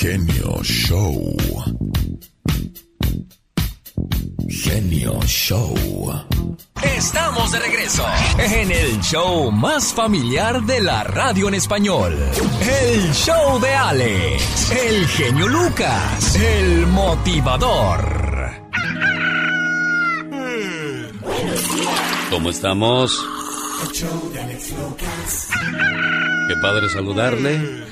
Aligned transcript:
Genio 0.00 0.62
Show. 0.62 1.36
Genio 4.48 5.20
Show. 5.26 5.74
Estamos 6.96 7.50
de 7.50 7.58
regreso 7.58 8.06
en 8.38 8.70
el 8.70 9.00
show 9.00 9.50
más 9.50 9.92
familiar 9.92 10.62
de 10.62 10.82
la 10.82 11.02
radio 11.02 11.48
en 11.48 11.54
español. 11.54 12.16
El 12.60 13.12
show 13.12 13.58
de 13.58 13.74
Alex, 13.74 14.70
el 14.70 15.04
genio 15.08 15.48
Lucas, 15.48 16.36
el 16.36 16.86
motivador. 16.86 18.52
¿Cómo 22.30 22.50
estamos? 22.50 23.26
Qué 26.46 26.54
padre 26.62 26.88
saludarle. 26.88 27.88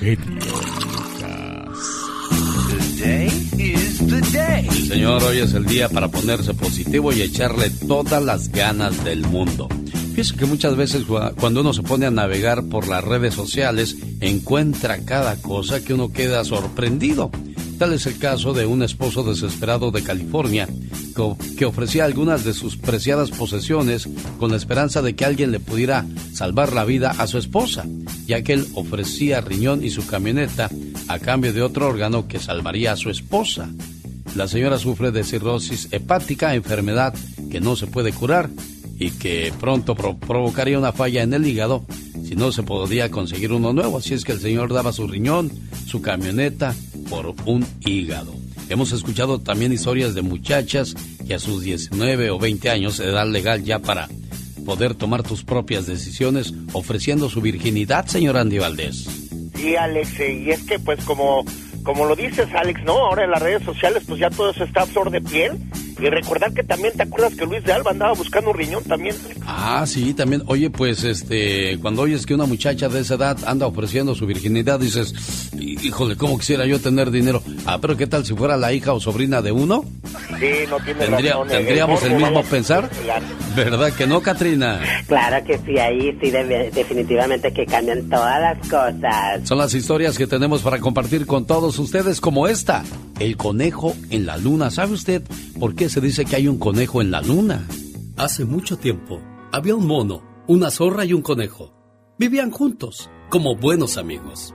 Señor, 4.88 5.22
hoy 5.24 5.38
es 5.38 5.52
el 5.54 5.66
día 5.66 5.88
para 5.88 6.08
ponerse 6.08 6.54
positivo 6.54 7.12
y 7.12 7.22
echarle 7.22 7.70
todas 7.70 8.22
las 8.22 8.50
ganas 8.50 9.04
del 9.04 9.26
mundo. 9.26 9.68
Pienso 10.14 10.36
que 10.36 10.46
muchas 10.46 10.76
veces 10.76 11.04
cuando 11.38 11.60
uno 11.60 11.72
se 11.72 11.82
pone 11.82 12.06
a 12.06 12.10
navegar 12.10 12.64
por 12.64 12.88
las 12.88 13.04
redes 13.04 13.34
sociales, 13.34 13.96
encuentra 14.20 15.04
cada 15.04 15.36
cosa 15.36 15.82
que 15.82 15.92
uno 15.92 16.12
queda 16.12 16.44
sorprendido. 16.44 17.30
Tal 17.78 17.92
es 17.92 18.06
el 18.06 18.18
caso 18.18 18.54
de 18.54 18.64
un 18.64 18.82
esposo 18.82 19.22
desesperado 19.22 19.90
de 19.90 20.02
California 20.02 20.68
que 21.58 21.64
ofrecía 21.64 22.04
algunas 22.04 22.44
de 22.44 22.52
sus 22.52 22.76
preciadas 22.76 23.30
posesiones 23.30 24.08
con 24.38 24.50
la 24.50 24.56
esperanza 24.56 25.02
de 25.02 25.14
que 25.14 25.24
alguien 25.24 25.50
le 25.50 25.60
pudiera 25.60 26.06
salvar 26.32 26.72
la 26.72 26.84
vida 26.84 27.14
a 27.18 27.26
su 27.26 27.38
esposa, 27.38 27.84
ya 28.26 28.42
que 28.42 28.52
él 28.52 28.66
ofrecía 28.74 29.40
riñón 29.40 29.84
y 29.84 29.90
su 29.90 30.06
camioneta 30.06 30.70
a 31.08 31.18
cambio 31.18 31.52
de 31.52 31.62
otro 31.62 31.88
órgano 31.88 32.28
que 32.28 32.38
salvaría 32.38 32.92
a 32.92 32.96
su 32.96 33.10
esposa. 33.10 33.68
La 34.36 34.48
señora 34.48 34.78
sufre 34.78 35.12
de 35.12 35.24
cirrosis 35.24 35.88
hepática, 35.92 36.54
enfermedad 36.54 37.14
que 37.50 37.58
no 37.58 37.74
se 37.74 37.86
puede 37.86 38.12
curar 38.12 38.50
y 38.98 39.12
que 39.12 39.50
pronto 39.58 39.94
provocaría 39.94 40.78
una 40.78 40.92
falla 40.92 41.22
en 41.22 41.32
el 41.32 41.46
hígado 41.46 41.86
si 42.22 42.36
no 42.36 42.52
se 42.52 42.62
podía 42.62 43.10
conseguir 43.10 43.50
uno 43.52 43.72
nuevo. 43.72 43.96
Así 43.96 44.12
es 44.12 44.24
que 44.24 44.32
el 44.32 44.40
señor 44.40 44.74
daba 44.74 44.92
su 44.92 45.08
riñón, 45.08 45.50
su 45.86 46.02
camioneta 46.02 46.74
por 47.08 47.34
un 47.46 47.66
hígado. 47.80 48.34
Hemos 48.68 48.92
escuchado 48.92 49.38
también 49.38 49.72
historias 49.72 50.14
de 50.14 50.20
muchachas 50.20 50.94
que 51.26 51.32
a 51.32 51.38
sus 51.38 51.62
19 51.62 52.28
o 52.28 52.38
20 52.38 52.68
años, 52.68 53.00
edad 53.00 53.26
legal 53.26 53.64
ya 53.64 53.78
para 53.78 54.06
poder 54.66 54.94
tomar 54.94 55.22
tus 55.22 55.44
propias 55.44 55.86
decisiones, 55.86 56.52
ofreciendo 56.74 57.30
su 57.30 57.40
virginidad, 57.40 58.04
señor 58.04 58.36
Andy 58.36 58.58
Valdés. 58.58 59.06
Sí, 59.54 59.76
Alex, 59.76 60.20
eh, 60.20 60.42
y 60.44 60.50
es 60.50 60.62
que 60.64 60.78
pues 60.78 61.02
como, 61.04 61.42
como 61.86 62.04
lo 62.04 62.16
dices, 62.16 62.48
Alex, 62.52 62.82
¿no? 62.82 62.98
Ahora 62.98 63.22
en 63.22 63.30
las 63.30 63.40
redes 63.40 63.62
sociales 63.62 64.02
pues 64.08 64.18
ya 64.18 64.28
todo 64.28 64.50
eso 64.50 64.64
está 64.64 64.82
a 64.82 64.86
flor 64.86 65.10
de 65.10 65.20
piel 65.20 65.56
y 65.98 66.10
recordar 66.10 66.52
que 66.52 66.62
también 66.62 66.94
te 66.94 67.02
acuerdas 67.04 67.34
que 67.34 67.46
Luis 67.46 67.64
de 67.64 67.72
Alba 67.72 67.92
andaba 67.92 68.12
buscando 68.12 68.50
un 68.50 68.56
riñón 68.56 68.84
también. 68.84 69.16
Ah, 69.46 69.84
sí, 69.86 70.12
también. 70.14 70.42
Oye, 70.46 70.70
pues 70.70 71.04
este, 71.04 71.78
cuando 71.80 72.02
oyes 72.02 72.26
que 72.26 72.34
una 72.34 72.44
muchacha 72.44 72.88
de 72.88 73.00
esa 73.00 73.14
edad 73.14 73.38
anda 73.46 73.66
ofreciendo 73.66 74.14
su 74.14 74.26
virginidad, 74.26 74.78
dices, 74.78 75.50
híjole, 75.58 76.16
¿cómo 76.16 76.38
quisiera 76.38 76.66
yo 76.66 76.80
tener 76.80 77.10
dinero? 77.10 77.42
Ah, 77.64 77.78
pero 77.80 77.96
¿qué 77.96 78.06
tal 78.06 78.26
si 78.26 78.34
fuera 78.34 78.56
la 78.56 78.72
hija 78.72 78.92
o 78.92 79.00
sobrina 79.00 79.40
de 79.40 79.52
uno? 79.52 79.84
Sí, 80.38 80.50
no 80.68 80.78
tiene 80.80 81.06
razón. 81.06 81.48
¿Tendríamos 81.48 82.02
el, 82.02 82.16
mismo 82.16 82.42
pensar? 82.42 82.90
¿Verdad 83.54 83.92
que 83.92 84.06
no, 84.06 84.20
Katrina? 84.20 84.80
Claro 85.06 85.44
que 85.46 85.58
sí, 85.58 85.78
ahí 85.78 86.16
sí 86.20 86.30
definitivamente 86.30 87.52
que 87.52 87.64
cambian 87.64 88.08
todas 88.08 88.40
las 88.40 88.68
cosas. 88.68 89.48
Son 89.48 89.56
las 89.56 89.72
historias 89.72 90.18
que 90.18 90.26
tenemos 90.26 90.62
para 90.62 90.78
compartir 90.78 91.26
con 91.26 91.46
todos 91.46 91.78
ustedes 91.78 92.20
como 92.20 92.48
esta, 92.48 92.84
el 93.18 93.36
conejo 93.36 93.94
en 94.10 94.26
la 94.26 94.36
luna. 94.36 94.70
¿Sabe 94.70 94.92
usted 94.92 95.22
por 95.58 95.74
qué 95.74 95.85
se 95.88 96.00
dice 96.00 96.24
que 96.24 96.36
hay 96.36 96.48
un 96.48 96.58
conejo 96.58 97.00
en 97.00 97.10
la 97.10 97.20
luna? 97.20 97.66
Hace 98.16 98.44
mucho 98.44 98.76
tiempo 98.76 99.20
había 99.52 99.74
un 99.74 99.86
mono, 99.86 100.22
una 100.46 100.70
zorra 100.70 101.04
y 101.04 101.12
un 101.12 101.22
conejo. 101.22 101.72
Vivían 102.18 102.50
juntos, 102.50 103.10
como 103.28 103.56
buenos 103.56 103.96
amigos. 103.96 104.54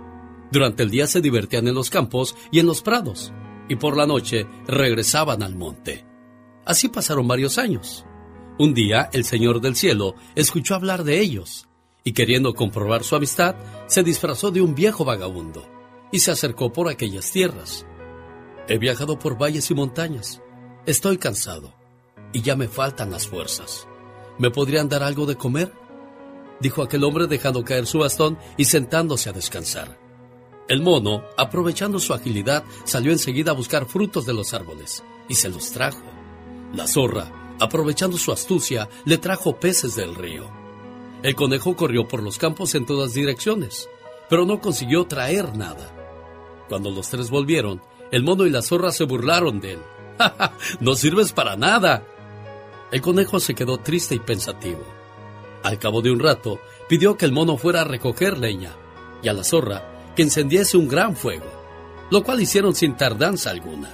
Durante 0.51 0.83
el 0.83 0.89
día 0.89 1.07
se 1.07 1.21
divertían 1.21 1.67
en 1.67 1.75
los 1.75 1.89
campos 1.89 2.35
y 2.51 2.59
en 2.59 2.65
los 2.65 2.81
prados, 2.81 3.31
y 3.69 3.75
por 3.75 3.95
la 3.95 4.05
noche 4.05 4.47
regresaban 4.67 5.43
al 5.43 5.55
monte. 5.55 6.05
Así 6.65 6.89
pasaron 6.89 7.27
varios 7.27 7.57
años. 7.57 8.05
Un 8.59 8.73
día 8.73 9.09
el 9.13 9.23
Señor 9.23 9.61
del 9.61 9.75
Cielo 9.75 10.15
escuchó 10.35 10.75
hablar 10.75 11.03
de 11.03 11.19
ellos, 11.19 11.67
y 12.03 12.13
queriendo 12.13 12.53
comprobar 12.53 13.03
su 13.03 13.15
amistad, 13.15 13.55
se 13.87 14.03
disfrazó 14.03 14.51
de 14.51 14.61
un 14.61 14.75
viejo 14.75 15.05
vagabundo, 15.05 15.67
y 16.11 16.19
se 16.19 16.31
acercó 16.31 16.73
por 16.73 16.89
aquellas 16.89 17.31
tierras. 17.31 17.85
He 18.67 18.77
viajado 18.77 19.17
por 19.17 19.41
valles 19.41 19.71
y 19.71 19.73
montañas, 19.73 20.41
Estoy 20.87 21.19
cansado 21.19 21.75
y 22.33 22.41
ya 22.41 22.55
me 22.55 22.67
faltan 22.67 23.11
las 23.11 23.27
fuerzas. 23.27 23.87
¿Me 24.39 24.49
podrían 24.49 24.89
dar 24.89 25.03
algo 25.03 25.27
de 25.27 25.35
comer? 25.35 25.71
Dijo 26.59 26.81
aquel 26.81 27.03
hombre 27.03 27.27
dejando 27.27 27.63
caer 27.63 27.85
su 27.85 27.99
bastón 27.99 28.39
y 28.57 28.65
sentándose 28.65 29.29
a 29.29 29.33
descansar. 29.33 29.99
El 30.67 30.81
mono, 30.81 31.23
aprovechando 31.37 31.99
su 31.99 32.15
agilidad, 32.15 32.63
salió 32.83 33.11
enseguida 33.11 33.51
a 33.51 33.55
buscar 33.55 33.85
frutos 33.85 34.25
de 34.25 34.33
los 34.33 34.55
árboles 34.55 35.03
y 35.29 35.35
se 35.35 35.49
los 35.49 35.71
trajo. 35.71 36.01
La 36.73 36.87
zorra, 36.87 37.55
aprovechando 37.59 38.17
su 38.17 38.31
astucia, 38.31 38.89
le 39.05 39.19
trajo 39.19 39.59
peces 39.59 39.95
del 39.95 40.15
río. 40.15 40.49
El 41.21 41.35
conejo 41.35 41.75
corrió 41.75 42.07
por 42.07 42.23
los 42.23 42.39
campos 42.39 42.73
en 42.73 42.87
todas 42.87 43.13
direcciones, 43.13 43.87
pero 44.31 44.47
no 44.47 44.59
consiguió 44.59 45.05
traer 45.05 45.55
nada. 45.55 46.65
Cuando 46.69 46.89
los 46.89 47.07
tres 47.07 47.29
volvieron, 47.29 47.83
el 48.11 48.23
mono 48.23 48.47
y 48.47 48.49
la 48.49 48.63
zorra 48.63 48.91
se 48.91 49.03
burlaron 49.03 49.59
de 49.59 49.73
él 49.73 49.79
no 50.79 50.95
sirves 50.95 51.31
para 51.31 51.55
nada. 51.55 52.03
El 52.91 53.01
conejo 53.01 53.39
se 53.39 53.55
quedó 53.55 53.77
triste 53.77 54.15
y 54.15 54.19
pensativo. 54.19 54.83
Al 55.63 55.79
cabo 55.79 56.01
de 56.01 56.11
un 56.11 56.19
rato, 56.19 56.59
pidió 56.89 57.17
que 57.17 57.25
el 57.25 57.31
mono 57.31 57.57
fuera 57.57 57.81
a 57.81 57.85
recoger 57.85 58.37
leña 58.37 58.75
y 59.21 59.29
a 59.29 59.33
la 59.33 59.43
zorra 59.43 60.13
que 60.15 60.23
encendiese 60.23 60.77
un 60.77 60.87
gran 60.87 61.15
fuego, 61.15 61.45
lo 62.09 62.23
cual 62.23 62.41
hicieron 62.41 62.75
sin 62.75 62.97
tardanza 62.97 63.51
alguna. 63.51 63.93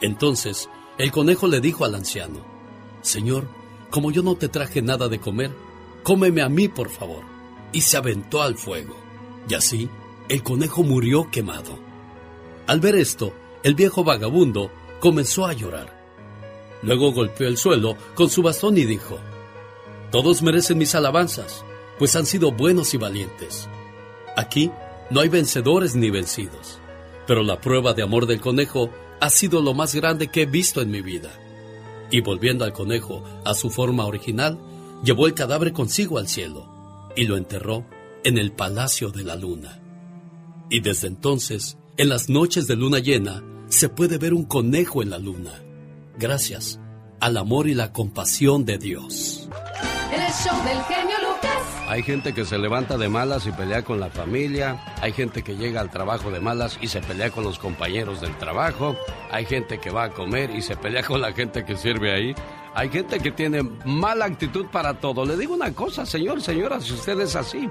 Entonces, 0.00 0.68
el 0.98 1.10
conejo 1.10 1.46
le 1.46 1.60
dijo 1.60 1.84
al 1.84 1.94
anciano, 1.94 2.44
Señor, 3.02 3.46
como 3.90 4.10
yo 4.10 4.22
no 4.22 4.36
te 4.36 4.48
traje 4.48 4.80
nada 4.80 5.08
de 5.08 5.20
comer, 5.20 5.50
cómeme 6.02 6.42
a 6.42 6.48
mí, 6.48 6.68
por 6.68 6.88
favor. 6.88 7.24
Y 7.72 7.82
se 7.82 7.96
aventó 7.96 8.42
al 8.42 8.56
fuego. 8.56 8.96
Y 9.48 9.54
así, 9.54 9.88
el 10.28 10.42
conejo 10.42 10.82
murió 10.82 11.30
quemado. 11.30 11.78
Al 12.66 12.80
ver 12.80 12.94
esto, 12.96 13.34
el 13.62 13.74
viejo 13.74 14.04
vagabundo 14.04 14.70
comenzó 15.02 15.46
a 15.46 15.52
llorar. 15.52 16.00
Luego 16.80 17.10
golpeó 17.10 17.48
el 17.48 17.56
suelo 17.56 17.96
con 18.14 18.30
su 18.30 18.40
bastón 18.40 18.78
y 18.78 18.84
dijo, 18.84 19.18
Todos 20.12 20.42
merecen 20.42 20.78
mis 20.78 20.94
alabanzas, 20.94 21.64
pues 21.98 22.14
han 22.14 22.24
sido 22.24 22.52
buenos 22.52 22.94
y 22.94 22.98
valientes. 22.98 23.68
Aquí 24.36 24.70
no 25.10 25.18
hay 25.18 25.28
vencedores 25.28 25.96
ni 25.96 26.08
vencidos, 26.08 26.78
pero 27.26 27.42
la 27.42 27.60
prueba 27.60 27.94
de 27.94 28.04
amor 28.04 28.26
del 28.26 28.40
conejo 28.40 28.90
ha 29.20 29.28
sido 29.28 29.60
lo 29.60 29.74
más 29.74 29.92
grande 29.92 30.28
que 30.28 30.42
he 30.42 30.46
visto 30.46 30.80
en 30.80 30.92
mi 30.92 31.02
vida. 31.02 31.30
Y 32.12 32.20
volviendo 32.20 32.64
al 32.64 32.72
conejo 32.72 33.24
a 33.44 33.54
su 33.54 33.70
forma 33.70 34.06
original, 34.06 34.56
llevó 35.02 35.26
el 35.26 35.34
cadáver 35.34 35.72
consigo 35.72 36.18
al 36.18 36.28
cielo 36.28 36.68
y 37.16 37.24
lo 37.24 37.36
enterró 37.36 37.84
en 38.22 38.38
el 38.38 38.52
Palacio 38.52 39.10
de 39.10 39.24
la 39.24 39.34
Luna. 39.34 39.82
Y 40.70 40.78
desde 40.78 41.08
entonces, 41.08 41.76
en 41.96 42.08
las 42.08 42.28
noches 42.28 42.68
de 42.68 42.76
luna 42.76 43.00
llena, 43.00 43.42
se 43.72 43.88
puede 43.88 44.18
ver 44.18 44.34
un 44.34 44.44
conejo 44.44 45.02
en 45.02 45.08
la 45.08 45.18
luna, 45.18 45.62
gracias 46.18 46.78
al 47.20 47.38
amor 47.38 47.68
y 47.68 47.74
la 47.74 47.90
compasión 47.90 48.66
de 48.66 48.76
Dios. 48.76 49.48
El 50.12 50.20
show 50.30 50.54
del 50.62 50.78
genio 50.82 51.16
Lucas. 51.22 51.88
Hay 51.88 52.02
gente 52.02 52.34
que 52.34 52.44
se 52.44 52.58
levanta 52.58 52.98
de 52.98 53.08
malas 53.08 53.46
y 53.46 53.50
pelea 53.50 53.82
con 53.82 53.98
la 53.98 54.10
familia, 54.10 54.84
hay 55.00 55.12
gente 55.12 55.42
que 55.42 55.56
llega 55.56 55.80
al 55.80 55.90
trabajo 55.90 56.30
de 56.30 56.40
malas 56.40 56.78
y 56.82 56.88
se 56.88 57.00
pelea 57.00 57.30
con 57.30 57.44
los 57.44 57.58
compañeros 57.58 58.20
del 58.20 58.36
trabajo, 58.36 58.94
hay 59.30 59.46
gente 59.46 59.78
que 59.78 59.88
va 59.88 60.04
a 60.04 60.10
comer 60.10 60.50
y 60.50 60.60
se 60.60 60.76
pelea 60.76 61.02
con 61.02 61.22
la 61.22 61.32
gente 61.32 61.64
que 61.64 61.74
sirve 61.74 62.12
ahí. 62.12 62.34
Hay 62.74 62.90
gente 62.90 63.20
que 63.20 63.30
tiene 63.30 63.62
mala 63.84 64.26
actitud 64.26 64.66
para 64.66 65.00
todo. 65.00 65.24
Le 65.24 65.36
digo 65.36 65.54
una 65.54 65.72
cosa, 65.72 66.04
señor, 66.04 66.42
señora, 66.42 66.80
si 66.80 66.92
usted 66.92 67.18
es 67.20 67.36
así, 67.36 67.68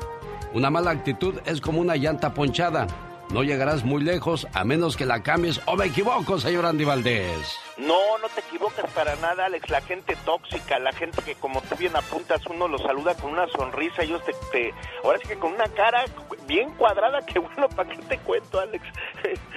una 0.54 0.72
mala 0.72 0.92
actitud 0.92 1.36
es 1.46 1.62
como 1.62 1.80
una 1.80 1.96
llanta 1.96 2.34
ponchada 2.34 2.88
no 3.34 3.44
llegarás 3.44 3.84
muy 3.84 4.04
lejos 4.04 4.48
a 4.54 4.64
menos 4.64 4.98
que 4.98 5.06
la 5.06 5.24
cambies. 5.24 5.62
¿O 5.66 5.76
me 5.76 5.86
equivoco, 5.86 6.40
señor 6.40 6.66
Andy 6.66 6.84
Valdés? 6.84 7.58
No, 7.82 8.18
no 8.20 8.30
te 8.30 8.42
equivocas 8.42 8.90
para 8.92 9.16
nada, 9.16 9.46
Alex. 9.46 9.70
La 9.70 9.82
gente 9.82 10.16
tóxica, 10.24 10.78
la 10.80 10.92
gente 10.94 11.22
que 11.24 11.36
como 11.36 11.62
tú 11.62 11.76
bien 11.76 11.96
apuntas, 11.96 12.42
uno 12.48 12.68
lo 12.68 12.78
saluda 12.78 13.16
con 13.16 13.32
una 13.32 13.48
sonrisa, 13.48 14.04
ellos 14.04 14.22
te, 14.52 14.74
ahora 15.04 15.18
sí 15.20 15.28
que 15.28 15.38
con 15.38 15.54
una 15.54 15.68
cara 15.70 16.06
bien 16.48 16.70
cuadrada, 16.72 17.26
que 17.26 17.40
bueno, 17.40 17.68
¿para 17.70 17.90
qué 17.90 17.98
te 18.04 18.18
cuento, 18.20 18.60
Alex? 18.60 18.84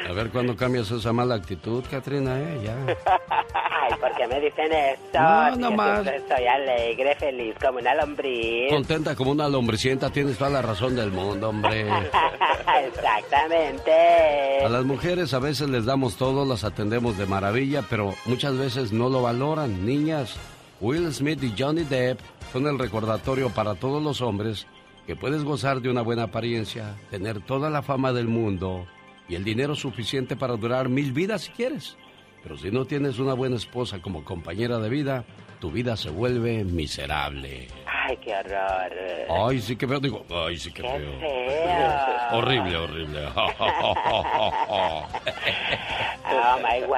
A 0.08 0.12
ver 0.12 0.30
cuándo 0.30 0.56
cambias 0.64 0.90
esa 0.90 1.12
mala 1.12 1.34
actitud, 1.34 1.84
Katrina, 1.90 2.38
eh, 2.38 2.60
ya. 2.64 2.76
Ay, 3.54 3.92
¿por 4.00 4.14
qué 4.14 4.26
me 4.26 4.40
dicen 4.40 4.72
eso? 4.72 5.00
No, 5.20 5.56
no 5.56 5.70
más. 5.72 6.06
Estoy 6.06 6.46
alegre, 6.46 7.16
feliz, 7.16 7.54
como 7.60 7.78
una 7.78 7.94
lombriz. 7.94 8.70
Contenta 8.70 9.14
como 9.14 9.32
una 9.32 9.48
lombricienta, 9.48 10.10
tienes 10.10 10.38
toda 10.38 10.50
la 10.50 10.62
razón 10.62 10.96
del 10.96 11.10
mundo, 11.10 11.50
hombre. 11.50 11.82
Exactamente. 12.86 14.64
A 14.64 14.68
las 14.68 14.84
mujeres 14.84 15.34
a 15.34 15.38
veces 15.38 15.68
les 15.68 15.84
damos 15.84 16.16
todo, 16.16 16.44
las 16.44 16.64
atendemos 16.64 17.18
de 17.18 17.26
maravilla, 17.26 17.82
pero 17.88 18.13
muchas 18.26 18.56
veces 18.56 18.92
no 18.92 19.08
lo 19.08 19.22
valoran. 19.22 19.84
Niñas, 19.84 20.36
Will 20.80 21.12
Smith 21.12 21.42
y 21.42 21.54
Johnny 21.56 21.84
Depp 21.84 22.20
son 22.52 22.66
el 22.66 22.78
recordatorio 22.78 23.50
para 23.50 23.74
todos 23.74 24.02
los 24.02 24.20
hombres 24.20 24.66
que 25.06 25.16
puedes 25.16 25.44
gozar 25.44 25.80
de 25.80 25.90
una 25.90 26.02
buena 26.02 26.24
apariencia, 26.24 26.96
tener 27.10 27.40
toda 27.40 27.70
la 27.70 27.82
fama 27.82 28.12
del 28.12 28.28
mundo 28.28 28.86
y 29.28 29.34
el 29.34 29.44
dinero 29.44 29.74
suficiente 29.74 30.36
para 30.36 30.56
durar 30.56 30.88
mil 30.88 31.12
vidas 31.12 31.42
si 31.42 31.52
quieres. 31.52 31.96
Pero 32.42 32.58
si 32.58 32.70
no 32.70 32.84
tienes 32.84 33.18
una 33.18 33.34
buena 33.34 33.56
esposa 33.56 34.02
como 34.02 34.24
compañera 34.24 34.78
de 34.78 34.88
vida, 34.88 35.24
tu 35.64 35.70
vida 35.70 35.96
se 35.96 36.10
vuelve 36.10 36.62
miserable. 36.62 37.68
Ay, 37.86 38.18
qué 38.18 38.34
horror. 38.34 38.92
Ay, 39.48 39.62
sí 39.62 39.76
que 39.76 39.88
feo, 39.88 39.98
digo, 39.98 40.22
ay, 40.28 40.58
sí 40.58 40.70
que 40.70 40.82
Qué 40.82 40.88
feo. 40.88 41.20
feo. 41.20 42.38
Horrible, 42.38 42.76
horrible. 42.76 43.28
Oh 46.36 46.58
my 46.58 46.84
wow. 46.86 46.96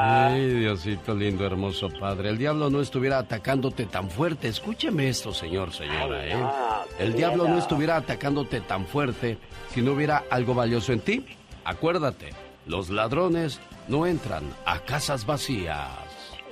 Ay, 0.00 0.46
Diosito 0.60 1.14
lindo, 1.14 1.44
hermoso 1.44 1.90
Padre. 1.90 2.30
El 2.30 2.38
diablo 2.38 2.70
no 2.70 2.80
estuviera 2.80 3.18
atacándote 3.18 3.84
tan 3.84 4.08
fuerte. 4.08 4.48
Escúcheme 4.48 5.08
esto, 5.08 5.34
señor, 5.34 5.72
señora, 5.72 6.20
Ay, 6.20 6.30
¿eh? 6.30 6.36
no, 6.36 6.52
qué 6.96 7.04
El 7.04 7.12
diablo 7.14 7.46
no 7.48 7.58
estuviera 7.58 7.96
atacándote 7.96 8.60
tan 8.62 8.86
fuerte 8.86 9.36
si 9.74 9.82
no 9.82 9.92
hubiera 9.92 10.24
algo 10.30 10.54
valioso 10.54 10.92
en 10.94 11.00
ti. 11.00 11.26
Acuérdate, 11.64 12.30
los 12.66 12.88
ladrones 12.88 13.60
no 13.88 14.06
entran 14.06 14.44
a 14.64 14.78
casas 14.80 15.26
vacías. 15.26 15.88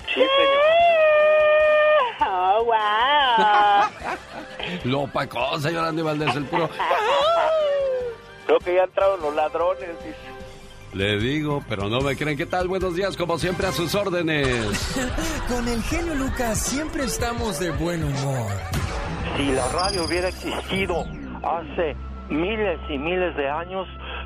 Sí, 0.08 0.20
señor. 0.20 1.11
Oh, 2.24 2.64
wow. 2.64 3.88
Lo 4.84 5.00
opacó, 5.02 5.58
señor 5.58 5.84
Andy 5.84 6.02
Valdés, 6.02 6.36
el 6.36 6.44
puro... 6.44 6.68
Creo 8.46 8.58
que 8.58 8.74
ya 8.74 8.84
entraron 8.84 9.20
los 9.20 9.34
ladrones, 9.34 9.88
dice. 10.04 10.18
Le 10.94 11.18
digo, 11.18 11.64
pero 11.68 11.88
no 11.88 12.00
me 12.00 12.16
creen. 12.16 12.36
¿Qué 12.36 12.44
tal? 12.44 12.68
Buenos 12.68 12.94
días, 12.94 13.16
como 13.16 13.38
siempre, 13.38 13.66
a 13.66 13.72
sus 13.72 13.94
órdenes. 13.94 14.94
Con 15.48 15.66
el 15.68 15.82
genio 15.84 16.14
Lucas 16.14 16.58
siempre 16.58 17.04
estamos 17.04 17.58
de 17.58 17.70
buen 17.70 18.04
humor. 18.04 18.52
Si 19.36 19.46
la 19.52 19.68
radio 19.68 20.04
hubiera 20.04 20.28
existido 20.28 21.06
hace 21.42 21.96
miles 22.28 22.78
y 22.90 22.98
miles 22.98 23.34
de 23.36 23.48
años, 23.48 23.88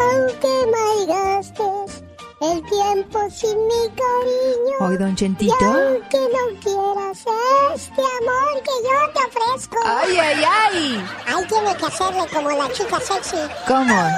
Aunque 0.00 0.48
malgastes 0.72 2.04
el 2.40 2.62
tiempo 2.64 3.18
sin 3.30 3.58
mi 3.66 3.88
cariño. 3.96 4.76
Hoy, 4.80 4.96
don 4.96 5.10
Y 5.12 5.16
Chentito. 5.16 5.54
aunque 5.60 6.18
no 6.18 6.44
quieras 6.62 7.18
este 7.74 8.00
amor 8.00 8.62
que 8.62 8.70
yo 8.84 9.10
te 9.12 9.20
ofrezco. 9.26 9.76
¡Ay, 9.84 10.16
ay, 10.18 10.44
ay! 10.44 11.04
Ahí 11.26 11.44
tiene 11.48 11.74
que 11.76 11.86
hacerle 11.86 12.26
como 12.32 12.50
la 12.50 12.70
chica 12.72 13.00
sexy. 13.00 13.36
¿Cómo? 13.66 13.94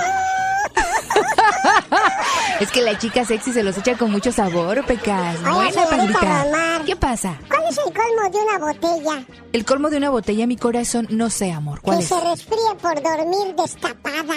es 2.61 2.71
que 2.71 2.83
la 2.83 2.99
chica 2.99 3.25
sexy 3.25 3.53
se 3.53 3.63
los 3.63 3.79
echa 3.79 3.97
con 3.97 4.11
mucho 4.13 4.31
sabor, 4.31 4.85
Pecas. 4.85 5.41
Buena, 5.43 5.87
señorita. 5.87 6.45
¿Qué 6.91 6.97
pasa? 6.97 7.39
¿Cuál 7.47 7.63
es 7.71 7.79
el 7.79 7.85
colmo 7.95 8.29
de 8.33 8.39
una 8.39 8.59
botella? 8.59 9.25
El 9.53 9.65
colmo 9.65 9.91
de 9.91 9.99
una 9.99 10.11
botella, 10.11 10.45
mi 10.49 10.57
corazón, 10.57 11.07
no 11.11 11.31
sé, 11.31 11.53
amor. 11.53 11.81
¿Cuál 11.83 11.99
que 11.99 12.03
es? 12.03 12.09
se 12.09 12.21
resfríe 12.21 12.75
por 12.83 13.01
dormir 13.01 13.55
destapada. 13.55 14.35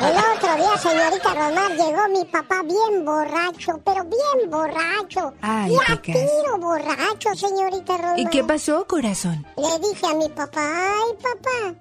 El 0.00 0.16
otro 0.16 0.56
día, 0.56 0.78
señorita 0.78 1.34
Romar, 1.34 1.70
llegó 1.72 2.08
mi 2.18 2.24
papá 2.24 2.62
bien 2.62 3.04
borracho, 3.04 3.78
pero 3.84 4.04
bien 4.04 4.50
borracho. 4.50 5.34
Ay, 5.42 5.72
y 5.74 5.76
a 5.76 5.96
Pecas. 5.96 6.16
tiro 6.16 6.56
borracho, 6.58 7.34
señorita 7.34 7.98
Romar. 7.98 8.18
¿Y 8.18 8.24
qué 8.28 8.42
pasó, 8.42 8.86
corazón? 8.86 9.46
Le 9.58 9.86
dije 9.86 10.06
a 10.06 10.14
mi 10.14 10.30
papá, 10.30 10.62
ay 10.62 11.14
papá, 11.22 11.74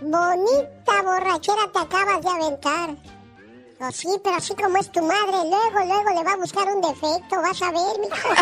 bonita 0.00 1.02
borrachera 1.02 1.72
te 1.72 1.78
acabas 1.80 2.22
de 2.22 2.28
aventar. 2.28 3.19
Oh, 3.82 3.90
sí, 3.90 4.08
pero 4.22 4.36
así 4.36 4.54
como 4.54 4.76
es 4.76 4.92
tu 4.92 5.00
madre, 5.00 5.38
luego, 5.48 5.78
luego 5.86 6.10
le 6.14 6.22
va 6.22 6.32
a 6.32 6.36
buscar 6.36 6.68
un 6.68 6.82
defecto, 6.82 7.40
vas 7.40 7.62
a 7.62 7.70
ver, 7.70 7.98
mijo. 7.98 8.28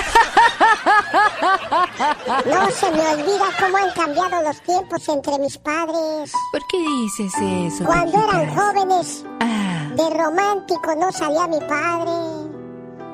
No 2.44 2.68
se 2.70 2.90
me 2.90 3.06
olvida 3.14 3.46
cómo 3.60 3.76
han 3.76 3.92
cambiado 3.92 4.42
los 4.42 4.60
tiempos 4.62 5.08
entre 5.08 5.38
mis 5.38 5.56
padres. 5.58 6.32
¿Por 6.50 6.60
qué 6.68 6.78
dices 6.78 7.32
eso? 7.40 7.84
Cuando 7.84 8.18
eran 8.18 8.52
jóvenes, 8.54 9.24
Ah, 9.40 9.88
de 9.94 10.10
romántico 10.10 10.92
no 10.96 11.12
salía 11.12 11.46
mi 11.46 11.60
padre. 11.60 12.10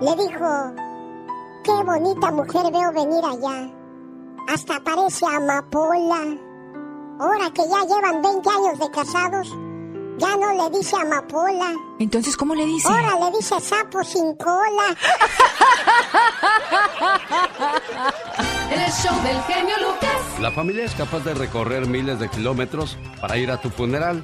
Le 0.01 0.17
dijo, 0.17 0.73
qué 1.63 1.73
bonita 1.85 2.31
mujer 2.31 2.73
veo 2.73 2.91
venir 2.93 3.23
allá. 3.25 3.71
Hasta 4.49 4.81
parece 4.81 5.27
amapola. 5.27 6.39
Ahora 7.21 7.51
que 7.53 7.69
ya 7.69 7.85
llevan 7.85 8.23
20 8.23 8.49
años 8.49 8.79
de 8.79 8.91
casados, 8.91 9.55
ya 10.19 10.37
no 10.37 10.53
le 10.53 10.71
dice 10.77 10.97
amapola. 10.97 11.73
entonces, 11.99 12.37
¿cómo 12.37 12.55
le 12.55 12.67
dice? 12.67 12.89
Ahora 12.89 13.19
le 13.19 13.31
dice 13.37 13.59
sapo 13.61 14.05
sin 14.05 14.35
cola. 14.37 14.95
El 18.71 18.93
show 18.93 19.15
del 19.23 19.41
genio 19.43 19.75
Lucas. 19.79 20.41
La 20.41 20.51
familia 20.51 20.85
es 20.85 20.95
capaz 20.95 21.25
de 21.25 21.35
recorrer 21.35 21.87
miles 21.87 22.19
de 22.19 22.29
kilómetros 22.29 22.97
para 23.21 23.37
ir 23.37 23.51
a 23.51 23.61
tu 23.61 23.71
funeral, 23.71 24.23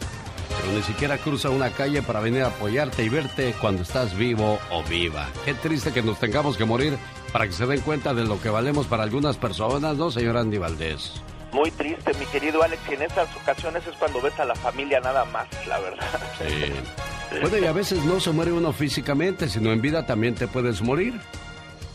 pero 0.60 0.72
ni 0.72 0.82
siquiera 0.82 1.18
cruza 1.18 1.50
una 1.50 1.70
calle 1.70 2.02
para 2.02 2.20
venir 2.20 2.42
a 2.42 2.48
apoyarte 2.48 3.04
y 3.04 3.08
verte 3.08 3.54
cuando 3.60 3.82
estás 3.82 4.16
vivo 4.16 4.58
o 4.70 4.82
viva. 4.84 5.28
Qué 5.44 5.54
triste 5.54 5.92
que 5.92 6.02
nos 6.02 6.18
tengamos 6.18 6.56
que 6.56 6.64
morir 6.64 6.98
para 7.32 7.46
que 7.46 7.52
se 7.52 7.66
den 7.66 7.80
cuenta 7.80 8.14
de 8.14 8.24
lo 8.24 8.40
que 8.40 8.50
valemos 8.50 8.86
para 8.86 9.02
algunas 9.02 9.36
personas, 9.36 9.96
¿no, 9.96 10.10
señor 10.10 10.36
Andy 10.36 10.58
Valdés? 10.58 11.12
Muy 11.52 11.70
triste, 11.72 12.12
mi 12.14 12.26
querido 12.26 12.62
Alex, 12.62 12.80
y 12.88 12.94
en 12.94 13.02
estas 13.02 13.28
ocasiones 13.36 13.86
es 13.86 13.94
cuando 13.96 14.20
ves 14.20 14.38
a 14.38 14.44
la 14.44 14.54
familia 14.54 15.00
nada 15.00 15.24
más, 15.26 15.48
la 15.66 15.80
verdad. 15.80 16.20
Sí. 16.38 17.40
Bueno, 17.40 17.58
y 17.58 17.64
a 17.66 17.72
veces 17.72 18.04
no 18.04 18.20
se 18.20 18.30
muere 18.30 18.52
uno 18.52 18.72
físicamente, 18.72 19.48
sino 19.48 19.72
en 19.72 19.80
vida 19.80 20.06
también 20.06 20.34
te 20.34 20.48
puedes 20.48 20.82
morir. 20.82 21.20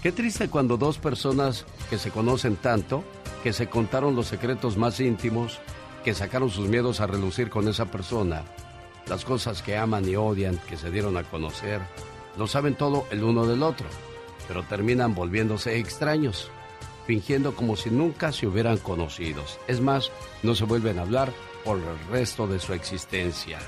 Qué 0.02 0.12
triste 0.12 0.50
cuando 0.50 0.78
dos 0.78 0.98
personas 0.98 1.66
que 1.90 1.98
se 1.98 2.12
conocen 2.12 2.58
tanto, 2.58 3.04
que 3.44 3.54
se 3.54 3.68
contaron 3.68 4.16
los 4.16 4.28
secretos 4.28 4.78
más 4.78 5.00
íntimos, 5.00 5.60
que 6.04 6.14
sacaron 6.14 6.50
sus 6.50 6.68
miedos 6.68 7.00
a 7.02 7.08
relucir 7.08 7.50
con 7.50 7.68
esa 7.68 7.86
persona, 7.86 8.44
las 9.08 9.26
cosas 9.26 9.62
que 9.62 9.78
aman 9.78 10.08
y 10.08 10.16
odian, 10.16 10.58
que 10.70 10.78
se 10.78 10.92
dieron 10.92 11.18
a 11.18 11.24
conocer, 11.24 11.82
lo 12.38 12.48
saben 12.48 12.76
todo 12.76 13.08
el 13.12 13.24
uno 13.24 13.46
del 13.46 13.64
otro, 13.64 13.88
pero 14.48 14.64
terminan 14.64 15.16
volviéndose 15.16 15.78
extraños, 15.78 16.52
fingiendo 17.06 17.56
como 17.56 17.76
si 17.76 17.90
nunca 17.90 18.32
se 18.32 18.48
hubieran 18.48 18.78
conocido. 18.78 19.44
Es 19.68 19.82
más, 19.82 20.12
no 20.44 20.56
se 20.56 20.66
vuelven 20.66 21.00
a 21.00 21.04
hablar 21.04 21.32
por 21.64 21.78
el 21.78 22.08
resto 22.12 22.48
de 22.48 22.60
su 22.60 22.74
existencia. 22.74 23.60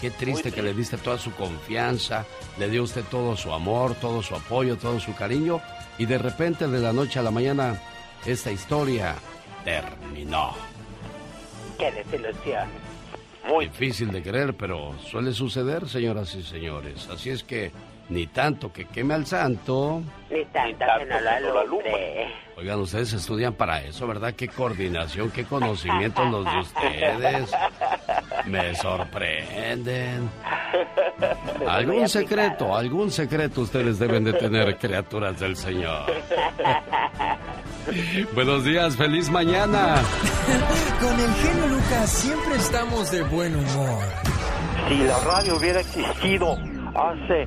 Qué 0.00 0.10
triste 0.10 0.52
que 0.52 0.62
le 0.62 0.74
diste 0.74 0.98
toda 0.98 1.18
su 1.18 1.32
confianza, 1.32 2.26
le 2.58 2.68
dio 2.68 2.82
usted 2.82 3.04
todo 3.10 3.36
su 3.36 3.52
amor, 3.52 3.94
todo 3.94 4.22
su 4.22 4.34
apoyo, 4.34 4.76
todo 4.76 5.00
su 5.00 5.14
cariño, 5.14 5.60
y 5.98 6.04
de 6.04 6.18
repente 6.18 6.68
de 6.68 6.80
la 6.80 6.92
noche 6.92 7.18
a 7.18 7.22
la 7.22 7.30
mañana 7.30 7.80
esta 8.26 8.52
historia 8.52 9.14
terminó. 9.64 10.54
Qué 11.78 11.92
desilusión. 11.92 12.68
Muy 13.48 13.66
Difícil 13.66 14.10
de 14.10 14.22
creer, 14.22 14.54
pero 14.56 14.94
suele 14.98 15.32
suceder, 15.32 15.88
señoras 15.88 16.34
y 16.34 16.42
señores. 16.42 17.08
Así 17.08 17.30
es 17.30 17.44
que 17.44 17.70
ni 18.08 18.26
tanto 18.28 18.72
que 18.72 18.86
queme 18.86 19.14
al 19.14 19.26
santo. 19.26 20.02
Ni 20.30 20.44
tanto 20.46 20.78
tanto 20.78 20.98
que 20.98 21.06
no 21.06 21.52
lo 21.52 21.60
alumbre. 21.60 22.26
Oigan, 22.56 22.80
ustedes 22.80 23.12
estudian 23.12 23.52
para 23.52 23.82
eso, 23.82 24.06
¿verdad? 24.06 24.32
Qué 24.34 24.48
coordinación, 24.48 25.30
qué 25.30 25.44
conocimientos 25.44 26.30
los 26.30 26.44
de 26.44 26.58
ustedes. 26.58 27.50
Me 28.46 28.74
sorprenden. 28.76 30.30
Algún 31.68 32.08
secreto, 32.08 32.74
algún 32.74 33.10
secreto 33.10 33.62
ustedes 33.62 33.98
deben 33.98 34.24
de 34.24 34.32
tener, 34.34 34.76
criaturas 34.78 35.38
del 35.40 35.56
Señor. 35.56 36.06
Buenos 38.34 38.64
días, 38.64 38.96
feliz 38.96 39.30
mañana. 39.30 39.96
Con 41.00 41.20
el 41.20 41.34
genio 41.34 41.66
Lucas 41.68 42.10
siempre 42.10 42.56
estamos 42.56 43.10
de 43.10 43.22
buen 43.24 43.54
humor. 43.54 44.02
si 44.88 44.98
la 44.98 45.18
radio 45.20 45.56
hubiera 45.56 45.80
existido 45.80 46.56
hace 46.94 47.46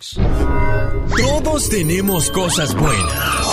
Todos 0.00 1.68
tenemos 1.70 2.30
cosas 2.30 2.74
buenas. 2.74 3.46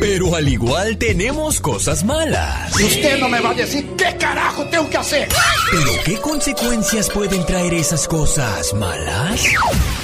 Pero 0.00 0.34
al 0.34 0.48
igual 0.48 0.96
tenemos 0.98 1.60
cosas 1.60 2.02
malas. 2.02 2.74
Usted 2.74 3.20
no 3.20 3.28
me 3.28 3.40
va 3.40 3.50
a 3.50 3.54
decir 3.54 3.88
qué 3.96 4.16
carajo 4.16 4.64
tengo 4.66 4.90
que 4.90 4.96
hacer. 4.96 5.28
¿Pero 5.70 5.92
qué 6.04 6.16
consecuencias 6.20 7.08
pueden 7.10 7.46
traer 7.46 7.74
esas 7.74 8.08
cosas 8.08 8.74
malas? 8.74 9.44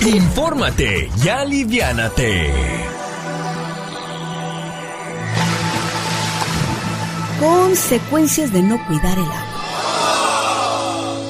Infórmate 0.02 1.10
y 1.25 1.28
aliviánate. 1.28 2.52
Consecuencias 7.40 8.52
de 8.52 8.62
no 8.62 8.87
cuidar 8.87 9.18
el 9.18 9.25
agua. 9.25 9.44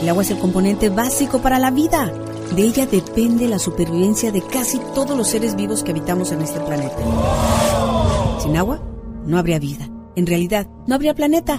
El 0.03 0.09
agua 0.11 0.23
es 0.23 0.31
el 0.31 0.39
componente 0.39 0.91
básico 0.91 1.41
para 1.41 1.59
la 1.59 1.71
vida. 1.71 2.13
De 2.55 2.63
ella 2.63 2.87
depende 2.87 3.47
la 3.47 3.59
supervivencia 3.59 4.33
de 4.33 4.43
casi 4.43 4.79
todos 4.95 5.17
los 5.17 5.29
seres 5.29 5.55
vivos 5.55 5.83
que 5.83 5.91
habitamos 5.93 6.33
en 6.33 6.43
este 6.43 6.61
planeta. 6.61 6.97
Sin 8.43 8.57
agua, 8.57 8.81
no 9.27 9.39
habría 9.39 9.59
vida. 9.59 9.89
En 10.17 10.27
realidad, 10.27 10.67
no 10.87 10.97
habría 10.97 11.15
planeta, 11.15 11.57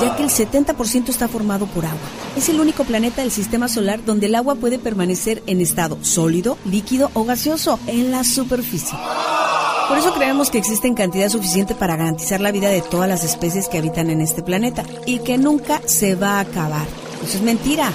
ya 0.00 0.14
que 0.14 0.22
el 0.22 0.30
70% 0.30 1.08
está 1.08 1.26
formado 1.26 1.66
por 1.66 1.84
agua. 1.84 1.98
Es 2.36 2.48
el 2.48 2.60
único 2.60 2.84
planeta 2.84 3.22
del 3.22 3.32
sistema 3.32 3.66
solar 3.66 4.04
donde 4.04 4.26
el 4.26 4.36
agua 4.36 4.54
puede 4.54 4.78
permanecer 4.78 5.42
en 5.46 5.60
estado 5.60 5.98
sólido, 6.02 6.56
líquido 6.64 7.10
o 7.14 7.24
gaseoso 7.24 7.80
en 7.88 8.12
la 8.12 8.22
superficie. 8.22 8.96
Por 9.88 9.98
eso 9.98 10.14
creemos 10.14 10.50
que 10.50 10.58
existe 10.58 10.86
en 10.86 10.94
cantidad 10.94 11.28
suficiente 11.28 11.74
para 11.74 11.96
garantizar 11.96 12.40
la 12.40 12.52
vida 12.52 12.68
de 12.68 12.80
todas 12.80 13.08
las 13.08 13.24
especies 13.24 13.68
que 13.68 13.78
habitan 13.78 14.08
en 14.08 14.20
este 14.20 14.40
planeta 14.40 14.84
y 15.04 15.18
que 15.18 15.36
nunca 15.36 15.82
se 15.84 16.14
va 16.14 16.34
a 16.34 16.40
acabar. 16.40 16.86
Eso 17.24 17.38
es 17.38 17.42
mentira. 17.42 17.92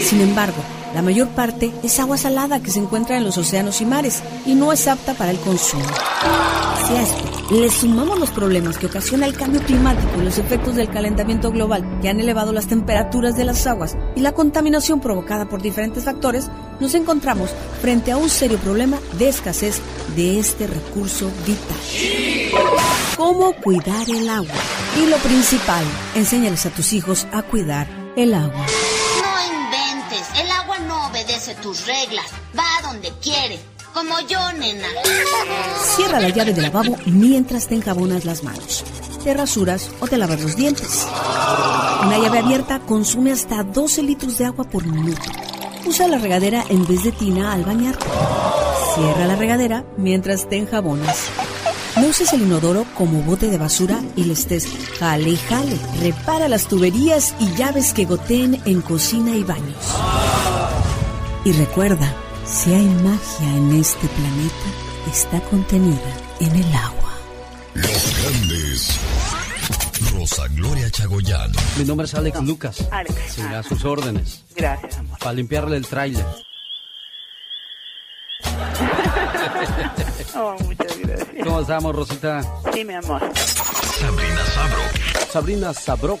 Sin 0.00 0.20
embargo, 0.20 0.62
la 0.94 1.02
mayor 1.02 1.28
parte 1.28 1.72
es 1.82 1.98
agua 2.00 2.16
salada 2.16 2.60
que 2.60 2.70
se 2.70 2.78
encuentra 2.78 3.16
en 3.16 3.24
los 3.24 3.38
océanos 3.38 3.80
y 3.80 3.86
mares 3.86 4.22
y 4.46 4.54
no 4.54 4.72
es 4.72 4.88
apta 4.88 5.14
para 5.14 5.30
el 5.30 5.38
consumo. 5.38 5.84
Si 6.86 6.94
a 6.94 7.02
esto 7.02 7.28
le 7.50 7.70
sumamos 7.70 8.18
los 8.18 8.30
problemas 8.30 8.78
que 8.78 8.86
ocasiona 8.86 9.26
el 9.26 9.36
cambio 9.36 9.60
climático 9.62 10.20
y 10.20 10.24
los 10.24 10.38
efectos 10.38 10.76
del 10.76 10.90
calentamiento 10.90 11.50
global 11.50 11.98
que 12.00 12.08
han 12.08 12.20
elevado 12.20 12.52
las 12.52 12.66
temperaturas 12.66 13.36
de 13.36 13.44
las 13.44 13.66
aguas 13.66 13.96
y 14.16 14.20
la 14.20 14.32
contaminación 14.32 15.00
provocada 15.00 15.48
por 15.48 15.62
diferentes 15.62 16.04
factores, 16.04 16.50
nos 16.80 16.94
encontramos 16.94 17.50
frente 17.80 18.12
a 18.12 18.16
un 18.16 18.28
serio 18.28 18.58
problema 18.58 18.98
de 19.18 19.28
escasez 19.28 19.80
de 20.14 20.38
este 20.38 20.66
recurso 20.66 21.30
vital. 21.46 22.62
¿Cómo 23.16 23.52
cuidar 23.52 24.08
el 24.08 24.28
agua? 24.28 24.54
Y 24.96 25.06
lo 25.08 25.16
principal, 25.18 25.84
enséñales 26.14 26.66
a 26.66 26.70
tus 26.70 26.92
hijos 26.92 27.26
a 27.32 27.42
cuidar 27.42 27.88
el 28.16 28.34
agua. 28.34 28.66
Tus 31.56 31.86
reglas, 31.86 32.26
va 32.56 32.88
donde 32.88 33.12
quiere, 33.22 33.58
como 33.92 34.20
yo, 34.20 34.52
nena. 34.52 34.88
Cierra 35.96 36.20
la 36.20 36.28
llave 36.28 36.52
del 36.52 36.64
lavabo 36.64 36.96
mientras 37.06 37.68
te 37.68 37.74
enjabonas 37.74 38.24
las 38.24 38.42
manos, 38.42 38.84
te 39.24 39.34
rasuras 39.34 39.90
o 40.00 40.06
te 40.06 40.18
lavas 40.18 40.40
los 40.40 40.56
dientes. 40.56 41.06
Una 42.04 42.18
llave 42.18 42.38
abierta 42.38 42.80
consume 42.80 43.32
hasta 43.32 43.62
12 43.62 44.02
litros 44.02 44.38
de 44.38 44.46
agua 44.46 44.64
por 44.64 44.84
minuto. 44.86 45.22
Usa 45.86 46.06
la 46.08 46.18
regadera 46.18 46.64
en 46.68 46.86
vez 46.86 47.04
de 47.04 47.12
tina 47.12 47.52
al 47.52 47.64
bañarte. 47.64 48.06
Cierra 48.94 49.26
la 49.26 49.36
regadera 49.36 49.84
mientras 49.96 50.48
te 50.48 50.56
enjabonas. 50.56 51.28
No 51.96 52.06
uses 52.06 52.32
el 52.32 52.42
inodoro 52.42 52.84
como 52.94 53.22
bote 53.22 53.48
de 53.48 53.58
basura 53.58 54.00
y 54.14 54.24
le 54.24 54.34
estés 54.34 54.68
jale 54.98 55.30
y 55.30 55.36
jale. 55.36 55.76
Repara 56.00 56.48
las 56.48 56.68
tuberías 56.68 57.34
y 57.40 57.52
llaves 57.54 57.92
que 57.92 58.04
goteen 58.04 58.60
en 58.66 58.82
cocina 58.82 59.34
y 59.34 59.42
baños. 59.42 59.76
Y 61.44 61.52
recuerda, 61.52 62.12
si 62.44 62.74
hay 62.74 62.84
magia 62.86 63.56
en 63.56 63.72
este 63.72 64.06
planeta, 64.08 65.10
está 65.10 65.40
contenida 65.48 66.12
en 66.40 66.56
el 66.56 66.74
agua. 66.74 67.12
Los 67.74 68.22
grandes. 68.22 68.98
Rosa 70.12 70.46
Gloria 70.48 70.90
Chagoyán. 70.90 71.52
Mi 71.78 71.84
nombre 71.84 72.06
es 72.06 72.14
Alex 72.14 72.40
Lucas. 72.42 72.88
Alex. 72.90 73.14
Sí, 73.28 73.42
a 73.42 73.62
sus 73.62 73.84
órdenes. 73.84 74.44
Gracias, 74.54 74.98
amor. 74.98 75.18
Para 75.18 75.32
limpiarle 75.32 75.76
el 75.76 75.86
tráiler. 75.86 76.26
Oh, 80.34 80.56
muchas 80.64 80.98
gracias. 80.98 81.44
¿Cómo 81.44 81.60
estamos, 81.60 81.94
Rosita? 81.94 82.42
Sí, 82.72 82.84
mi 82.84 82.94
amor. 82.94 83.22
Sabrina 83.34 84.44
Sabro. 84.54 84.82
Sabrina 85.32 85.74
Sabro, 85.74 86.20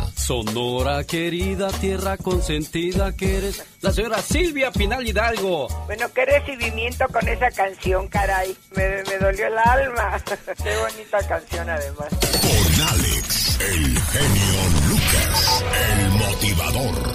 Sonora 0.31 1.03
querida, 1.03 1.67
tierra 1.71 2.15
consentida 2.15 3.13
que 3.13 3.35
eres. 3.35 3.61
La 3.81 3.91
señora 3.91 4.21
Silvia 4.21 4.71
Pinal 4.71 5.05
Hidalgo. 5.05 5.67
Bueno, 5.87 6.07
qué 6.15 6.23
recibimiento 6.25 7.05
con 7.09 7.27
esa 7.27 7.51
canción, 7.51 8.07
caray. 8.07 8.55
Me, 8.73 9.03
me 9.03 9.17
dolió 9.17 9.47
el 9.47 9.57
alma. 9.57 10.23
qué 10.63 10.77
bonita 10.77 11.27
canción, 11.27 11.69
además. 11.69 12.07
Con 12.39 12.87
Alex, 12.87 13.59
el 13.59 13.99
genio 13.99 14.53
Lucas, 14.87 15.65
el 15.99 16.09
motivador. 16.11 17.11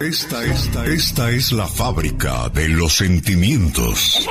Esta, 0.00 0.44
esta, 0.44 0.86
esta 0.86 1.30
es 1.30 1.52
la 1.52 1.68
fábrica 1.68 2.48
de 2.48 2.68
los 2.68 2.96
sentimientos. 2.96 4.26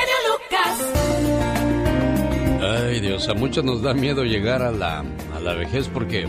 Ay, 2.70 3.00
Dios, 3.00 3.30
a 3.30 3.34
muchos 3.34 3.64
nos 3.64 3.82
da 3.82 3.94
miedo 3.94 4.26
llegar 4.26 4.62
a 4.62 4.72
la, 4.72 5.00
a 5.00 5.40
la 5.40 5.54
vejez 5.54 5.88
porque, 5.88 6.28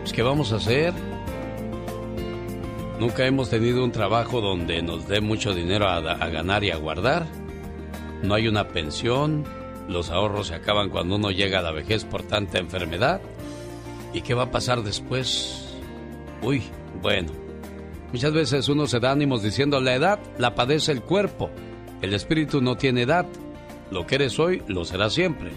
pues, 0.00 0.12
¿qué 0.12 0.20
vamos 0.20 0.52
a 0.52 0.56
hacer? 0.56 0.92
Nunca 3.00 3.24
hemos 3.24 3.48
tenido 3.48 3.82
un 3.82 3.90
trabajo 3.90 4.42
donde 4.42 4.82
nos 4.82 5.08
dé 5.08 5.22
mucho 5.22 5.54
dinero 5.54 5.88
a, 5.88 5.96
a 5.96 6.28
ganar 6.28 6.62
y 6.62 6.70
a 6.70 6.76
guardar. 6.76 7.26
No 8.22 8.34
hay 8.34 8.48
una 8.48 8.68
pensión, 8.68 9.44
los 9.88 10.10
ahorros 10.10 10.48
se 10.48 10.56
acaban 10.56 10.90
cuando 10.90 11.16
uno 11.16 11.30
llega 11.30 11.60
a 11.60 11.62
la 11.62 11.72
vejez 11.72 12.04
por 12.04 12.22
tanta 12.22 12.58
enfermedad. 12.58 13.22
¿Y 14.12 14.20
qué 14.20 14.34
va 14.34 14.44
a 14.44 14.50
pasar 14.50 14.82
después? 14.82 15.74
Uy, 16.42 16.64
bueno. 17.00 17.32
Muchas 18.12 18.34
veces 18.34 18.68
uno 18.68 18.86
se 18.86 19.00
da 19.00 19.12
ánimos 19.12 19.42
diciendo 19.42 19.80
la 19.80 19.94
edad 19.94 20.18
la 20.36 20.54
padece 20.54 20.92
el 20.92 21.00
cuerpo. 21.00 21.48
El 22.02 22.12
espíritu 22.12 22.60
no 22.60 22.76
tiene 22.76 23.02
edad. 23.02 23.24
Lo 23.92 24.06
que 24.06 24.14
eres 24.16 24.38
hoy 24.38 24.62
lo 24.66 24.84
serás 24.84 25.12
siempre. 25.12 25.50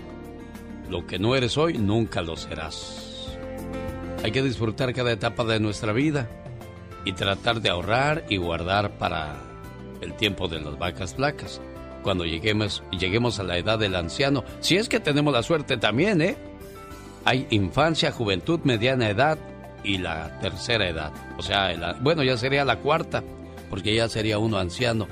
Lo 0.89 1.07
que 1.07 1.17
no 1.17 1.35
eres 1.35 1.57
hoy 1.57 1.77
nunca 1.77 2.21
lo 2.21 2.35
serás. 2.35 3.37
Hay 4.23 4.31
que 4.31 4.43
disfrutar 4.43 4.93
cada 4.93 5.11
etapa 5.11 5.43
de 5.45 5.59
nuestra 5.59 5.93
vida 5.93 6.29
y 7.05 7.13
tratar 7.13 7.61
de 7.61 7.69
ahorrar 7.69 8.25
y 8.29 8.37
guardar 8.37 8.91
para 8.97 9.35
el 10.01 10.13
tiempo 10.15 10.47
de 10.47 10.59
las 10.61 10.77
vacas 10.77 11.15
flacas. 11.15 11.61
Cuando 12.03 12.25
lleguemos, 12.25 12.83
lleguemos 12.91 13.39
a 13.39 13.43
la 13.43 13.57
edad 13.57 13.79
del 13.79 13.95
anciano, 13.95 14.43
si 14.59 14.77
es 14.77 14.89
que 14.89 14.99
tenemos 14.99 15.33
la 15.33 15.41
suerte 15.41 15.77
también, 15.77 16.21
¿eh? 16.21 16.35
Hay 17.23 17.47
infancia, 17.49 18.11
juventud, 18.11 18.59
mediana 18.63 19.09
edad 19.09 19.39
y 19.83 19.97
la 19.97 20.39
tercera 20.39 20.87
edad. 20.87 21.11
O 21.37 21.41
sea, 21.41 21.73
la- 21.73 21.93
bueno, 21.93 22.21
ya 22.21 22.37
sería 22.37 22.63
la 22.65 22.77
cuarta, 22.79 23.23
porque 23.69 23.95
ya 23.95 24.07
sería 24.09 24.37
uno 24.37 24.57
anciano. 24.57 25.07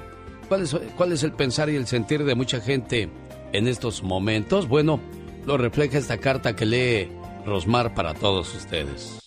¿Cuál 0.47 0.63
es, 0.63 0.75
¿Cuál 0.97 1.11
es 1.13 1.23
el 1.23 1.33
pensar 1.33 1.69
y 1.69 1.75
el 1.75 1.87
sentir 1.87 2.23
de 2.23 2.35
mucha 2.35 2.59
gente 2.59 3.09
en 3.51 3.67
estos 3.67 4.03
momentos? 4.03 4.67
Bueno, 4.67 4.99
lo 5.45 5.57
refleja 5.57 5.97
esta 5.97 6.17
carta 6.17 6.55
que 6.55 6.65
lee 6.65 7.11
Rosmar 7.45 7.93
para 7.93 8.13
todos 8.13 8.53
ustedes. 8.55 9.19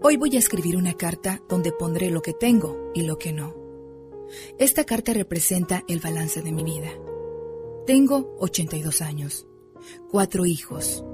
Hoy 0.00 0.16
voy 0.16 0.36
a 0.36 0.38
escribir 0.38 0.76
una 0.76 0.94
carta 0.94 1.42
donde 1.48 1.72
pondré 1.72 2.10
lo 2.10 2.22
que 2.22 2.32
tengo 2.32 2.92
y 2.94 3.02
lo 3.02 3.18
que 3.18 3.32
no. 3.32 3.54
Esta 4.58 4.84
carta 4.84 5.12
representa 5.12 5.84
el 5.88 6.00
balance 6.00 6.42
de 6.42 6.52
mi 6.52 6.62
vida. 6.62 6.90
Tengo 7.86 8.36
82 8.38 9.02
años. 9.02 9.46
cuatro 10.10 10.44
hijos, 10.44 11.04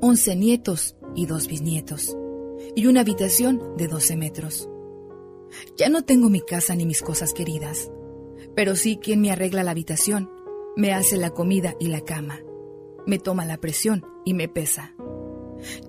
once 0.00 0.34
nietos 0.36 0.96
y 1.14 1.26
dos 1.26 1.48
bisnietos, 1.48 2.16
y 2.74 2.86
una 2.86 3.00
habitación 3.00 3.76
de 3.76 3.88
12 3.88 4.16
metros. 4.16 4.68
Ya 5.76 5.88
no 5.88 6.02
tengo 6.04 6.30
mi 6.30 6.40
casa 6.40 6.74
ni 6.74 6.86
mis 6.86 7.02
cosas 7.02 7.32
queridas, 7.32 7.90
pero 8.54 8.76
sí 8.76 8.98
quien 9.00 9.20
me 9.20 9.30
arregla 9.30 9.62
la 9.62 9.70
habitación, 9.70 10.30
me 10.76 10.92
hace 10.92 11.16
la 11.16 11.30
comida 11.30 11.74
y 11.78 11.88
la 11.88 12.00
cama, 12.02 12.40
me 13.06 13.18
toma 13.18 13.44
la 13.44 13.58
presión 13.58 14.04
y 14.24 14.34
me 14.34 14.48
pesa. 14.48 14.94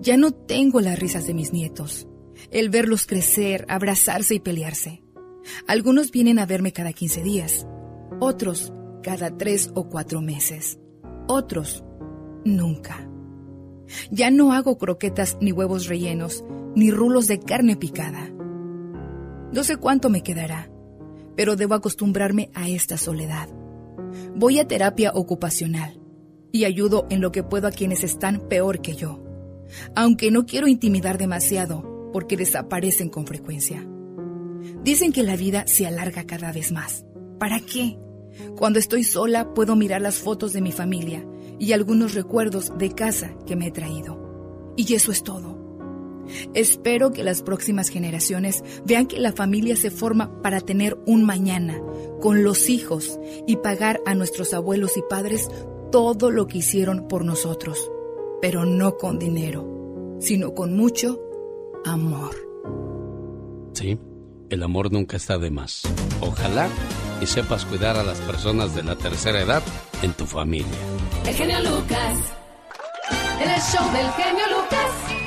Ya 0.00 0.16
no 0.16 0.32
tengo 0.32 0.80
las 0.80 0.98
risas 0.98 1.26
de 1.26 1.34
mis 1.34 1.52
nietos, 1.52 2.06
el 2.50 2.70
verlos 2.70 3.06
crecer, 3.06 3.64
abrazarse 3.68 4.34
y 4.34 4.40
pelearse. 4.40 5.02
Algunos 5.66 6.10
vienen 6.10 6.38
a 6.38 6.46
verme 6.46 6.72
cada 6.72 6.92
15 6.92 7.22
días, 7.22 7.66
otros 8.20 8.72
cada 9.02 9.36
tres 9.36 9.70
o 9.74 9.88
cuatro 9.88 10.22
meses, 10.22 10.78
otros 11.28 11.84
nunca. 12.44 13.08
Ya 14.10 14.30
no 14.30 14.52
hago 14.52 14.78
croquetas 14.78 15.36
ni 15.40 15.52
huevos 15.52 15.86
rellenos, 15.86 16.44
ni 16.74 16.90
rulos 16.90 17.26
de 17.26 17.38
carne 17.38 17.76
picada. 17.76 18.33
No 19.54 19.62
sé 19.62 19.76
cuánto 19.76 20.10
me 20.10 20.24
quedará, 20.24 20.68
pero 21.36 21.54
debo 21.54 21.74
acostumbrarme 21.74 22.50
a 22.54 22.68
esta 22.68 22.98
soledad. 22.98 23.48
Voy 24.34 24.58
a 24.58 24.66
terapia 24.66 25.12
ocupacional 25.14 26.00
y 26.50 26.64
ayudo 26.64 27.06
en 27.08 27.20
lo 27.20 27.30
que 27.30 27.44
puedo 27.44 27.68
a 27.68 27.70
quienes 27.70 28.02
están 28.02 28.48
peor 28.48 28.80
que 28.80 28.96
yo, 28.96 29.22
aunque 29.94 30.32
no 30.32 30.44
quiero 30.44 30.66
intimidar 30.66 31.18
demasiado 31.18 32.10
porque 32.12 32.36
desaparecen 32.36 33.10
con 33.10 33.28
frecuencia. 33.28 33.86
Dicen 34.82 35.12
que 35.12 35.22
la 35.22 35.36
vida 35.36 35.68
se 35.68 35.86
alarga 35.86 36.24
cada 36.24 36.50
vez 36.50 36.72
más. 36.72 37.04
¿Para 37.38 37.60
qué? 37.60 37.96
Cuando 38.56 38.80
estoy 38.80 39.04
sola 39.04 39.54
puedo 39.54 39.76
mirar 39.76 40.02
las 40.02 40.16
fotos 40.16 40.52
de 40.52 40.62
mi 40.62 40.72
familia 40.72 41.24
y 41.60 41.70
algunos 41.70 42.14
recuerdos 42.14 42.76
de 42.76 42.90
casa 42.90 43.36
que 43.46 43.54
me 43.54 43.68
he 43.68 43.70
traído. 43.70 44.74
Y 44.76 44.94
eso 44.94 45.12
es 45.12 45.22
todo. 45.22 45.53
Espero 46.54 47.12
que 47.12 47.22
las 47.22 47.42
próximas 47.42 47.88
generaciones 47.88 48.62
vean 48.84 49.06
que 49.06 49.18
la 49.18 49.32
familia 49.32 49.76
se 49.76 49.90
forma 49.90 50.42
para 50.42 50.60
tener 50.60 50.98
un 51.06 51.24
mañana 51.24 51.80
con 52.20 52.42
los 52.42 52.68
hijos 52.68 53.18
y 53.46 53.56
pagar 53.56 54.00
a 54.06 54.14
nuestros 54.14 54.54
abuelos 54.54 54.96
y 54.96 55.02
padres 55.08 55.48
todo 55.90 56.30
lo 56.30 56.46
que 56.46 56.58
hicieron 56.58 57.06
por 57.08 57.24
nosotros, 57.24 57.90
pero 58.40 58.64
no 58.64 58.96
con 58.96 59.18
dinero, 59.18 60.16
sino 60.20 60.54
con 60.54 60.76
mucho 60.76 61.20
amor. 61.84 62.34
Sí, 63.74 63.98
el 64.50 64.62
amor 64.62 64.92
nunca 64.92 65.16
está 65.16 65.38
de 65.38 65.50
más. 65.50 65.82
Ojalá 66.20 66.68
y 67.20 67.26
sepas 67.26 67.64
cuidar 67.64 67.96
a 67.96 68.04
las 68.04 68.20
personas 68.20 68.74
de 68.74 68.82
la 68.82 68.96
tercera 68.96 69.40
edad 69.40 69.62
en 70.02 70.12
tu 70.12 70.26
familia. 70.26 70.66
El 71.26 71.34
genio 71.34 71.60
Lucas. 71.60 72.18
El 73.40 73.60
show 73.60 73.92
del 73.92 74.10
genio 74.12 74.44
Lucas. 74.48 75.23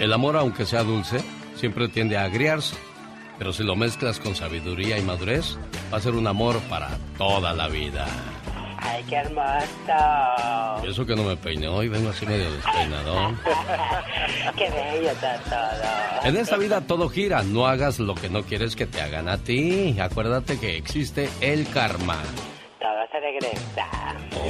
El 0.00 0.14
amor, 0.14 0.34
aunque 0.38 0.64
sea 0.64 0.82
dulce, 0.82 1.22
siempre 1.56 1.86
tiende 1.88 2.16
a 2.16 2.24
agriarse. 2.24 2.74
Pero 3.38 3.52
si 3.52 3.62
lo 3.62 3.76
mezclas 3.76 4.18
con 4.18 4.34
sabiduría 4.34 4.96
y 4.96 5.02
madurez, 5.02 5.58
va 5.92 5.98
a 5.98 6.00
ser 6.00 6.14
un 6.14 6.26
amor 6.26 6.58
para 6.70 6.88
toda 7.18 7.52
la 7.52 7.68
vida. 7.68 8.06
Ay, 8.78 9.04
qué 9.06 9.16
hermoso. 9.16 10.88
Eso 10.88 11.04
que 11.04 11.14
no 11.14 11.22
me 11.22 11.36
peiné 11.36 11.68
hoy, 11.68 11.88
vengo 11.88 12.08
así 12.08 12.24
medio 12.24 12.50
despeinado. 12.50 13.34
qué 14.56 14.70
bello 14.70 15.10
está 15.10 15.36
todo. 15.40 16.24
En 16.24 16.36
esta 16.38 16.56
vida 16.56 16.80
todo 16.80 17.10
gira, 17.10 17.42
no 17.42 17.66
hagas 17.66 17.98
lo 17.98 18.14
que 18.14 18.30
no 18.30 18.42
quieres 18.42 18.76
que 18.76 18.86
te 18.86 19.02
hagan 19.02 19.28
a 19.28 19.36
ti. 19.36 20.00
Acuérdate 20.00 20.58
que 20.58 20.78
existe 20.78 21.28
el 21.42 21.68
karma. 21.68 22.16
Todo 22.80 23.06
se 23.12 23.20
regresa. 23.20 23.86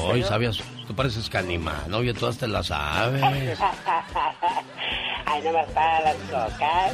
Hoy, 0.04 0.22
¿sabías? 0.22 0.58
Tú 0.86 0.94
pareces 0.94 1.28
Canimán, 1.28 1.92
oye, 1.92 2.14
todas 2.14 2.38
te 2.38 2.46
las 2.46 2.68
sabes. 2.68 3.20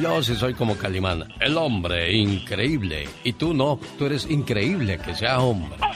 Yo 0.00 0.22
sí 0.22 0.34
soy 0.36 0.54
como 0.54 0.76
Calimán, 0.76 1.24
el 1.40 1.56
hombre 1.56 2.12
increíble. 2.12 3.08
Y 3.24 3.32
tú 3.34 3.54
no, 3.54 3.78
tú 3.98 4.06
eres 4.06 4.26
increíble 4.30 4.98
que 4.98 5.14
sea 5.14 5.40
hombre. 5.40 5.76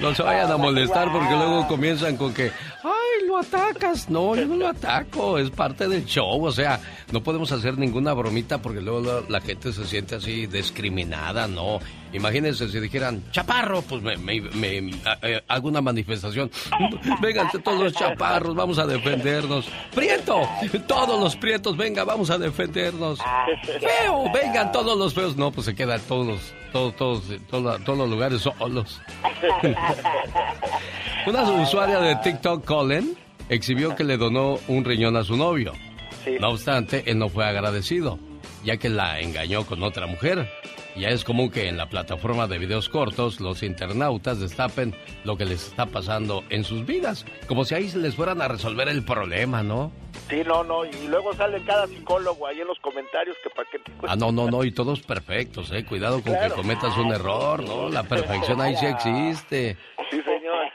No 0.00 0.14
se 0.14 0.22
vayan 0.22 0.50
a 0.50 0.56
molestar 0.56 1.10
porque 1.10 1.30
luego 1.34 1.66
comienzan 1.66 2.16
con 2.16 2.32
que, 2.34 2.50
ay, 2.84 3.26
lo 3.26 3.38
atacas. 3.38 4.08
No, 4.10 4.34
yo 4.36 4.46
no 4.46 4.56
lo 4.56 4.68
ataco, 4.68 5.38
es 5.38 5.50
parte 5.50 5.88
del 5.88 6.04
show. 6.04 6.44
O 6.44 6.52
sea, 6.52 6.78
no 7.10 7.22
podemos 7.22 7.50
hacer 7.52 7.78
ninguna 7.78 8.12
bromita 8.12 8.58
porque 8.60 8.80
luego 8.80 9.00
la, 9.00 9.22
la 9.28 9.40
gente 9.40 9.72
se 9.72 9.86
siente 9.86 10.16
así 10.16 10.46
discriminada, 10.46 11.46
¿no? 11.48 11.78
Imagínense 12.12 12.68
si 12.68 12.78
dijeran, 12.80 13.22
chaparro, 13.32 13.82
pues 13.82 14.00
me, 14.02 14.16
me- 14.16 14.40
me- 14.40 14.94
eh, 15.22 15.42
hago 15.48 15.68
una 15.68 15.80
manifestación. 15.80 16.50
Vénganse 17.20 17.58
todos 17.58 17.80
los 17.82 17.92
chaparros, 17.94 18.54
vamos 18.54 18.78
a 18.78 18.86
defendernos. 18.86 19.66
Prieto, 19.94 20.48
todos 20.96 21.20
los 21.20 21.36
prietos, 21.36 21.76
venga, 21.76 22.04
vamos 22.04 22.30
a 22.30 22.38
defendernos. 22.38 23.18
Feo, 23.64 24.32
vengan 24.32 24.72
todos 24.72 24.98
los 24.98 25.12
feos. 25.12 25.36
No, 25.36 25.50
pues 25.50 25.66
se 25.66 25.74
quedan 25.74 26.00
todos, 26.08 26.54
todos, 26.72 26.96
todos, 26.96 27.22
todos, 27.50 27.84
todos 27.84 27.98
los 27.98 28.08
lugares 28.08 28.40
solos. 28.40 29.00
Una 31.26 31.42
usuaria 31.42 32.00
de 32.00 32.16
TikTok, 32.16 32.64
Colin, 32.64 33.16
exhibió 33.48 33.94
que 33.94 34.04
le 34.04 34.16
donó 34.16 34.58
un 34.68 34.84
riñón 34.84 35.16
a 35.16 35.24
su 35.24 35.36
novio. 35.36 35.72
No 36.40 36.50
obstante, 36.50 37.04
él 37.06 37.18
no 37.18 37.28
fue 37.28 37.44
agradecido, 37.44 38.18
ya 38.64 38.78
que 38.78 38.88
la 38.88 39.20
engañó 39.20 39.66
con 39.66 39.82
otra 39.82 40.06
mujer. 40.06 40.50
Ya 40.96 41.10
es 41.10 41.24
común 41.24 41.50
que 41.50 41.68
en 41.68 41.76
la 41.76 41.90
plataforma 41.90 42.46
de 42.46 42.56
videos 42.56 42.88
cortos 42.88 43.38
los 43.38 43.62
internautas 43.62 44.40
destapen 44.40 44.94
lo 45.24 45.36
que 45.36 45.44
les 45.44 45.66
está 45.66 45.84
pasando 45.84 46.42
en 46.48 46.64
sus 46.64 46.86
vidas, 46.86 47.26
como 47.46 47.66
si 47.66 47.74
ahí 47.74 47.90
se 47.90 47.98
les 47.98 48.14
fueran 48.14 48.40
a 48.40 48.48
resolver 48.48 48.88
el 48.88 49.04
problema, 49.04 49.62
¿no? 49.62 49.92
Sí, 50.28 50.42
no, 50.44 50.64
no, 50.64 50.84
y 50.84 51.06
luego 51.08 51.32
sale 51.34 51.62
cada 51.64 51.86
psicólogo 51.86 52.46
ahí 52.48 52.60
en 52.60 52.66
los 52.66 52.78
comentarios 52.80 53.36
que 53.44 53.50
para 53.50 53.68
qué 53.70 53.78
te 53.78 53.92
Ah, 54.08 54.16
no, 54.16 54.32
no, 54.32 54.50
no, 54.50 54.64
y 54.64 54.72
todos 54.72 55.00
perfectos, 55.00 55.70
¿eh? 55.72 55.84
Cuidado 55.84 56.20
con 56.22 56.32
Claro. 56.32 56.54
que 56.56 56.60
cometas 56.62 56.96
un 56.96 57.12
error, 57.12 57.62
¿no? 57.62 57.88
La 57.88 58.02
perfección 58.02 58.60
ahí 58.60 58.74
sí 58.76 58.86
existe. 58.86 59.76
Sí, 60.10 60.20
señor. 60.22 60.66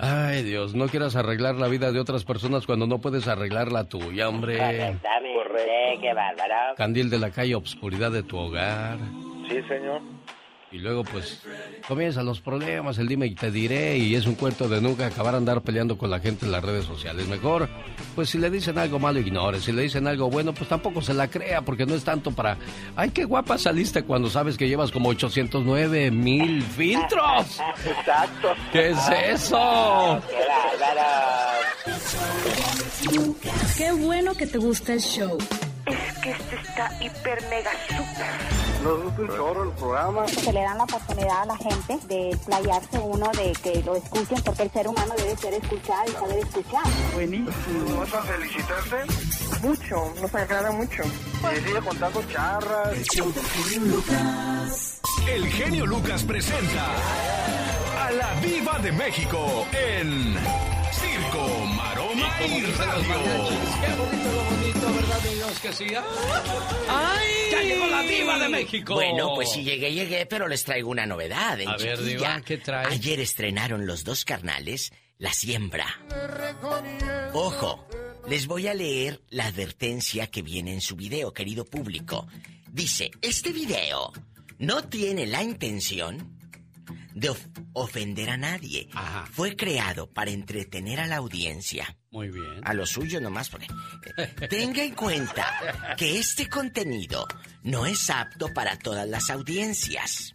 Ay, 0.00 0.42
Dios, 0.44 0.74
no 0.74 0.86
quieras 0.86 1.16
arreglar 1.16 1.56
la 1.56 1.66
vida 1.66 1.90
de 1.92 1.98
otras 1.98 2.24
personas 2.24 2.66
cuando 2.66 2.86
no 2.86 2.98
puedes 3.00 3.26
arreglar 3.26 3.72
la 3.72 3.84
tuya, 3.88 4.28
hombre. 4.28 4.58
Correctamente, 4.58 5.98
qué 6.00 6.12
bárbaro. 6.14 6.74
Candil 6.76 7.10
de 7.10 7.18
la 7.18 7.30
calle, 7.30 7.54
obscuridad 7.54 8.10
de 8.12 8.22
tu 8.22 8.36
hogar. 8.38 8.98
Sí, 9.48 9.60
señor. 9.62 10.02
Y 10.70 10.78
luego, 10.78 11.02
pues, 11.02 11.40
comienzan 11.86 12.26
los 12.26 12.40
problemas, 12.40 12.98
el 12.98 13.08
dime 13.08 13.26
y 13.26 13.34
te 13.34 13.50
diré, 13.50 13.96
y 13.96 14.14
es 14.14 14.26
un 14.26 14.34
cuento 14.34 14.68
de 14.68 14.82
nunca 14.82 15.06
acabar 15.06 15.34
a 15.34 15.38
andar 15.38 15.62
peleando 15.62 15.96
con 15.96 16.10
la 16.10 16.20
gente 16.20 16.44
en 16.44 16.52
las 16.52 16.62
redes 16.62 16.84
sociales. 16.84 17.26
Mejor, 17.26 17.70
pues, 18.14 18.28
si 18.28 18.36
le 18.38 18.50
dicen 18.50 18.76
algo 18.76 18.98
malo, 18.98 19.18
ignore. 19.18 19.60
Si 19.60 19.72
le 19.72 19.82
dicen 19.82 20.06
algo 20.06 20.28
bueno, 20.28 20.52
pues 20.52 20.68
tampoco 20.68 21.00
se 21.00 21.14
la 21.14 21.28
crea, 21.28 21.62
porque 21.62 21.86
no 21.86 21.94
es 21.94 22.04
tanto 22.04 22.32
para. 22.32 22.58
¡Ay, 22.96 23.10
qué 23.10 23.24
guapa 23.24 23.56
saliste 23.56 24.02
cuando 24.02 24.28
sabes 24.28 24.58
que 24.58 24.68
llevas 24.68 24.90
como 24.90 25.08
809 25.08 26.10
mil 26.10 26.62
filtros! 26.62 27.60
Exacto. 27.86 28.48
¿Qué 28.70 28.90
es 28.90 28.98
eso? 29.40 30.22
Qué 33.78 33.92
bueno 33.92 34.34
que 34.34 34.46
te 34.46 34.58
gusta 34.58 34.92
el 34.92 35.00
show. 35.00 35.38
Es 35.86 36.18
que 36.18 36.30
este 36.32 36.56
está 36.56 36.90
hiper 37.02 37.42
mega 37.48 37.70
super. 37.88 38.57
Nos 38.82 39.02
gusta 39.02 39.22
un 39.22 39.28
chorro 39.28 39.62
el 39.64 39.70
programa. 39.70 40.28
Se 40.28 40.52
le 40.52 40.60
dan 40.60 40.78
la 40.78 40.84
oportunidad 40.84 41.42
a 41.42 41.46
la 41.46 41.56
gente 41.56 41.98
de 42.06 42.38
playarse 42.46 42.98
uno, 42.98 43.30
de 43.32 43.52
que 43.62 43.82
lo 43.82 43.96
escuchen, 43.96 44.40
porque 44.44 44.62
el 44.62 44.70
ser 44.70 44.88
humano 44.88 45.14
debe 45.16 45.36
ser 45.36 45.54
escuchado 45.54 46.04
y 46.08 46.12
saber 46.12 46.38
escuchar. 46.38 46.82
Buenísimo. 47.14 47.98
¿Vas 47.98 48.14
a 48.14 48.22
felicitarte? 48.22 48.96
Mucho, 49.66 50.12
nos 50.20 50.34
agrada 50.34 50.70
mucho. 50.70 51.02
Y 51.02 51.60
sigue 51.66 51.80
contando 51.80 52.22
charras. 52.32 52.96
El 55.28 55.46
genio 55.48 55.84
Lucas 55.86 56.22
presenta 56.22 56.86
a 58.06 58.10
la 58.12 58.34
Viva 58.40 58.78
de 58.78 58.92
México 58.92 59.66
en 59.72 60.34
Circo, 60.92 61.64
Maroma 61.76 62.30
y 62.46 62.62
Radio. 62.62 63.14
Qué 63.80 63.88
bonito, 63.94 64.30
lo 64.32 64.44
bonito, 64.44 64.86
¿verdad, 64.94 65.20
niños? 65.30 65.60
Que 65.60 65.72
sí. 65.72 65.86
¡Ay! 66.88 67.28
¡Ya 67.50 67.60
llegó 67.62 67.86
la 67.86 68.02
diva 68.02 68.38
de 68.38 68.48
México! 68.48 68.67
Bueno, 68.86 69.34
pues 69.34 69.52
sí 69.52 69.62
llegué, 69.62 69.92
llegué, 69.92 70.26
pero 70.26 70.48
les 70.48 70.64
traigo 70.64 70.90
una 70.90 71.06
novedad. 71.06 71.60
En 71.60 71.68
A 71.68 71.76
ver. 71.76 72.02
Diva, 72.02 72.40
¿qué 72.42 72.58
trae? 72.58 72.86
Ayer 72.86 73.20
estrenaron 73.20 73.86
los 73.86 74.04
dos 74.04 74.24
carnales 74.24 74.92
La 75.18 75.32
Siembra. 75.32 75.86
Ojo, 77.32 77.86
les 78.28 78.46
voy 78.46 78.66
a 78.68 78.74
leer 78.74 79.20
la 79.30 79.46
advertencia 79.46 80.26
que 80.26 80.42
viene 80.42 80.72
en 80.72 80.80
su 80.80 80.96
video, 80.96 81.32
querido 81.32 81.64
público. 81.64 82.26
Dice, 82.70 83.10
este 83.22 83.52
video 83.52 84.12
no 84.58 84.84
tiene 84.84 85.26
la 85.26 85.42
intención 85.42 86.37
de 87.14 87.30
of- 87.30 87.46
ofender 87.72 88.30
a 88.30 88.36
nadie. 88.36 88.88
Fue 89.32 89.56
creado 89.56 90.10
para 90.10 90.30
entretener 90.30 91.00
a 91.00 91.06
la 91.06 91.16
audiencia. 91.16 91.96
Muy 92.10 92.30
bien. 92.30 92.60
A 92.64 92.74
lo 92.74 92.86
suyo 92.86 93.20
nomás 93.20 93.48
porque... 93.50 93.66
eh, 94.16 94.34
Tenga 94.48 94.82
en 94.82 94.94
cuenta 94.94 95.94
que 95.96 96.18
este 96.18 96.48
contenido 96.48 97.26
no 97.62 97.86
es 97.86 98.08
apto 98.10 98.52
para 98.54 98.78
todas 98.78 99.08
las 99.08 99.30
audiencias. 99.30 100.34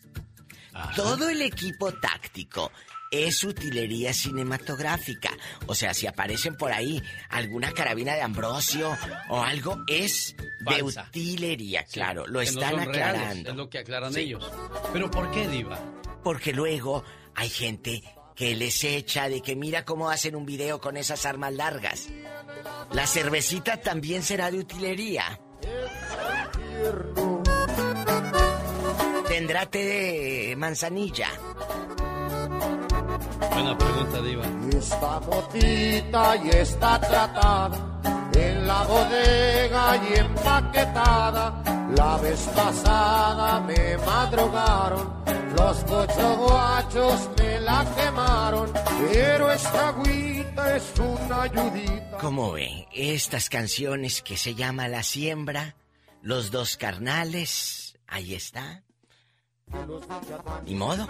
Todo 0.96 1.30
el 1.30 1.42
equipo 1.42 1.92
táctico 1.94 2.72
es 3.12 3.44
utilería 3.44 4.12
cinematográfica. 4.12 5.30
O 5.68 5.76
sea, 5.76 5.94
si 5.94 6.08
aparecen 6.08 6.56
por 6.58 6.72
ahí 6.72 7.00
alguna 7.30 7.72
carabina 7.72 8.16
de 8.16 8.24
Ambrosio 8.24 8.98
o 9.30 9.44
algo, 9.44 9.84
es 9.88 10.36
de 10.62 10.82
utilería, 10.82 11.84
claro. 11.86 12.26
lo 12.26 12.42
están 12.42 12.80
aclarando. 12.80 13.52
es 13.52 13.56
lo 13.56 13.70
que 13.70 13.78
aclaran 13.80 14.18
ellos. 14.18 14.50
Pero 14.92 15.12
¿por 15.12 15.30
qué, 15.32 15.48
Diva? 15.48 15.80
Porque 16.24 16.54
luego 16.54 17.04
hay 17.36 17.50
gente 17.50 18.04
que 18.36 18.56
les 18.56 18.84
echa 18.84 19.30
de 19.30 19.42
que 19.42 19.56
mira 19.56 19.86
cómo 19.86 20.10
hacen 20.10 20.36
un 20.36 20.46
video 20.46 20.80
con 20.80 20.98
esas 20.98 21.26
armas 21.26 21.54
largas. 21.54 22.10
La 22.92 23.06
cervecita 23.08 23.78
también 23.78 24.24
será 24.24 24.52
de 24.52 24.60
utilería. 24.60 25.40
Tendrá 29.28 29.66
té 29.66 29.84
de 29.84 30.56
manzanilla. 30.58 31.30
Buena 33.52 33.78
pregunta, 33.78 34.22
Diva. 34.22 34.46
Esta 34.78 35.20
botita 35.20 36.36
y 36.38 36.50
está 36.50 37.00
tratada 37.00 37.78
en 38.34 38.68
la 38.68 38.84
bodega 38.84 39.98
y 40.10 40.20
empaquetada. 40.20 41.64
La 41.96 42.18
vez 42.18 42.40
pasada 42.56 43.60
me 43.62 43.98
madrugaron, 43.98 45.24
los 45.58 45.86
guachos 45.86 47.30
me 47.38 47.60
la 47.60 47.86
quemaron, 47.96 48.74
pero 49.12 49.52
esta 49.52 49.90
agüita 49.90 50.76
es 50.76 50.94
una 50.98 51.44
ayudita. 51.44 52.18
¿Cómo 52.20 52.54
ve? 52.54 52.88
Estas 52.92 53.50
canciones 53.50 54.24
que 54.24 54.38
se 54.38 54.56
llama 54.56 54.88
La 54.88 55.04
Siembra, 55.04 55.76
Los 56.22 56.50
Dos 56.50 56.78
Carnales, 56.78 57.96
ahí 58.08 58.34
está. 58.34 58.84
Ni 60.66 60.76
modo. 60.76 61.08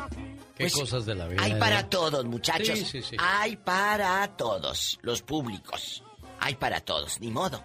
Qué 0.55 0.65
pues, 0.65 0.73
cosas 0.73 1.05
de 1.05 1.15
la 1.15 1.27
vida. 1.27 1.43
Hay 1.43 1.55
para 1.55 1.89
todos, 1.89 2.25
muchachos. 2.25 2.79
Sí, 2.79 2.85
sí, 2.85 3.01
sí. 3.01 3.15
Hay 3.19 3.55
para 3.57 4.27
todos, 4.35 4.99
los 5.01 5.21
públicos. 5.21 6.03
Hay 6.39 6.55
para 6.55 6.81
todos, 6.81 7.19
ni 7.19 7.31
modo. 7.31 7.63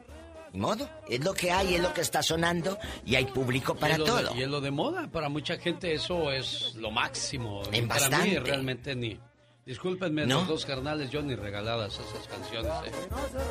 Ni 0.52 0.60
modo. 0.60 0.88
Es 1.08 1.22
lo 1.24 1.34
que 1.34 1.50
hay, 1.50 1.74
es 1.74 1.82
lo 1.82 1.92
que 1.92 2.00
está 2.00 2.22
sonando 2.22 2.78
y 3.04 3.16
hay 3.16 3.26
público 3.26 3.74
para 3.74 3.96
todo. 3.96 4.34
y 4.34 4.42
es 4.42 4.48
lo 4.48 4.60
de 4.60 4.70
moda. 4.70 5.08
Para 5.10 5.28
mucha 5.28 5.58
gente 5.58 5.92
eso 5.92 6.32
es 6.32 6.74
lo 6.76 6.90
máximo. 6.90 7.62
En 7.72 7.88
para 7.88 8.00
bastante. 8.00 8.30
mí 8.30 8.38
realmente 8.38 8.94
ni. 8.94 9.20
Discúlpenme, 9.68 10.24
los 10.24 10.48
dos 10.48 10.64
carnales, 10.64 11.10
yo 11.10 11.20
ni 11.20 11.34
regaladas 11.34 11.92
esas 11.92 12.26
canciones. 12.26 12.72
¿eh? 12.86 12.90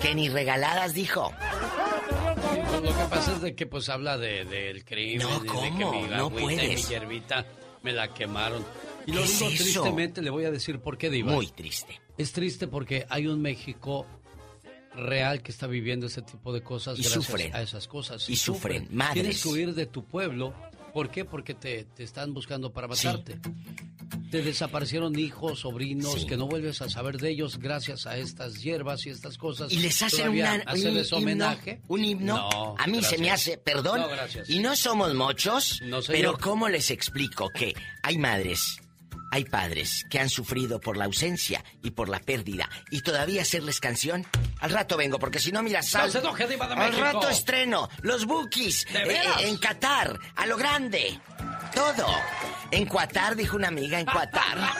¿Que 0.01 0.15
ni 0.15 0.29
regaladas 0.29 0.95
dijo? 0.95 1.31
Pues, 1.31 2.81
lo 2.81 2.97
que 2.97 3.03
pasa 3.07 3.33
es 3.33 3.41
de 3.41 3.53
que 3.53 3.67
pues 3.67 3.87
habla 3.87 4.17
del 4.17 4.49
de, 4.49 4.83
crimen, 4.83 5.27
no, 5.27 5.39
de, 5.39 5.47
¿cómo? 5.47 5.61
que 5.61 6.01
mi 6.01 6.07
no 6.07 6.31
puedes. 6.31 6.89
mi 6.89 6.89
hierbita 6.89 7.45
me 7.83 7.91
la 7.91 8.11
quemaron. 8.15 8.65
Y 9.05 9.11
lo 9.11 9.21
digo 9.21 9.47
tristemente, 9.47 10.23
le 10.23 10.31
voy 10.31 10.45
a 10.45 10.49
decir 10.49 10.79
por 10.79 10.97
qué, 10.97 11.11
Diva. 11.11 11.33
Muy 11.33 11.49
triste. 11.49 12.01
Es 12.17 12.31
triste 12.31 12.67
porque 12.67 13.05
hay 13.09 13.27
un 13.27 13.39
México 13.39 14.07
real 14.95 15.43
que 15.43 15.51
está 15.51 15.67
viviendo 15.67 16.07
ese 16.07 16.23
tipo 16.23 16.51
de 16.51 16.63
cosas 16.63 16.97
y 16.97 17.03
gracias 17.03 17.25
sufren. 17.25 17.55
a 17.55 17.61
esas 17.61 17.87
cosas. 17.87 18.27
Y, 18.27 18.37
sufren, 18.37 18.87
madres. 18.89 19.13
Tienes 19.21 19.43
que 19.43 19.49
huir 19.49 19.75
de 19.75 19.85
tu 19.85 20.03
pueblo. 20.03 20.55
¿Por 20.95 21.11
qué? 21.11 21.25
Porque 21.25 21.53
te, 21.53 21.85
están 21.99 22.33
buscando 22.33 22.73
para 22.73 22.87
matarte. 22.87 23.39
Te 24.31 24.41
desaparecieron 24.41 25.17
hijos, 25.17 25.59
sobrinos, 25.59 26.25
que 26.25 26.37
no 26.37 26.47
vuelves 26.47 26.81
a 26.81 26.89
saber 26.89 27.17
de 27.17 27.29
ellos 27.29 27.57
gracias 27.59 28.05
a 28.05 28.17
estas 28.17 28.61
hierbas 28.61 29.05
y 29.05 29.09
estas 29.09 29.37
cosas. 29.37 29.71
¿Y 29.71 29.77
les 29.77 30.01
hacen 30.01 30.29
una, 30.29 30.63
un, 30.73 31.05
homenaje? 31.11 31.81
¿Un 31.87 32.03
himno? 32.03 32.75
a 32.77 32.87
mí 32.87 33.01
se 33.03 33.17
me 33.17 33.31
hace, 33.31 33.57
perdón. 33.57 34.01
y 34.47 34.59
no 34.59 34.75
somos 34.75 35.13
muchos, 35.13 35.81
pero 36.07 36.37
¿cómo 36.37 36.67
les 36.69 36.91
explico 36.91 37.49
que 37.49 37.73
hay 38.03 38.17
madres 38.17 38.79
hay 39.31 39.45
padres 39.45 40.05
que 40.09 40.19
han 40.19 40.29
sufrido 40.29 40.79
por 40.79 40.97
la 40.97 41.05
ausencia 41.05 41.63
y 41.83 41.91
por 41.91 42.09
la 42.09 42.19
pérdida. 42.19 42.69
Y 42.91 43.01
todavía 43.01 43.41
hacerles 43.41 43.79
canción. 43.79 44.25
Al 44.59 44.71
rato 44.71 44.97
vengo, 44.97 45.19
porque 45.19 45.39
si 45.39 45.51
no, 45.51 45.61
mira, 45.61 45.81
sal. 45.81 46.09
Al 46.15 46.97
rato 46.97 47.29
estreno. 47.29 47.89
Los 48.01 48.25
bookies. 48.25 48.85
Eh, 48.93 49.19
en 49.41 49.57
Qatar. 49.57 50.17
A 50.35 50.45
lo 50.45 50.57
grande. 50.57 51.19
Todo. 51.73 52.05
En 52.71 52.85
Qatar, 52.87 53.35
dijo 53.35 53.57
una 53.57 53.67
amiga, 53.69 53.99
en 53.99 54.05
Qatar. 54.05 54.57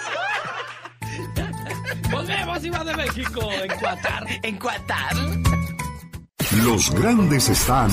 Volvemos, 2.12 2.64
Iba 2.64 2.84
de 2.84 2.96
México. 2.96 3.52
En 3.52 3.80
Qatar. 3.80 4.24
En 4.44 4.58
Qatar. 4.58 5.14
Los 6.64 6.90
grandes 6.92 7.50
están 7.50 7.90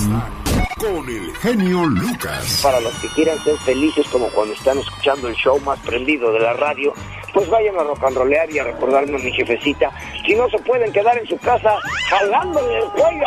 con 0.78 1.08
el 1.08 1.34
genio 1.36 1.84
Lucas. 1.86 2.60
Para 2.62 2.80
los 2.80 2.92
que 2.94 3.08
quieran 3.08 3.38
ser 3.44 3.56
felices 3.58 4.06
como 4.10 4.28
cuando 4.28 4.54
están 4.54 4.78
escuchando 4.78 5.28
el 5.28 5.34
show 5.34 5.58
más 5.60 5.78
prendido 5.80 6.32
de 6.32 6.40
la 6.40 6.54
radio, 6.54 6.94
pues 7.34 7.50
vayan 7.50 7.76
a 7.76 7.82
rock 7.82 8.04
and 8.04 8.16
rollear 8.16 8.50
y 8.50 8.60
a 8.60 8.64
recordarme 8.64 9.16
a 9.16 9.18
mi 9.18 9.32
jefecita. 9.32 9.90
Si 10.24 10.34
no 10.34 10.48
se 10.48 10.58
pueden 10.58 10.92
quedar 10.92 11.18
en 11.18 11.26
su 11.26 11.36
casa 11.38 11.76
jalándole 12.08 12.78
el 12.78 12.84
cuello 12.90 13.26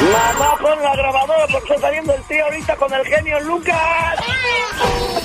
Mamá, 0.00 0.56
pon 0.60 0.82
la 0.82 0.96
grabadora 0.96 1.46
porque 1.52 1.74
está 1.74 1.86
saliendo 1.86 2.14
el 2.14 2.22
tío 2.22 2.44
ahorita 2.44 2.76
con 2.76 2.92
el 2.94 3.04
genio 3.04 3.40
Lucas. 3.40 4.18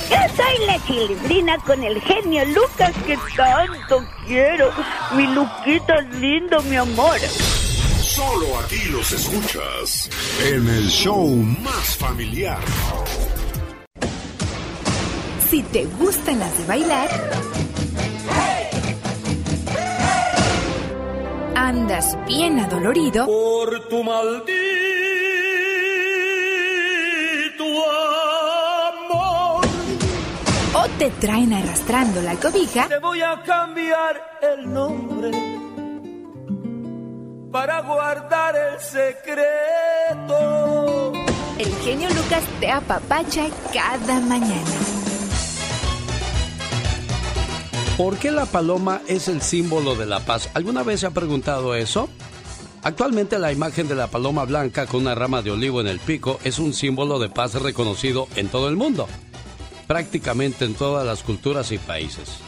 Yo 0.09 0.17
soy 0.35 0.65
la 0.65 0.83
chilindrina 0.85 1.57
con 1.59 1.83
el 1.83 2.01
genio 2.01 2.43
Lucas 2.45 2.91
que 3.05 3.17
tanto 3.37 4.03
quiero. 4.25 4.71
Mi 5.15 5.27
Luquita 5.27 6.01
lindo, 6.19 6.61
mi 6.63 6.75
amor. 6.75 7.17
Solo 7.19 8.59
aquí 8.59 8.83
los 8.89 9.11
escuchas 9.11 10.09
en 10.43 10.67
el 10.67 10.87
show 10.87 11.27
más 11.27 11.95
familiar. 11.97 12.59
Si 15.53 15.61
te 15.61 15.85
gustan 15.85 16.39
las 16.39 16.57
de 16.57 16.65
bailar, 16.65 17.07
andas 21.53 22.17
bien 22.25 22.59
adolorido 22.59 23.27
por 23.27 23.87
tu 23.87 24.03
maldito 24.03 24.53
amor. 28.97 29.63
O 30.73 30.87
te 30.97 31.11
traen 31.21 31.53
arrastrando 31.53 32.23
la 32.23 32.33
cobija. 32.33 32.87
Te 32.87 32.97
voy 32.97 33.21
a 33.21 33.39
cambiar 33.43 34.39
el 34.41 34.73
nombre 34.73 35.29
para 37.51 37.81
guardar 37.81 38.55
el 38.55 38.79
secreto. 38.79 40.33
El 41.59 41.75
genio 41.83 42.09
Lucas 42.09 42.43
te 42.59 42.71
apapacha 42.71 43.45
cada 43.71 44.19
mañana. 44.19 45.02
¿Por 47.97 48.17
qué 48.17 48.31
la 48.31 48.47
paloma 48.47 49.01
es 49.07 49.27
el 49.27 49.43
símbolo 49.43 49.95
de 49.95 50.07
la 50.07 50.19
paz? 50.19 50.49
¿Alguna 50.55 50.81
vez 50.81 51.01
se 51.01 51.05
ha 51.05 51.11
preguntado 51.11 51.75
eso? 51.75 52.09
Actualmente 52.81 53.37
la 53.37 53.51
imagen 53.51 53.87
de 53.87 53.93
la 53.93 54.07
paloma 54.07 54.45
blanca 54.45 54.87
con 54.87 55.01
una 55.01 55.13
rama 55.13 55.43
de 55.43 55.51
olivo 55.51 55.79
en 55.79 55.85
el 55.85 55.99
pico 55.99 56.39
es 56.43 56.57
un 56.57 56.73
símbolo 56.73 57.19
de 57.19 57.29
paz 57.29 57.53
reconocido 57.53 58.27
en 58.35 58.47
todo 58.47 58.67
el 58.67 58.77
mundo, 58.77 59.07
prácticamente 59.85 60.65
en 60.65 60.73
todas 60.73 61.05
las 61.05 61.21
culturas 61.21 61.71
y 61.71 61.77
países, 61.77 62.39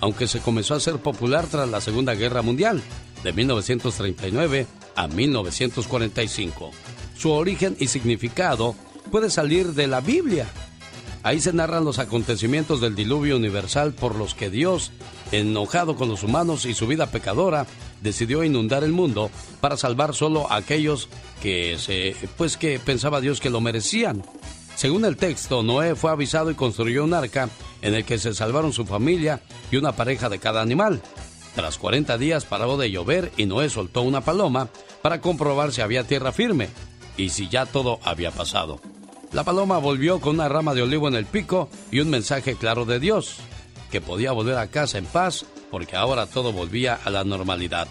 aunque 0.00 0.28
se 0.28 0.40
comenzó 0.40 0.74
a 0.74 0.76
hacer 0.76 0.98
popular 0.98 1.46
tras 1.46 1.70
la 1.70 1.80
Segunda 1.80 2.14
Guerra 2.14 2.42
Mundial 2.42 2.82
de 3.24 3.32
1939 3.32 4.66
a 4.96 5.08
1945. 5.08 6.72
Su 7.16 7.30
origen 7.30 7.74
y 7.80 7.86
significado 7.86 8.74
puede 9.10 9.30
salir 9.30 9.72
de 9.72 9.86
la 9.86 10.02
Biblia. 10.02 10.46
Ahí 11.22 11.40
se 11.40 11.52
narran 11.52 11.84
los 11.84 11.98
acontecimientos 11.98 12.80
del 12.80 12.94
diluvio 12.94 13.36
universal 13.36 13.92
por 13.92 14.16
los 14.16 14.34
que 14.34 14.48
Dios, 14.48 14.90
enojado 15.32 15.94
con 15.94 16.08
los 16.08 16.22
humanos 16.22 16.64
y 16.64 16.72
su 16.72 16.86
vida 16.86 17.10
pecadora, 17.10 17.66
decidió 18.02 18.42
inundar 18.42 18.84
el 18.84 18.92
mundo 18.92 19.30
para 19.60 19.76
salvar 19.76 20.14
solo 20.14 20.50
a 20.50 20.56
aquellos 20.56 21.08
que 21.42 21.76
se 21.78 22.16
pues 22.38 22.56
que 22.56 22.78
pensaba 22.78 23.20
Dios 23.20 23.40
que 23.40 23.50
lo 23.50 23.60
merecían. 23.60 24.22
Según 24.76 25.04
el 25.04 25.18
texto, 25.18 25.62
Noé 25.62 25.94
fue 25.94 26.10
avisado 26.10 26.50
y 26.50 26.54
construyó 26.54 27.04
un 27.04 27.12
arca 27.12 27.50
en 27.82 27.94
el 27.94 28.06
que 28.06 28.18
se 28.18 28.32
salvaron 28.32 28.72
su 28.72 28.86
familia 28.86 29.42
y 29.70 29.76
una 29.76 29.92
pareja 29.92 30.30
de 30.30 30.38
cada 30.38 30.62
animal. 30.62 31.02
Tras 31.54 31.76
40 31.76 32.16
días 32.16 32.46
paró 32.46 32.78
de 32.78 32.90
llover 32.90 33.30
y 33.36 33.44
Noé 33.44 33.68
soltó 33.68 34.00
una 34.00 34.22
paloma 34.22 34.70
para 35.02 35.20
comprobar 35.20 35.72
si 35.72 35.82
había 35.82 36.06
tierra 36.06 36.32
firme 36.32 36.68
y 37.18 37.28
si 37.28 37.48
ya 37.48 37.66
todo 37.66 38.00
había 38.04 38.30
pasado. 38.30 38.80
La 39.32 39.44
paloma 39.44 39.78
volvió 39.78 40.20
con 40.20 40.34
una 40.34 40.48
rama 40.48 40.74
de 40.74 40.82
olivo 40.82 41.06
en 41.06 41.14
el 41.14 41.24
pico 41.24 41.68
y 41.92 42.00
un 42.00 42.10
mensaje 42.10 42.56
claro 42.56 42.84
de 42.84 42.98
Dios, 42.98 43.36
que 43.90 44.00
podía 44.00 44.32
volver 44.32 44.58
a 44.58 44.66
casa 44.66 44.98
en 44.98 45.06
paz 45.06 45.46
porque 45.70 45.96
ahora 45.96 46.26
todo 46.26 46.52
volvía 46.52 46.98
a 47.04 47.10
la 47.10 47.22
normalidad. 47.22 47.86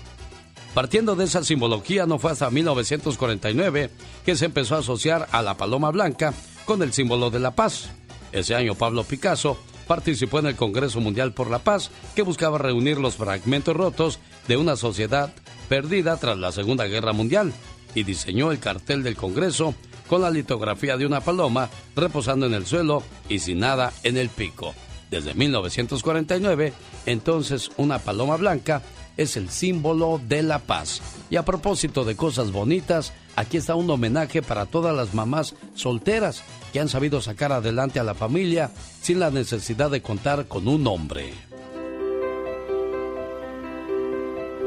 Partiendo 0.74 1.16
de 1.16 1.26
esa 1.26 1.44
simbología, 1.44 2.06
no 2.06 2.20
fue 2.20 2.32
hasta 2.32 2.50
1949 2.50 3.90
que 4.26 4.36
se 4.36 4.46
empezó 4.46 4.76
a 4.76 4.80
asociar 4.80 5.28
a 5.32 5.42
la 5.42 5.56
paloma 5.56 5.92
blanca 5.92 6.34
con 6.66 6.84
el 6.84 6.94
símbolo 6.94 7.30
de 7.30 7.40
la 7.40 7.52
paz. 7.52 7.90
Ese 8.32 8.54
año 8.54 8.76
Pablo 8.76 9.04
Picasso 9.04 9.58
participó 9.88 10.40
en 10.40 10.48
el 10.48 10.56
Congreso 10.56 11.00
Mundial 11.02 11.34
por 11.34 11.50
la 11.50 11.60
Paz, 11.60 11.90
que 12.16 12.22
buscaba 12.22 12.60
reunir 12.60 13.00
los 13.00 13.16
fragmentos 13.16 13.76
rotos 13.76 14.20
de 14.48 14.56
una 14.56 14.76
sociedad 14.76 15.34
perdida 15.68 16.18
tras 16.18 16.38
la 16.38 16.52
Segunda 16.52 16.86
Guerra 16.86 17.12
Mundial, 17.12 17.54
y 17.96 18.04
diseñó 18.04 18.52
el 18.52 18.60
cartel 18.60 19.02
del 19.02 19.16
Congreso 19.16 19.74
con 20.10 20.22
la 20.24 20.32
litografía 20.32 20.98
de 20.98 21.06
una 21.06 21.22
paloma 21.22 21.70
reposando 21.96 22.48
en 22.48 22.56
el 22.56 22.66
suelo 22.66 23.04
y 23.30 23.40
sin 23.40 23.60
nada 23.60 23.94
en 24.04 24.18
el 24.18 24.30
pico. 24.30 24.74
Desde 25.12 25.34
1949, 25.34 26.74
entonces 27.06 27.72
una 27.78 28.00
paloma 28.00 28.36
blanca 28.38 28.82
es 29.18 29.38
el 29.38 29.50
símbolo 29.50 30.20
de 30.28 30.44
la 30.44 30.60
paz. 30.60 31.02
Y 31.30 31.36
a 31.36 31.46
propósito 31.46 32.06
de 32.06 32.16
cosas 32.16 32.52
bonitas, 32.52 33.14
aquí 33.36 33.58
está 33.58 33.76
un 33.76 33.90
homenaje 33.90 34.42
para 34.42 34.66
todas 34.66 34.96
las 34.96 35.14
mamás 35.14 35.56
solteras 35.76 36.44
que 36.74 36.80
han 36.80 36.90
sabido 36.90 37.22
sacar 37.22 37.52
adelante 37.52 38.00
a 38.00 38.04
la 38.04 38.16
familia 38.16 38.72
sin 39.02 39.20
la 39.20 39.30
necesidad 39.30 39.92
de 39.92 40.02
contar 40.02 40.48
con 40.48 40.68
un 40.68 40.88
hombre. 40.88 41.34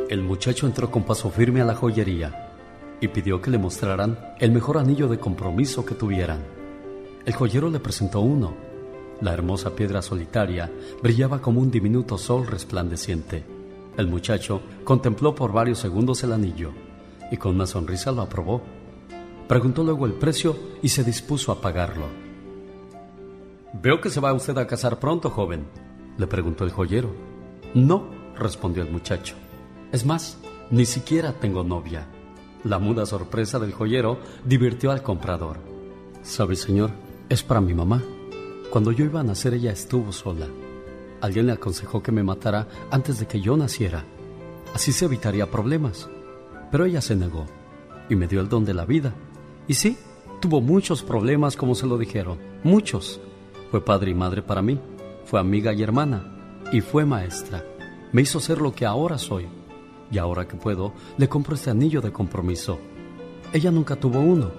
El 0.08 0.22
muchacho 0.22 0.66
entró 0.66 0.90
con 0.90 1.04
paso 1.04 1.30
firme 1.30 1.62
a 1.62 1.64
la 1.64 1.74
joyería 1.74 2.51
y 3.02 3.08
pidió 3.08 3.42
que 3.42 3.50
le 3.50 3.58
mostraran 3.58 4.16
el 4.38 4.52
mejor 4.52 4.78
anillo 4.78 5.08
de 5.08 5.18
compromiso 5.18 5.84
que 5.84 5.96
tuvieran. 5.96 6.40
El 7.26 7.34
joyero 7.34 7.68
le 7.68 7.80
presentó 7.80 8.20
uno. 8.20 8.54
La 9.20 9.32
hermosa 9.32 9.74
piedra 9.74 10.00
solitaria 10.02 10.70
brillaba 11.02 11.42
como 11.42 11.60
un 11.60 11.70
diminuto 11.70 12.16
sol 12.16 12.46
resplandeciente. 12.46 13.44
El 13.96 14.06
muchacho 14.06 14.62
contempló 14.84 15.34
por 15.34 15.52
varios 15.52 15.80
segundos 15.80 16.22
el 16.22 16.32
anillo 16.32 16.70
y 17.32 17.38
con 17.38 17.56
una 17.56 17.66
sonrisa 17.66 18.12
lo 18.12 18.22
aprobó. 18.22 18.62
Preguntó 19.48 19.82
luego 19.82 20.06
el 20.06 20.14
precio 20.14 20.56
y 20.80 20.88
se 20.88 21.02
dispuso 21.02 21.50
a 21.50 21.60
pagarlo. 21.60 22.06
Veo 23.82 24.00
que 24.00 24.10
se 24.10 24.20
va 24.20 24.32
usted 24.32 24.56
a 24.58 24.66
casar 24.68 25.00
pronto, 25.00 25.28
joven, 25.28 25.64
le 26.18 26.28
preguntó 26.28 26.62
el 26.62 26.70
joyero. 26.70 27.10
No, 27.74 28.06
respondió 28.36 28.84
el 28.84 28.92
muchacho. 28.92 29.34
Es 29.90 30.06
más, 30.06 30.38
ni 30.70 30.86
siquiera 30.86 31.32
tengo 31.32 31.64
novia. 31.64 32.06
La 32.64 32.78
muda 32.78 33.06
sorpresa 33.06 33.58
del 33.58 33.72
joyero 33.72 34.18
divirtió 34.44 34.92
al 34.92 35.02
comprador. 35.02 35.58
¿Sabe, 36.22 36.54
señor? 36.54 36.90
Es 37.28 37.42
para 37.42 37.60
mi 37.60 37.74
mamá. 37.74 38.00
Cuando 38.70 38.92
yo 38.92 39.04
iba 39.04 39.20
a 39.20 39.24
nacer 39.24 39.54
ella 39.54 39.72
estuvo 39.72 40.12
sola. 40.12 40.46
Alguien 41.20 41.46
le 41.46 41.52
aconsejó 41.52 42.02
que 42.02 42.12
me 42.12 42.22
matara 42.22 42.68
antes 42.90 43.18
de 43.18 43.26
que 43.26 43.40
yo 43.40 43.56
naciera. 43.56 44.04
Así 44.74 44.92
se 44.92 45.06
evitaría 45.06 45.50
problemas. 45.50 46.08
Pero 46.70 46.84
ella 46.84 47.00
se 47.00 47.16
negó 47.16 47.46
y 48.08 48.14
me 48.14 48.28
dio 48.28 48.40
el 48.40 48.48
don 48.48 48.64
de 48.64 48.74
la 48.74 48.84
vida. 48.84 49.12
Y 49.66 49.74
sí, 49.74 49.98
tuvo 50.40 50.60
muchos 50.60 51.02
problemas 51.02 51.56
como 51.56 51.74
se 51.74 51.86
lo 51.86 51.98
dijeron. 51.98 52.38
Muchos. 52.62 53.20
Fue 53.72 53.84
padre 53.84 54.12
y 54.12 54.14
madre 54.14 54.40
para 54.40 54.62
mí. 54.62 54.78
Fue 55.24 55.40
amiga 55.40 55.72
y 55.72 55.82
hermana. 55.82 56.60
Y 56.72 56.80
fue 56.80 57.04
maestra. 57.04 57.64
Me 58.12 58.22
hizo 58.22 58.38
ser 58.38 58.60
lo 58.60 58.72
que 58.72 58.86
ahora 58.86 59.18
soy 59.18 59.48
y 60.12 60.18
ahora 60.18 60.46
que 60.46 60.56
puedo, 60.56 60.92
le 61.16 61.28
compro 61.28 61.54
este 61.54 61.70
anillo 61.70 62.02
de 62.02 62.12
compromiso. 62.12 62.78
Ella 63.52 63.70
nunca 63.70 63.96
tuvo 63.96 64.20
uno. 64.20 64.50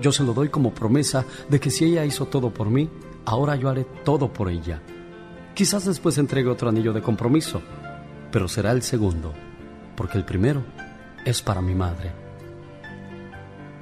Yo 0.00 0.12
se 0.12 0.22
lo 0.22 0.32
doy 0.32 0.48
como 0.48 0.72
promesa 0.72 1.24
de 1.48 1.58
que 1.58 1.70
si 1.70 1.84
ella 1.84 2.04
hizo 2.04 2.26
todo 2.26 2.54
por 2.54 2.70
mí, 2.70 2.88
ahora 3.24 3.56
yo 3.56 3.68
haré 3.68 3.84
todo 4.04 4.32
por 4.32 4.48
ella. 4.48 4.80
Quizás 5.54 5.84
después 5.84 6.16
entregue 6.18 6.48
otro 6.48 6.68
anillo 6.68 6.92
de 6.92 7.02
compromiso, 7.02 7.60
pero 8.30 8.48
será 8.48 8.70
el 8.70 8.82
segundo, 8.82 9.32
porque 9.96 10.18
el 10.18 10.24
primero 10.24 10.62
es 11.26 11.42
para 11.42 11.60
mi 11.60 11.74
madre. 11.74 12.12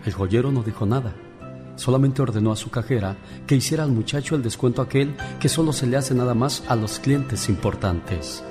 El 0.05 0.15
joyero 0.15 0.51
no 0.51 0.63
dijo 0.63 0.87
nada, 0.87 1.15
solamente 1.77 2.23
ordenó 2.23 2.51
a 2.51 2.57
su 2.57 2.71
cajera 2.71 3.17
que 3.47 3.57
hiciera 3.57 3.85
al 3.85 3.93
muchacho 3.93 4.35
el 4.37 4.43
descuento 4.43 4.81
aquel 4.81 5.15
que 5.39 5.51
solo 5.51 5.73
se 5.73 5.87
le 5.87 5.99
hace 5.99 6.15
nada 6.15 6.35
más 6.35 6.65
a 6.67 6.77
los 6.77 6.99
clientes 6.99 7.49
importantes. 7.51 8.43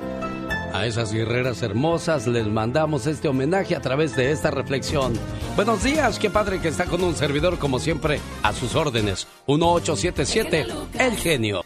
A 0.73 0.85
esas 0.85 1.11
guerreras 1.11 1.63
hermosas 1.63 2.27
les 2.27 2.45
mandamos 2.47 3.07
este 3.07 3.27
homenaje 3.27 3.75
a 3.75 3.81
través 3.81 4.15
de 4.15 4.31
esta 4.31 4.51
reflexión. 4.51 5.13
Buenos 5.55 5.83
días, 5.83 6.19
qué 6.19 6.29
padre 6.29 6.59
que 6.61 6.67
está 6.67 6.85
con 6.85 7.03
un 7.03 7.15
servidor 7.15 7.57
como 7.57 7.79
siempre 7.79 8.19
a 8.43 8.53
sus 8.53 8.75
órdenes. 8.75 9.27
1877, 9.47 10.67
el 10.99 11.15
genio. 11.17 11.63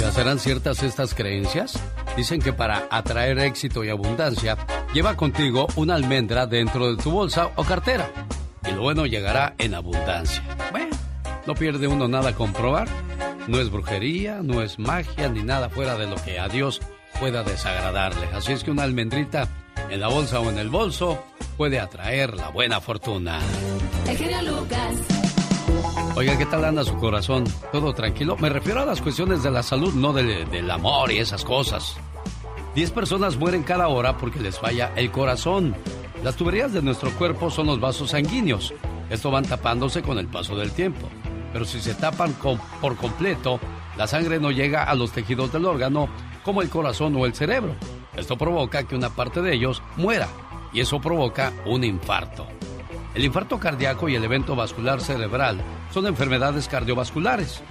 ¿Ya 0.00 0.12
serán 0.12 0.38
ciertas 0.38 0.82
estas 0.82 1.14
creencias? 1.14 1.80
Dicen 2.16 2.40
que 2.40 2.52
para 2.52 2.86
atraer 2.90 3.38
éxito 3.38 3.82
y 3.82 3.88
abundancia, 3.88 4.58
lleva 4.92 5.16
contigo 5.16 5.66
una 5.76 5.94
almendra 5.94 6.46
dentro 6.46 6.94
de 6.94 7.02
tu 7.02 7.10
bolsa 7.10 7.50
o 7.56 7.64
cartera. 7.64 8.10
Y 8.68 8.72
lo 8.72 8.82
bueno 8.82 9.06
llegará 9.06 9.54
en 9.56 9.74
abundancia. 9.74 10.42
Bueno, 10.70 10.94
no 11.46 11.54
pierde 11.54 11.88
uno 11.88 12.08
nada 12.08 12.34
comprobar. 12.34 12.88
No 13.48 13.58
es 13.58 13.70
brujería, 13.70 14.40
no 14.42 14.60
es 14.60 14.78
magia 14.78 15.28
ni 15.28 15.42
nada 15.42 15.70
fuera 15.70 15.96
de 15.96 16.06
lo 16.06 16.16
que 16.16 16.38
a 16.38 16.48
Dios 16.48 16.82
pueda 17.18 17.42
desagradarle. 17.42 18.28
Así 18.34 18.52
es 18.52 18.64
que 18.64 18.70
una 18.70 18.82
almendrita 18.82 19.48
en 19.90 20.00
la 20.00 20.08
bolsa 20.08 20.40
o 20.40 20.50
en 20.50 20.58
el 20.58 20.68
bolso 20.68 21.24
puede 21.56 21.80
atraer 21.80 22.34
la 22.34 22.48
buena 22.48 22.80
fortuna. 22.80 23.38
El 24.06 24.46
Lucas. 24.46 24.96
Oiga, 26.16 26.38
¿qué 26.38 26.46
tal 26.46 26.64
anda 26.64 26.84
su 26.84 26.96
corazón? 26.96 27.44
¿Todo 27.72 27.92
tranquilo? 27.92 28.36
Me 28.38 28.48
refiero 28.48 28.80
a 28.80 28.86
las 28.86 29.02
cuestiones 29.02 29.42
de 29.42 29.50
la 29.50 29.62
salud, 29.62 29.92
no 29.94 30.12
del 30.12 30.70
amor 30.70 31.12
y 31.12 31.18
esas 31.18 31.44
cosas. 31.44 31.96
Diez 32.74 32.90
personas 32.90 33.36
mueren 33.36 33.62
cada 33.62 33.88
hora 33.88 34.16
porque 34.16 34.40
les 34.40 34.58
falla 34.58 34.92
el 34.96 35.10
corazón. 35.10 35.74
Las 36.22 36.36
tuberías 36.36 36.72
de 36.72 36.82
nuestro 36.82 37.10
cuerpo 37.12 37.50
son 37.50 37.66
los 37.66 37.80
vasos 37.80 38.10
sanguíneos. 38.10 38.72
Esto 39.10 39.30
van 39.30 39.44
tapándose 39.44 40.02
con 40.02 40.18
el 40.18 40.26
paso 40.26 40.56
del 40.56 40.72
tiempo. 40.72 41.08
Pero 41.52 41.64
si 41.64 41.80
se 41.80 41.94
tapan 41.94 42.34
por 42.80 42.96
completo, 42.96 43.60
la 43.96 44.06
sangre 44.06 44.38
no 44.40 44.50
llega 44.50 44.84
a 44.84 44.94
los 44.94 45.12
tejidos 45.12 45.52
del 45.52 45.64
órgano 45.64 46.08
como 46.46 46.62
el 46.62 46.70
corazón 46.70 47.16
o 47.16 47.26
el 47.26 47.34
cerebro. 47.34 47.74
Esto 48.16 48.38
provoca 48.38 48.84
que 48.84 48.94
una 48.94 49.10
parte 49.10 49.42
de 49.42 49.52
ellos 49.52 49.82
muera 49.96 50.28
y 50.72 50.80
eso 50.80 51.00
provoca 51.00 51.52
un 51.66 51.82
infarto. 51.82 52.46
El 53.16 53.24
infarto 53.24 53.58
cardíaco 53.58 54.08
y 54.08 54.14
el 54.14 54.22
evento 54.22 54.54
vascular 54.54 55.00
cerebral 55.00 55.60
son 55.92 56.06
enfermedades 56.06 56.68
cardiovasculares. 56.68 57.62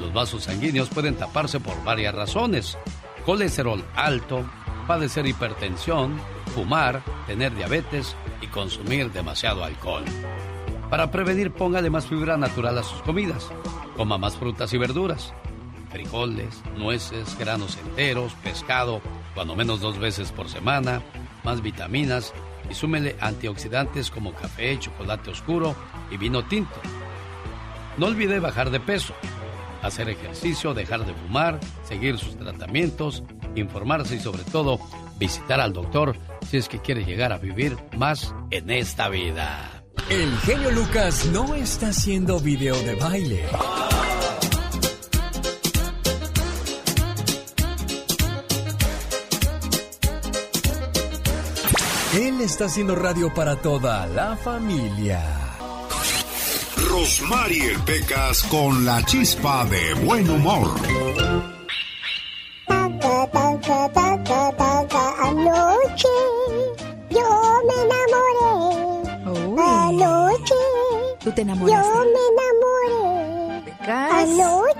Los 0.00 0.14
vasos 0.14 0.44
sanguíneos 0.44 0.88
pueden 0.88 1.14
taparse 1.16 1.60
por 1.60 1.84
varias 1.84 2.14
razones. 2.14 2.78
Colesterol 3.26 3.84
alto, 3.94 4.44
padecer 4.86 5.26
hipertensión, 5.26 6.18
fumar, 6.54 7.02
tener 7.26 7.54
diabetes 7.54 8.16
y 8.40 8.46
consumir 8.46 9.12
demasiado 9.12 9.62
alcohol. 9.62 10.04
Para 10.88 11.10
prevenir, 11.10 11.52
póngale 11.52 11.90
más 11.90 12.06
fibra 12.06 12.38
natural 12.38 12.78
a 12.78 12.82
sus 12.82 13.02
comidas. 13.02 13.50
Coma 13.94 14.16
más 14.16 14.36
frutas 14.36 14.72
y 14.72 14.78
verduras 14.78 15.34
frijoles, 15.92 16.62
nueces, 16.76 17.36
granos 17.38 17.76
enteros, 17.76 18.32
pescado, 18.42 19.00
cuando 19.34 19.54
menos 19.54 19.80
dos 19.80 19.98
veces 19.98 20.32
por 20.32 20.48
semana, 20.48 21.02
más 21.44 21.62
vitaminas 21.62 22.32
y 22.70 22.74
súmele 22.74 23.16
antioxidantes 23.20 24.10
como 24.10 24.34
café, 24.34 24.78
chocolate 24.78 25.30
oscuro 25.30 25.76
y 26.10 26.16
vino 26.16 26.44
tinto. 26.44 26.80
No 27.96 28.06
olvide 28.06 28.40
bajar 28.40 28.70
de 28.70 28.80
peso, 28.80 29.14
hacer 29.82 30.08
ejercicio, 30.08 30.74
dejar 30.74 31.04
de 31.04 31.14
fumar, 31.14 31.60
seguir 31.84 32.18
sus 32.18 32.36
tratamientos, 32.36 33.22
informarse 33.54 34.16
y 34.16 34.20
sobre 34.20 34.44
todo 34.44 34.80
visitar 35.18 35.60
al 35.60 35.72
doctor 35.72 36.16
si 36.48 36.56
es 36.56 36.68
que 36.68 36.80
quiere 36.80 37.04
llegar 37.04 37.32
a 37.32 37.38
vivir 37.38 37.76
más 37.96 38.34
en 38.50 38.70
esta 38.70 39.08
vida. 39.08 39.84
El 40.08 40.36
genio 40.38 40.70
Lucas 40.70 41.26
no 41.26 41.54
está 41.54 41.88
haciendo 41.88 42.40
video 42.40 42.74
de 42.82 42.94
baile. 42.96 43.44
Él 52.14 52.40
está 52.42 52.66
haciendo 52.66 52.94
radio 52.94 53.32
para 53.32 53.56
toda 53.56 54.06
la 54.06 54.36
familia. 54.36 55.22
Rosmarie 56.90 57.78
Pecas 57.86 58.42
con 58.44 58.84
la 58.84 59.02
chispa 59.04 59.64
de 59.64 59.94
buen 60.04 60.28
humor. 60.28 60.68
Anoche 65.22 66.08
yo 67.10 67.28
me 67.66 67.74
enamoré. 67.84 69.62
Anoche 69.62 70.54
¿Tú 71.20 71.30
te 71.32 71.42
enamoraste? 71.42 71.88
yo 71.88 72.04
me 72.04 72.22
enamoré. 72.32 73.72
Anoche 73.86 74.36
yo 74.38 74.71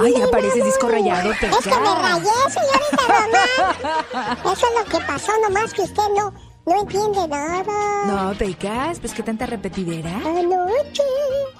Ay, 0.00 0.14
ya 0.16 0.28
pareces 0.30 0.64
disco 0.64 0.88
rayado, 0.88 1.32
Es 1.32 1.38
que 1.38 1.48
me 1.48 1.94
rayé, 1.94 2.30
señorita 2.50 3.02
Román. 3.08 4.52
Eso 4.52 4.66
es 4.66 4.84
lo 4.84 4.84
que 4.90 5.04
pasó, 5.04 5.32
nomás 5.42 5.72
que 5.72 5.82
usted 5.82 6.02
no, 6.16 6.32
no 6.66 6.80
entiende 6.80 7.28
nada. 7.28 8.04
No, 8.06 8.38
Pecas, 8.38 9.00
pues 9.00 9.12
qué 9.14 9.22
tanta 9.22 9.46
repetidera. 9.46 10.10
Anoche. 10.10 11.02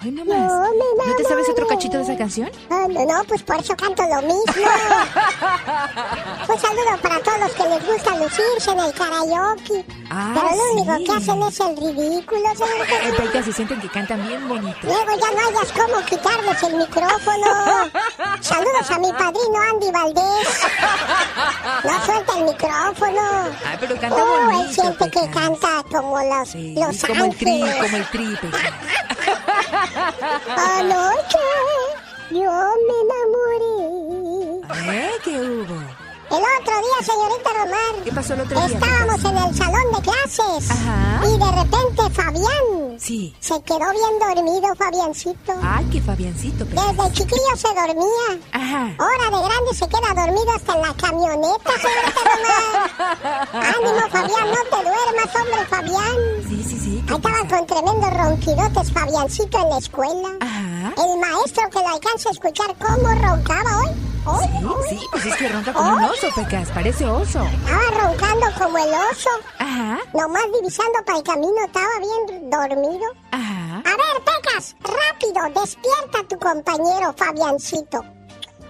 Ay, 0.04 0.10
no 0.10 0.22
más. 0.26 0.36
me 0.36 1.06
¿No 1.06 1.14
te 1.16 1.24
sabes 1.24 1.48
otro 1.48 1.66
cachito 1.66 1.96
de 1.96 2.02
esa 2.02 2.14
canción? 2.16 2.50
Ah, 2.70 2.86
no, 2.90 3.06
no, 3.06 3.24
pues 3.24 3.42
por 3.42 3.56
eso 3.58 3.74
canto 3.74 4.02
lo 4.02 4.20
mismo. 4.20 4.44
Un 6.48 6.58
saludo 6.60 6.96
para 7.02 7.20
todos 7.20 7.38
los 7.40 7.52
que 7.52 7.62
les 7.68 7.86
gusta 7.86 8.10
lucirse 8.18 8.70
en 8.72 8.80
el 8.80 8.92
karaoke. 8.92 9.84
Ah, 10.10 10.32
Pero 10.34 10.50
lo 10.56 10.72
único 10.72 10.96
sí. 10.98 11.04
que 11.04 11.12
hacen 11.12 11.42
es 11.42 11.60
el 11.60 11.74
ridículo, 11.76 12.54
señorita. 12.54 13.22
Pecas, 13.22 13.44
se 13.46 13.52
sienten 13.54 13.80
que 13.80 13.88
cantan 13.88 14.26
bien 14.28 14.46
bonito. 14.46 14.76
Luego 14.82 15.06
ya 15.06 15.30
no 15.32 15.40
hayas 15.58 15.72
cómo 15.72 16.04
quitarles 16.04 16.62
el 16.64 16.76
micrófono. 16.76 17.46
Saludos 18.40 18.90
a 18.90 18.98
mi 18.98 19.10
padrino 19.12 19.58
Andy 19.72 19.90
Valdés. 19.90 20.60
No 21.82 22.04
suelta 22.04 22.38
el 22.38 22.44
micrófono. 22.44 23.22
Ay, 23.66 23.76
pero 23.80 23.96
canta 23.98 24.22
Oh, 24.22 24.40
él 24.40 24.46
bonito, 24.56 24.72
siente 24.82 25.10
que 25.10 25.30
canta 25.30 25.82
como 25.90 26.18
los, 26.22 26.54
los 26.54 27.04
como 27.06 27.24
el 27.24 27.34
tri, 27.36 27.60
como 27.80 27.96
el 27.96 28.06
tri, 28.10 28.36
Pecas. 28.36 28.60
Anoche 29.96 31.38
yo 32.30 32.50
me 32.86 32.94
enamoré. 33.04 34.60
¿Eh? 34.90 35.10
¿Qué 35.22 35.40
hubo? 35.40 35.93
Señorita 37.04 37.50
Romar. 37.52 38.04
¿Qué 38.04 38.12
pasó 38.12 38.34
el 38.34 38.40
otro 38.40 38.60
día? 38.60 38.66
Estábamos 38.66 39.24
en 39.24 39.36
el 39.36 39.54
salón 39.54 39.92
de 39.92 40.02
clases. 40.02 40.70
Y 41.24 41.38
de 41.38 41.50
repente 41.52 42.10
Fabián. 42.10 42.98
Sí. 42.98 43.34
Se 43.40 43.60
quedó 43.62 43.78
bien 43.78 44.18
dormido, 44.20 44.74
Fabiancito. 44.76 45.52
Ay, 45.62 45.86
qué 45.92 46.00
Fabiancito. 46.00 46.64
Desde 46.64 47.12
chiquillo 47.12 47.56
se 47.56 47.68
dormía. 47.68 48.46
Ajá. 48.52 48.94
Ahora 48.98 49.36
de 49.36 49.48
grande 49.48 49.74
se 49.74 49.88
queda 49.88 50.14
dormido 50.14 50.50
hasta 50.54 50.74
en 50.74 50.82
la 50.82 50.94
camioneta, 50.94 51.70
señorita 51.82 52.20
Romar. 52.30 53.48
Ánimo, 53.52 54.08
Fabián, 54.10 54.50
no 54.50 54.76
te 54.76 54.82
duermas, 54.82 55.36
hombre, 55.36 55.66
Fabián. 55.68 56.16
Sí, 56.48 56.64
sí, 56.64 56.80
sí. 56.80 57.04
Ahí 57.08 57.16
estaban 57.16 57.48
con 57.48 57.66
tremendos 57.66 58.14
ronquidotes, 58.14 58.92
Fabiancito, 58.92 59.58
en 59.58 59.70
la 59.70 59.78
escuela. 59.78 60.28
Ajá. 60.40 60.94
El 60.96 61.18
maestro 61.20 61.70
que 61.70 61.78
lo 61.78 61.88
alcanza 61.88 62.28
a 62.28 62.32
escuchar 62.32 62.74
cómo 62.78 63.08
roncaba 63.08 63.80
hoy. 63.80 64.13
Hoy. 64.26 64.46
Sí, 64.88 64.98
pues 65.10 65.26
es 65.26 65.36
que 65.36 65.48
ronca 65.48 65.72
como 65.72 65.96
un 65.96 66.04
oso, 66.04 66.28
Pecas. 66.34 66.70
Parece 66.70 67.04
oso. 67.06 67.44
Estaba 67.44 67.90
roncando 68.08 68.46
como 68.58 68.78
el 68.78 68.88
oso. 68.88 69.28
Ajá. 69.58 69.98
Nomás 70.14 70.44
divisando 70.54 70.98
para 71.04 71.18
el 71.18 71.24
camino, 71.24 71.54
estaba 71.64 71.86
bien 72.00 72.50
dormido. 72.50 73.04
Ajá. 73.30 73.76
A 73.78 73.82
ver, 73.82 74.22
Pecas, 74.24 74.74
rápido, 74.80 75.42
despierta 75.60 76.20
a 76.20 76.24
tu 76.28 76.38
compañero 76.38 77.12
Fabiancito. 77.16 78.02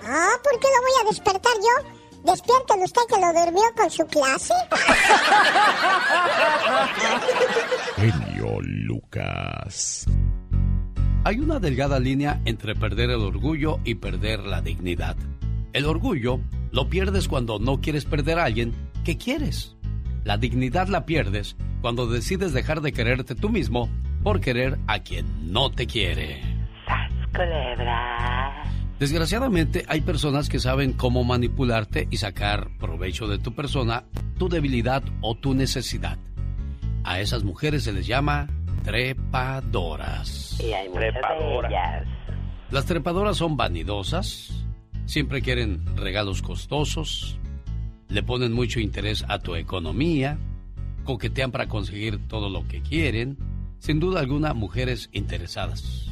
Ah, 0.07 0.33
¿por 0.43 0.59
qué 0.61 0.69
lo 0.69 0.83
voy 0.83 0.93
a 1.03 1.05
despertar 1.09 1.53
yo? 1.55 1.89
Despiértelo 2.25 2.85
usted 2.85 3.03
que 3.09 3.21
lo 3.21 3.33
durmió 3.33 3.63
con 3.77 3.91
su 3.91 4.07
clase. 4.07 4.55
Genio 7.97 8.61
Lucas. 8.63 10.07
Hay 11.25 11.39
una 11.39 11.59
delgada 11.59 11.99
línea 11.99 12.41
entre 12.45 12.75
perder 12.75 13.11
el 13.11 13.23
orgullo 13.23 13.79
y 13.85 13.95
perder 13.95 14.41
la 14.41 14.61
dignidad. 14.61 15.17
El 15.75 15.87
orgullo 15.87 16.39
lo 16.71 16.89
pierdes 16.89 17.27
cuando 17.27 17.59
no 17.59 17.81
quieres 17.81 18.05
perder 18.05 18.39
a 18.39 18.45
alguien 18.45 18.73
que 19.05 19.19
quieres. 19.19 19.75
La 20.23 20.39
dignidad 20.39 20.87
la 20.87 21.05
pierdes 21.05 21.57
cuando 21.83 22.07
decides 22.07 22.53
dejar 22.53 22.81
de 22.81 22.93
quererte 22.93 23.35
tú 23.35 23.49
mismo 23.51 23.91
por 24.23 24.41
querer 24.41 24.79
a 24.87 25.01
quien 25.01 25.53
no 25.53 25.73
te 25.73 25.89
quiere. 25.89 26.41
Culebra. 27.35 28.63
Desgraciadamente 29.01 29.85
hay 29.89 30.03
personas 30.03 30.49
que 30.49 30.61
saben 30.61 30.93
cómo 30.93 31.25
manipularte 31.25 32.07
y 32.09 32.19
sacar 32.19 32.69
provecho 32.79 33.27
de 33.27 33.39
tu 33.39 33.53
persona, 33.53 34.05
tu 34.39 34.49
debilidad 34.49 35.03
o 35.23 35.35
tu 35.35 35.55
necesidad. 35.55 36.19
A 37.03 37.19
esas 37.19 37.43
mujeres 37.43 37.83
se 37.83 37.93
les 37.93 38.07
llama 38.07 38.47
trepadoras. 38.85 40.57
Y 40.61 40.73
hay 40.73 40.89
muchas 40.89 41.15
de 41.15 41.67
ellas. 41.67 42.07
Las 42.71 42.87
trepadoras 42.87 43.37
son 43.37 43.57
vanidosas, 43.57 44.64
siempre 45.07 45.43
quieren 45.43 45.85
regalos 45.97 46.43
costosos, 46.43 47.39
le 48.09 48.23
ponen 48.23 48.53
mucho 48.53 48.81
interés 48.81 49.25
a 49.29 49.39
tu 49.39 49.55
economía, 49.55 50.39
coquetean 51.05 51.51
para 51.51 51.69
conseguir 51.69 52.27
todo 52.29 52.49
lo 52.49 52.67
que 52.69 52.83
quieren, 52.83 53.37
sin 53.79 54.01
duda 54.01 54.21
alguna 54.21 54.55
mujeres 54.55 55.11
interesadas. 55.13 56.09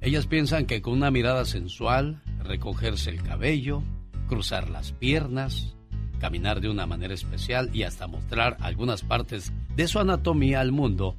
Ellas 0.00 0.26
piensan 0.26 0.66
que 0.66 0.82
con 0.82 0.92
una 0.92 1.10
mirada 1.10 1.44
sensual, 1.44 2.22
recogerse 2.42 3.10
el 3.10 3.22
cabello, 3.22 3.82
cruzar 4.28 4.68
las 4.70 4.92
piernas, 4.92 5.74
caminar 6.20 6.60
de 6.60 6.68
una 6.68 6.86
manera 6.86 7.14
especial 7.14 7.70
y 7.72 7.82
hasta 7.82 8.06
mostrar 8.06 8.56
algunas 8.60 9.02
partes 9.02 9.52
de 9.76 9.88
su 9.88 9.98
anatomía 9.98 10.60
al 10.60 10.72
mundo, 10.72 11.16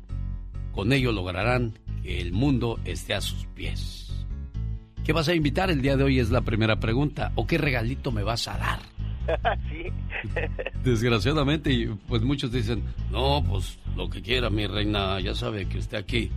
con 0.71 0.93
ello 0.93 1.11
lograrán 1.11 1.79
que 2.03 2.21
el 2.21 2.31
mundo 2.31 2.79
esté 2.85 3.13
a 3.13 3.21
sus 3.21 3.45
pies. 3.47 4.24
¿Qué 5.05 5.13
vas 5.13 5.27
a 5.27 5.35
invitar 5.35 5.69
el 5.69 5.81
día 5.81 5.95
de 5.97 6.03
hoy? 6.03 6.19
Es 6.19 6.31
la 6.31 6.41
primera 6.41 6.77
pregunta. 6.79 7.31
¿O 7.35 7.45
qué 7.45 7.57
regalito 7.57 8.11
me 8.11 8.23
vas 8.23 8.47
a 8.47 8.57
dar? 8.57 8.79
sí. 9.69 9.85
Desgraciadamente, 10.83 11.89
pues 12.07 12.21
muchos 12.23 12.51
dicen, 12.51 12.83
no, 13.11 13.43
pues 13.47 13.77
lo 13.95 14.09
que 14.09 14.21
quiera, 14.21 14.49
mi 14.49 14.65
reina, 14.67 15.19
ya 15.19 15.35
sabe 15.35 15.67
que 15.67 15.77
usted 15.77 15.97
aquí. 15.97 16.31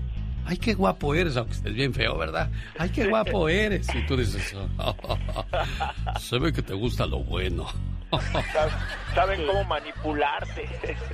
Ay, 0.45 0.57
qué 0.57 0.73
guapo 0.75 1.15
eres, 1.15 1.37
aunque 1.37 1.53
estés 1.55 1.75
bien 1.75 1.93
feo, 1.93 2.17
¿verdad? 2.17 2.51
Ay, 2.79 2.89
qué 2.91 3.07
guapo 3.07 3.49
eres. 3.51 3.87
Y 3.95 4.07
tú 4.07 4.17
dices, 4.17 4.55
se 6.21 6.39
ve 6.39 6.53
que 6.53 6.63
te 6.63 6.73
gusta 6.75 7.07
lo 7.07 7.21
bueno. 7.21 7.67
Sab- 8.11 8.71
Saben 9.15 9.47
cómo 9.47 9.65
manipularte. 9.65 10.67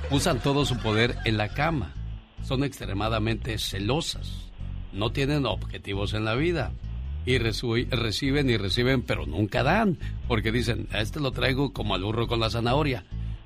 Usan 0.09 0.39
todo 0.39 0.65
su 0.65 0.77
poder 0.77 1.15
en 1.25 1.35
la 1.37 1.49
cama. 1.49 1.91
Son 2.43 2.63
extremadamente 2.63 3.57
celosas. 3.57 4.49
No 4.93 5.11
tienen 5.11 5.45
objetivos 5.45 6.13
en 6.13 6.23
la 6.23 6.35
vida. 6.35 6.71
Y 7.25 7.37
reciben 7.39 8.49
y 8.49 8.57
reciben, 8.57 9.01
pero 9.01 9.25
nunca 9.25 9.63
dan. 9.63 9.97
Porque 10.27 10.51
dicen, 10.51 10.87
a 10.91 11.01
este 11.01 11.19
lo 11.19 11.31
traigo 11.31 11.73
como 11.73 11.95
al 11.95 12.03
burro 12.03 12.27
con 12.27 12.39
la 12.39 12.49
zanahoria. 12.49 13.03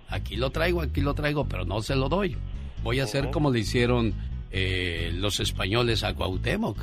Aquí 0.10 0.36
lo 0.36 0.50
traigo, 0.50 0.82
aquí 0.82 1.02
lo 1.02 1.13
traigo, 1.13 1.48
pero 1.48 1.65
no 1.65 1.82
se 1.82 1.96
lo 1.96 2.10
doy. 2.10 2.36
Voy 2.84 3.00
a 3.00 3.04
hacer 3.04 3.30
como 3.30 3.52
le 3.52 3.60
hicieron 3.60 4.13
eh, 4.52 5.12
los 5.13 5.39
españoles 5.39 6.04
a 6.04 6.13
Cuauhtémoc. 6.13 6.78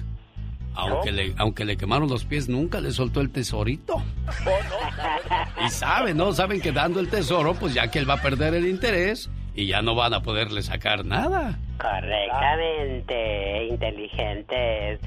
Aunque 0.74 1.10
le, 1.10 1.34
aunque 1.38 1.64
le 1.64 1.76
quemaron 1.78 2.08
los 2.08 2.26
pies, 2.26 2.50
nunca 2.50 2.80
le 2.80 2.92
soltó 2.92 3.22
el 3.22 3.30
tesorito. 3.30 4.02
Y 5.64 5.70
saben, 5.70 6.18
¿no? 6.18 6.32
Saben 6.32 6.60
que 6.60 6.70
dando 6.70 7.00
el 7.00 7.08
tesoro, 7.08 7.54
pues 7.54 7.72
ya 7.72 7.90
que 7.90 7.98
él 7.98 8.08
va 8.08 8.14
a 8.14 8.22
perder 8.22 8.54
el 8.54 8.68
interés 8.68 9.30
y 9.54 9.66
ya 9.66 9.80
no 9.80 9.94
van 9.94 10.12
a 10.12 10.20
poderle 10.20 10.62
sacar 10.62 11.06
nada. 11.06 11.58
Correctamente, 11.78 13.68
inteligentes. 13.68 15.00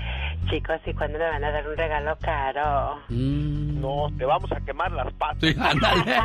Chicos, 0.49 0.79
¿y 0.85 0.93
cuándo 0.93 1.17
le 1.19 1.25
van 1.25 1.43
a 1.43 1.51
dar 1.51 1.67
un 1.67 1.77
regalo 1.77 2.17
caro? 2.19 2.99
No, 3.09 4.07
te 4.17 4.25
vamos 4.25 4.51
a 4.51 4.59
quemar 4.61 4.91
las 4.91 5.13
patas. 5.13 5.37
Sí, 5.41 5.55
ándale. 5.59 6.15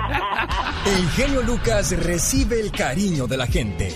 El 0.86 1.08
genio 1.10 1.42
Lucas 1.42 1.94
recibe 2.04 2.60
el 2.60 2.70
cariño 2.70 3.26
de 3.26 3.36
la 3.36 3.46
gente. 3.46 3.90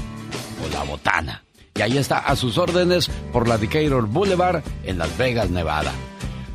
o 0.65 0.73
la 0.73 0.85
botana. 0.85 1.43
Y 1.75 1.83
ahí 1.83 1.99
está 1.99 2.19
a 2.19 2.37
sus 2.37 2.59
órdenes 2.59 3.11
por 3.33 3.49
la 3.49 3.59
Decatur 3.59 4.07
Boulevard 4.07 4.63
en 4.85 4.99
Las 4.99 5.19
Vegas, 5.19 5.51
Nevada. 5.51 5.93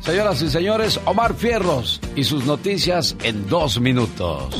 Señoras 0.08 0.40
y 0.40 0.48
señores, 0.48 0.98
Omar 1.04 1.34
Fierros 1.34 2.00
y 2.16 2.24
sus 2.24 2.46
noticias 2.46 3.14
en 3.24 3.46
dos 3.46 3.78
minutos. 3.78 4.54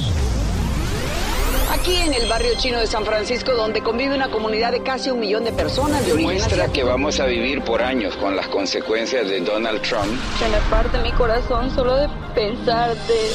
Aquí 1.72 1.96
en 1.96 2.12
el 2.12 2.28
barrio 2.28 2.50
chino 2.58 2.78
de 2.78 2.86
San 2.86 3.06
Francisco, 3.06 3.54
donde 3.54 3.80
convive 3.80 4.14
una 4.14 4.30
comunidad 4.30 4.72
de 4.72 4.82
casi 4.82 5.08
un 5.08 5.20
millón 5.20 5.44
de 5.44 5.52
personas 5.52 6.04
de 6.04 6.12
origen 6.12 6.32
Muestra 6.32 6.64
asiático. 6.64 6.74
que 6.74 6.84
vamos 6.84 7.18
a 7.18 7.24
vivir 7.24 7.62
por 7.62 7.80
años 7.80 8.14
con 8.18 8.36
las 8.36 8.46
consecuencias 8.48 9.26
de 9.26 9.40
Donald 9.40 9.80
Trump. 9.80 10.20
Se 10.38 10.50
me 10.50 10.58
parte 10.68 10.98
mi 10.98 11.12
corazón 11.12 11.74
solo 11.74 11.96
de 11.96 12.08
pensar 12.34 12.94
de... 13.06 13.32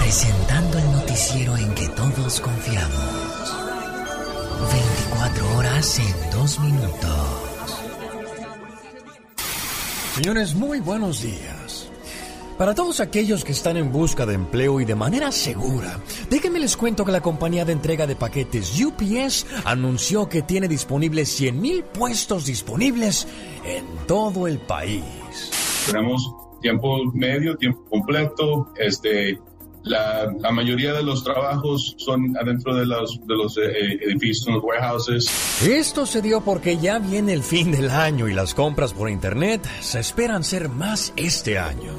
Presentando 0.00 0.76
el 0.76 0.90
noticiero 0.90 1.56
en 1.56 1.72
que 1.76 1.86
todos 1.90 2.40
confiamos. 2.40 3.54
24 4.72 5.56
horas 5.56 6.00
en 6.00 6.30
2 6.32 6.58
minutos. 6.58 7.55
Señores, 10.16 10.54
muy 10.54 10.80
buenos 10.80 11.20
días. 11.20 11.90
Para 12.56 12.74
todos 12.74 13.00
aquellos 13.00 13.44
que 13.44 13.52
están 13.52 13.76
en 13.76 13.92
busca 13.92 14.24
de 14.24 14.32
empleo 14.32 14.80
y 14.80 14.86
de 14.86 14.94
manera 14.94 15.30
segura, 15.30 16.00
déjenme 16.30 16.58
les 16.58 16.74
cuento 16.74 17.04
que 17.04 17.12
la 17.12 17.20
compañía 17.20 17.66
de 17.66 17.72
entrega 17.72 18.06
de 18.06 18.16
paquetes 18.16 18.82
UPS 18.82 19.46
anunció 19.66 20.26
que 20.26 20.40
tiene 20.40 20.68
disponibles 20.68 21.38
100.000 21.38 21.84
puestos 21.84 22.46
disponibles 22.46 23.28
en 23.62 23.84
todo 24.06 24.46
el 24.46 24.56
país. 24.56 25.04
Esperamos 25.84 26.34
tiempo 26.62 27.04
medio, 27.12 27.54
tiempo 27.58 27.84
completo, 27.90 28.72
este, 28.78 29.38
la, 29.86 30.32
la, 30.40 30.50
mayoría 30.50 30.92
de 30.92 31.02
los 31.02 31.24
trabajos 31.24 31.94
son 31.98 32.36
adentro 32.36 32.74
de 32.74 32.84
los, 32.84 33.18
de 33.26 33.34
los 33.34 33.56
eh, 33.56 33.98
edificios, 34.02 34.54
los 34.54 34.62
warehouses. 34.62 35.62
Esto 35.66 36.06
se 36.06 36.20
dio 36.20 36.40
porque 36.40 36.76
ya 36.76 36.98
viene 36.98 37.32
el 37.32 37.42
fin 37.42 37.72
del 37.72 37.90
año 37.90 38.28
y 38.28 38.34
las 38.34 38.54
compras 38.54 38.92
por 38.92 39.08
internet 39.08 39.66
se 39.80 40.00
esperan 40.00 40.44
ser 40.44 40.68
más 40.68 41.12
este 41.16 41.58
año. 41.58 41.92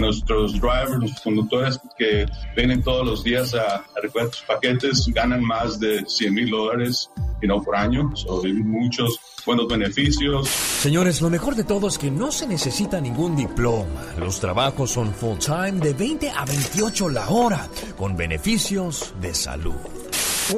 Nuestros 0.00 0.52
drivers, 0.54 0.98
los 0.98 1.20
conductores 1.20 1.78
que 1.98 2.26
vienen 2.56 2.82
todos 2.82 3.06
los 3.06 3.22
días 3.22 3.54
a, 3.54 3.76
a 3.76 4.00
recoger 4.02 4.30
sus 4.30 4.42
paquetes 4.42 5.06
ganan 5.08 5.42
más 5.42 5.78
de 5.78 6.04
100 6.06 6.34
mil 6.34 6.50
dólares 6.50 7.10
you 7.40 7.48
know, 7.48 7.62
por 7.62 7.76
año. 7.76 8.10
So, 8.16 8.42
muchos 8.64 9.20
buenos 9.44 9.68
beneficios. 9.68 10.48
Señores, 10.48 11.20
lo 11.20 11.30
mejor 11.30 11.54
de 11.54 11.64
todo 11.64 11.88
es 11.88 11.98
que 11.98 12.10
no 12.10 12.32
se 12.32 12.46
necesita 12.46 13.00
ningún 13.00 13.36
diploma. 13.36 14.02
Los 14.18 14.40
trabajos 14.40 14.90
son 14.90 15.12
full 15.14 15.38
time 15.38 15.80
de 15.80 15.92
20 15.92 16.30
a 16.30 16.44
28 16.44 17.08
la 17.10 17.28
hora, 17.28 17.68
con 17.96 18.16
beneficios 18.16 19.14
de 19.20 19.34
salud. 19.34 19.74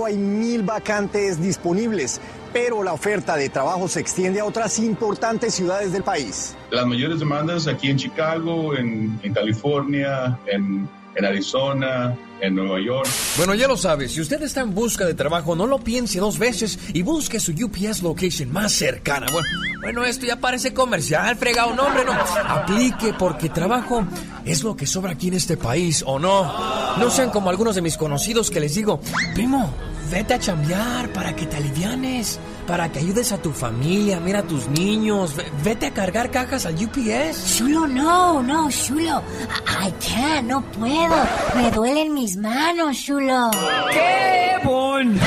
Hay 0.04 0.16
mil 0.16 0.62
vacantes 0.62 1.40
disponibles, 1.40 2.20
pero 2.52 2.82
la 2.82 2.92
oferta 2.92 3.36
de 3.36 3.48
trabajo 3.48 3.86
se 3.86 4.00
extiende 4.00 4.40
a 4.40 4.44
otras 4.44 4.78
importantes 4.78 5.54
ciudades 5.54 5.92
del 5.92 6.02
país. 6.02 6.56
Las 6.70 6.86
mayores 6.86 7.20
demandas 7.20 7.68
aquí 7.68 7.90
en 7.90 7.96
Chicago, 7.96 8.76
en, 8.76 9.18
en 9.22 9.32
California, 9.32 10.38
en 10.46 10.88
en 11.16 11.24
Arizona, 11.24 12.14
en 12.40 12.54
Nueva 12.54 12.78
York. 12.80 13.08
Bueno, 13.38 13.54
ya 13.54 13.66
lo 13.66 13.76
sabes, 13.76 14.12
si 14.12 14.20
usted 14.20 14.42
está 14.42 14.60
en 14.60 14.74
busca 14.74 15.06
de 15.06 15.14
trabajo, 15.14 15.56
no 15.56 15.66
lo 15.66 15.78
piense 15.78 16.20
dos 16.20 16.38
veces 16.38 16.78
y 16.92 17.02
busque 17.02 17.40
su 17.40 17.52
UPS 17.52 18.02
location 18.02 18.52
más 18.52 18.72
cercana. 18.72 19.26
Bueno, 19.32 19.48
bueno 19.80 20.04
esto 20.04 20.26
ya 20.26 20.36
parece 20.36 20.74
comercial, 20.74 21.36
fregado, 21.36 21.74
no, 21.74 21.84
hombre, 21.84 22.04
no. 22.04 22.12
Aplique 22.12 23.14
porque 23.18 23.48
trabajo 23.48 24.06
es 24.44 24.62
lo 24.62 24.76
que 24.76 24.86
sobra 24.86 25.12
aquí 25.12 25.28
en 25.28 25.34
este 25.34 25.56
país, 25.56 26.04
¿o 26.06 26.18
no? 26.18 26.96
No 26.98 27.10
sean 27.10 27.30
como 27.30 27.50
algunos 27.50 27.74
de 27.74 27.82
mis 27.82 27.96
conocidos 27.96 28.50
que 28.50 28.60
les 28.60 28.74
digo, 28.74 29.00
primo, 29.34 29.72
vete 30.10 30.34
a 30.34 30.38
chambear 30.38 31.08
para 31.12 31.34
que 31.34 31.46
te 31.46 31.56
alivianes, 31.56 32.38
para 32.66 32.90
que 32.90 32.98
ayudes 32.98 33.32
a 33.32 33.38
tu 33.38 33.52
familia, 33.52 34.20
mira 34.20 34.40
a 34.40 34.42
tus 34.42 34.68
niños, 34.68 35.34
vete 35.64 35.86
a 35.86 35.94
cargar 35.94 36.30
cajas 36.30 36.66
al 36.66 36.74
UPS. 36.74 37.56
Chulo, 37.58 37.86
no, 37.86 38.42
no, 38.42 38.68
Chulo. 38.70 39.22
I 39.66 39.92
can't, 40.04 40.48
no 40.48 40.62
puedo. 40.72 41.16
Me 41.56 41.70
duelen 41.70 42.14
mis 42.14 42.36
manos, 42.36 42.96
Chulo. 42.98 43.50
¡Qué 43.92 44.56
bon! 44.64 45.18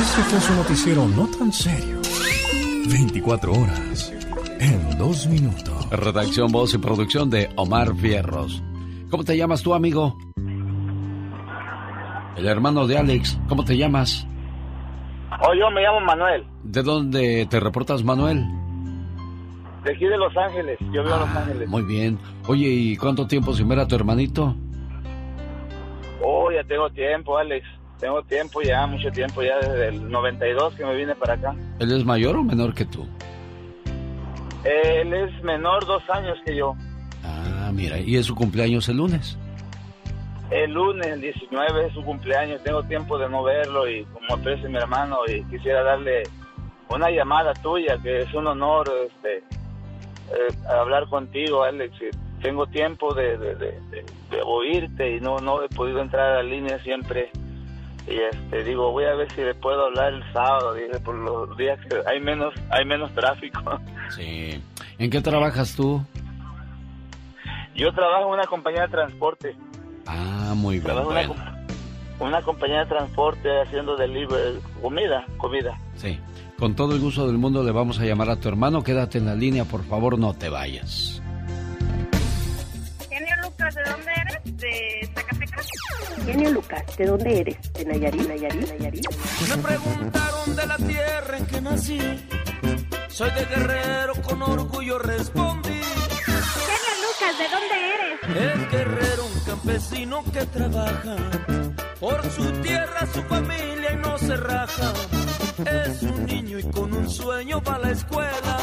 Este 0.00 0.22
fue 0.22 0.40
su 0.40 0.54
noticiero 0.54 1.08
no 1.08 1.26
tan 1.26 1.52
serio. 1.52 2.00
24 2.88 3.52
horas 3.52 4.12
en 4.60 4.98
dos 4.98 5.26
minutos. 5.26 5.90
Redacción, 5.90 6.52
voz 6.52 6.74
y 6.74 6.78
producción 6.78 7.30
de 7.30 7.50
Omar 7.56 7.96
Fierros. 7.96 8.62
¿Cómo 9.10 9.24
te 9.24 9.36
llamas 9.36 9.62
tú, 9.62 9.74
amigo? 9.74 10.16
El 12.38 12.46
hermano 12.46 12.86
de 12.86 12.96
Alex, 12.96 13.36
¿cómo 13.48 13.64
te 13.64 13.76
llamas? 13.76 14.24
Oh, 15.42 15.52
yo 15.54 15.68
me 15.72 15.80
llamo 15.80 16.00
Manuel. 16.00 16.44
¿De 16.62 16.84
dónde 16.84 17.46
te 17.50 17.58
reportas, 17.58 18.04
Manuel? 18.04 18.44
De 19.84 19.92
aquí 19.92 20.04
de 20.04 20.16
Los 20.16 20.36
Ángeles, 20.36 20.78
yo 20.92 21.02
vivo 21.02 21.14
en 21.14 21.20
Los 21.20 21.36
Ángeles. 21.36 21.68
Muy 21.68 21.82
bien. 21.82 22.16
Oye, 22.46 22.68
¿y 22.68 22.96
cuánto 22.96 23.26
tiempo 23.26 23.52
sin 23.54 23.68
ver 23.68 23.80
a 23.80 23.88
tu 23.88 23.96
hermanito? 23.96 24.54
Oh, 26.22 26.52
ya 26.52 26.62
tengo 26.62 26.88
tiempo, 26.90 27.36
Alex. 27.36 27.66
Tengo 27.98 28.22
tiempo 28.22 28.62
ya, 28.62 28.86
mucho 28.86 29.10
tiempo 29.10 29.42
ya, 29.42 29.56
desde 29.58 29.88
el 29.88 30.08
92 30.08 30.74
que 30.76 30.84
me 30.84 30.94
vine 30.94 31.16
para 31.16 31.34
acá. 31.34 31.56
¿Él 31.80 31.90
es 31.90 32.04
mayor 32.04 32.36
o 32.36 32.44
menor 32.44 32.72
que 32.72 32.84
tú? 32.84 33.04
Él 34.62 35.12
es 35.12 35.42
menor 35.42 35.84
dos 35.86 36.02
años 36.08 36.38
que 36.46 36.56
yo. 36.56 36.76
Ah, 37.24 37.72
mira, 37.74 37.98
¿y 37.98 38.14
es 38.14 38.26
su 38.26 38.36
cumpleaños 38.36 38.88
el 38.88 38.98
lunes? 38.98 39.36
El 40.50 40.72
lunes, 40.72 41.06
el 41.06 41.20
19, 41.20 41.86
es 41.86 41.92
su 41.92 42.02
cumpleaños. 42.02 42.62
Tengo 42.62 42.82
tiempo 42.84 43.18
de 43.18 43.28
no 43.28 43.42
verlo 43.42 43.88
y 43.88 44.04
como 44.04 44.34
aprecio 44.34 44.68
mi 44.70 44.78
hermano 44.78 45.18
y 45.26 45.44
quisiera 45.44 45.82
darle 45.82 46.22
una 46.88 47.10
llamada 47.10 47.52
tuya, 47.54 47.98
que 48.02 48.22
es 48.22 48.32
un 48.32 48.46
honor 48.46 48.90
este, 49.06 49.38
eh, 49.38 50.54
hablar 50.68 51.06
contigo, 51.08 51.62
Alex. 51.62 51.94
Tengo 52.40 52.66
tiempo 52.66 53.12
de, 53.14 53.36
de, 53.36 53.78
oírte 54.44 55.16
y 55.16 55.20
no, 55.20 55.38
no 55.38 55.62
he 55.62 55.68
podido 55.68 56.00
entrar 56.00 56.32
a 56.32 56.34
la 56.36 56.42
línea 56.42 56.78
siempre. 56.82 57.30
Y 58.06 58.16
este, 58.20 58.64
digo, 58.64 58.90
voy 58.92 59.04
a 59.04 59.14
ver 59.14 59.30
si 59.32 59.42
le 59.42 59.54
puedo 59.54 59.86
hablar 59.86 60.14
el 60.14 60.32
sábado, 60.32 60.72
dije, 60.72 60.98
por 61.00 61.14
los 61.14 61.54
días 61.58 61.78
que 61.86 62.00
hay 62.06 62.20
menos, 62.20 62.54
hay 62.70 62.84
menos 62.84 63.12
tráfico. 63.12 63.60
Sí. 64.08 64.62
¿En 64.98 65.10
qué 65.10 65.20
trabajas 65.20 65.76
tú? 65.76 66.02
Yo 67.74 67.92
trabajo 67.92 68.28
en 68.28 68.40
una 68.40 68.46
compañía 68.46 68.82
de 68.82 68.88
transporte. 68.88 69.54
Ah, 70.08 70.54
muy 70.56 70.80
bien. 70.80 70.96
Una, 72.18 72.42
compañía 72.42 72.80
de 72.80 72.86
transporte 72.86 73.48
haciendo 73.60 73.94
delivery, 73.96 74.58
comida, 74.82 75.24
comida. 75.36 75.78
Sí. 75.96 76.18
Con 76.58 76.74
todo 76.74 76.94
el 76.94 77.00
gusto 77.00 77.26
del 77.26 77.38
mundo 77.38 77.62
le 77.62 77.70
vamos 77.70 78.00
a 78.00 78.04
llamar 78.04 78.30
a 78.30 78.36
tu 78.36 78.48
hermano. 78.48 78.82
Quédate 78.82 79.18
en 79.18 79.26
la 79.26 79.36
línea, 79.36 79.64
por 79.64 79.84
favor, 79.84 80.18
no 80.18 80.34
te 80.34 80.48
vayas. 80.48 81.22
Genio 83.08 83.34
Lucas, 83.42 83.74
¿de 83.74 83.82
dónde 83.84 84.12
eres? 84.12 84.56
¿De 84.56 85.10
Zacatecas? 85.14 85.66
Genio 86.24 86.50
Lucas, 86.50 86.96
¿de 86.96 87.06
dónde 87.06 87.40
eres? 87.40 87.72
¿De 87.74 87.84
Nayarit? 87.84 88.28
¿Nayarit? 88.28 88.78
¿Nayarit? 88.78 89.06
Me 89.48 89.62
preguntaron 89.62 90.56
de 90.56 90.66
la 90.66 90.76
tierra 90.78 91.38
en 91.38 91.46
que 91.46 91.60
nací. 91.60 92.00
Soy 93.08 93.30
de 93.30 93.44
Guerrero, 93.44 94.14
con 94.22 94.42
orgullo 94.42 94.98
respondí. 94.98 95.68
Genio 95.68 96.94
Lucas, 97.04 97.38
¿de 97.38 97.48
dónde 97.48 97.74
eres? 97.94 97.98
El 98.52 98.68
guerrero, 98.68 99.27
campesino 99.48 100.22
que 100.30 100.44
trabaja 100.46 101.16
por 101.98 102.22
su 102.30 102.44
tierra, 102.60 103.06
su 103.12 103.22
familia 103.22 103.92
y 103.94 103.96
no 103.96 104.18
se 104.18 104.36
raja. 104.36 104.92
Es 105.64 106.02
un 106.02 106.26
niño 106.26 106.58
y 106.58 106.64
con 106.64 106.92
un 106.92 107.08
sueño 107.08 107.62
va 107.66 107.76
a 107.76 107.78
la 107.78 107.90
escuela. 107.90 108.58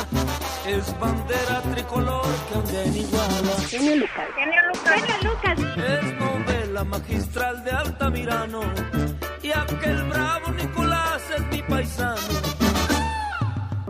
Es 0.67 0.99
bandera 0.99 1.61
tricolor 1.73 2.25
que 2.69 2.77
ande 2.77 2.99
iguala. 2.99 3.53
Genio 3.67 3.95
Lucas. 3.95 4.27
Genio 4.35 4.61
Lucas. 4.67 4.93
Genio 4.93 5.33
Lucas. 5.33 5.59
Es 5.89 6.19
novela 6.19 6.83
magistral 6.83 7.63
de 7.63 7.71
Altamirano. 7.71 8.61
Y 9.41 9.51
aquel 9.51 10.03
bravo 10.03 10.51
Nicolás 10.51 11.21
es 11.35 11.41
mi 11.47 11.61
paisano. 11.63 12.64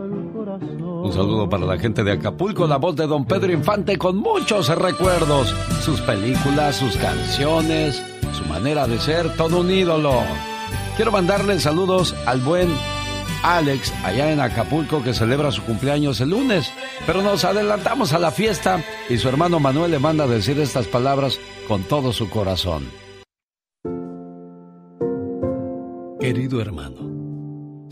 Un 0.06 1.12
saludo 1.12 1.48
para 1.48 1.66
la 1.66 1.78
gente 1.78 2.02
de 2.04 2.12
Acapulco, 2.12 2.66
la 2.66 2.76
voz 2.76 2.96
de 2.96 3.06
don 3.06 3.24
Pedro 3.24 3.52
Infante 3.52 3.96
con 3.96 4.16
muchos 4.16 4.68
recuerdos, 4.68 5.54
sus 5.82 6.00
películas, 6.00 6.76
sus 6.76 6.96
canciones, 6.96 8.02
su 8.32 8.44
manera 8.44 8.86
de 8.86 8.98
ser, 8.98 9.36
todo 9.36 9.60
un 9.60 9.70
ídolo. 9.70 10.12
Quiero 10.96 11.12
mandarle 11.12 11.58
saludos 11.60 12.14
al 12.26 12.40
buen 12.40 12.68
Alex 13.42 13.92
allá 14.04 14.32
en 14.32 14.40
Acapulco 14.40 15.02
que 15.02 15.14
celebra 15.14 15.52
su 15.52 15.62
cumpleaños 15.62 16.20
el 16.20 16.30
lunes, 16.30 16.72
pero 17.06 17.22
nos 17.22 17.44
adelantamos 17.44 18.12
a 18.12 18.18
la 18.18 18.30
fiesta 18.30 18.82
y 19.08 19.18
su 19.18 19.28
hermano 19.28 19.60
Manuel 19.60 19.90
le 19.90 19.98
manda 19.98 20.26
decir 20.26 20.58
estas 20.58 20.86
palabras 20.86 21.38
con 21.68 21.82
todo 21.82 22.12
su 22.12 22.28
corazón. 22.30 22.84
Querido 26.18 26.60
hermano, 26.60 27.15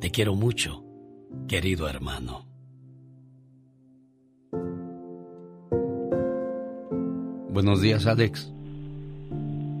Te 0.00 0.10
quiero 0.10 0.34
mucho, 0.34 0.84
querido 1.48 1.88
hermano. 1.88 2.44
Buenos 7.50 7.80
días, 7.80 8.06
Alex. 8.06 8.52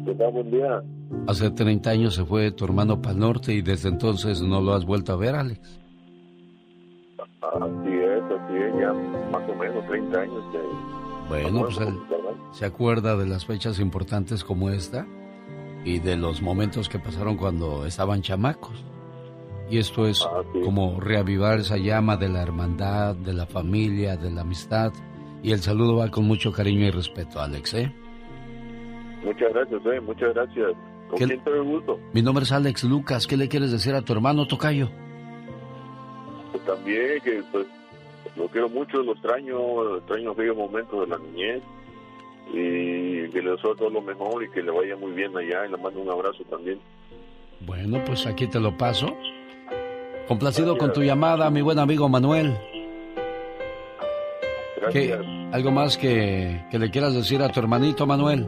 ¿Qué 0.06 0.14
tal? 0.14 0.32
Buen 0.32 0.50
día. 0.50 0.82
Hace 1.26 1.50
30 1.50 1.90
años 1.90 2.14
se 2.14 2.24
fue 2.24 2.50
tu 2.50 2.64
hermano 2.64 3.02
para 3.02 3.12
el 3.12 3.20
norte 3.20 3.52
y 3.52 3.60
desde 3.60 3.90
entonces 3.90 4.40
no 4.40 4.62
lo 4.62 4.72
has 4.72 4.86
vuelto 4.86 5.12
a 5.12 5.16
ver, 5.16 5.34
Alex. 5.34 5.60
Así 7.42 7.92
es, 7.92 8.22
así 8.22 8.56
es, 8.56 8.80
ya 8.80 8.92
más 9.30 9.48
o 9.48 9.54
menos 9.54 9.86
30 9.86 10.18
años 10.18 10.44
que... 10.50 10.58
Bueno, 11.28 11.60
pues 11.60 11.78
él 11.78 11.94
se 12.52 12.64
acuerda 12.64 13.16
de 13.16 13.26
las 13.26 13.44
fechas 13.44 13.78
importantes 13.80 14.42
como 14.42 14.70
esta 14.70 15.06
y 15.84 15.98
de 15.98 16.16
los 16.16 16.40
momentos 16.40 16.88
que 16.88 16.98
pasaron 16.98 17.36
cuando 17.36 17.84
estaban 17.84 18.22
chamacos. 18.22 18.82
Y 19.68 19.78
esto 19.78 20.06
es 20.06 20.22
Ah, 20.22 20.42
como 20.64 21.00
reavivar 21.00 21.58
esa 21.58 21.76
llama 21.76 22.16
de 22.16 22.28
la 22.28 22.42
hermandad, 22.42 23.16
de 23.16 23.32
la 23.34 23.46
familia, 23.46 24.16
de 24.16 24.30
la 24.30 24.42
amistad. 24.42 24.92
Y 25.42 25.52
el 25.52 25.58
saludo 25.60 25.96
va 25.96 26.10
con 26.10 26.24
mucho 26.24 26.52
cariño 26.52 26.86
y 26.86 26.90
respeto, 26.90 27.40
Alex, 27.40 27.74
¿eh? 27.74 27.92
Muchas 29.24 29.52
gracias, 29.52 29.80
eh, 29.86 30.00
muchas 30.00 30.34
gracias. 30.34 30.72
¿Con 31.08 31.18
¿Qué- 31.18 31.36
gusto? 31.62 31.98
Mi 32.12 32.22
nombre 32.22 32.44
es 32.44 32.52
Alex 32.52 32.84
Lucas. 32.84 33.26
¿Qué 33.26 33.36
le 33.36 33.48
quieres 33.48 33.70
decir 33.72 33.94
a 33.94 34.02
tu 34.02 34.12
hermano, 34.12 34.46
Tocayo? 34.46 34.88
Pues 36.52 36.64
también 36.64 37.20
que 37.22 37.42
pues 37.52 37.66
lo 38.36 38.48
quiero 38.48 38.68
mucho, 38.68 38.98
lo 39.02 39.12
extraño, 39.12 39.56
lo 39.84 39.98
extraño 39.98 40.30
aquellos 40.32 40.56
momentos 40.56 41.00
de 41.00 41.06
la 41.08 41.18
niñez 41.18 41.62
y 42.52 43.28
que 43.30 43.42
le 43.42 43.50
deseo 43.52 43.74
todo 43.76 43.90
lo 43.90 44.00
mejor 44.02 44.42
y 44.44 44.50
que 44.50 44.62
le 44.62 44.70
vaya 44.70 44.96
muy 44.96 45.12
bien 45.12 45.36
allá 45.36 45.66
y 45.66 45.70
le 45.70 45.76
mando 45.76 46.00
un 46.00 46.10
abrazo 46.10 46.42
también. 46.50 46.78
Bueno, 47.60 48.02
pues 48.04 48.26
aquí 48.26 48.46
te 48.46 48.60
lo 48.60 48.76
paso. 48.76 49.06
Complacido 50.28 50.76
con 50.76 50.92
tu 50.92 51.02
llamada, 51.02 51.50
mi 51.50 51.62
buen 51.62 51.78
amigo 51.78 52.08
Manuel. 52.08 52.56
¿Qué- 54.92 55.06
Gracias. 55.08 55.26
¿Algo 55.52 55.70
más 55.70 55.96
que, 55.96 56.64
que 56.70 56.78
le 56.78 56.90
quieras 56.90 57.14
decir 57.14 57.40
a 57.42 57.48
tu 57.48 57.60
hermanito, 57.60 58.06
Manuel? 58.06 58.46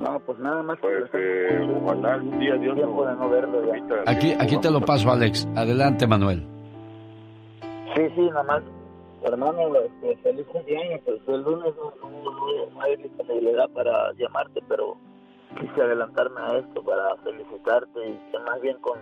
No, 0.00 0.18
pues 0.26 0.38
nada 0.38 0.62
más. 0.62 0.78
Pues 0.80 1.04
eh, 1.12 1.78
ojalá 1.82 2.14
algún 2.14 2.38
día 2.38 2.54
Dios 2.56 2.76
de 2.76 2.82
no 2.82 3.28
verlo 3.28 3.62
ya. 3.66 4.10
Aquí, 4.10 4.34
aquí 4.38 4.56
te 4.58 4.70
lo 4.70 4.80
paso, 4.80 5.10
Alex. 5.12 5.46
Adelante, 5.54 6.06
Manuel. 6.06 6.42
Sí, 7.94 8.02
sí, 8.14 8.20
nada 8.30 8.42
más. 8.44 8.62
Hermano, 9.22 9.60
este, 9.76 10.16
feliz 10.22 10.46
cumpleaños. 10.46 11.00
Pues 11.04 11.20
el 11.28 11.42
lunes 11.42 11.72
no, 11.76 11.92
no, 12.10 12.22
no- 12.30 12.70
no 12.74 12.80
hay 12.82 12.96
disponibilidad 12.96 13.68
para 13.70 14.12
llamarte, 14.14 14.60
pero 14.68 14.96
quise 15.60 15.80
adelantarme 15.82 16.40
a 16.40 16.58
esto 16.58 16.82
para 16.82 17.14
felicitarte 17.22 18.08
y 18.08 18.30
que 18.32 18.38
más 18.40 18.60
bien 18.60 18.76
con, 18.80 18.98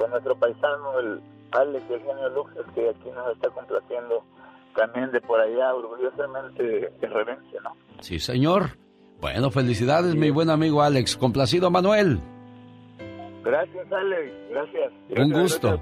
con 0.00 0.10
nuestro 0.10 0.34
paisano, 0.36 0.98
el 0.98 1.20
Alex 1.52 1.84
y 1.90 1.92
el 1.92 2.00
genio 2.00 2.28
Lucas, 2.30 2.64
que 2.74 2.88
aquí 2.88 3.10
nos 3.14 3.34
está 3.34 3.50
complaciendo 3.50 4.24
también 4.74 5.12
de 5.12 5.20
por 5.20 5.38
allá, 5.38 5.74
orgullosamente 5.74 6.90
guerrerense, 7.00 7.58
¿no? 7.62 7.76
Sí, 8.00 8.18
señor. 8.18 8.78
Bueno, 9.20 9.50
felicidades, 9.50 10.14
mi 10.14 10.30
buen 10.30 10.48
amigo 10.48 10.80
Alex. 10.80 11.18
Complacido, 11.18 11.70
Manuel. 11.70 12.18
Gracias, 13.44 13.92
Alex. 13.92 14.32
Gracias. 14.50 14.92
Un 15.18 15.32
gusto. 15.32 15.78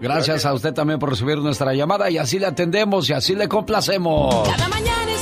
Gracias 0.00 0.44
a 0.44 0.52
usted 0.52 0.74
también 0.74 0.98
por 0.98 1.08
recibir 1.08 1.38
nuestra 1.38 1.72
llamada 1.72 2.10
y 2.10 2.18
así 2.18 2.38
le 2.38 2.46
atendemos 2.46 3.08
y 3.08 3.14
así 3.14 3.34
le 3.34 3.48
complacemos. 3.48 4.46
Cada 4.46 4.68
mañana 4.68 5.12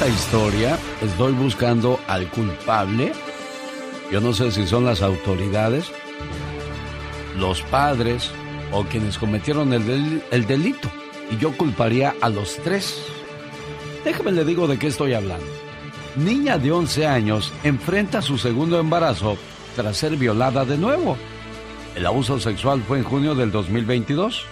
esta 0.00 0.08
historia 0.08 0.78
estoy 1.02 1.32
buscando 1.34 2.00
al 2.08 2.26
culpable. 2.30 3.12
Yo 4.10 4.22
no 4.22 4.32
sé 4.32 4.50
si 4.50 4.66
son 4.66 4.86
las 4.86 5.02
autoridades, 5.02 5.92
los 7.36 7.60
padres 7.62 8.30
o 8.72 8.84
quienes 8.84 9.18
cometieron 9.18 9.74
el, 9.74 9.86
del- 9.86 10.22
el 10.30 10.46
delito. 10.46 10.90
Y 11.30 11.36
yo 11.36 11.54
culparía 11.54 12.14
a 12.22 12.30
los 12.30 12.56
tres. 12.64 13.02
Déjame 14.02 14.32
le 14.32 14.46
digo 14.46 14.66
de 14.66 14.78
qué 14.78 14.86
estoy 14.86 15.12
hablando. 15.12 15.44
Niña 16.16 16.56
de 16.56 16.72
11 16.72 17.06
años 17.06 17.52
enfrenta 17.62 18.22
su 18.22 18.38
segundo 18.38 18.80
embarazo 18.80 19.36
tras 19.76 19.98
ser 19.98 20.16
violada 20.16 20.64
de 20.64 20.78
nuevo. 20.78 21.18
El 21.94 22.06
abuso 22.06 22.40
sexual 22.40 22.82
fue 22.88 22.98
en 22.98 23.04
junio 23.04 23.34
del 23.34 23.50
2022, 23.52 24.44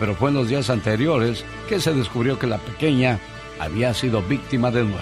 pero 0.00 0.16
fue 0.16 0.30
en 0.30 0.34
los 0.36 0.48
días 0.48 0.68
anteriores 0.68 1.44
que 1.68 1.78
se 1.78 1.94
descubrió 1.94 2.40
que 2.40 2.48
la 2.48 2.58
pequeña 2.58 3.20
había 3.60 3.94
sido 3.94 4.22
víctima 4.22 4.70
de 4.70 4.82
nuevo. 4.82 4.98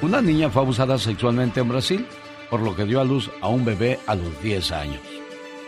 Una 0.00 0.22
niña 0.22 0.48
fue 0.50 0.62
abusada 0.62 0.98
sexualmente 0.98 1.60
en 1.60 1.68
Brasil, 1.68 2.06
por 2.48 2.60
lo 2.60 2.74
que 2.74 2.84
dio 2.84 3.00
a 3.00 3.04
luz 3.04 3.30
a 3.40 3.48
un 3.48 3.64
bebé 3.64 3.98
a 4.06 4.14
los 4.14 4.42
10 4.42 4.72
años. 4.72 5.00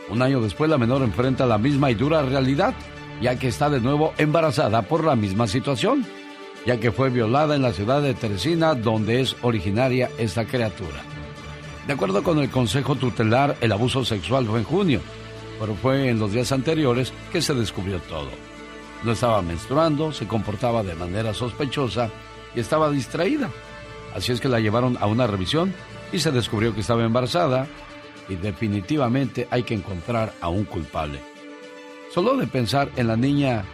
Un 0.08 0.22
año 0.22 0.40
después 0.40 0.70
la 0.70 0.78
menor 0.78 1.02
enfrenta 1.02 1.46
la 1.46 1.58
misma 1.58 1.90
y 1.90 1.94
dura 1.94 2.22
realidad, 2.22 2.74
ya 3.20 3.38
que 3.38 3.48
está 3.48 3.70
de 3.70 3.80
nuevo 3.80 4.12
embarazada 4.18 4.82
por 4.82 5.04
la 5.04 5.16
misma 5.16 5.46
situación, 5.46 6.06
ya 6.66 6.78
que 6.78 6.92
fue 6.92 7.10
violada 7.10 7.54
en 7.54 7.62
la 7.62 7.72
ciudad 7.72 8.02
de 8.02 8.14
Teresina, 8.14 8.74
donde 8.74 9.20
es 9.20 9.36
originaria 9.42 10.10
esta 10.18 10.46
criatura. 10.46 11.02
De 11.86 11.92
acuerdo 11.92 12.22
con 12.22 12.38
el 12.38 12.50
Consejo 12.50 12.96
Tutelar, 12.96 13.56
el 13.60 13.72
abuso 13.72 14.04
sexual 14.04 14.46
fue 14.46 14.60
en 14.60 14.64
junio, 14.64 15.00
pero 15.60 15.74
fue 15.74 16.08
en 16.08 16.18
los 16.18 16.32
días 16.32 16.52
anteriores 16.52 17.12
que 17.30 17.42
se 17.42 17.54
descubrió 17.54 17.98
todo. 18.00 18.30
No 19.04 19.12
estaba 19.12 19.42
menstruando, 19.42 20.12
se 20.12 20.26
comportaba 20.26 20.82
de 20.82 20.94
manera 20.94 21.34
sospechosa 21.34 22.10
y 22.54 22.60
estaba 22.60 22.90
distraída. 22.90 23.50
Así 24.14 24.32
es 24.32 24.40
que 24.40 24.48
la 24.48 24.60
llevaron 24.60 24.96
a 25.00 25.06
una 25.06 25.26
revisión 25.26 25.74
y 26.12 26.20
se 26.20 26.32
descubrió 26.32 26.74
que 26.74 26.80
estaba 26.80 27.04
embarazada 27.04 27.66
y 28.28 28.36
definitivamente 28.36 29.46
hay 29.50 29.62
que 29.64 29.74
encontrar 29.74 30.32
a 30.40 30.48
un 30.48 30.64
culpable. 30.64 31.20
Solo 32.12 32.36
de 32.36 32.46
pensar 32.46 32.90
en 32.96 33.08
la 33.08 33.16
niña 33.16 33.64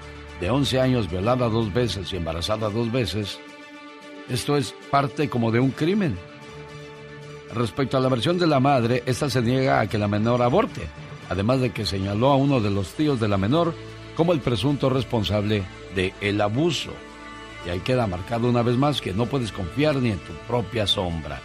de 0.41 0.51
11 0.51 0.81
años 0.81 1.11
violada 1.11 1.49
dos 1.49 1.73
veces 1.73 2.13
y 2.13 2.17
embarazada 2.17 2.71
dos 2.71 2.91
veces, 2.91 3.39
esto 4.29 4.57
es 4.57 4.75
parte 4.91 5.29
como 5.29 5.53
de 5.53 5.61
un 5.61 5.71
crimen. 5.71 6.19
Respecto 7.55 7.97
a 7.97 8.01
la 8.01 8.09
versión 8.09 8.39
de 8.39 8.47
la 8.47 8.61
madre, 8.61 9.03
esta 9.07 9.29
se 9.29 9.43
niega 9.43 9.81
a 9.81 9.87
que 9.89 9.99
la 9.99 10.09
menor 10.09 10.41
aborte, 10.41 10.83
además 11.29 11.61
de 11.61 11.71
que 11.71 11.85
señaló 11.85 12.31
a 12.31 12.37
uno 12.37 12.61
de 12.61 12.71
los 12.71 12.95
tíos 12.95 13.21
de 13.21 13.29
la 13.29 13.37
menor 13.37 13.75
como 14.17 14.33
el 14.33 14.41
presunto 14.41 14.91
responsable 14.91 15.63
de 15.95 16.13
el 16.21 16.41
abuso. 16.41 16.93
Y 17.67 17.71
ahí 17.71 17.81
queda 17.81 18.07
marcado 18.07 18.49
una 18.49 18.63
vez 18.63 18.77
más 18.77 19.01
que 19.01 19.13
no 19.13 19.27
puedes 19.27 19.53
confiar 19.53 19.97
ni 19.97 20.11
en 20.11 20.19
tu 20.19 20.33
propia 20.47 20.87
sombra. 20.87 21.41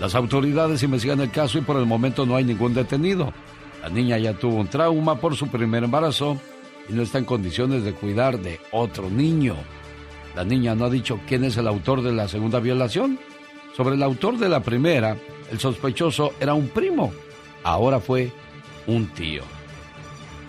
Las 0.00 0.14
autoridades 0.14 0.82
investigan 0.82 1.20
el 1.20 1.30
caso 1.30 1.58
y 1.58 1.62
por 1.62 1.76
el 1.76 1.86
momento 1.86 2.26
no 2.26 2.36
hay 2.36 2.44
ningún 2.44 2.74
detenido. 2.74 3.32
La 3.82 3.88
niña 3.88 4.18
ya 4.18 4.32
tuvo 4.32 4.56
un 4.56 4.68
trauma 4.68 5.20
por 5.20 5.36
su 5.36 5.48
primer 5.48 5.84
embarazo 5.84 6.38
y 6.88 6.92
no 6.94 7.02
está 7.02 7.18
en 7.18 7.24
condiciones 7.24 7.84
de 7.84 7.92
cuidar 7.92 8.38
de 8.38 8.60
otro 8.72 9.08
niño. 9.08 9.56
La 10.34 10.44
niña 10.44 10.74
no 10.74 10.86
ha 10.86 10.90
dicho 10.90 11.20
quién 11.28 11.44
es 11.44 11.56
el 11.56 11.68
autor 11.68 12.02
de 12.02 12.12
la 12.12 12.26
segunda 12.26 12.60
violación. 12.60 13.18
Sobre 13.76 13.94
el 13.94 14.02
autor 14.02 14.38
de 14.38 14.48
la 14.48 14.60
primera, 14.60 15.16
el 15.50 15.60
sospechoso 15.60 16.32
era 16.40 16.54
un 16.54 16.68
primo. 16.68 17.12
Ahora 17.62 18.00
fue 18.00 18.32
un 18.86 19.06
tío. 19.08 19.42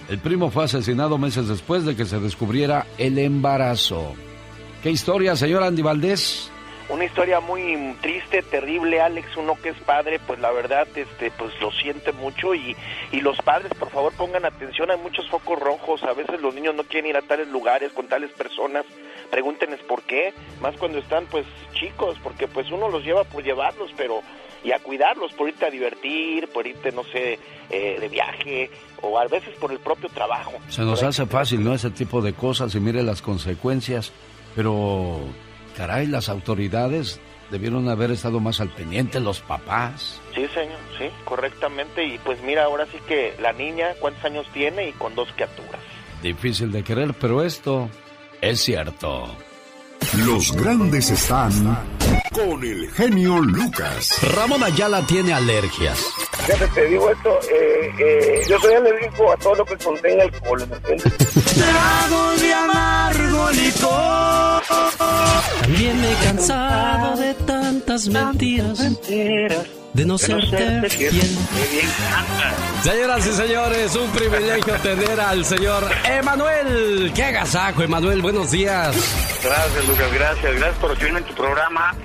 El 0.07 0.19
primo 0.19 0.51
fue 0.51 0.65
asesinado 0.65 1.17
meses 1.17 1.47
después 1.47 1.83
de 1.83 1.95
que 1.95 2.05
se 2.05 2.19
descubriera 2.19 2.85
el 2.99 3.17
embarazo. 3.17 4.13
¿Qué 4.83 4.91
historia, 4.91 5.35
señor 5.35 5.63
Andy 5.63 5.81
Valdés? 5.81 6.51
Una 6.87 7.05
historia 7.05 7.39
muy 7.39 7.95
triste, 8.01 8.43
terrible, 8.43 9.01
Alex, 9.01 9.35
uno 9.37 9.55
que 9.59 9.69
es 9.69 9.77
padre, 9.77 10.19
pues 10.19 10.39
la 10.39 10.51
verdad, 10.51 10.87
este, 10.95 11.31
pues 11.31 11.59
lo 11.59 11.71
siente 11.71 12.11
mucho 12.11 12.53
y, 12.53 12.75
y 13.11 13.21
los 13.21 13.35
padres, 13.37 13.73
por 13.73 13.89
favor, 13.89 14.13
pongan 14.13 14.45
atención, 14.45 14.91
hay 14.91 14.99
muchos 14.99 15.27
focos 15.27 15.59
rojos, 15.59 16.03
a 16.03 16.13
veces 16.13 16.39
los 16.39 16.53
niños 16.53 16.75
no 16.75 16.83
quieren 16.83 17.09
ir 17.09 17.17
a 17.17 17.23
tales 17.23 17.47
lugares 17.47 17.91
con 17.91 18.07
tales 18.07 18.29
personas, 18.33 18.85
pregúntenles 19.31 19.79
por 19.79 20.03
qué, 20.03 20.35
más 20.61 20.77
cuando 20.77 20.99
están 20.99 21.25
pues 21.25 21.47
chicos, 21.73 22.19
porque 22.21 22.47
pues 22.47 22.69
uno 22.69 22.87
los 22.89 23.03
lleva 23.03 23.23
por 23.23 23.43
llevarlos, 23.43 23.89
pero 23.97 24.21
y 24.65 24.71
a 24.71 24.79
cuidarlos, 24.79 25.31
por 25.33 25.47
irte 25.47 25.67
a 25.67 25.69
divertir, 25.69 26.49
por 26.49 26.65
irte, 26.65 26.91
no 26.91 27.03
sé, 27.03 27.37
eh, 27.69 27.97
de 27.99 28.09
viaje, 28.09 28.71
o 29.01 29.19
a 29.19 29.27
veces 29.27 29.53
por 29.59 29.71
el 29.71 29.77
propio 29.77 30.09
trabajo. 30.09 30.53
Se 30.69 30.81
nos 30.81 31.03
hace 31.03 31.27
fácil, 31.27 31.63
¿no? 31.63 31.75
Ese 31.75 31.91
tipo 31.91 32.19
de 32.19 32.33
cosas 32.33 32.73
y 32.73 32.79
mire 32.79 33.03
las 33.03 33.21
consecuencias. 33.21 34.11
Pero, 34.55 35.19
caray, 35.77 36.07
las 36.07 36.29
autoridades 36.29 37.21
debieron 37.51 37.87
haber 37.89 38.09
estado 38.09 38.39
más 38.39 38.59
al 38.59 38.69
pendiente, 38.69 39.19
los 39.19 39.39
papás. 39.39 40.19
Sí, 40.33 40.47
señor, 40.47 40.79
sí, 40.97 41.09
correctamente. 41.25 42.03
Y 42.03 42.17
pues 42.17 42.41
mira, 42.41 42.63
ahora 42.63 42.87
sí 42.87 42.97
que 43.07 43.35
la 43.39 43.53
niña, 43.53 43.93
¿cuántos 43.99 44.25
años 44.25 44.47
tiene? 44.51 44.89
Y 44.89 44.93
con 44.93 45.13
dos 45.13 45.29
criaturas. 45.35 45.81
Difícil 46.23 46.71
de 46.71 46.83
creer, 46.83 47.13
pero 47.21 47.43
esto 47.43 47.87
es 48.41 48.61
cierto. 48.61 49.27
Los 50.17 50.53
grandes 50.53 51.11
están 51.11 51.51
con 52.31 52.63
el 52.63 52.89
genio 52.91 53.39
Lucas. 53.39 54.17
Ramón 54.33 54.63
Ayala 54.63 55.05
tiene 55.05 55.33
alergias. 55.33 55.99
Fíjate, 56.45 56.67
te 56.67 56.85
digo 56.87 57.09
esto, 57.09 57.39
eh, 57.51 57.91
eh, 57.99 58.41
yo 58.47 58.57
soy 58.59 58.73
alérgico 58.75 59.31
a 59.31 59.37
todo 59.37 59.55
lo 59.55 59.65
que 59.65 59.77
contenga 59.77 60.23
alcohol. 60.23 60.67
Trago 61.55 62.31
de 62.39 62.53
amargo 62.53 63.51
licor. 63.51 64.63
También 65.61 65.99
me 65.99 66.11
he 66.11 66.15
cansado 66.23 67.17
de 67.17 67.33
tantas 67.33 68.07
mentiras. 68.07 68.79
De 69.95 70.05
no 70.05 70.17
serte 70.17 70.89
fiel. 70.89 71.37
Señoras 72.83 73.25
y 73.27 73.31
señores, 73.31 73.95
un 73.95 74.11
privilegio 74.11 74.73
tener 74.81 75.17
al 75.21 75.45
señor 75.45 75.89
Emanuel. 76.03 77.13
¡Qué 77.15 77.23
agasajo, 77.23 77.81
Emanuel! 77.81 78.21
Buenos 78.21 78.51
días. 78.51 78.93
Gracias, 79.41 79.87
Lucas, 79.87 80.13
gracias. 80.13 80.55
Gracias 80.55 80.77
por 80.79 80.89
recibirme 80.89 81.19
en 81.19 81.25
tu 81.25 81.33
programa. 81.35 81.95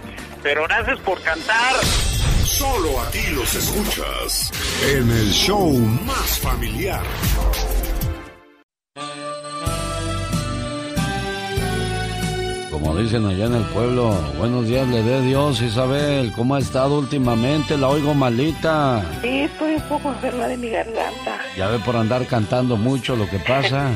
Pero 0.41 0.63
gracias 0.69 1.01
por 1.01 1.21
cantar. 1.23 1.75
Solo 2.45 3.01
aquí 3.01 3.27
los 3.33 3.53
escuchas 3.57 4.53
en 4.87 5.11
el 5.11 5.33
show 5.33 5.73
más 5.73 6.39
familiar. 6.39 7.03
Como 12.81 12.97
dicen 12.97 13.27
allá 13.27 13.45
en 13.45 13.57
el 13.57 13.65
pueblo, 13.65 14.11
buenos 14.39 14.67
días 14.67 14.89
le 14.89 15.03
dé 15.03 15.21
Dios, 15.21 15.61
Isabel. 15.61 16.33
¿Cómo 16.35 16.55
ha 16.55 16.61
estado 16.61 16.99
últimamente? 16.99 17.77
La 17.77 17.89
oigo 17.89 18.15
malita. 18.15 19.05
Sí, 19.21 19.41
estoy 19.41 19.75
un 19.75 19.83
poco 19.83 20.09
enferma 20.09 20.47
de 20.47 20.57
mi 20.57 20.71
garganta. 20.71 21.41
Ya 21.59 21.69
ve 21.69 21.79
por 21.81 21.95
andar 21.95 22.27
cantando 22.27 22.79
mucho 22.79 23.17
lo 23.17 23.29
que 23.29 23.39
pasa. 23.39 23.91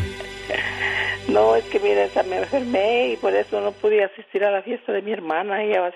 no, 1.28 1.56
es 1.56 1.64
que 1.64 1.80
mira, 1.80 2.06
me 2.28 2.36
enfermé 2.36 3.12
y 3.12 3.16
por 3.16 3.34
eso 3.34 3.58
no 3.62 3.72
pude 3.72 4.04
asistir 4.04 4.44
a 4.44 4.50
la 4.50 4.60
fiesta 4.60 4.92
de 4.92 5.00
mi 5.00 5.12
hermana. 5.12 5.62
Ella 5.62 5.90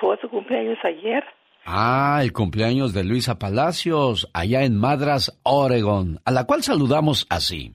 fue 0.00 0.16
su 0.20 0.28
cumpleaños 0.28 0.78
ayer. 0.84 1.24
Ah, 1.66 2.20
el 2.22 2.32
cumpleaños 2.32 2.92
de 2.92 3.02
Luisa 3.02 3.40
Palacios, 3.40 4.30
allá 4.32 4.62
en 4.62 4.76
Madras, 4.76 5.36
Oregon, 5.42 6.20
a 6.24 6.30
la 6.30 6.44
cual 6.44 6.62
saludamos 6.62 7.26
así. 7.28 7.74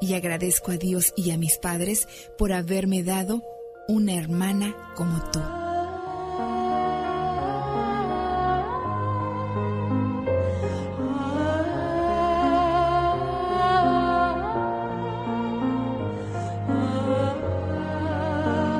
y 0.00 0.14
agradezco 0.14 0.72
a 0.72 0.76
Dios 0.76 1.12
y 1.16 1.30
a 1.30 1.38
mis 1.38 1.58
padres 1.58 2.08
por 2.38 2.52
haberme 2.52 3.02
dado 3.02 3.42
una 3.88 4.14
hermana 4.14 4.74
como 4.94 5.22
tú. 5.30 5.40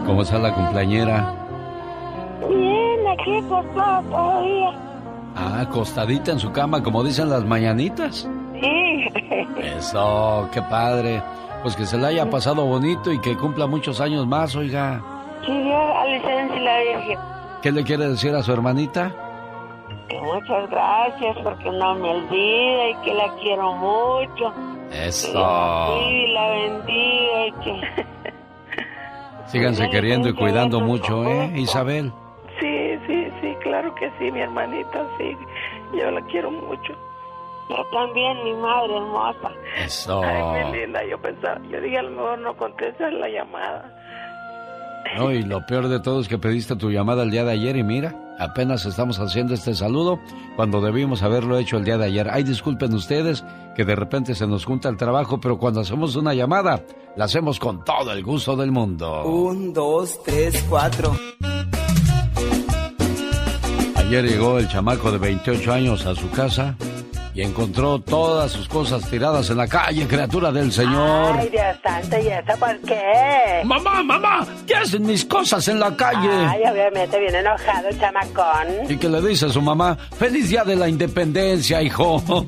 ¿Cómo 0.06 0.22
está 0.22 0.38
la 0.38 0.54
cumpleañera? 0.54 1.34
Bien, 2.48 3.06
aquí 3.06 3.36
acostada 3.36 4.02
todavía. 4.02 4.70
Ah, 5.34 5.60
acostadita 5.60 6.32
en 6.32 6.38
su 6.38 6.50
cama, 6.52 6.82
como 6.82 7.04
dicen 7.04 7.28
las 7.28 7.44
mañanitas. 7.44 8.26
Eso, 9.62 10.48
qué 10.52 10.62
padre. 10.62 11.22
Pues 11.62 11.74
que 11.76 11.86
se 11.86 11.98
la 11.98 12.08
haya 12.08 12.28
pasado 12.30 12.64
bonito 12.64 13.12
y 13.12 13.20
que 13.20 13.36
cumpla 13.36 13.66
muchos 13.66 14.00
años 14.00 14.26
más, 14.26 14.54
oiga. 14.54 15.02
Sí, 15.44 15.72
a 15.72 16.04
licencia 16.06 16.60
la 16.60 16.78
Virgen. 16.80 17.18
¿Qué 17.62 17.72
le 17.72 17.82
quiere 17.82 18.08
decir 18.08 18.34
a 18.34 18.42
su 18.42 18.52
hermanita? 18.52 19.12
Que 20.08 20.20
muchas 20.20 20.70
gracias 20.70 21.36
porque 21.42 21.70
no 21.70 21.94
me 21.96 22.10
olvida 22.10 22.90
y 22.90 22.94
que 23.04 23.14
la 23.14 23.34
quiero 23.40 23.72
mucho. 23.72 24.52
Eso. 24.92 25.98
Y 26.08 26.28
la 26.28 26.48
bendiga 26.50 27.46
y 27.46 27.52
que... 27.52 27.80
Síganse 29.46 29.88
queriendo 29.90 30.28
y 30.28 30.34
cuidando 30.34 30.80
mucho, 30.80 31.24
¿eh, 31.24 31.52
Isabel? 31.56 32.12
Sí, 32.60 32.98
sí, 33.06 33.28
sí, 33.40 33.54
claro 33.62 33.94
que 33.94 34.10
sí, 34.18 34.30
mi 34.30 34.40
hermanita, 34.40 35.04
sí. 35.18 35.36
Yo 35.96 36.10
la 36.10 36.20
quiero 36.22 36.50
mucho. 36.50 36.94
Yo 37.68 37.84
también, 37.90 38.44
mi 38.44 38.54
madre 38.54 38.96
hermosa. 38.96 39.50
Eso. 39.84 40.22
Ay, 40.22 40.64
mi 40.70 40.78
linda, 40.78 41.04
yo 41.04 41.20
pensaba, 41.20 41.60
yo 41.70 41.80
dije 41.80 41.98
a 41.98 42.02
lo 42.02 42.10
mejor 42.10 42.38
no 42.38 42.56
contestas 42.56 43.12
la 43.12 43.28
llamada. 43.28 43.92
No, 45.16 45.32
y 45.32 45.42
lo 45.42 45.64
peor 45.66 45.88
de 45.88 46.00
todo 46.00 46.20
es 46.20 46.28
que 46.28 46.38
pediste 46.38 46.76
tu 46.76 46.90
llamada 46.90 47.22
el 47.22 47.30
día 47.30 47.44
de 47.44 47.52
ayer 47.52 47.76
y 47.76 47.84
mira, 47.84 48.14
apenas 48.38 48.86
estamos 48.86 49.18
haciendo 49.18 49.54
este 49.54 49.74
saludo 49.74 50.18
cuando 50.56 50.80
debimos 50.80 51.22
haberlo 51.22 51.58
hecho 51.58 51.76
el 51.76 51.84
día 51.84 51.96
de 51.96 52.06
ayer. 52.06 52.28
Ay, 52.30 52.42
disculpen 52.42 52.92
ustedes 52.92 53.44
que 53.74 53.84
de 53.84 53.96
repente 53.96 54.34
se 54.34 54.46
nos 54.46 54.64
junta 54.64 54.88
el 54.88 54.96
trabajo, 54.96 55.40
pero 55.40 55.58
cuando 55.58 55.80
hacemos 55.80 56.16
una 56.16 56.34
llamada, 56.34 56.82
la 57.16 57.24
hacemos 57.24 57.58
con 57.58 57.84
todo 57.84 58.12
el 58.12 58.22
gusto 58.22 58.56
del 58.56 58.72
mundo. 58.72 59.24
Un, 59.24 59.72
dos, 59.72 60.22
tres, 60.22 60.64
cuatro. 60.68 61.12
Ayer 63.96 64.24
llegó 64.24 64.58
el 64.58 64.68
chamaco 64.68 65.10
de 65.10 65.18
28 65.18 65.72
años 65.72 66.06
a 66.06 66.14
su 66.14 66.30
casa 66.30 66.76
y 67.36 67.42
encontró 67.42 67.98
todas 68.00 68.50
sus 68.50 68.66
cosas 68.66 69.08
tiradas 69.10 69.50
en 69.50 69.58
la 69.58 69.68
calle, 69.68 70.06
criatura 70.06 70.50
del 70.50 70.72
Señor. 70.72 71.36
Ay, 71.38 71.50
Dios 71.50 71.76
santo, 71.82 72.16
¿y 72.18 72.28
eso 72.28 72.58
por 72.58 72.78
qué? 72.80 73.60
Mamá, 73.62 74.02
mamá, 74.02 74.46
¿qué 74.66 74.74
hacen 74.74 75.04
mis 75.04 75.22
cosas 75.26 75.68
en 75.68 75.78
la 75.78 75.94
calle? 75.94 76.30
Ay, 76.30 76.62
obviamente 76.62 77.20
viene 77.20 77.40
enojado 77.40 77.88
el 77.88 78.00
chamacón. 78.00 78.90
¿Y 78.90 78.96
qué 78.96 79.08
le 79.10 79.20
dice 79.20 79.46
a 79.46 79.48
su 79.50 79.60
mamá? 79.60 79.98
¡Feliz 80.18 80.48
día 80.48 80.64
de 80.64 80.76
la 80.76 80.88
independencia, 80.88 81.82
hijo! 81.82 82.22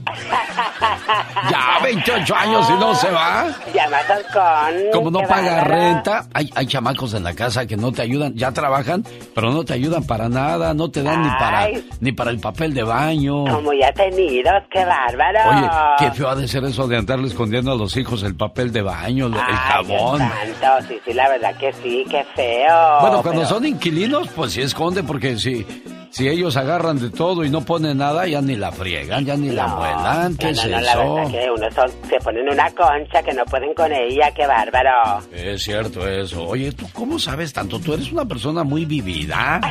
ya, 1.51 1.79
28 1.83 2.35
años 2.35 2.71
y 2.71 2.73
no 2.81 2.95
se 2.95 3.11
va. 3.11 3.47
Llama 3.75 3.99
con. 4.33 4.91
Como 4.93 5.11
no 5.11 5.29
paga 5.29 5.65
renta, 5.65 6.27
hay, 6.33 6.51
hay 6.55 6.67
chamacos 6.67 7.13
en 7.13 7.25
la 7.25 7.35
casa 7.35 7.67
que 7.67 7.77
no 7.77 7.93
te 7.93 8.01
ayudan, 8.01 8.35
ya 8.35 8.53
trabajan, 8.53 9.05
pero 9.35 9.53
no 9.53 9.67
te 9.67 9.75
ayudan 9.75 10.05
para 10.05 10.31
nada, 10.31 10.73
no 10.73 10.91
te 10.91 11.03
dan 11.03 11.23
ni 11.23 11.29
para, 11.29 11.69
ni 12.01 12.13
para 12.13 12.31
el 12.31 12.41
papel 12.41 12.73
de 12.73 12.85
baño. 12.85 13.45
Como 13.45 13.75
ya 13.75 13.93
tenido, 13.93 14.51
qué 14.79 14.85
bárbaro. 14.85 15.39
Oye, 15.51 15.69
qué 15.99 16.11
feo 16.13 16.29
ha 16.29 16.35
de 16.35 16.49
ser 16.49 16.65
eso 16.65 16.87
de 16.89 16.97
andarle 16.97 17.29
escondiendo 17.29 17.73
a 17.73 17.77
los 17.77 17.97
hijos 17.97 18.23
el 18.23 18.35
papel 18.37 18.73
de 18.73 18.83
baño, 18.83 19.27
el 19.27 19.35
Ay, 19.35 19.41
jabón. 19.55 20.19
Santo, 20.19 20.87
sí, 20.89 20.99
sí, 21.05 21.13
la 21.13 21.29
verdad 21.29 21.55
que 21.57 21.73
sí, 21.75 22.05
qué 22.11 22.25
feo. 22.35 23.01
Bueno, 23.01 23.23
cuando 23.23 23.43
pero- 23.43 23.47
son 23.47 23.67
inquilinos, 23.67 24.29
pues 24.35 24.53
sí 24.53 24.63
esconde, 24.63 25.03
porque 25.03 25.37
si, 25.39 25.67
si 26.11 26.29
ellos 26.29 26.57
agarran 26.57 26.99
de 26.99 27.11
todo 27.11 27.45
y 27.45 27.51
no 27.51 27.61
ponen 27.63 27.99
nada, 27.99 28.27
ya 28.27 28.41
ni 28.41 28.57
la 28.57 28.73
friegan, 28.73 29.25
ya 29.25 29.37
ni 29.37 29.51
la 29.51 29.67
muelan. 29.69 30.37
¿Qué 30.37 30.47
No, 30.47 30.51
es 30.53 30.57
no, 30.67 30.79
eso? 30.79 30.81
la 30.87 30.97
verdad 30.97 31.31
que 31.31 31.51
uno 31.51 31.71
son, 31.75 31.91
se 32.09 32.19
ponen 32.21 32.49
una 32.49 32.71
concha 32.71 33.23
que 33.23 33.33
no 33.35 33.45
pueden 33.45 33.75
con 33.75 33.93
ella, 33.93 34.31
qué 34.33 34.47
bárbaro. 34.47 35.21
Es 35.33 35.63
cierto 35.63 36.07
eso. 36.09 36.45
Oye, 36.47 36.73
¿tú 36.73 36.87
cómo 36.93 37.19
sabes 37.19 37.53
tanto? 37.53 37.79
Tú 37.79 37.95
eres 37.95 38.11
una 38.13 38.25
persona 38.25 38.63
muy 38.65 38.85
vivida. 38.85 39.61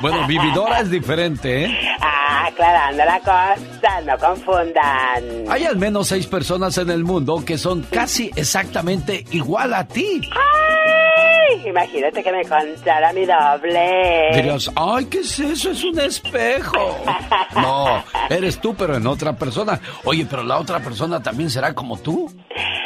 Bueno, 0.00 0.26
vividora 0.26 0.80
es 0.80 0.90
diferente, 0.90 1.64
¿eh? 1.64 1.78
Ah, 2.00 2.46
aclarando 2.46 3.04
la 3.04 3.18
cosa, 3.20 4.00
no 4.04 4.16
confundan. 4.18 5.44
Hay 5.48 5.64
al 5.64 5.76
menos 5.76 6.08
seis 6.08 6.26
personas 6.26 6.76
en 6.78 6.90
el 6.90 7.04
mundo 7.04 7.42
que 7.44 7.58
son 7.58 7.82
casi 7.82 8.30
exactamente 8.36 9.24
igual 9.30 9.74
a 9.74 9.86
ti. 9.86 10.20
¡Ay! 10.32 11.68
Imagínate 11.68 12.22
que 12.22 12.32
me 12.32 12.44
contara 12.44 13.12
mi 13.12 13.24
doble. 13.24 14.30
Dirías, 14.34 14.70
ay, 14.76 15.04
¿qué 15.06 15.20
es 15.20 15.38
eso? 15.38 15.70
Es 15.70 15.84
un 15.84 15.98
espejo. 16.00 16.96
No, 17.54 18.04
eres 18.28 18.60
tú, 18.60 18.74
pero 18.74 18.96
en 18.96 19.06
otra 19.06 19.32
persona. 19.34 19.80
Oye, 20.04 20.26
pero 20.28 20.44
la 20.44 20.58
otra 20.58 20.78
persona 20.80 21.20
también 21.20 21.50
será 21.50 21.74
como 21.74 21.96
tú. 21.98 22.30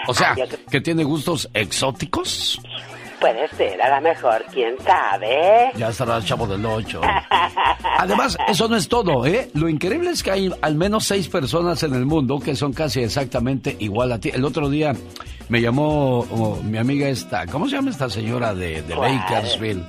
O 0.07 0.15
sea, 0.15 0.35
que 0.71 0.81
tiene 0.81 1.05
gustos 1.05 1.51
exóticos. 1.53 2.61
Puede 3.23 3.47
ser, 3.57 3.81
a 3.81 4.01
lo 4.01 4.03
mejor, 4.03 4.45
quién 4.53 4.75
sabe. 4.85 5.71
Ya 5.77 5.91
estará 5.91 6.17
el 6.17 6.25
chavo 6.25 6.45
del 6.45 6.67
8. 6.67 7.01
Además, 7.99 8.37
eso 8.49 8.67
no 8.67 8.75
es 8.75 8.89
todo, 8.89 9.25
¿eh? 9.25 9.49
Lo 9.55 9.69
increíble 9.69 10.11
es 10.11 10.25
que 10.25 10.33
hay 10.33 10.53
al 10.61 10.75
menos 10.75 11.05
seis 11.05 11.29
personas 11.29 11.81
en 11.85 11.95
el 11.95 12.05
mundo 12.05 12.41
que 12.41 12.57
son 12.57 12.73
casi 12.73 13.01
exactamente 13.01 13.77
igual 13.79 14.11
a 14.11 14.19
ti. 14.19 14.31
El 14.35 14.45
otro 14.45 14.69
día 14.69 14.93
me 15.49 15.61
llamó 15.61 16.19
oh, 16.19 16.59
mi 16.65 16.79
amiga 16.79 17.09
esta, 17.09 17.47
¿cómo 17.47 17.69
se 17.69 17.77
llama 17.77 17.91
esta 17.91 18.11
señora 18.11 18.55
de, 18.55 18.83
de. 18.83 18.95
Bakersfield? 18.97 19.85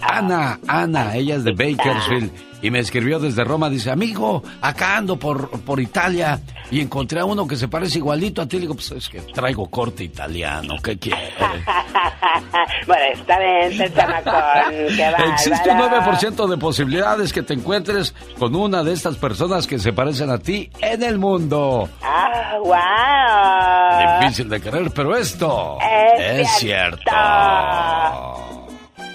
Ana, 0.00 0.58
Ana, 0.66 1.16
ella 1.16 1.36
es 1.36 1.44
de 1.44 1.52
Bakersfield 1.52 2.30
y 2.60 2.70
me 2.70 2.80
escribió 2.80 3.18
desde 3.20 3.44
Roma, 3.44 3.70
dice, 3.70 3.90
amigo, 3.90 4.42
acá 4.60 4.96
ando 4.96 5.16
por, 5.16 5.48
por 5.60 5.80
Italia 5.80 6.40
y 6.70 6.80
encontré 6.80 7.20
a 7.20 7.24
uno 7.24 7.46
que 7.46 7.56
se 7.56 7.68
parece 7.68 7.98
igualito 7.98 8.42
a 8.42 8.46
ti. 8.46 8.56
Le 8.56 8.62
digo, 8.62 8.74
pues 8.74 8.90
es 8.90 9.08
que 9.08 9.20
traigo 9.20 9.70
corte 9.70 10.04
italiano, 10.04 10.74
¿qué 10.82 10.98
quieres? 10.98 11.34
bueno, 12.86 13.04
está 13.14 13.38
bien, 13.38 13.80
el 13.80 13.94
chamacón, 13.94 14.72
qué 14.96 15.10
bárbaro. 15.10 15.30
Existe 15.32 15.70
un 15.70 15.78
9% 15.78 16.48
de 16.48 16.56
posibilidades 16.56 17.32
que 17.32 17.42
te 17.42 17.54
encuentres 17.54 18.14
con 18.38 18.54
una 18.54 18.82
de 18.82 18.92
estas 18.92 19.16
personas 19.16 19.66
que 19.66 19.78
se 19.78 19.92
parecen 19.92 20.30
a 20.30 20.38
ti 20.38 20.70
en 20.80 21.02
el 21.02 21.18
mundo. 21.18 21.88
Ah, 22.02 22.58
wow. 22.64 24.20
Difícil 24.20 24.48
de 24.48 24.60
creer, 24.60 24.90
pero 24.94 25.16
esto 25.16 25.78
Es 25.80 26.40
es 26.40 26.50
cierto. 26.58 27.10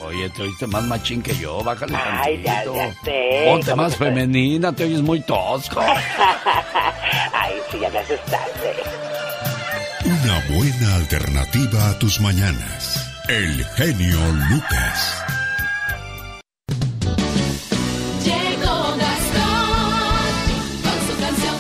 Oye, 0.06 0.30
te 0.30 0.42
oíste 0.44 0.68
más 0.68 0.84
machín 0.84 1.22
que 1.22 1.36
yo, 1.38 1.64
bájale 1.64 1.96
Ay, 1.96 2.42
ya, 2.44 2.64
tantito. 2.64 2.76
ya 2.76 2.94
sé. 3.04 3.46
Ponte 3.50 3.72
¿Cómo 3.72 3.84
más 3.84 3.96
femenina, 3.98 4.72
te 4.74 4.84
oyes 4.86 5.02
muy 5.02 5.22
tosco. 5.22 5.80
Ay, 7.34 7.54
sí, 7.72 7.80
ya 7.80 7.90
me 7.90 8.00
asustaste. 8.00 8.74
Una 10.06 10.44
buena 10.58 10.96
alternativa 10.96 11.90
a 11.90 12.00
tus 12.00 12.20
mañanas. 12.20 13.10
El 13.30 13.64
genio 13.78 14.20
Lucas. 14.50 15.24
Llegó 18.26 18.96
Gastón 18.98 20.34
con 20.84 20.98
su 21.08 21.22
canción. 21.22 21.56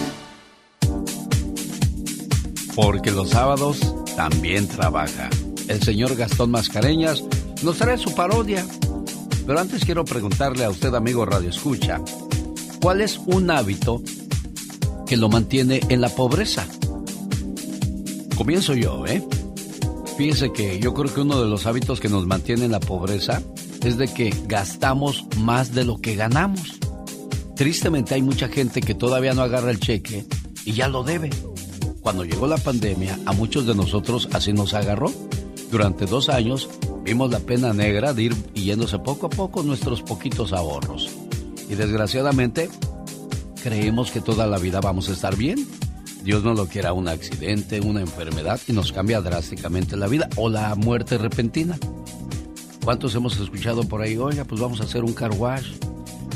Porque 2.75 3.11
los 3.11 3.29
sábados 3.29 3.79
también 4.15 4.67
trabaja. 4.67 5.29
el 5.69 5.81
señor 5.81 6.15
Gastón 6.17 6.51
Mascareñas, 6.51 7.23
nos 7.64 7.78
trae 7.78 7.97
su 7.97 8.14
parodia. 8.14 8.66
Pero 9.45 9.59
antes 9.59 9.86
quiero 9.86 10.05
preguntarle 10.05 10.66
a 10.66 10.70
usted, 10.70 10.93
amigo 10.93 11.26
Radio 11.26 11.49
Escucha, 11.49 12.01
¿cuál 12.82 13.01
es 13.01 13.20
un 13.26 13.49
hábito 13.49 14.01
que 15.05 15.18
lo 15.18 15.30
mantiene 15.30 15.82
en 15.89 16.01
la 16.01 16.09
pobreza? 16.09 16.66
Comienzo 18.36 18.74
yo, 18.74 19.05
¿eh? 19.05 19.24
Fíjese 20.18 20.51
que 20.51 20.80
yo 20.80 20.93
creo 20.93 21.14
que 21.14 21.22
uno 21.22 21.41
de 21.41 21.49
los 21.49 21.66
hábitos 21.66 21.99
que 21.99 22.09
nos 22.09 22.26
mantiene 22.26 22.66
en 22.66 22.72
la 22.72 22.80
pobreza 22.80 23.41
es 23.84 23.97
de 23.97 24.07
que 24.07 24.34
gastamos 24.47 25.26
más 25.39 25.74
de 25.74 25.86
lo 25.86 25.97
que 25.97 26.16
ganamos. 26.16 26.80
Tristemente 27.55 28.16
hay 28.16 28.22
mucha 28.22 28.47
gente 28.47 28.82
que 28.82 28.93
todavía 28.93 29.34
no 29.34 29.41
agarra 29.41 29.72
el 29.72 29.80
cheque 29.80 30.26
y 30.66 30.74
ya 30.74 30.88
lo 30.88 31.03
debe. 31.03 31.30
Cuando 32.01 32.26
llegó 32.26 32.47
la 32.47 32.57
pandemia, 32.57 33.20
a 33.26 33.34
muchos 33.34 33.66
de 33.66 33.76
nosotros 33.76 34.30
así 34.34 34.53
nos 34.53 34.74
agarró. 34.74 35.11
Durante 35.72 36.05
dos 36.05 36.30
años 36.30 36.70
vimos 37.03 37.31
la 37.31 37.39
pena 37.39 37.73
negra 37.73 38.13
de 38.13 38.23
ir 38.23 38.35
yéndose 38.53 38.99
poco 38.99 39.27
a 39.27 39.29
poco 39.29 39.63
nuestros 39.63 40.01
poquitos 40.01 40.53
ahorros. 40.53 41.09
Y 41.69 41.75
desgraciadamente 41.75 42.69
creemos 43.61 44.11
que 44.11 44.21
toda 44.21 44.47
la 44.47 44.57
vida 44.57 44.81
vamos 44.81 45.09
a 45.09 45.13
estar 45.13 45.35
bien. 45.35 45.67
Dios 46.23 46.43
no 46.43 46.53
lo 46.53 46.67
quiera 46.67 46.93
un 46.93 47.07
accidente, 47.07 47.81
una 47.81 48.01
enfermedad 48.01 48.59
y 48.67 48.73
nos 48.73 48.91
cambia 48.93 49.21
drásticamente 49.21 49.97
la 49.97 50.07
vida 50.07 50.29
o 50.37 50.49
la 50.49 50.73
muerte 50.75 51.17
repentina. 51.17 51.77
¿Cuántos 52.83 53.15
hemos 53.15 53.39
escuchado 53.39 53.83
por 53.83 54.01
ahí? 54.01 54.17
Oiga, 54.17 54.45
pues 54.45 54.59
vamos 54.59 54.81
a 54.81 54.83
hacer 54.83 55.03
un 55.03 55.13
car. 55.13 55.31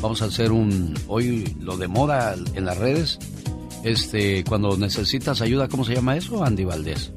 Vamos 0.02 0.22
a 0.22 0.26
hacer 0.26 0.52
un... 0.52 0.94
Hoy 1.08 1.56
lo 1.60 1.78
de 1.78 1.88
moda 1.88 2.36
en 2.54 2.66
las 2.66 2.78
redes. 2.78 3.20
Este, 3.84 4.44
cuando 4.44 4.78
necesitas 4.78 5.42
ayuda, 5.42 5.68
¿cómo 5.68 5.86
se 5.86 5.96
llama 5.96 6.18
eso, 6.18 6.44
Andy 6.44 6.66
Valdés? 6.66 7.12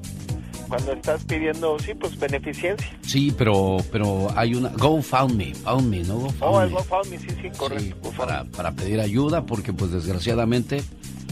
Cuando 0.70 0.92
estás 0.92 1.24
pidiendo, 1.24 1.78
sí, 1.80 1.94
pues 1.94 2.16
beneficencia. 2.18 2.88
Sí, 3.02 3.34
pero, 3.36 3.78
pero 3.90 4.28
hay 4.36 4.54
una... 4.54 4.68
GoFundMe, 4.68 5.52
me, 5.82 5.98
¿no? 6.04 6.14
GoFundMe. 6.14 6.46
Oh, 6.46 6.62
el 6.62 6.70
GoFundMe, 6.70 7.18
sí, 7.18 7.26
sí, 7.42 7.50
correcto. 7.58 8.12
para, 8.16 8.44
para 8.44 8.70
pedir 8.70 9.00
ayuda 9.00 9.44
porque 9.44 9.72
pues 9.72 9.90
desgraciadamente 9.90 10.82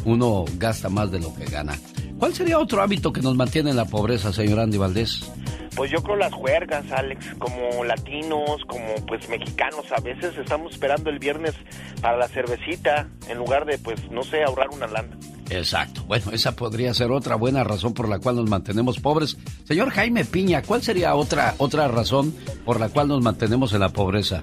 uno 0.05 0.45
gasta 0.59 0.89
más 0.89 1.13
de 1.13 1.21
lo 1.21 1.33
que 1.35 1.45
gana. 1.45 1.79
¿Cuál 2.19 2.35
sería 2.35 2.59
otro 2.59 2.83
hábito 2.83 3.13
que 3.13 3.21
nos 3.21 3.37
mantiene 3.37 3.71
en 3.71 3.77
la 3.77 3.85
pobreza, 3.85 4.33
señor 4.33 4.61
Andy 4.61 4.77
Valdés? 4.77 5.31
Pues 5.77 5.93
yo 5.93 6.03
creo 6.03 6.17
las 6.17 6.33
juergas, 6.33 6.91
Alex, 6.91 7.25
como 7.39 7.85
latinos, 7.85 8.65
como 8.67 8.95
pues 9.07 9.29
mexicanos, 9.29 9.85
a 9.97 10.01
veces 10.01 10.37
estamos 10.37 10.73
esperando 10.73 11.11
el 11.11 11.21
viernes 11.21 11.55
para 12.01 12.17
la 12.17 12.27
cervecita 12.27 13.09
en 13.29 13.39
lugar 13.39 13.65
de 13.65 13.79
pues 13.79 14.11
no 14.11 14.25
sé, 14.25 14.43
ahorrar 14.43 14.71
una 14.71 14.89
lana. 14.89 15.17
Exacto. 15.51 16.03
Bueno, 16.05 16.33
esa 16.33 16.57
podría 16.57 16.93
ser 16.95 17.13
otra 17.13 17.37
buena 17.37 17.63
razón 17.63 17.95
por 17.95 18.09
la 18.09 18.19
cual 18.19 18.37
nos 18.37 18.51
mantenemos 18.51 18.99
pobres. 18.99 19.39
Señor 19.65 19.91
Jaime 19.91 20.25
Piña, 20.25 20.63
¿cuál 20.63 20.83
sería 20.83 21.15
otra 21.15 21.55
otra 21.59 21.87
razón 21.87 22.35
por 22.65 22.81
la 22.81 22.89
cual 22.89 23.09
nos 23.09 23.23
mantenemos 23.23 23.73
en 23.73 23.81
la 23.81 23.91
pobreza? 23.91 24.43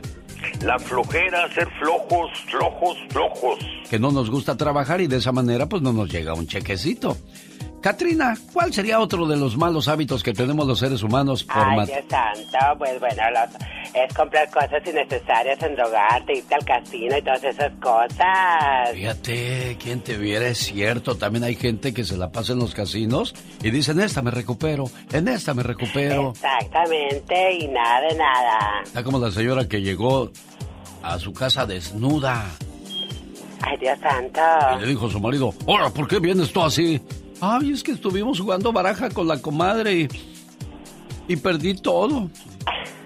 La 0.63 0.79
flojera, 0.79 1.53
ser 1.53 1.67
flojos, 1.79 2.31
flojos, 2.49 2.97
flojos. 3.09 3.59
Que 3.89 3.99
no 3.99 4.11
nos 4.11 4.29
gusta 4.29 4.55
trabajar 4.55 5.01
y 5.01 5.07
de 5.07 5.17
esa 5.17 5.31
manera 5.31 5.67
pues 5.67 5.81
no 5.81 5.91
nos 5.91 6.09
llega 6.09 6.33
un 6.33 6.47
chequecito. 6.47 7.17
Katrina, 7.85 8.35
¿cuál 8.51 8.73
sería 8.73 8.99
otro 8.99 9.27
de 9.27 9.37
los 9.37 9.57
malos 9.57 9.87
hábitos 9.87 10.23
que 10.23 10.33
tenemos 10.33 10.65
los 10.65 10.79
seres 10.79 11.03
humanos 11.03 11.43
por 11.43 11.55
Ay, 11.55 11.85
Dios 11.85 11.99
santo, 12.09 12.79
pues 12.79 12.99
bueno, 12.99 13.21
es 13.93 14.11
comprar 14.15 14.49
cosas 14.49 14.81
innecesarias, 14.87 15.61
endrogarte, 15.61 16.35
irte 16.35 16.55
al 16.55 16.65
casino 16.65 17.15
y 17.15 17.21
todas 17.21 17.43
esas 17.43 17.71
cosas. 17.79 18.89
Fíjate, 18.91 19.77
quien 19.79 20.01
te 20.01 20.17
viera 20.17 20.47
es 20.47 20.57
cierto, 20.57 21.15
también 21.15 21.43
hay 21.43 21.53
gente 21.53 21.93
que 21.93 22.03
se 22.03 22.17
la 22.17 22.31
pasa 22.31 22.53
en 22.53 22.59
los 22.59 22.73
casinos 22.73 23.35
y 23.61 23.69
dice, 23.69 23.91
en 23.91 23.99
esta 23.99 24.23
me 24.23 24.31
recupero, 24.31 24.85
en 25.13 25.27
esta 25.27 25.53
me 25.53 25.61
recupero. 25.61 26.31
Exactamente, 26.31 27.53
y 27.53 27.67
nada 27.67 28.01
de 28.01 28.17
nada. 28.17 28.81
Está 28.83 29.03
como 29.03 29.19
la 29.19 29.29
señora 29.29 29.67
que 29.67 29.83
llegó 29.83 30.31
a 31.03 31.19
su 31.19 31.33
casa 31.33 31.67
desnuda. 31.67 32.45
Ay, 33.61 33.77
Dios 33.77 33.99
santo. 33.99 34.41
Y 34.75 34.81
le 34.81 34.87
dijo 34.87 35.05
a 35.05 35.11
su 35.11 35.19
marido, 35.19 35.53
hola, 35.67 35.91
¿por 35.91 36.07
qué 36.07 36.17
vienes 36.17 36.51
tú 36.51 36.63
así? 36.63 36.99
Ay, 37.41 37.71
es 37.71 37.83
que 37.83 37.91
estuvimos 37.91 38.39
jugando 38.39 38.71
baraja 38.71 39.09
con 39.09 39.27
la 39.27 39.41
comadre 39.41 39.93
y, 39.93 40.07
y 41.27 41.35
perdí 41.35 41.75
todo. 41.75 42.29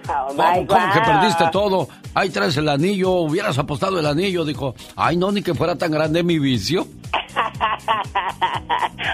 Oh, 0.08 0.28
¿Cómo, 0.28 0.68
¿Cómo, 0.68 0.94
que 0.94 1.00
perdiste 1.02 1.46
todo? 1.52 1.88
Ahí 2.16 2.30
traes 2.30 2.58
el 2.58 2.68
anillo, 2.68 3.12
hubieras 3.12 3.58
apostado 3.58 4.00
el 4.00 4.06
anillo. 4.06 4.44
Dijo, 4.44 4.74
ay, 4.96 5.18
no, 5.18 5.32
ni 5.32 5.44
que 5.44 5.54
fuera 5.54 5.76
tan 5.76 5.92
grande 5.92 6.24
mi 6.24 6.40
vicio. 6.40 6.88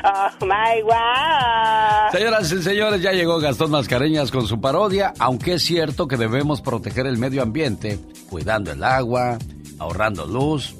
oh 0.03 0.29
my 0.45 0.81
wow. 0.83 2.11
Señoras 2.11 2.51
y 2.51 2.63
señores, 2.63 3.01
ya 3.01 3.11
llegó 3.11 3.39
Gastón 3.39 3.71
Mascareñas 3.71 4.31
con 4.31 4.47
su 4.47 4.61
parodia, 4.61 5.13
aunque 5.19 5.55
es 5.55 5.63
cierto 5.63 6.07
que 6.07 6.17
debemos 6.17 6.61
proteger 6.61 7.07
el 7.07 7.17
medio 7.17 7.43
ambiente, 7.43 7.99
cuidando 8.29 8.71
el 8.71 8.83
agua, 8.83 9.37
ahorrando 9.79 10.25
luz. 10.25 10.75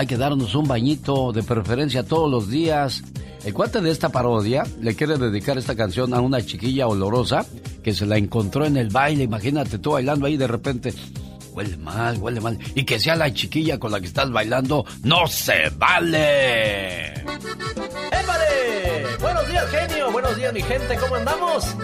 Hay 0.00 0.06
que 0.06 0.16
darnos 0.16 0.54
un 0.54 0.66
bañito 0.66 1.30
de 1.30 1.42
preferencia 1.42 2.02
todos 2.02 2.30
los 2.30 2.48
días. 2.48 3.02
El 3.44 3.52
cuate 3.52 3.82
de 3.82 3.90
esta 3.90 4.08
parodia 4.08 4.62
le 4.80 4.94
quiere 4.94 5.18
dedicar 5.18 5.58
esta 5.58 5.76
canción 5.76 6.14
a 6.14 6.22
una 6.22 6.40
chiquilla 6.40 6.86
olorosa 6.86 7.44
que 7.82 7.92
se 7.92 8.06
la 8.06 8.16
encontró 8.16 8.64
en 8.64 8.78
el 8.78 8.88
baile. 8.88 9.24
Imagínate 9.24 9.78
tú 9.78 9.90
bailando 9.90 10.24
ahí 10.24 10.38
de 10.38 10.46
repente. 10.46 10.94
Huele 11.52 11.76
mal, 11.76 12.16
huele 12.18 12.40
mal. 12.40 12.58
Y 12.74 12.84
que 12.84 12.98
sea 12.98 13.16
la 13.16 13.32
chiquilla 13.32 13.78
con 13.78 13.92
la 13.92 14.00
que 14.00 14.06
estás 14.06 14.30
bailando, 14.30 14.84
no 15.02 15.26
se 15.26 15.70
vale. 15.76 17.12
¡Épale! 17.12 19.16
Buenos 19.20 19.48
días, 19.48 19.66
genio. 19.70 20.12
Buenos 20.12 20.36
días, 20.36 20.52
mi 20.52 20.62
gente. 20.62 20.96
¿Cómo 20.96 21.16
andamos? 21.16 21.76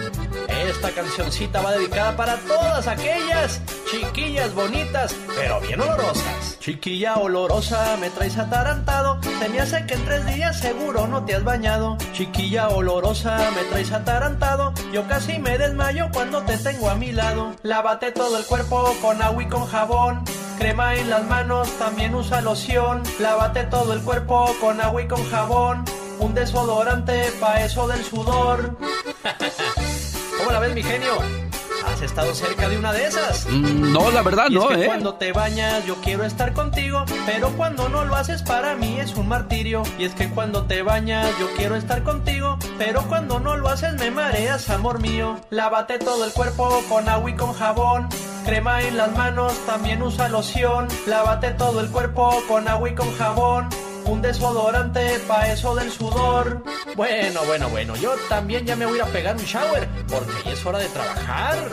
Esta 0.47 0.91
cancioncita 0.91 1.61
va 1.61 1.71
dedicada 1.71 2.15
para 2.15 2.37
todas 2.39 2.87
aquellas 2.87 3.61
chiquillas 3.89 4.53
bonitas, 4.53 5.15
pero 5.35 5.59
bien 5.61 5.79
olorosas. 5.79 6.57
Chiquilla 6.59 7.15
olorosa, 7.15 7.95
me 7.97 8.09
traes 8.09 8.37
atarantado. 8.37 9.19
Se 9.39 9.49
me 9.49 9.59
hace 9.59 9.85
que 9.85 9.93
en 9.93 10.05
tres 10.05 10.25
días 10.25 10.59
seguro 10.59 11.07
no 11.07 11.23
te 11.23 11.35
has 11.35 11.43
bañado. 11.43 11.97
Chiquilla 12.13 12.69
olorosa, 12.69 13.37
me 13.55 13.63
traes 13.69 13.91
atarantado. 13.91 14.73
Yo 14.91 15.07
casi 15.07 15.39
me 15.39 15.57
desmayo 15.57 16.09
cuando 16.11 16.41
te 16.43 16.57
tengo 16.57 16.89
a 16.89 16.95
mi 16.95 17.11
lado. 17.11 17.55
Lávate 17.63 18.11
todo 18.11 18.37
el 18.37 18.45
cuerpo 18.45 18.93
con 19.01 19.21
agua 19.21 19.43
y 19.43 19.47
con 19.47 19.56
jabón. 19.65 20.23
Crema 20.57 20.95
en 20.95 21.09
las 21.09 21.25
manos, 21.25 21.69
también 21.77 22.15
usa 22.15 22.41
loción. 22.41 23.03
Lávate 23.19 23.63
todo 23.63 23.93
el 23.93 24.01
cuerpo 24.01 24.53
con 24.59 24.81
agua 24.81 25.01
y 25.01 25.07
con 25.07 25.23
jabón. 25.29 25.83
Un 26.19 26.33
desodorante 26.33 27.31
pa' 27.39 27.61
eso 27.63 27.87
del 27.87 28.03
sudor. 28.03 28.77
¿Cómo 30.37 30.51
la 30.51 30.59
ves, 30.59 30.73
mi 30.73 30.83
genio? 30.83 31.46
¿Has 31.87 32.01
estado 32.01 32.35
cerca 32.35 32.69
de 32.69 32.77
una 32.77 32.91
de 32.91 33.05
esas? 33.05 33.45
Mm, 33.49 33.91
no, 33.93 34.11
la 34.11 34.21
verdad 34.21 34.47
Y 34.49 34.55
no, 34.55 34.69
es 34.69 34.77
que 34.77 34.83
¿eh? 34.83 34.87
Cuando 34.87 35.15
te 35.15 35.31
bañas 35.31 35.85
yo 35.85 35.95
quiero 36.03 36.25
estar 36.25 36.53
contigo, 36.53 37.05
pero 37.25 37.49
cuando 37.51 37.89
no 37.89 38.03
lo 38.05 38.15
haces 38.15 38.43
para 38.43 38.75
mí 38.75 38.99
es 38.99 39.15
un 39.15 39.27
martirio. 39.27 39.83
Y 39.97 40.03
es 40.03 40.13
que 40.13 40.29
cuando 40.29 40.65
te 40.65 40.81
bañas 40.81 41.27
yo 41.39 41.47
quiero 41.55 41.75
estar 41.75 42.03
contigo, 42.03 42.57
pero 42.77 43.03
cuando 43.03 43.39
no 43.39 43.55
lo 43.55 43.69
haces 43.69 43.93
me 43.95 44.11
mareas, 44.11 44.69
amor 44.69 44.99
mío. 44.99 45.39
Lávate 45.49 45.97
todo 45.97 46.25
el 46.25 46.33
cuerpo 46.33 46.81
con 46.89 47.07
agua 47.09 47.29
y 47.29 47.35
con 47.35 47.53
jabón. 47.53 48.09
Crema 48.45 48.81
en 48.81 48.97
las 48.97 49.15
manos, 49.15 49.53
también 49.65 50.01
usa 50.01 50.29
loción. 50.29 50.87
Lávate 51.05 51.51
todo 51.51 51.79
el 51.81 51.89
cuerpo 51.89 52.43
con 52.47 52.67
agua 52.67 52.89
y 52.89 52.95
con 52.95 53.13
jabón. 53.15 53.69
Un 54.07 54.21
desodorante 54.21 55.19
pa' 55.27 55.51
eso 55.51 55.75
del 55.75 55.91
sudor. 55.91 56.63
Bueno, 56.95 57.41
bueno, 57.45 57.69
bueno, 57.69 57.95
yo 57.97 58.15
también 58.29 58.65
ya 58.65 58.75
me 58.75 58.85
voy 58.85 58.99
a 58.99 59.05
pegar 59.05 59.35
un 59.35 59.43
shower, 59.43 59.87
porque 60.07 60.31
ya 60.45 60.51
es 60.53 60.65
hora 60.65 60.79
de 60.79 60.87
trabajar. 60.87 61.69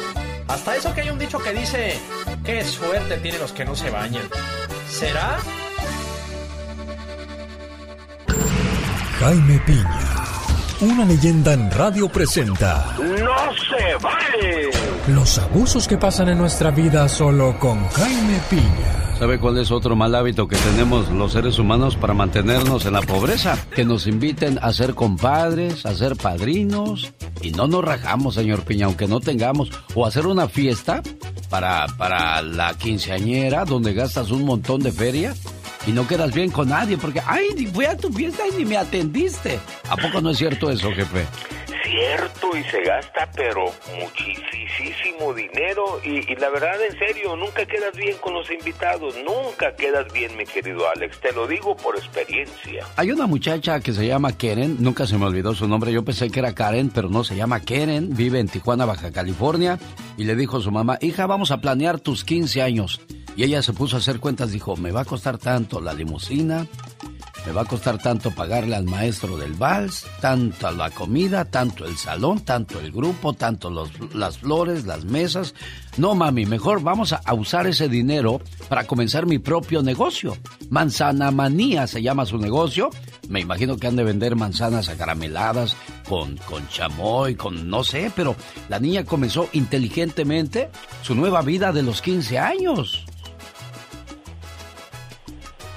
Hasta 0.49 0.76
eso 0.76 0.93
que 0.95 1.03
hay 1.03 1.11
un 1.11 1.18
dicho 1.18 1.39
que 1.39 1.53
dice, 1.53 1.97
qué 2.45 2.64
suerte 2.64 3.18
tienen 3.18 3.41
los 3.41 3.53
que 3.53 3.64
no 3.64 3.76
se 3.76 3.89
bañan. 3.91 4.24
¿Será? 4.91 5.39
Jaime 9.20 9.59
Piña, 9.64 10.01
una 10.85 11.05
leyenda 11.05 11.53
en 11.55 11.70
radio 11.70 12.09
presenta 12.09 12.95
¡No 12.99 13.55
se 13.55 13.97
vale! 14.03 14.70
los 15.09 15.39
abusos 15.39 15.89
que 15.89 15.97
pasan 15.97 16.28
en 16.28 16.39
nuestra 16.39 16.70
vida 16.70 17.09
solo 17.09 17.59
con 17.59 17.87
Jaime 17.89 18.41
Piña. 18.51 19.16
¿Sabe 19.18 19.39
cuál 19.39 19.59
es 19.59 19.70
otro 19.70 19.95
mal 19.97 20.14
hábito 20.14 20.49
que 20.49 20.57
tenemos 20.57 21.09
los 21.11 21.32
seres 21.32 21.59
humanos 21.59 21.97
para 21.97 22.14
mantenernos 22.14 22.85
en 22.85 22.95
la 22.95 23.03
pobreza? 23.03 23.57
Que 23.74 23.85
nos 23.85 24.07
inviten 24.07 24.59
a 24.61 24.72
ser 24.72 24.95
compadres, 24.95 25.87
a 25.87 25.95
ser 25.95 26.16
padrinos 26.16 27.12
y 27.41 27.53
no 27.53 27.66
nos 27.66 27.85
rajamos, 27.85 28.35
señor 28.35 28.64
Piña, 28.64 28.87
aunque 28.87 29.07
no 29.07 29.20
tengamos. 29.20 29.70
O 29.95 30.05
hacer 30.05 30.26
una 30.26 30.49
fiesta 30.49 31.03
para, 31.49 31.87
para 31.97 32.43
la 32.43 32.74
quinceañera 32.74 33.64
donde 33.64 33.95
gastas 33.95 34.30
un 34.30 34.45
montón 34.45 34.82
de 34.82 34.93
feria 34.93 35.35
y 35.87 35.93
no 35.93 36.07
quedas 36.07 36.32
bien 36.32 36.51
con 36.51 36.68
nadie 36.68 36.99
porque, 36.99 37.20
ay, 37.26 37.66
fui 37.72 37.85
a 37.85 37.97
tu 37.97 38.12
fiesta 38.12 38.45
y 38.49 38.57
ni 38.57 38.64
me 38.64 38.76
atendiste. 38.76 39.59
¿A 39.89 39.97
poco 39.97 40.20
no 40.20 40.30
es 40.30 40.39
cierto 40.39 40.70
eso, 40.70 40.91
jefe? 40.93 41.26
Cierto, 41.85 42.57
y 42.57 42.64
se 42.64 42.82
gasta, 42.82 43.30
pero 43.37 43.66
muchísimo 43.99 45.32
dinero. 45.35 46.01
Y, 46.03 46.32
y 46.32 46.37
la 46.37 46.49
verdad, 46.51 46.76
en 46.82 46.99
serio, 46.99 47.37
nunca 47.37 47.66
quedas 47.66 47.95
bien 47.95 48.16
con 48.18 48.35
los 48.35 48.51
invitados. 48.51 49.14
Nunca 49.24 49.74
quedas 49.76 50.12
bien, 50.12 50.37
mi 50.37 50.45
querido 50.45 50.89
Alex. 50.89 51.20
Te 51.20 51.32
lo 51.32 51.47
digo 51.47 51.76
por 51.76 51.97
experiencia. 51.97 52.87
Hay 52.97 53.11
una 53.11 53.26
muchacha 53.26 53.80
que 53.80 53.93
se 53.93 54.07
llama 54.07 54.32
Karen, 54.32 54.78
nunca 54.80 55.07
se 55.07 55.18
me 55.18 55.26
olvidó 55.26 55.55
su 55.55 55.68
nombre. 55.68 55.93
Yo 55.93 56.05
pensé 56.05 56.30
que 56.30 56.41
era 56.41 56.55
Karen, 56.55 56.91
pero 56.91 57.09
no 57.09 57.22
se 57.22 57.37
llama 57.37 57.61
Karen. 57.61 58.16
Vive 58.16 58.41
en 58.41 58.49
Tijuana, 58.49 58.87
Baja 58.87 59.12
California. 59.12 59.78
Y 60.16 60.24
le 60.24 60.35
dijo 60.35 60.57
a 60.57 60.61
su 60.61 60.70
mamá, 60.70 60.99
hija, 61.01 61.26
vamos 61.26 61.51
a 61.51 61.61
planear 61.61 62.01
tus 62.01 62.24
15 62.24 62.62
años. 62.62 63.01
Y 63.37 63.43
ella 63.43 63.62
se 63.62 63.72
puso 63.72 63.97
a 63.97 63.99
hacer 63.99 64.20
cuentas, 64.20 64.53
dijo, 64.53 64.76
me 64.76 64.93
va 64.93 65.01
a 65.03 65.05
costar 65.05 65.39
tanto 65.39 65.80
la 65.80 65.93
limusina, 65.93 66.66
me 67.47 67.53
va 67.53 67.62
a 67.62 67.66
costar 67.66 67.99
tanto 67.99 68.30
pagarle 68.30 68.74
al 68.74 68.85
maestro 68.85 69.37
del 69.37 69.53
vals, 69.53 70.07
tanto 70.20 70.70
la 70.70 70.91
comida, 70.91 71.45
tanto 71.45 71.85
el 71.85 71.97
salón, 71.97 72.41
tanto 72.41 72.80
el 72.80 72.91
grupo, 72.91 73.35
tanto 73.35 73.70
las 74.14 74.39
flores, 74.39 74.87
las 74.87 75.05
mesas. 75.05 75.55
No, 75.99 76.14
mami, 76.14 76.47
mejor 76.47 76.82
vamos 76.82 77.12
a, 77.12 77.20
a 77.24 77.35
usar 77.35 77.66
ese 77.66 77.89
dinero 77.89 78.41
para 78.68 78.87
comenzar 78.87 79.26
mi 79.26 79.39
propio 79.39 79.82
negocio. 79.82 80.39
Manzana 80.70 81.30
Manía 81.30 81.87
se 81.87 82.03
llama 82.03 82.24
su 82.24 82.39
negocio. 82.39 82.89
Me 83.28 83.41
imagino 83.41 83.76
que 83.76 83.89
han 83.89 83.97
de 83.97 84.05
vender 84.05 84.37
manzanas 84.37 84.89
acarameladas 84.89 85.76
con, 86.09 86.39
con 86.39 86.66
chamoy, 86.68 87.35
con 87.35 87.68
no 87.68 87.85
sé, 87.85 88.11
pero 88.14 88.37
la 88.70 88.78
niña 88.78 89.05
comenzó 89.05 89.51
inteligentemente 89.53 90.70
su 91.03 91.14
nueva 91.14 91.43
vida 91.43 91.72
de 91.72 91.82
los 91.82 92.01
15 92.01 92.39
años. 92.39 93.05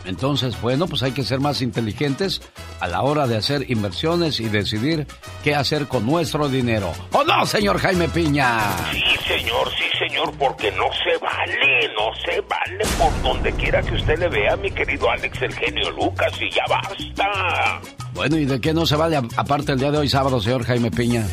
Entonces, 0.07 0.59
bueno, 0.61 0.87
pues 0.87 1.03
hay 1.03 1.11
que 1.11 1.23
ser 1.23 1.39
más 1.39 1.61
inteligentes 1.61 2.41
a 2.79 2.87
la 2.87 3.01
hora 3.01 3.27
de 3.27 3.37
hacer 3.37 3.69
inversiones 3.69 4.39
y 4.39 4.49
decidir 4.49 5.05
qué 5.43 5.53
hacer 5.53 5.87
con 5.87 6.05
nuestro 6.05 6.47
dinero. 6.49 6.91
¿O 7.11 7.23
no, 7.23 7.45
señor 7.45 7.77
Jaime 7.79 8.07
Piña? 8.07 8.59
Sí, 8.91 9.03
señor, 9.27 9.69
sí, 9.77 9.97
señor, 9.99 10.33
porque 10.37 10.71
no 10.71 10.85
se 11.03 11.17
vale, 11.17 11.89
no 11.93 12.09
se 12.25 12.41
vale 12.41 12.85
por 12.97 13.21
donde 13.21 13.51
quiera 13.53 13.81
que 13.81 13.95
usted 13.95 14.17
le 14.17 14.29
vea, 14.29 14.55
mi 14.55 14.71
querido 14.71 15.09
Alex, 15.09 15.41
el 15.41 15.53
genio 15.53 15.91
Lucas, 15.91 16.31
y 16.41 16.49
ya 16.49 16.63
basta. 16.69 17.81
Bueno, 18.17 18.35
¿y 18.39 18.45
de 18.45 18.59
qué 18.59 18.73
no 18.73 18.87
se 18.87 18.95
vale 18.95 19.15
aparte 19.15 19.73
el 19.73 19.79
día 19.79 19.91
de 19.91 19.99
hoy 19.99 20.09
sábado, 20.09 20.41
señor 20.41 20.63
Jaime 20.63 20.89
Piña? 20.89 21.23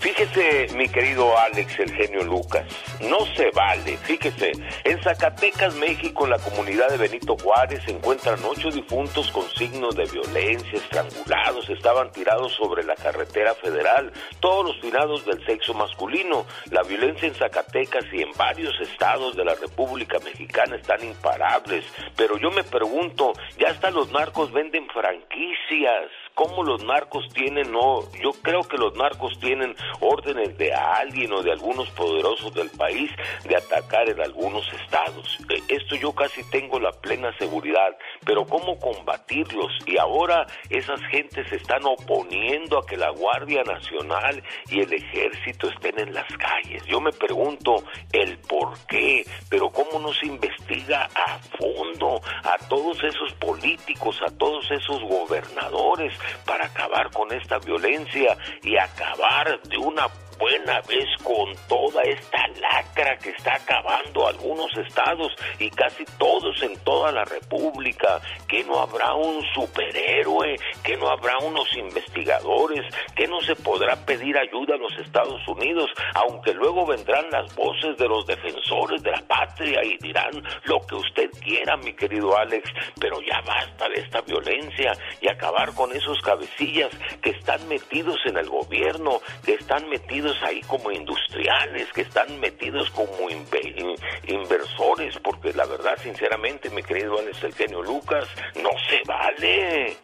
Fíjese, 0.00 0.66
mi 0.76 0.88
querido 0.88 1.38
Alex, 1.38 1.78
el 1.78 1.92
genio 1.92 2.24
Lucas, 2.24 2.64
no 3.02 3.24
se 3.36 3.48
vale. 3.52 3.96
Fíjese, 3.98 4.50
en 4.82 5.00
Zacatecas, 5.00 5.76
México, 5.76 6.24
en 6.24 6.30
la 6.30 6.38
comunidad 6.40 6.88
de 6.90 6.96
Benito 6.96 7.36
Juárez, 7.36 7.84
se 7.84 7.92
encuentran 7.92 8.40
ocho 8.44 8.72
difuntos 8.72 9.30
con 9.30 9.48
signos 9.50 9.94
de 9.94 10.04
violencia, 10.06 10.72
estrangulados, 10.76 11.70
estaban 11.70 12.10
tirados 12.10 12.52
sobre 12.54 12.82
la 12.82 12.96
carretera 12.96 13.54
federal, 13.54 14.12
todos 14.40 14.66
los 14.66 14.80
tirados 14.80 15.24
del 15.24 15.46
sexo 15.46 15.74
masculino. 15.74 16.44
La 16.72 16.82
violencia 16.82 17.28
en 17.28 17.36
Zacatecas 17.36 18.04
y 18.12 18.22
en 18.22 18.32
varios 18.36 18.74
estados 18.80 19.36
de 19.36 19.44
la 19.44 19.54
República 19.54 20.18
Mexicana 20.18 20.74
están 20.74 21.04
imparables. 21.04 21.84
Pero 22.16 22.36
yo 22.38 22.50
me 22.50 22.64
pregunto, 22.64 23.32
ya 23.56 23.68
hasta 23.68 23.92
los 23.92 24.10
narcos 24.10 24.50
venden 24.50 24.88
franquicias 24.88 26.10
cómo 26.34 26.62
los 26.62 26.84
narcos 26.84 27.28
tienen, 27.34 27.70
no, 27.72 28.00
yo 28.22 28.32
creo 28.42 28.62
que 28.62 28.76
los 28.76 28.94
narcos 28.96 29.38
tienen 29.40 29.74
órdenes 30.00 30.56
de 30.58 30.72
alguien 30.72 31.32
o 31.32 31.42
de 31.42 31.52
algunos 31.52 31.88
poderosos 31.90 32.54
del 32.54 32.70
país 32.70 33.10
de 33.44 33.56
atacar 33.56 34.08
en 34.08 34.20
algunos 34.20 34.66
estados. 34.72 35.38
Eh, 35.50 35.62
Esto 35.68 35.96
yo 35.96 36.12
casi 36.12 36.42
tengo 36.50 36.78
la 36.80 36.92
plena 36.92 37.36
seguridad, 37.38 37.96
pero 38.24 38.44
cómo 38.46 38.78
combatirlos 38.78 39.72
y 39.86 39.98
ahora 39.98 40.46
esas 40.70 41.00
gentes 41.10 41.50
están 41.52 41.84
oponiendo 41.84 42.78
a 42.78 42.86
que 42.86 42.96
la 42.96 43.10
Guardia 43.10 43.62
Nacional 43.64 44.42
y 44.68 44.80
el 44.80 44.92
ejército 44.92 45.68
estén 45.68 45.98
en 45.98 46.14
las 46.14 46.28
calles. 46.36 46.84
Yo 46.86 47.00
me 47.00 47.12
pregunto 47.12 47.84
el 48.12 48.38
por 48.38 48.78
qué, 48.86 49.24
pero 49.48 49.70
cómo 49.70 49.98
no 49.98 50.12
se 50.12 50.26
investiga 50.26 51.08
a 51.14 51.38
fondo 51.58 52.20
a 52.44 52.56
todos 52.68 53.02
esos 53.02 53.32
políticos, 53.34 54.20
a 54.26 54.30
todos 54.36 54.70
esos 54.70 55.02
gobernadores 55.02 56.12
para 56.44 56.66
acabar 56.66 57.10
con 57.10 57.32
esta 57.32 57.58
violencia 57.58 58.36
y 58.62 58.76
acabar 58.76 59.60
de 59.62 59.78
una 59.78 60.06
buena 60.42 60.80
vez 60.80 61.06
con 61.22 61.54
toda 61.68 62.02
esta 62.02 62.48
lacra 62.60 63.16
que 63.18 63.30
está 63.30 63.54
acabando 63.54 64.26
algunos 64.26 64.76
estados 64.76 65.32
y 65.60 65.70
casi 65.70 66.04
todos 66.18 66.60
en 66.64 66.76
toda 66.80 67.12
la 67.12 67.24
República, 67.24 68.20
que 68.48 68.64
no 68.64 68.80
habrá 68.80 69.14
un 69.14 69.40
superhéroe, 69.54 70.56
que 70.82 70.96
no 70.96 71.08
habrá 71.08 71.38
unos 71.38 71.72
investigadores, 71.76 72.84
que 73.14 73.28
no 73.28 73.40
se 73.42 73.54
podrá 73.54 73.94
pedir 74.04 74.36
ayuda 74.36 74.74
a 74.74 74.78
los 74.78 74.92
Estados 74.98 75.46
Unidos, 75.46 75.88
aunque 76.14 76.52
luego 76.54 76.86
vendrán 76.86 77.30
las 77.30 77.54
voces 77.54 77.96
de 77.96 78.08
los 78.08 78.26
defensores 78.26 79.00
de 79.00 79.12
la 79.12 79.22
patria 79.22 79.84
y 79.84 79.96
dirán 79.98 80.42
lo 80.64 80.80
que 80.80 80.96
usted 80.96 81.30
quiera, 81.40 81.76
mi 81.76 81.92
querido 81.94 82.36
Alex, 82.36 82.68
pero 82.98 83.20
ya 83.20 83.40
basta 83.46 83.88
de 83.88 84.00
esta 84.00 84.20
violencia 84.22 84.92
y 85.20 85.28
acabar 85.28 85.72
con 85.72 85.94
esos 85.94 86.20
cabecillas 86.20 86.90
que 87.22 87.30
están 87.30 87.68
metidos 87.68 88.18
en 88.26 88.38
el 88.38 88.48
gobierno, 88.48 89.20
que 89.44 89.54
están 89.54 89.88
metidos 89.88 90.31
ahí 90.42 90.60
como 90.62 90.90
industriales, 90.90 91.92
que 91.92 92.02
están 92.02 92.38
metidos 92.40 92.90
como 92.90 93.12
inve- 93.28 93.96
inversores, 94.28 95.18
porque 95.22 95.52
la 95.52 95.66
verdad, 95.66 95.98
sinceramente, 96.02 96.70
mi 96.70 96.82
querido 96.82 97.18
Alex 97.18 97.42
el 97.44 97.54
genio 97.54 97.82
Lucas, 97.82 98.28
no 98.62 98.70
se 98.88 99.02
vale. 99.06 99.96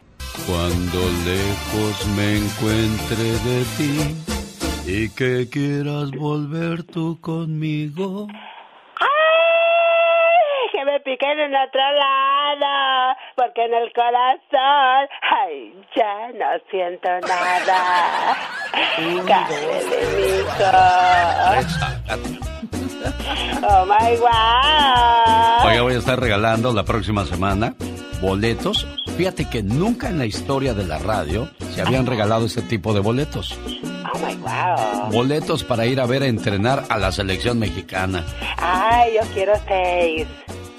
Cuando 0.45 0.99
lejos 1.25 2.07
me 2.15 2.37
encuentre 2.37 3.23
de 3.45 3.65
ti 3.77 4.91
y 4.91 5.09
que 5.09 5.47
quieras 5.49 6.11
volver 6.11 6.83
tú 6.83 7.19
conmigo. 7.21 8.27
Piquen 11.09 11.39
en 11.39 11.55
otro 11.55 11.81
lado, 11.81 13.17
porque 13.35 13.65
en 13.65 13.73
el 13.73 13.91
corazón, 13.93 15.09
ay, 15.31 15.73
ya 15.95 16.27
no 16.37 16.45
siento 16.69 17.09
nada. 17.27 18.37
Cállate. 19.25 19.55
Oh 23.67 23.85
my 23.85 24.17
God. 24.17 25.65
Oiga, 25.65 25.81
voy 25.81 25.95
a 25.95 25.97
estar 25.97 26.19
regalando 26.19 26.71
la 26.73 26.83
próxima 26.83 27.25
semana 27.25 27.73
boletos. 28.21 28.85
Fíjate 29.17 29.49
que 29.49 29.63
nunca 29.63 30.09
en 30.09 30.19
la 30.19 30.27
historia 30.27 30.75
de 30.75 30.85
la 30.85 30.99
radio 30.99 31.49
se 31.73 31.81
habían 31.81 32.05
regalado 32.05 32.45
este 32.45 32.61
tipo 32.61 32.93
de 32.93 32.99
boletos. 32.99 33.57
Oh 34.13 34.19
my 34.19 34.35
wow. 34.35 35.11
Boletos 35.11 35.63
para 35.63 35.87
ir 35.87 35.99
a 36.01 36.05
ver 36.05 36.21
a 36.21 36.27
entrenar 36.27 36.83
a 36.87 36.99
la 36.99 37.11
selección 37.11 37.57
mexicana. 37.57 38.23
Ay, 38.57 39.13
yo 39.15 39.27
quiero 39.33 39.53
seis. 39.67 40.27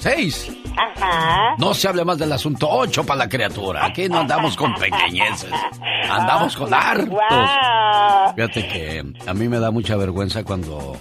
¡Seis! 0.00 0.50
Ajá. 0.76 1.54
No 1.58 1.74
se 1.74 1.86
hable 1.88 2.04
más 2.04 2.18
del 2.18 2.32
asunto. 2.32 2.68
Ocho 2.70 3.04
para 3.04 3.18
la 3.18 3.28
criatura. 3.28 3.84
Aquí 3.84 4.08
no 4.08 4.20
andamos 4.20 4.56
con 4.56 4.74
pequeñeces. 4.74 5.50
Andamos 6.10 6.56
con 6.56 6.72
hartos. 6.72 7.08
Wow. 7.10 8.34
Fíjate 8.34 8.66
que 8.66 9.04
a 9.26 9.34
mí 9.34 9.48
me 9.48 9.60
da 9.60 9.70
mucha 9.70 9.96
vergüenza 9.96 10.42
cuando 10.42 10.96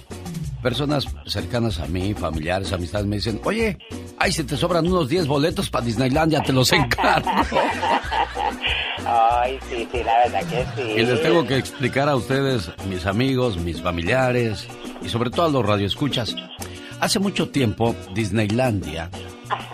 personas 0.62 1.06
cercanas 1.26 1.80
a 1.80 1.86
mí, 1.86 2.12
familiares, 2.12 2.72
amistades, 2.72 3.06
me 3.06 3.16
dicen, 3.16 3.40
oye, 3.44 3.78
ay, 4.18 4.32
si 4.32 4.44
te 4.44 4.56
sobran 4.56 4.86
unos 4.86 5.08
10 5.08 5.26
boletos 5.26 5.70
para 5.70 5.86
Disneylandia, 5.86 6.42
te 6.42 6.52
los 6.52 6.70
encargo. 6.72 7.30
Ay, 9.06 9.58
sí, 9.68 9.88
sí, 9.90 10.02
la 10.04 10.18
verdad 10.18 10.44
que 10.48 10.66
sí. 10.76 10.90
Y 10.90 11.06
les 11.06 11.22
tengo 11.22 11.46
que 11.46 11.56
explicar 11.56 12.08
a 12.08 12.16
ustedes, 12.16 12.70
mis 12.86 13.06
amigos, 13.06 13.56
mis 13.56 13.80
familiares 13.80 14.68
y 15.02 15.08
sobre 15.08 15.30
todo 15.30 15.46
a 15.46 15.48
los 15.48 15.66
radioescuchas. 15.66 16.36
Hace 17.00 17.18
mucho 17.18 17.48
tiempo, 17.48 17.94
Disneylandia 18.14 19.10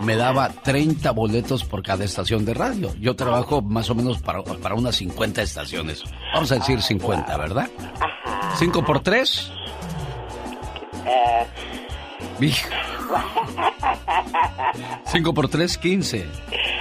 me 0.01 0.17
daba 0.17 0.49
30 0.49 1.11
boletos 1.11 1.65
por 1.65 1.83
cada 1.83 2.05
estación 2.05 2.45
de 2.45 2.55
radio. 2.55 2.95
Yo 3.01 3.17
trabajo 3.17 3.63
más 3.63 3.91
o 3.91 3.95
menos 3.95 4.19
para, 4.19 4.43
para 4.43 4.75
unas 4.75 4.97
50 4.97 5.43
estaciones. 5.43 6.03
Vamos 6.33 6.53
a 6.53 6.57
decir 6.57 6.81
50, 6.81 7.37
¿verdad? 7.37 7.69
¿5 8.59 8.85
por 8.85 9.01
3? 9.01 9.53
Eh, 12.41 12.53
5 15.07 15.35
por 15.35 15.49
3, 15.49 15.79
15. 15.79 16.27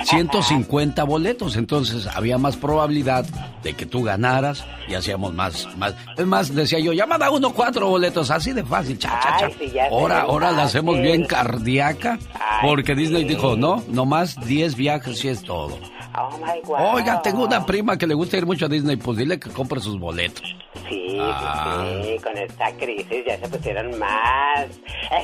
150 0.04 1.04
boletos. 1.04 1.56
Entonces 1.56 2.08
había 2.08 2.38
más 2.38 2.58
probabilidad 2.58 3.26
de 3.64 3.74
que 3.74 3.86
tú 3.86 4.04
ganaras 4.04 4.66
y 4.88 4.94
hacíamos 4.94 5.34
más. 5.34 5.68
más. 5.78 5.96
Es 6.18 6.26
más, 6.26 6.54
decía 6.54 6.80
yo, 6.80 6.94
llamada 6.94 7.32
uno, 7.32 7.54
cuatro 7.54 7.88
boletos. 7.90 8.32
Así 8.32 8.52
de 8.54 8.64
fácil. 8.64 8.98
Cha, 9.00 9.20
cha, 9.22 9.38
cha. 9.40 9.46
Ay, 9.46 9.56
sí, 9.60 9.80
ahora, 9.80 10.22
ahora 10.22 10.52
la 10.52 10.64
hacemos 10.64 11.00
bien 11.00 11.26
cardíaca. 11.26 12.20
Porque 12.62 12.96
Disney 12.96 13.24
dijo, 13.24 13.56
no, 13.56 13.84
nomás 13.88 14.40
10 14.46 14.76
viajes 14.76 15.24
y 15.26 15.30
es 15.30 15.42
todo. 15.42 15.78
Oh 16.24 16.38
my 16.38 16.62
God. 16.64 16.96
Oiga, 16.96 17.22
tengo 17.22 17.46
una 17.46 17.66
prima 17.66 17.98
que 17.98 18.08
le 18.08 18.14
gusta 18.14 18.38
ir 18.38 18.46
mucho 18.46 18.66
a 18.66 18.70
Disney. 18.70 18.96
Pues 18.98 19.18
dile 19.18 19.40
que 19.40 19.50
compre 19.50 19.80
sus 19.80 20.00
boletos. 20.00 20.44
Sí, 20.90 21.18
Ah. 21.20 21.86
sí, 22.04 22.10
sí, 22.18 22.24
con 22.24 22.38
esta 22.38 22.72
crisis 22.78 23.24
ya 23.26 23.38
se 23.40 23.48
pusieron 23.48 23.98
más 23.98 24.66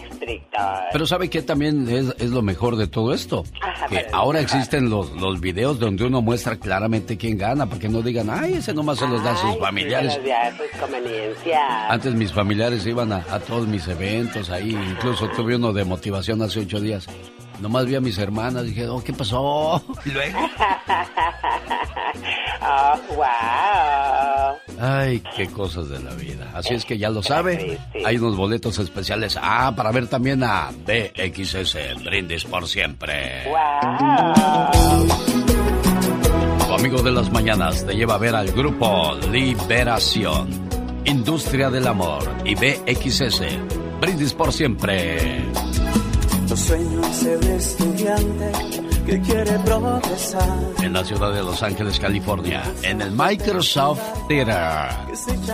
estrictos. 0.04 0.62
Pero 0.92 1.06
¿sabe 1.06 1.30
qué 1.30 1.42
también 1.42 1.88
es, 1.90 2.16
es 2.20 2.30
lo 2.32 2.42
mejor 2.42 2.76
de 2.78 2.88
todo 2.88 3.14
esto? 3.14 3.44
Ajá, 3.62 3.88
Que 3.88 4.06
ahora 4.12 4.40
existen 4.40 4.90
los, 4.90 5.12
los 5.12 5.40
videos 5.42 5.80
donde 5.80 6.06
uno 6.06 6.22
muestra 6.22 6.56
claramente 6.58 7.18
quién 7.18 7.38
gana, 7.38 7.66
para 7.68 7.80
que 7.80 7.90
no 7.90 8.02
digan, 8.02 8.30
ay, 8.30 8.54
ese 8.56 8.74
nomás 8.74 9.00
se 9.00 9.08
los 9.08 9.24
da 9.24 9.34
a 9.34 9.38
sus 9.38 9.58
familiares. 9.60 10.20
sí, 10.24 10.32
a 10.32 10.52
sus 10.58 10.80
conveniencias. 10.80 11.62
Antes 11.90 12.14
mis 12.14 12.32
familiares 12.32 12.86
iban 12.86 13.12
a, 13.12 13.18
a 13.30 13.40
todos 13.40 13.68
mis 13.68 13.88
eventos 13.88 14.50
ahí, 14.50 14.72
incluso 14.72 15.28
tuve 15.30 15.56
uno 15.58 15.74
de 15.74 15.84
motivación 15.84 16.42
hace 16.42 16.62
ocho 16.62 16.80
días. 16.80 17.08
Nomás 17.62 17.86
vi 17.86 17.94
a 17.96 18.02
mis 18.02 18.18
hermanas, 18.18 18.66
dije, 18.66 18.88
oh, 18.88 19.04
¿qué 19.04 19.14
pasó? 19.14 19.84
Y 20.04 20.10
luego, 20.14 20.40
oh, 22.62 23.00
wow. 23.16 24.58
ay, 24.80 25.22
qué 25.36 25.46
cosas 25.48 25.88
de 25.90 26.00
la 26.00 26.16
vida. 26.16 26.50
Así 26.56 26.74
es 26.74 26.86
que 26.86 26.98
ya 26.98 27.12
lo 27.12 27.22
sabe, 27.22 27.78
hay 28.04 28.18
unos 28.18 28.36
boletos 28.36 28.80
especiales. 28.80 29.38
Ah, 29.40 29.74
para 29.76 29.92
ver 29.92 30.08
también 30.08 30.44
a 30.44 30.72
BXS, 30.72 32.04
Brindis 32.04 32.46
por 32.46 32.68
siempre. 32.68 33.44
Tu 36.68 36.74
amigo 36.74 37.04
de 37.04 37.12
las 37.12 37.32
mañanas 37.32 37.86
te 37.86 37.94
lleva 37.94 38.16
a 38.16 38.18
ver 38.18 38.36
al 38.36 38.52
grupo 38.52 39.16
Liberación, 39.32 40.50
Industria 41.06 41.70
del 41.70 41.86
Amor 41.86 42.24
y 42.44 42.56
BXS, 42.56 43.44
Brindis 44.00 44.34
por 44.34 44.52
siempre. 44.52 45.46
Yo 46.52 46.58
sueño 46.58 47.02
estudiante 47.56 48.52
que 49.06 49.22
quiere 49.22 49.58
progresar. 49.60 50.60
En 50.84 50.92
la 50.92 51.02
ciudad 51.06 51.32
de 51.32 51.42
Los 51.44 51.64
Ángeles, 51.64 51.98
California, 51.98 52.62
en 52.84 53.00
el 53.00 53.12
Microsoft 53.12 54.02
Theater. 54.28 54.92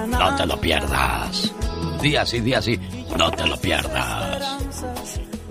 No 0.07 0.35
te 0.35 0.47
lo 0.47 0.59
pierdas. 0.59 1.53
Día 2.01 2.25
sí, 2.25 2.39
día 2.39 2.63
sí, 2.63 2.79
no 3.15 3.29
te 3.29 3.45
lo 3.45 3.55
pierdas. 3.57 4.57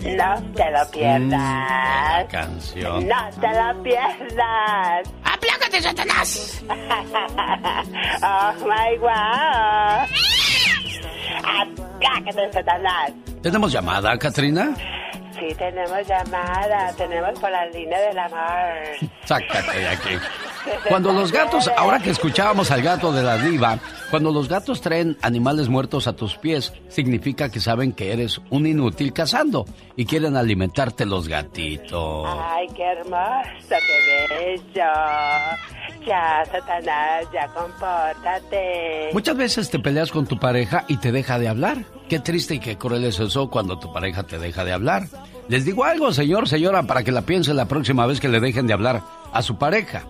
No 0.00 0.42
te 0.52 0.70
lo 0.72 0.90
pierdas. 0.90 2.24
Canción. 2.28 3.06
No 3.06 3.30
te 3.40 3.46
lo 3.46 3.82
pierdas. 3.84 5.08
¡Aplácate, 5.22 5.80
Satanás! 5.80 6.60
oh 8.20 8.52
my 8.64 8.98
wow. 8.98 10.06
Aplácate, 11.62 12.52
Satanás. 12.52 13.12
¿Tenemos 13.42 13.70
llamada, 13.70 14.18
Katrina? 14.18 14.74
Sí, 15.38 15.54
tenemos 15.58 16.06
llamada. 16.06 16.92
Tenemos 16.96 17.38
por 17.38 17.50
la 17.50 17.66
línea 17.66 18.00
del 18.00 18.18
amor. 18.18 19.10
Sácate 19.24 19.78
de 19.78 19.88
aquí. 19.88 20.10
Cuando 20.88 21.12
los 21.12 21.30
gatos, 21.30 21.70
ahora 21.76 21.98
que 21.98 22.10
escuchábamos 22.10 22.70
al 22.70 22.82
gato 22.82 23.12
de 23.12 23.22
la 23.22 23.38
diva, 23.38 23.78
cuando 24.10 24.32
los 24.32 24.48
gatos 24.48 24.80
traen 24.80 25.16
animales 25.22 25.68
muertos 25.68 26.08
a 26.08 26.14
tus 26.14 26.36
pies, 26.36 26.72
significa 26.88 27.50
que 27.50 27.60
saben 27.60 27.92
que 27.92 28.12
eres 28.12 28.40
un 28.50 28.66
inútil 28.66 29.12
cazando 29.12 29.64
y 29.94 30.06
quieren 30.06 30.36
alimentarte 30.36 31.06
los 31.06 31.28
gatitos. 31.28 32.26
Ay, 32.40 32.66
qué 32.74 32.82
hermoso, 32.82 33.68
qué 33.68 34.34
bello. 34.34 34.92
Ya, 36.04 36.44
Satanás, 36.50 37.26
ya 37.32 37.46
compórtate. 37.48 39.10
Muchas 39.12 39.36
veces 39.36 39.70
te 39.70 39.78
peleas 39.78 40.10
con 40.10 40.26
tu 40.26 40.38
pareja 40.38 40.84
y 40.88 40.96
te 40.96 41.12
deja 41.12 41.38
de 41.38 41.48
hablar. 41.48 41.78
Qué 42.08 42.20
triste 42.20 42.54
y 42.54 42.60
qué 42.60 42.78
cruel 42.78 43.04
es 43.04 43.18
eso 43.18 43.50
cuando 43.50 43.78
tu 43.78 43.92
pareja 43.92 44.22
te 44.22 44.38
deja 44.38 44.64
de 44.64 44.72
hablar. 44.72 45.08
Les 45.48 45.64
digo 45.64 45.84
algo, 45.84 46.12
señor, 46.12 46.48
señora, 46.48 46.84
para 46.84 47.02
que 47.02 47.10
la 47.10 47.22
piense 47.22 47.52
la 47.52 47.66
próxima 47.66 48.06
vez 48.06 48.20
que 48.20 48.28
le 48.28 48.38
dejen 48.38 48.68
de 48.68 48.72
hablar 48.72 49.02
a 49.32 49.42
su 49.42 49.56
pareja. 49.56 50.04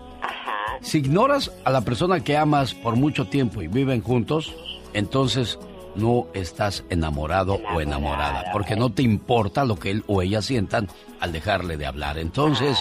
Si 0.81 0.99
ignoras 0.99 1.51
a 1.65 1.71
la 1.71 1.81
persona 1.81 2.19
que 2.19 2.37
amas 2.37 2.75
por 2.75 2.95
mucho 2.95 3.25
tiempo 3.25 3.63
y 3.63 3.67
viven 3.67 4.01
juntos, 4.01 4.53
entonces 4.93 5.57
no 5.95 6.27
estás 6.35 6.83
enamorado 6.91 7.59
o 7.73 7.81
enamorada, 7.81 8.51
porque 8.53 8.75
no 8.75 8.91
te 8.91 9.01
importa 9.01 9.65
lo 9.65 9.77
que 9.77 9.89
él 9.89 10.03
o 10.05 10.21
ella 10.21 10.43
sientan 10.43 10.87
al 11.19 11.31
dejarle 11.31 11.77
de 11.77 11.87
hablar. 11.87 12.19
Entonces, 12.19 12.77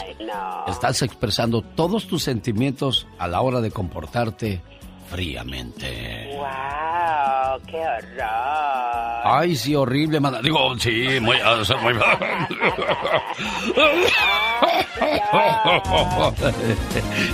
estás 0.67 1.01
expresando 1.01 1.63
todos 1.63 2.07
tus 2.07 2.23
sentimientos 2.23 3.07
a 3.19 3.29
la 3.29 3.41
hora 3.41 3.63
de 3.63 3.71
comportarte 3.71 4.61
fríamente. 5.09 6.37
Wow, 6.37 7.61
qué 7.67 7.79
horror. 7.79 9.23
Ay, 9.25 9.57
sí, 9.57 9.75
horrible, 9.75 10.21
mana. 10.21 10.43
Digo, 10.43 10.79
sí, 10.79 11.19
muy... 11.21 11.39
o 11.41 11.65
sea, 11.65 11.79
muy... 11.79 11.95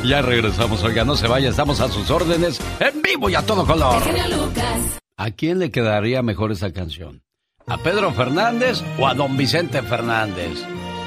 ya 0.04 0.22
regresamos, 0.22 0.82
oiga, 0.82 1.04
no 1.04 1.16
se 1.16 1.28
vaya, 1.28 1.50
estamos 1.50 1.80
a 1.80 1.88
sus 1.88 2.10
órdenes, 2.10 2.60
en 2.80 3.02
vivo 3.02 3.28
y 3.28 3.34
a 3.34 3.42
todo 3.42 3.66
color. 3.66 4.02
¿A 5.16 5.30
quién 5.30 5.58
le 5.58 5.70
quedaría 5.70 6.22
mejor 6.22 6.52
esa 6.52 6.72
canción? 6.72 7.22
¿A 7.66 7.78
Pedro 7.78 8.12
Fernández 8.12 8.82
o 8.98 9.06
a 9.06 9.14
don 9.14 9.36
Vicente 9.36 9.82
Fernández? 9.82 10.64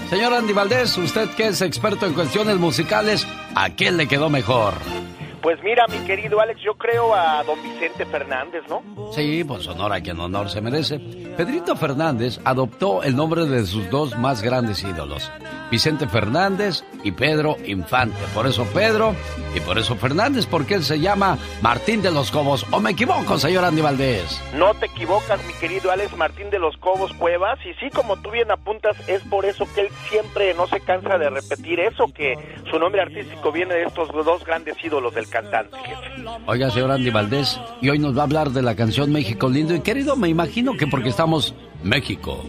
Señor 0.10 0.34
Andy 0.34 0.54
Valdés, 0.54 0.98
usted 0.98 1.30
que 1.32 1.48
es 1.48 1.62
experto 1.62 2.06
en 2.06 2.14
cuestiones 2.14 2.58
musicales, 2.58 3.28
¿a 3.56 3.72
quién 3.72 3.98
le 3.98 4.08
quedó 4.08 4.30
mejor? 4.30 4.76
Pues 5.46 5.62
mira, 5.62 5.86
mi 5.88 6.00
querido 6.08 6.42
Alex, 6.42 6.60
yo 6.62 6.74
creo 6.74 7.14
a 7.14 7.44
don 7.44 7.62
Vicente 7.62 8.04
Fernández, 8.08 8.64
¿no? 8.68 8.82
Sí, 9.12 9.44
pues 9.44 9.68
honor 9.68 9.94
a 9.94 10.02
quien 10.02 10.20
honor 10.20 10.50
se 10.50 10.60
merece. 10.60 10.98
Pedrito 11.38 11.76
Fernández 11.76 12.40
adoptó 12.44 13.04
el 13.04 13.16
nombre 13.16 13.46
de 13.46 13.64
sus 13.68 13.88
dos 13.92 14.18
más 14.18 14.42
grandes 14.42 14.84
ídolos, 14.84 15.32
Vicente 15.70 16.08
Fernández 16.08 16.84
y 17.04 17.12
Pedro 17.12 17.58
Infante. 17.64 18.18
Por 18.34 18.48
eso 18.48 18.66
Pedro 18.74 19.14
y 19.54 19.60
por 19.60 19.78
eso 19.78 19.96
Fernández, 19.96 20.48
porque 20.48 20.74
él 20.74 20.84
se 20.84 21.00
llama 21.00 21.38
Martín 21.62 22.02
de 22.02 22.10
los 22.10 22.32
Cobos. 22.32 22.66
¿O 22.72 22.80
me 22.80 22.92
equivoco, 22.92 23.38
señor 23.38 23.66
Andy 23.66 23.82
Valdés? 23.82 24.42
No 24.56 24.74
te 24.74 24.88
equivocas, 24.88 25.46
mi 25.46 25.54
querido 25.54 25.92
Alex 25.92 26.18
Martín 26.18 26.50
de 26.50 26.58
los 26.58 26.76
Cobos 26.78 27.14
Cuevas. 27.14 27.60
Y 27.66 27.74
sí, 27.76 27.92
como 27.94 28.18
tú 28.18 28.32
bien 28.32 28.50
apuntas, 28.50 28.98
es 29.08 29.22
por 29.24 29.46
eso 29.46 29.68
que 29.76 29.82
él 29.82 29.90
siempre 30.10 30.56
no 30.56 30.66
se 30.68 30.80
cansa 30.80 31.20
de 31.20 31.30
repetir 31.30 31.80
eso, 31.80 32.12
que 32.12 32.36
su 32.72 32.80
nombre 32.80 33.02
artístico 33.02 33.52
viene 33.52 33.76
de 33.76 33.84
estos 33.84 34.10
dos 34.26 34.44
grandes 34.44 34.76
ídolos 34.84 35.14
del 35.14 35.30
cantante. 35.36 35.78
Oiga, 36.46 36.72
señor 36.72 36.92
Andy 36.92 37.10
Valdés, 37.10 37.60
y 37.82 37.90
hoy 37.90 38.00
nos 38.00 38.16
va 38.16 38.22
a 38.22 38.24
hablar 38.24 38.52
de 38.52 38.62
la 38.62 38.76
canción 38.76 39.12
México 39.12 39.50
Lindo 39.50 39.76
y 39.76 39.82
Querido. 39.82 40.16
Me 40.16 40.30
imagino 40.30 40.78
que 40.78 40.88
porque 40.88 41.10
estamos 41.10 41.54
México, 41.84 42.46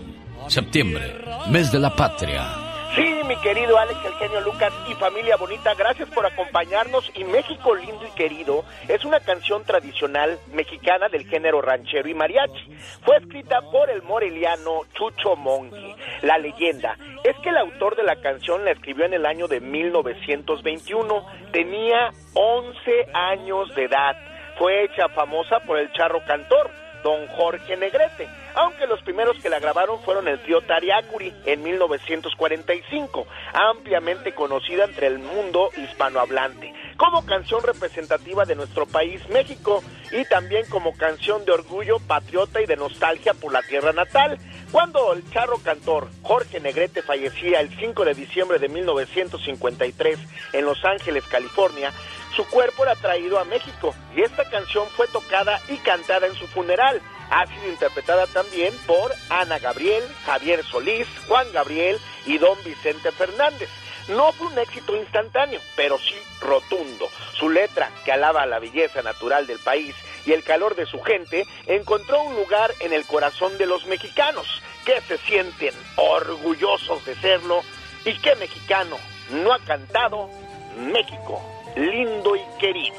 septiembre, 0.46 1.24
mes 1.50 1.72
de 1.72 1.80
la 1.80 1.96
patria. 1.96 2.65
Sí, 2.94 3.20
mi 3.26 3.36
querido 3.36 3.78
Alex, 3.78 3.98
el 4.04 4.14
genio 4.14 4.40
Lucas 4.40 4.72
y 4.88 4.94
familia 4.94 5.36
bonita, 5.36 5.74
gracias 5.74 6.08
por 6.10 6.24
acompañarnos. 6.24 7.10
Y 7.14 7.24
México 7.24 7.74
lindo 7.74 8.06
y 8.06 8.10
querido 8.16 8.64
es 8.88 9.04
una 9.04 9.20
canción 9.20 9.64
tradicional 9.64 10.38
mexicana 10.52 11.08
del 11.08 11.26
género 11.26 11.60
ranchero 11.60 12.08
y 12.08 12.14
mariachi. 12.14 12.76
Fue 13.04 13.16
escrita 13.16 13.60
por 13.70 13.90
el 13.90 14.02
moreliano 14.02 14.82
Chucho 14.94 15.36
Mongi. 15.36 15.94
La 16.22 16.38
leyenda 16.38 16.96
es 17.24 17.36
que 17.42 17.50
el 17.50 17.58
autor 17.58 17.96
de 17.96 18.04
la 18.04 18.16
canción 18.16 18.64
la 18.64 18.70
escribió 18.70 19.04
en 19.04 19.14
el 19.14 19.26
año 19.26 19.48
de 19.48 19.60
1921. 19.60 21.26
Tenía 21.52 22.12
11 22.34 23.08
años 23.12 23.74
de 23.74 23.84
edad. 23.84 24.16
Fue 24.58 24.84
hecha 24.84 25.08
famosa 25.08 25.60
por 25.60 25.78
el 25.78 25.92
charro 25.92 26.24
cantor 26.24 26.70
don 27.06 27.28
Jorge 27.28 27.76
Negrete, 27.76 28.28
aunque 28.56 28.88
los 28.88 29.00
primeros 29.02 29.38
que 29.38 29.48
la 29.48 29.60
grabaron 29.60 30.02
fueron 30.02 30.26
el 30.26 30.42
trío 30.42 30.60
Tariacuri 30.62 31.32
en 31.44 31.62
1945, 31.62 33.28
ampliamente 33.52 34.34
conocida 34.34 34.86
entre 34.86 35.06
el 35.06 35.20
mundo 35.20 35.70
hispanohablante, 35.76 36.74
como 36.96 37.24
canción 37.24 37.62
representativa 37.62 38.44
de 38.44 38.56
nuestro 38.56 38.86
país 38.86 39.20
México 39.28 39.84
y 40.10 40.24
también 40.24 40.66
como 40.68 40.96
canción 40.96 41.44
de 41.44 41.52
orgullo 41.52 42.00
patriota 42.00 42.60
y 42.60 42.66
de 42.66 42.74
nostalgia 42.74 43.34
por 43.34 43.52
la 43.52 43.62
tierra 43.62 43.92
natal. 43.92 44.36
Cuando 44.72 45.12
el 45.12 45.30
charro 45.30 45.58
cantor 45.58 46.08
Jorge 46.22 46.58
Negrete 46.58 47.02
fallecía 47.02 47.60
el 47.60 47.70
5 47.78 48.04
de 48.04 48.14
diciembre 48.14 48.58
de 48.58 48.68
1953 48.68 50.18
en 50.54 50.64
Los 50.64 50.84
Ángeles, 50.84 51.22
California, 51.30 51.92
su 52.36 52.46
cuerpo 52.46 52.84
era 52.84 52.94
traído 52.94 53.38
a 53.38 53.44
México 53.44 53.94
y 54.14 54.20
esta 54.20 54.44
canción 54.50 54.86
fue 54.90 55.08
tocada 55.08 55.58
y 55.68 55.78
cantada 55.78 56.26
en 56.26 56.34
su 56.34 56.46
funeral. 56.46 57.00
Ha 57.30 57.46
sido 57.46 57.68
interpretada 57.68 58.26
también 58.26 58.74
por 58.86 59.12
Ana 59.30 59.58
Gabriel, 59.58 60.04
Javier 60.26 60.62
Solís, 60.64 61.08
Juan 61.26 61.50
Gabriel 61.52 61.98
y 62.26 62.36
Don 62.36 62.56
Vicente 62.62 63.10
Fernández. 63.10 63.70
No 64.08 64.30
fue 64.32 64.48
un 64.48 64.58
éxito 64.58 64.94
instantáneo, 64.94 65.60
pero 65.74 65.98
sí 65.98 66.14
rotundo. 66.40 67.08
Su 67.32 67.48
letra, 67.48 67.90
que 68.04 68.12
alaba 68.12 68.46
la 68.46 68.60
belleza 68.60 69.02
natural 69.02 69.46
del 69.46 69.58
país 69.58 69.96
y 70.26 70.32
el 70.32 70.44
calor 70.44 70.76
de 70.76 70.86
su 70.86 71.00
gente, 71.02 71.44
encontró 71.66 72.22
un 72.22 72.36
lugar 72.36 72.72
en 72.80 72.92
el 72.92 73.04
corazón 73.06 73.56
de 73.58 73.66
los 73.66 73.86
mexicanos, 73.86 74.62
que 74.84 75.00
se 75.00 75.18
sienten 75.18 75.74
orgullosos 75.96 77.04
de 77.04 77.16
serlo 77.16 77.62
y 78.04 78.16
que 78.18 78.36
mexicano 78.36 78.96
no 79.30 79.52
ha 79.52 79.58
cantado 79.58 80.30
México 80.76 81.55
lindo 81.76 82.34
y 82.34 82.40
querido. 82.58 82.96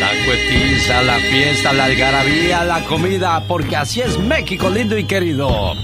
La 0.00 0.10
cuetiza, 0.24 1.02
la 1.02 1.18
fiesta, 1.18 1.72
la 1.72 1.84
algarabía, 1.84 2.64
la 2.64 2.84
comida, 2.84 3.42
porque 3.48 3.76
así 3.76 4.00
es 4.00 4.18
México 4.18 4.68
lindo 4.70 4.96
y 4.96 5.04
querido. 5.04 5.74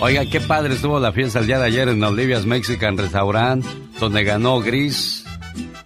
Oiga, 0.00 0.24
qué 0.26 0.40
padre 0.40 0.74
estuvo 0.74 0.98
la 1.00 1.12
fiesta 1.12 1.38
el 1.38 1.46
día 1.46 1.58
de 1.58 1.66
ayer 1.66 1.88
en 1.88 2.02
Olivia's 2.02 2.44
Mexican 2.44 2.98
Restaurant, 2.98 3.64
donde 3.98 4.24
ganó 4.24 4.60
Gris. 4.60 5.23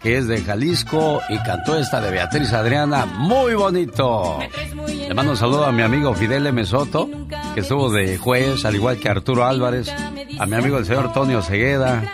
Que 0.00 0.18
es 0.18 0.28
de 0.28 0.42
Jalisco 0.42 1.20
y 1.28 1.38
cantó 1.38 1.76
esta 1.76 2.00
de 2.00 2.12
Beatriz 2.12 2.52
Adriana, 2.52 3.04
muy 3.04 3.54
bonito. 3.54 4.38
Le 4.86 5.12
mando 5.12 5.32
un 5.32 5.36
saludo 5.36 5.64
a 5.64 5.72
mi 5.72 5.82
amigo 5.82 6.14
Fidel 6.14 6.46
M. 6.46 6.64
Soto, 6.64 7.08
que 7.54 7.60
estuvo 7.60 7.90
de 7.90 8.16
juez, 8.16 8.64
al 8.64 8.76
igual 8.76 8.98
que 8.98 9.08
Arturo 9.08 9.44
Álvarez, 9.44 9.92
a 10.38 10.46
mi 10.46 10.54
amigo 10.54 10.78
el 10.78 10.86
señor 10.86 11.12
Tonio 11.12 11.42
Cegueda. 11.42 12.04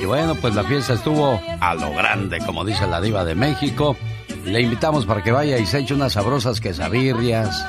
Y 0.00 0.04
bueno, 0.04 0.36
pues 0.36 0.54
la 0.54 0.62
fiesta 0.62 0.94
estuvo 0.94 1.40
a 1.60 1.74
lo 1.74 1.92
grande, 1.92 2.38
como 2.46 2.64
dice 2.64 2.86
la 2.86 3.00
diva 3.00 3.24
de 3.24 3.34
México. 3.34 3.96
Le 4.44 4.60
invitamos 4.60 5.04
para 5.04 5.22
que 5.22 5.32
vaya 5.32 5.58
y 5.58 5.66
se 5.66 5.80
eche 5.80 5.94
unas 5.94 6.12
sabrosas 6.12 6.60
quesabirrias, 6.60 7.66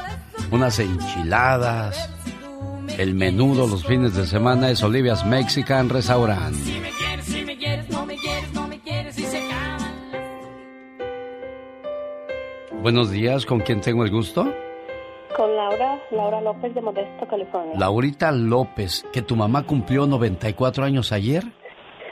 unas 0.52 0.78
enchiladas. 0.78 2.10
El 2.98 3.16
menudo 3.16 3.68
los 3.68 3.84
fines 3.86 4.14
de 4.14 4.28
semana 4.28 4.70
es 4.70 4.84
Olivia's 4.84 5.26
Mexican 5.26 5.90
Restaurant. 5.90 6.56
Buenos 12.86 13.10
días, 13.10 13.48
¿con 13.48 13.62
quién 13.62 13.82
tengo 13.82 14.04
el 14.04 14.12
gusto? 14.12 14.44
Con 15.36 15.56
Laura, 15.56 16.00
Laura 16.12 16.40
López 16.40 16.72
de 16.76 16.82
Modesto, 16.82 17.28
California. 17.28 17.74
Laurita 17.80 18.32
López, 18.32 19.04
que 19.12 19.24
tu 19.24 19.36
mamá 19.36 19.64
cumplió 19.64 20.06
94 20.06 20.86
años 20.86 21.12
ayer. 21.12 21.42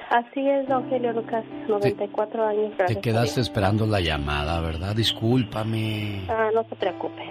Así 0.09 0.49
es, 0.49 0.67
don 0.67 0.89
Lucas, 1.13 1.45
94 1.67 2.43
años. 2.43 2.71
Te 2.87 2.99
quedaste 2.99 3.41
esperando 3.41 3.85
la 3.85 3.99
llamada, 3.99 4.59
¿verdad? 4.61 4.95
Discúlpame. 4.95 6.25
Ah, 6.27 6.49
no 6.51 6.63
se 6.63 6.75
preocupe. 6.75 7.21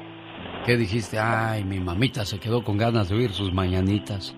¿Qué 0.65 0.77
dijiste? 0.77 1.19
Ay, 1.19 1.65
mi 1.65 1.81
mamita 1.81 2.25
se 2.25 2.39
quedó 2.39 2.63
con 2.63 2.79
ganas 2.79 3.09
de 3.09 3.17
oír 3.17 3.33
sus 3.33 3.53
mañanitas. 3.53 4.37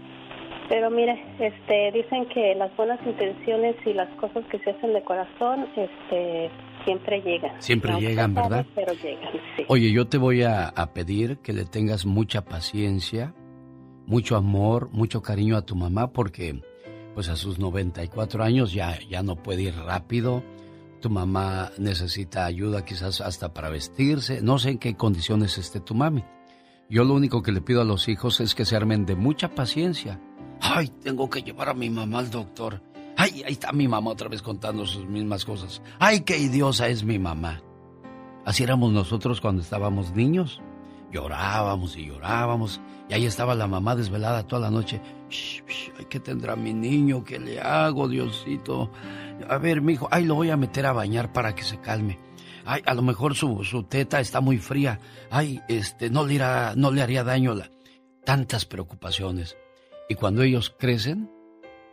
Pero 0.70 0.90
mire, 0.90 1.22
este, 1.38 1.92
dicen 1.92 2.24
que 2.30 2.54
las 2.54 2.74
buenas 2.74 2.98
intenciones 3.04 3.76
y 3.84 3.92
las 3.92 4.08
cosas 4.16 4.46
que 4.46 4.58
se 4.60 4.70
hacen 4.70 4.94
de 4.94 5.02
corazón, 5.02 5.68
este, 5.76 6.50
siempre 6.84 7.20
llegan. 7.22 7.62
Siempre 7.62 8.00
llegan, 8.00 8.34
¿verdad? 8.34 8.66
Pero 8.74 8.92
llegan, 8.94 9.32
sí. 9.56 9.64
Oye, 9.68 9.92
yo 9.92 10.06
te 10.06 10.18
voy 10.18 10.42
a, 10.42 10.68
a 10.68 10.92
pedir 10.92 11.38
que 11.38 11.52
le 11.52 11.64
tengas 11.64 12.06
mucha 12.06 12.44
paciencia, 12.44 13.34
mucho 14.06 14.36
amor, 14.36 14.90
mucho 14.92 15.22
cariño 15.22 15.56
a 15.56 15.62
tu 15.62 15.76
mamá, 15.76 16.12
porque 16.12 16.60
pues 17.14 17.28
a 17.28 17.36
sus 17.36 17.58
94 17.58 18.42
años 18.42 18.72
ya, 18.72 18.98
ya 19.08 19.22
no 19.22 19.36
puede 19.36 19.62
ir 19.62 19.76
rápido. 19.76 20.42
Tu 21.00 21.10
mamá 21.10 21.70
necesita 21.78 22.44
ayuda 22.44 22.84
quizás 22.84 23.20
hasta 23.20 23.52
para 23.54 23.68
vestirse. 23.68 24.42
No 24.42 24.58
sé 24.58 24.70
en 24.70 24.78
qué 24.78 24.96
condiciones 24.96 25.58
esté 25.58 25.80
tu 25.80 25.94
mami. 25.94 26.24
Yo 26.90 27.04
lo 27.04 27.14
único 27.14 27.42
que 27.42 27.52
le 27.52 27.60
pido 27.60 27.80
a 27.80 27.84
los 27.84 28.08
hijos 28.08 28.40
es 28.40 28.54
que 28.54 28.64
se 28.64 28.76
armen 28.76 29.06
de 29.06 29.14
mucha 29.14 29.54
paciencia. 29.54 30.20
Ay, 30.60 30.88
tengo 31.02 31.28
que 31.30 31.42
llevar 31.42 31.68
a 31.68 31.74
mi 31.74 31.88
mamá 31.88 32.18
al 32.18 32.30
doctor. 32.30 32.82
Ay, 33.16 33.42
ahí 33.46 33.52
está 33.52 33.72
mi 33.72 33.88
mamá 33.88 34.10
otra 34.10 34.28
vez 34.28 34.42
contando 34.42 34.86
sus 34.86 35.06
mismas 35.06 35.44
cosas. 35.44 35.82
Ay, 35.98 36.20
qué 36.20 36.38
idiosa 36.38 36.88
es 36.88 37.04
mi 37.04 37.18
mamá. 37.18 37.62
Así 38.44 38.62
éramos 38.62 38.92
nosotros 38.92 39.40
cuando 39.40 39.62
estábamos 39.62 40.12
niños. 40.12 40.60
Llorábamos 41.12 41.96
y 41.96 42.06
llorábamos. 42.06 42.80
Y 43.08 43.14
ahí 43.14 43.26
estaba 43.26 43.54
la 43.54 43.66
mamá 43.66 43.94
desvelada 43.94 44.46
toda 44.46 44.62
la 44.62 44.70
noche. 44.70 45.00
ay, 45.98 46.06
¿qué 46.08 46.20
tendrá 46.20 46.56
mi 46.56 46.74
niño? 46.74 47.24
¿Qué 47.24 47.38
le 47.38 47.60
hago, 47.60 48.08
Diosito? 48.08 48.90
A 49.48 49.58
ver, 49.58 49.80
mi 49.80 49.92
hijo, 49.94 50.08
ay, 50.10 50.24
lo 50.24 50.34
voy 50.34 50.50
a 50.50 50.56
meter 50.56 50.86
a 50.86 50.92
bañar 50.92 51.32
para 51.32 51.54
que 51.54 51.62
se 51.62 51.80
calme. 51.80 52.18
Ay, 52.64 52.82
a 52.86 52.94
lo 52.94 53.02
mejor 53.02 53.34
su, 53.34 53.62
su 53.62 53.84
teta 53.84 54.20
está 54.20 54.40
muy 54.40 54.58
fría. 54.58 54.98
Ay, 55.30 55.60
este, 55.68 56.10
no 56.10 56.26
le, 56.26 56.34
irá, 56.34 56.74
no 56.76 56.90
le 56.90 57.02
haría 57.02 57.22
daño 57.22 57.54
la... 57.54 57.70
tantas 58.24 58.64
preocupaciones. 58.64 59.56
Y 60.08 60.14
cuando 60.16 60.42
ellos 60.42 60.74
crecen, 60.78 61.30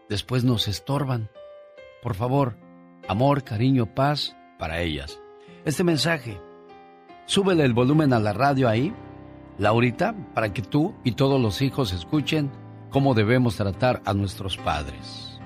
después 0.09 0.43
nos 0.43 0.67
estorban. 0.67 1.29
Por 2.01 2.15
favor, 2.15 2.57
amor, 3.07 3.43
cariño, 3.43 3.93
paz 3.93 4.35
para 4.57 4.81
ellas. 4.81 5.19
Este 5.65 5.83
mensaje, 5.83 6.39
súbele 7.25 7.63
el 7.63 7.73
volumen 7.73 8.13
a 8.13 8.19
la 8.19 8.33
radio 8.33 8.67
ahí, 8.67 8.93
Laurita, 9.57 10.15
para 10.33 10.53
que 10.53 10.61
tú 10.61 10.95
y 11.03 11.11
todos 11.11 11.39
los 11.39 11.61
hijos 11.61 11.93
escuchen 11.93 12.51
cómo 12.89 13.13
debemos 13.13 13.55
tratar 13.55 14.01
a 14.05 14.13
nuestros 14.13 14.57
padres. 14.57 15.39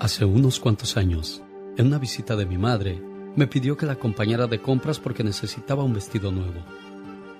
Hace 0.00 0.24
unos 0.24 0.58
cuantos 0.58 0.96
años, 0.96 1.42
en 1.76 1.88
una 1.88 1.98
visita 1.98 2.34
de 2.34 2.46
mi 2.46 2.56
madre, 2.56 3.02
me 3.36 3.46
pidió 3.46 3.76
que 3.76 3.86
la 3.86 3.92
acompañara 3.92 4.46
de 4.46 4.60
compras 4.60 4.98
porque 4.98 5.22
necesitaba 5.22 5.84
un 5.84 5.92
vestido 5.92 6.32
nuevo. 6.32 6.60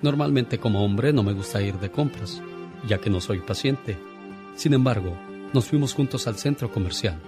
Normalmente 0.03 0.59
como 0.59 0.85
hombre 0.85 1.13
no 1.13 1.23
me 1.23 1.33
gusta 1.33 1.61
ir 1.63 1.79
de 1.79 1.91
compras, 1.91 2.43
ya 2.87 2.99
que 2.99 3.11
no 3.11 3.21
soy 3.21 3.41
paciente. 3.41 3.99
Sin 4.57 4.75
embargo, 4.75 5.17
nos 5.53 5.67
fuimos 5.67 5.95
juntos 5.95 6.27
al 6.27 6.37
centro 6.37 6.71
comercial. 6.71 7.21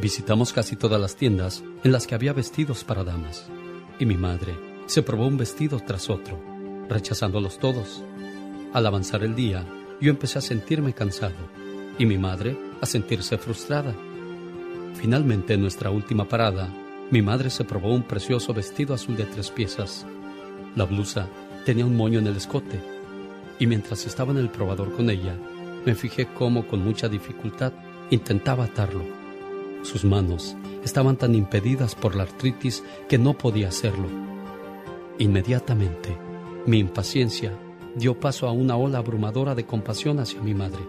Visitamos 0.00 0.52
casi 0.52 0.76
todas 0.76 1.00
las 1.00 1.16
tiendas 1.16 1.62
en 1.82 1.92
las 1.92 2.06
que 2.06 2.14
había 2.14 2.32
vestidos 2.32 2.84
para 2.84 3.04
damas, 3.04 3.48
y 3.98 4.06
mi 4.06 4.16
madre 4.16 4.56
se 4.86 5.02
probó 5.02 5.26
un 5.26 5.36
vestido 5.36 5.80
tras 5.80 6.10
otro, 6.10 6.40
rechazándolos 6.88 7.58
todos. 7.58 8.04
Al 8.72 8.86
avanzar 8.86 9.24
el 9.24 9.34
día, 9.34 9.66
yo 10.00 10.10
empecé 10.10 10.38
a 10.38 10.42
sentirme 10.42 10.92
cansado 10.92 11.34
y 11.98 12.06
mi 12.06 12.18
madre 12.18 12.58
a 12.80 12.86
sentirse 12.86 13.38
frustrada. 13.38 13.94
Finalmente, 14.94 15.54
en 15.54 15.62
nuestra 15.62 15.90
última 15.90 16.28
parada, 16.28 16.68
mi 17.10 17.22
madre 17.22 17.50
se 17.50 17.64
probó 17.64 17.94
un 17.94 18.02
precioso 18.02 18.52
vestido 18.52 18.94
azul 18.94 19.16
de 19.16 19.24
tres 19.24 19.50
piezas. 19.50 20.06
La 20.74 20.84
blusa 20.84 21.28
tenía 21.64 21.86
un 21.86 21.96
moño 21.96 22.18
en 22.18 22.26
el 22.26 22.36
escote 22.36 22.80
y 23.58 23.66
mientras 23.66 24.06
estaba 24.06 24.32
en 24.32 24.38
el 24.38 24.50
probador 24.50 24.92
con 24.92 25.08
ella, 25.08 25.36
me 25.86 25.94
fijé 25.94 26.26
cómo 26.26 26.66
con 26.66 26.84
mucha 26.84 27.08
dificultad 27.08 27.72
intentaba 28.10 28.64
atarlo. 28.64 29.04
Sus 29.82 30.04
manos 30.04 30.56
estaban 30.84 31.16
tan 31.16 31.34
impedidas 31.34 31.94
por 31.94 32.16
la 32.16 32.24
artritis 32.24 32.84
que 33.08 33.18
no 33.18 33.38
podía 33.38 33.68
hacerlo. 33.68 34.08
Inmediatamente, 35.18 36.16
mi 36.66 36.80
impaciencia 36.80 37.52
dio 37.94 38.18
paso 38.18 38.48
a 38.48 38.52
una 38.52 38.76
ola 38.76 38.98
abrumadora 38.98 39.54
de 39.54 39.64
compasión 39.64 40.18
hacia 40.18 40.42
mi 40.42 40.54
madre. 40.54 40.80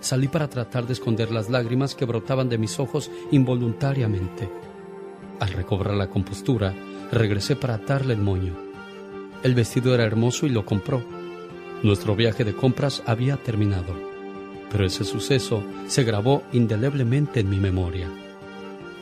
Salí 0.00 0.28
para 0.28 0.48
tratar 0.48 0.86
de 0.86 0.92
esconder 0.92 1.32
las 1.32 1.50
lágrimas 1.50 1.94
que 1.94 2.04
brotaban 2.04 2.48
de 2.48 2.58
mis 2.58 2.78
ojos 2.78 3.10
involuntariamente. 3.32 4.48
Al 5.40 5.48
recobrar 5.48 5.94
la 5.94 6.08
compostura, 6.08 6.74
regresé 7.10 7.56
para 7.56 7.74
atarle 7.74 8.14
el 8.14 8.20
moño. 8.20 8.54
El 9.42 9.54
vestido 9.56 9.94
era 9.94 10.04
hermoso 10.04 10.46
y 10.46 10.50
lo 10.50 10.64
compró. 10.64 11.02
Nuestro 11.82 12.14
viaje 12.14 12.44
de 12.44 12.54
compras 12.54 13.02
había 13.06 13.36
terminado, 13.36 14.11
pero 14.72 14.86
ese 14.86 15.04
suceso 15.04 15.62
se 15.86 16.02
grabó 16.02 16.42
indeleblemente 16.52 17.40
en 17.40 17.50
mi 17.50 17.60
memoria. 17.60 18.08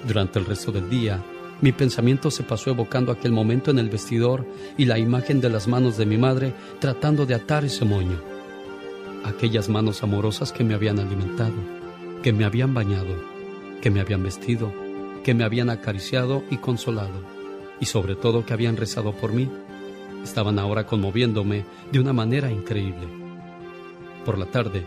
Durante 0.06 0.40
el 0.40 0.44
resto 0.44 0.72
del 0.72 0.90
día, 0.90 1.22
mi 1.60 1.70
pensamiento 1.70 2.30
se 2.30 2.42
pasó 2.42 2.70
evocando 2.70 3.12
aquel 3.12 3.30
momento 3.30 3.70
en 3.70 3.78
el 3.78 3.88
vestidor 3.88 4.44
y 4.76 4.86
la 4.86 4.98
imagen 4.98 5.40
de 5.40 5.48
las 5.48 5.68
manos 5.68 5.96
de 5.96 6.06
mi 6.06 6.18
madre 6.18 6.54
tratando 6.80 7.24
de 7.24 7.34
atar 7.34 7.64
ese 7.64 7.84
moño. 7.84 8.20
Aquellas 9.24 9.68
manos 9.68 10.02
amorosas 10.02 10.52
que 10.52 10.64
me 10.64 10.74
habían 10.74 10.98
alimentado, 10.98 11.54
que 12.22 12.32
me 12.32 12.44
habían 12.44 12.74
bañado, 12.74 13.14
que 13.80 13.90
me 13.90 14.00
habían 14.00 14.24
vestido, 14.24 14.72
que 15.22 15.34
me 15.34 15.44
habían 15.44 15.70
acariciado 15.70 16.42
y 16.50 16.56
consolado, 16.56 17.22
y 17.78 17.86
sobre 17.86 18.16
todo 18.16 18.44
que 18.44 18.54
habían 18.54 18.76
rezado 18.76 19.12
por 19.12 19.32
mí, 19.32 19.48
estaban 20.24 20.58
ahora 20.58 20.86
conmoviéndome 20.86 21.64
de 21.92 22.00
una 22.00 22.12
manera 22.12 22.50
increíble. 22.50 23.06
Por 24.24 24.38
la 24.38 24.46
tarde, 24.46 24.86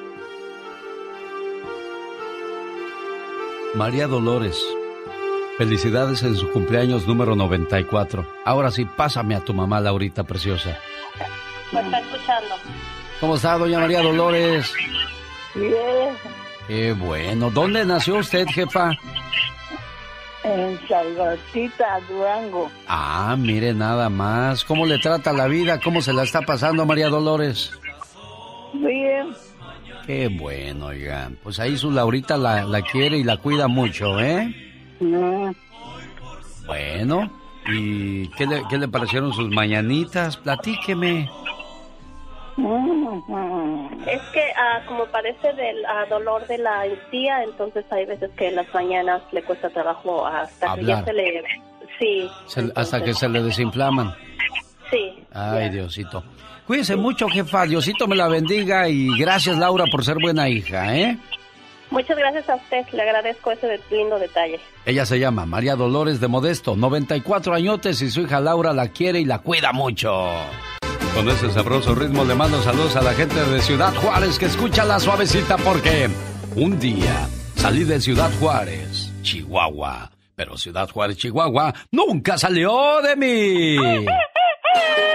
María 3.73 4.05
Dolores, 4.07 4.61
felicidades 5.57 6.23
en 6.23 6.35
su 6.35 6.51
cumpleaños 6.51 7.07
número 7.07 7.35
94. 7.37 8.27
Ahora 8.43 8.69
sí, 8.69 8.85
pásame 8.85 9.33
a 9.35 9.39
tu 9.39 9.53
mamá, 9.53 9.79
Laurita 9.79 10.23
preciosa. 10.25 10.77
Me 11.71 11.79
está 11.79 11.99
escuchando. 11.99 12.55
¿Cómo 13.21 13.35
está, 13.35 13.57
doña 13.57 13.79
María 13.79 14.01
Dolores? 14.01 14.73
Bien. 15.55 16.15
Qué 16.67 16.91
bueno. 16.93 17.49
¿Dónde 17.49 17.85
nació 17.85 18.17
usted, 18.17 18.45
jefa? 18.47 18.91
En 20.43 20.79
Salvatita, 20.87 21.99
Durango. 22.09 22.69
Ah, 22.87 23.35
mire 23.37 23.73
nada 23.73 24.09
más. 24.09 24.65
¿Cómo 24.65 24.85
le 24.85 24.97
trata 24.99 25.31
la 25.31 25.47
vida? 25.47 25.79
¿Cómo 25.79 26.01
se 26.01 26.11
la 26.13 26.23
está 26.23 26.41
pasando 26.41 26.85
María 26.85 27.07
Dolores? 27.09 27.71
Bien. 28.73 29.33
Qué 30.05 30.27
bueno, 30.29 30.87
oigan. 30.87 31.37
Pues 31.43 31.59
ahí 31.59 31.77
su 31.77 31.91
Laurita 31.91 32.37
la, 32.37 32.63
la 32.63 32.81
quiere 32.81 33.17
y 33.17 33.23
la 33.23 33.37
cuida 33.37 33.67
mucho, 33.67 34.19
¿eh? 34.19 34.53
No. 34.99 35.53
Bueno, 36.65 37.31
¿Y 37.67 38.27
qué 38.29 38.47
le, 38.47 38.63
qué 38.69 38.77
le 38.79 38.87
parecieron 38.87 39.31
sus 39.33 39.49
mañanitas? 39.49 40.35
Platíqueme. 40.37 41.29
Es 44.07 44.21
que 44.33 44.41
ah, 44.57 44.81
como 44.87 45.05
parece 45.05 45.53
del 45.53 45.85
ah, 45.85 46.05
dolor 46.09 46.45
de 46.47 46.57
la 46.57 46.85
encía, 46.85 47.43
entonces 47.43 47.85
hay 47.91 48.05
veces 48.05 48.29
que 48.37 48.47
en 48.49 48.55
las 48.55 48.73
mañanas 48.73 49.21
le 49.31 49.43
cuesta 49.43 49.69
trabajo 49.69 50.25
hasta 50.25 50.75
que 50.75 50.83
ya 50.85 51.03
se 51.03 51.13
le... 51.13 51.43
Sí. 51.99 52.27
Se- 52.47 52.71
hasta 52.75 53.03
que 53.03 53.13
se 53.13 53.29
le 53.29 53.43
desinflaman. 53.43 54.13
Sí. 54.89 55.23
Ay, 55.33 55.69
Diosito. 55.69 56.23
Cuídese 56.67 56.95
mucho, 56.95 57.27
jefa. 57.27 57.65
Diosito 57.65 58.07
me 58.07 58.15
la 58.15 58.27
bendiga 58.27 58.87
y 58.87 59.07
gracias, 59.17 59.57
Laura, 59.57 59.85
por 59.91 60.05
ser 60.05 60.17
buena 60.21 60.47
hija, 60.49 60.95
¿eh? 60.95 61.17
Muchas 61.89 62.17
gracias 62.17 62.47
a 62.49 62.55
usted, 62.55 62.85
le 62.93 63.01
agradezco 63.01 63.51
ese 63.51 63.67
de- 63.67 63.79
lindo 63.91 64.17
detalle. 64.17 64.59
Ella 64.85 65.05
se 65.05 65.19
llama 65.19 65.45
María 65.45 65.75
Dolores 65.75 66.21
de 66.21 66.29
Modesto, 66.29 66.77
94 66.77 67.53
añotes 67.53 68.01
y 68.01 68.09
su 68.09 68.21
hija 68.21 68.39
Laura 68.39 68.71
la 68.71 68.87
quiere 68.87 69.19
y 69.19 69.25
la 69.25 69.39
cuida 69.39 69.73
mucho. 69.73 70.13
Con 71.13 71.27
ese 71.27 71.51
sabroso 71.51 71.93
ritmo 71.93 72.23
le 72.23 72.35
mando 72.35 72.61
saludos 72.61 72.95
a 72.95 73.01
la 73.01 73.11
gente 73.13 73.35
de 73.43 73.61
Ciudad 73.61 73.93
Juárez 73.95 74.39
que 74.39 74.45
escucha 74.45 74.85
la 74.85 75.01
suavecita 75.01 75.57
porque 75.57 76.09
un 76.55 76.79
día 76.79 77.27
salí 77.57 77.83
de 77.83 77.99
Ciudad 77.99 78.31
Juárez, 78.39 79.11
Chihuahua, 79.21 80.09
pero 80.33 80.57
Ciudad 80.57 80.89
Juárez, 80.89 81.17
Chihuahua 81.17 81.73
nunca 81.91 82.37
salió 82.37 83.01
de 83.01 83.15
mí. 83.17 83.75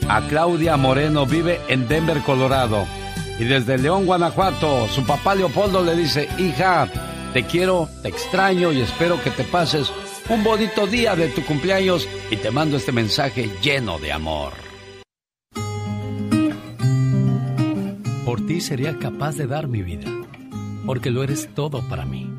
a 0.07 0.21
Claudia 0.21 0.77
Moreno, 0.77 1.25
vive 1.25 1.59
en 1.67 1.89
Denver, 1.89 2.21
Colorado. 2.21 2.87
Y 3.39 3.43
desde 3.43 3.77
León, 3.77 4.05
Guanajuato, 4.05 4.87
su 4.87 5.05
papá 5.05 5.35
Leopoldo 5.35 5.83
le 5.83 5.95
dice, 5.95 6.27
hija, 6.39 6.89
te 7.33 7.43
quiero, 7.43 7.87
te 8.01 8.09
extraño 8.09 8.71
y 8.71 8.81
espero 8.81 9.21
que 9.21 9.29
te 9.29 9.43
pases 9.43 9.91
un 10.29 10.43
bonito 10.43 10.87
día 10.87 11.15
de 11.15 11.29
tu 11.29 11.43
cumpleaños 11.45 12.07
y 12.31 12.37
te 12.37 12.49
mando 12.49 12.77
este 12.77 12.91
mensaje 12.91 13.49
lleno 13.61 13.99
de 13.99 14.11
amor. 14.11 14.53
Por 18.25 18.45
ti 18.45 18.59
sería 18.59 18.97
capaz 18.97 19.37
de 19.37 19.47
dar 19.47 19.67
mi 19.67 19.83
vida, 19.83 20.11
porque 20.85 21.11
lo 21.11 21.23
eres 21.23 21.47
todo 21.53 21.81
para 21.87 22.05
mí. 22.05 22.29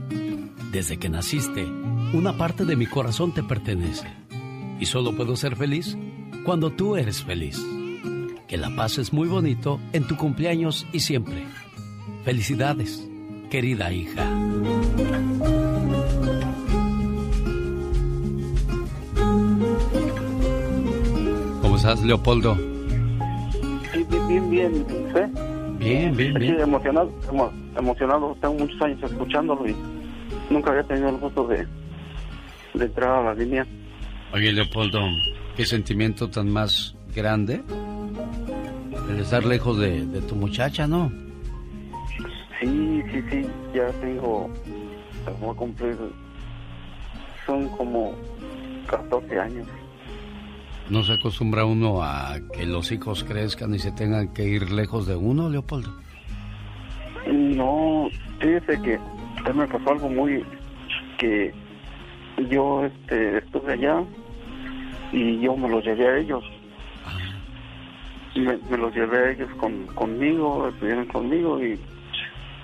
Desde 0.72 0.98
que 0.98 1.08
naciste, 1.08 1.64
una 2.12 2.36
parte 2.36 2.64
de 2.64 2.76
mi 2.76 2.86
corazón 2.86 3.32
te 3.32 3.42
pertenece. 3.42 4.06
Y 4.80 4.86
solo 4.86 5.16
puedo 5.16 5.36
ser 5.36 5.56
feliz 5.56 5.96
cuando 6.44 6.70
tú 6.70 6.96
eres 6.96 7.22
feliz. 7.22 7.58
Que 8.48 8.56
la 8.56 8.70
pases 8.74 9.12
muy 9.12 9.28
bonito 9.28 9.78
en 9.92 10.04
tu 10.06 10.16
cumpleaños 10.16 10.86
y 10.92 11.00
siempre. 11.00 11.44
Felicidades, 12.24 13.06
querida 13.50 13.92
hija. 13.92 14.26
¿Cómo 21.62 21.76
estás, 21.76 22.02
Leopoldo? 22.02 22.56
Sí, 23.92 24.04
bien, 24.10 24.28
bien, 24.28 24.50
bien. 24.50 24.84
¿sí? 24.86 25.42
Bien, 25.78 26.16
bien, 26.16 26.32
Sí, 26.34 26.38
bien. 26.38 26.60
emocionado, 26.60 27.10
emo- 27.30 27.52
emocionado. 27.76 28.36
Tengo 28.40 28.54
muchos 28.54 28.80
años 28.82 29.02
escuchándolo 29.10 29.68
y 29.68 29.74
nunca 30.50 30.70
había 30.70 30.82
tenido 30.84 31.08
el 31.10 31.16
gusto 31.18 31.46
de, 31.46 31.66
de 32.74 32.84
entrar 32.84 33.10
a 33.10 33.22
la 33.22 33.34
línea. 33.34 33.66
Oye, 34.32 34.52
Leopoldo, 34.52 35.00
¿qué 35.56 35.64
sentimiento 35.64 36.28
tan 36.28 36.50
más 36.50 36.94
grande? 37.14 37.62
El 39.08 39.20
estar 39.20 39.44
lejos 39.44 39.78
de, 39.78 40.06
de 40.06 40.20
tu 40.22 40.34
muchacha, 40.34 40.86
¿no? 40.86 41.10
Sí, 42.60 43.02
sí, 43.10 43.22
sí, 43.30 43.46
ya 43.74 43.88
tengo, 44.00 44.50
voy 45.40 45.50
a 45.50 45.54
cumplir, 45.54 45.96
son 47.46 47.68
como 47.70 48.14
14 48.88 49.38
años. 49.38 49.66
¿No 50.90 51.02
se 51.02 51.12
acostumbra 51.12 51.64
uno 51.64 52.02
a 52.02 52.38
que 52.52 52.66
los 52.66 52.90
hijos 52.92 53.22
crezcan 53.22 53.74
y 53.74 53.78
se 53.78 53.92
tengan 53.92 54.32
que 54.32 54.44
ir 54.44 54.70
lejos 54.72 55.06
de 55.06 55.14
uno, 55.16 55.50
Leopoldo? 55.50 55.90
No, 57.30 58.08
fíjese 58.40 58.80
que 58.80 58.98
me 59.52 59.66
pasó 59.66 59.90
algo 59.90 60.08
muy 60.08 60.44
que 61.18 61.52
yo 62.50 62.84
este 62.84 63.38
estuve 63.38 63.74
allá 63.74 64.02
y 65.12 65.40
yo 65.40 65.56
me 65.56 65.68
los 65.68 65.84
llevé 65.84 66.08
a 66.08 66.18
ellos. 66.18 66.44
Me, 68.34 68.56
me 68.70 68.76
los 68.76 68.94
llevé 68.94 69.18
a 69.18 69.30
ellos 69.32 69.50
con, 69.58 69.86
conmigo, 69.88 70.68
estuvieron 70.68 71.06
conmigo 71.06 71.60
y, 71.62 71.78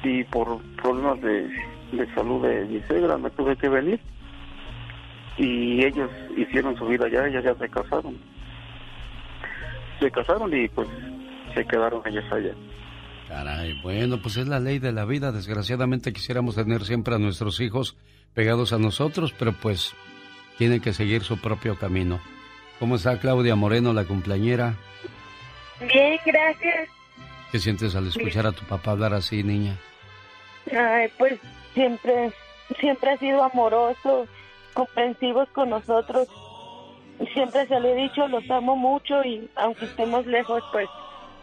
y 0.04 0.24
por 0.24 0.60
problemas 0.82 1.20
de, 1.20 1.48
de 1.92 2.14
salud 2.14 2.42
de 2.46 2.64
mi 2.66 2.80
suegra 2.82 3.16
me 3.18 3.30
tuve 3.30 3.56
que 3.56 3.68
venir. 3.68 4.00
Y 5.36 5.84
ellos 5.84 6.10
hicieron 6.36 6.76
su 6.76 6.86
vida 6.86 7.06
allá, 7.06 7.26
ellas 7.26 7.44
ya 7.44 7.54
se 7.54 7.68
casaron. 7.68 8.16
Se 9.98 10.10
casaron 10.10 10.54
y 10.54 10.68
pues 10.68 10.88
se 11.54 11.64
quedaron 11.64 12.02
ellas 12.06 12.24
allá. 12.30 12.54
Caray, 13.28 13.80
bueno, 13.82 14.18
pues 14.20 14.36
es 14.36 14.46
la 14.46 14.60
ley 14.60 14.78
de 14.78 14.92
la 14.92 15.04
vida. 15.04 15.32
Desgraciadamente 15.32 16.12
quisiéramos 16.12 16.54
tener 16.54 16.84
siempre 16.84 17.14
a 17.14 17.18
nuestros 17.18 17.60
hijos 17.60 17.96
pegados 18.34 18.72
a 18.72 18.78
nosotros, 18.78 19.34
pero 19.36 19.52
pues 19.52 19.94
tienen 20.58 20.80
que 20.80 20.92
seguir 20.92 21.22
su 21.22 21.38
propio 21.38 21.76
camino. 21.76 22.20
¿Cómo 22.78 22.96
está 22.96 23.18
Claudia 23.18 23.56
Moreno, 23.56 23.92
la 23.92 24.04
cumpleañera? 24.04 24.76
Bien, 25.92 26.18
gracias. 26.24 26.88
¿Qué 27.52 27.58
sientes 27.58 27.94
al 27.94 28.08
escuchar 28.08 28.46
a 28.46 28.52
tu 28.52 28.64
papá 28.64 28.92
hablar 28.92 29.14
así, 29.14 29.42
niña? 29.42 29.78
Ay, 30.76 31.08
pues 31.18 31.38
siempre, 31.72 32.32
siempre 32.80 33.10
ha 33.10 33.18
sido 33.18 33.42
amoroso, 33.42 34.26
comprensivos 34.72 35.48
con 35.50 35.70
nosotros. 35.70 36.28
Siempre 37.32 37.66
se 37.66 37.78
lo 37.78 37.88
he 37.88 37.94
dicho, 37.94 38.26
los 38.26 38.50
amo 38.50 38.76
mucho 38.76 39.22
y 39.22 39.48
aunque 39.54 39.84
estemos 39.84 40.26
lejos, 40.26 40.62
pues 40.72 40.88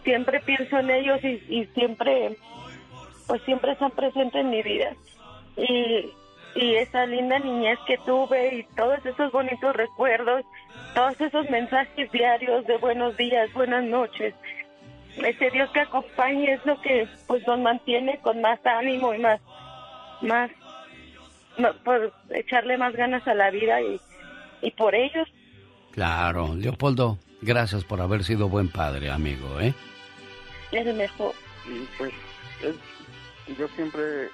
siempre 0.03 0.41
pienso 0.41 0.77
en 0.79 0.89
ellos 0.89 1.23
y, 1.23 1.41
y 1.47 1.65
siempre, 1.73 2.37
pues 3.27 3.41
siempre 3.43 3.71
están 3.71 3.91
presentes 3.91 4.41
en 4.41 4.49
mi 4.49 4.61
vida. 4.61 4.93
Y, 5.55 6.11
y 6.55 6.75
esa 6.75 7.05
linda 7.05 7.39
niñez 7.39 7.77
que 7.87 7.97
tuve 7.99 8.55
y 8.55 8.63
todos 8.75 9.05
esos 9.05 9.31
bonitos 9.31 9.75
recuerdos, 9.75 10.43
todos 10.93 11.19
esos 11.21 11.49
mensajes 11.49 12.11
diarios 12.11 12.65
de 12.67 12.77
buenos 12.77 13.15
días, 13.17 13.51
buenas 13.53 13.83
noches, 13.83 14.33
ese 15.17 15.49
Dios 15.51 15.69
que 15.71 15.81
acompañe 15.81 16.53
es 16.53 16.65
lo 16.65 16.79
que 16.81 17.07
pues 17.27 17.45
nos 17.47 17.59
mantiene 17.59 18.19
con 18.19 18.41
más 18.41 18.59
ánimo 18.65 19.13
y 19.13 19.19
más, 19.19 19.39
más, 20.21 20.51
por 21.83 22.13
echarle 22.29 22.77
más 22.77 22.93
ganas 22.95 23.25
a 23.27 23.33
la 23.33 23.49
vida 23.51 23.81
y, 23.81 23.99
y 24.61 24.71
por 24.71 24.95
ellos. 24.95 25.27
Claro, 25.91 26.55
Leopoldo, 26.55 27.17
gracias 27.41 27.83
por 27.83 27.99
haber 28.01 28.23
sido 28.23 28.47
buen 28.47 28.69
padre, 28.69 29.09
amigo, 29.11 29.59
¿eh? 29.59 29.73
Es 30.71 30.87
el 30.87 30.95
mejor. 30.95 31.33
y 31.67 31.85
pues 31.97 32.13
es- 32.63 33.57
yo 33.57 33.67
siempre 33.75 34.29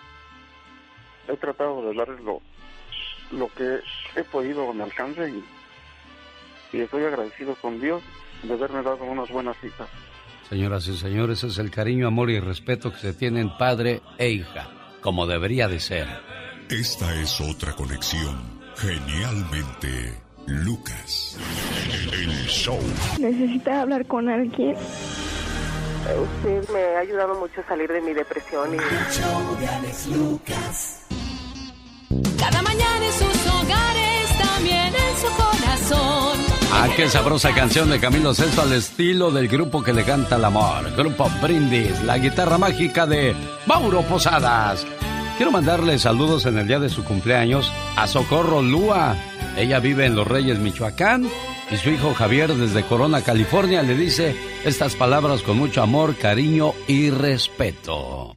he 1.28 1.38
tratado 1.38 1.82
de 1.82 1.94
darles 1.96 2.22
lo, 2.22 2.42
lo 3.32 3.48
que 3.50 3.80
he 4.16 4.24
podido 4.24 4.70
a 4.70 4.74
mi 4.74 4.82
alcance 4.82 5.30
y, 5.30 5.44
y 6.78 6.82
estoy 6.82 7.04
agradecido 7.04 7.56
con 7.56 7.80
Dios 7.80 8.04
de 8.44 8.54
haberme 8.54 8.84
dado 8.84 9.04
unas 9.04 9.30
buenas 9.30 9.56
hijas. 9.64 9.90
Señoras 10.50 10.88
y 10.88 10.98
señores, 10.98 11.44
es 11.44 11.58
el 11.58 11.72
cariño, 11.72 12.08
amor 12.08 12.30
y 12.30 12.40
respeto 12.40 12.92
que 12.92 13.00
se 13.00 13.14
tienen 13.14 13.58
padre 13.58 14.02
e 14.18 14.30
hija, 14.30 14.70
como 15.02 15.28
debería 15.28 15.68
de 15.68 15.80
ser. 15.80 16.08
Esta 16.70 17.14
es 17.22 17.42
otra 17.42 17.74
conexión. 17.74 18.58
Genialmente, 18.78 20.14
Lucas. 20.46 21.38
El 22.14 22.30
show. 22.48 22.80
Necesita 23.20 23.82
hablar 23.82 24.06
con 24.06 24.30
alguien. 24.30 24.76
Usted 26.08 26.70
me 26.70 26.96
ha 26.96 27.00
ayudado 27.00 27.38
mucho 27.40 27.60
a 27.60 27.68
salir 27.68 27.92
de 27.92 28.02
mi 28.02 28.14
depresión 28.14 28.74
y... 28.74 28.78
Cada 32.38 32.62
mañana 32.62 33.06
en 33.06 33.14
sus 33.14 33.48
hogares, 33.48 34.38
también 34.38 34.94
en 34.94 35.18
su 35.18 35.28
corazón. 35.36 36.40
Ah, 36.72 36.88
qué 36.96 37.10
sabrosa 37.10 37.54
canción 37.54 37.90
de 37.90 38.00
Camilo 38.00 38.34
Sesto 38.34 38.62
al 38.62 38.74
estilo 38.74 39.32
del 39.32 39.48
grupo 39.48 39.84
que 39.84 39.94
le 39.94 40.04
canta 40.04 40.38
el 40.38 40.46
amor. 40.46 40.96
Grupo 40.96 41.30
Brindis, 41.42 42.02
la 42.04 42.18
guitarra 42.18 42.58
mágica 42.58 43.06
de 43.06 43.36
Mauro 43.66 44.04
Posadas. 44.04 44.86
Quiero 45.36 45.52
mandarle 45.52 46.00
saludos 46.00 46.46
en 46.46 46.58
el 46.58 46.68
día 46.68 46.80
de 46.80 46.90
su 46.90 47.04
cumpleaños 47.04 47.72
a 47.96 48.08
Socorro 48.08 48.62
Lúa. 48.62 49.16
Ella 49.58 49.80
vive 49.80 50.06
en 50.06 50.16
Los 50.16 50.28
Reyes, 50.28 50.60
Michoacán. 50.60 51.30
Y 51.70 51.76
su 51.76 51.90
hijo 51.90 52.14
Javier 52.14 52.56
desde 52.56 52.84
Corona, 52.84 53.22
California, 53.22 53.84
le 53.84 53.96
dice 53.96 54.36
estas 54.64 54.96
palabras 54.96 55.42
con 55.42 55.58
mucho 55.58 55.82
amor, 55.82 56.16
cariño 56.16 56.74
y 56.88 57.10
respeto. 57.10 58.37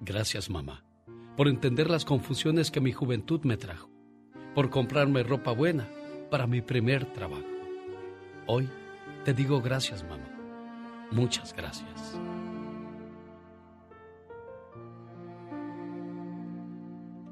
Gracias, 0.00 0.50
mamá, 0.50 0.84
por 1.36 1.48
entender 1.48 1.90
las 1.90 2.04
confusiones 2.04 2.70
que 2.70 2.80
mi 2.80 2.92
juventud 2.92 3.40
me 3.44 3.56
trajo, 3.56 3.90
por 4.54 4.70
comprarme 4.70 5.22
ropa 5.22 5.52
buena 5.52 5.88
para 6.30 6.46
mi 6.46 6.60
primer 6.60 7.06
trabajo. 7.06 7.44
Hoy 8.46 8.68
te 9.24 9.32
digo 9.32 9.60
gracias, 9.60 10.04
mamá. 10.04 10.28
Muchas 11.10 11.54
gracias. 11.54 12.20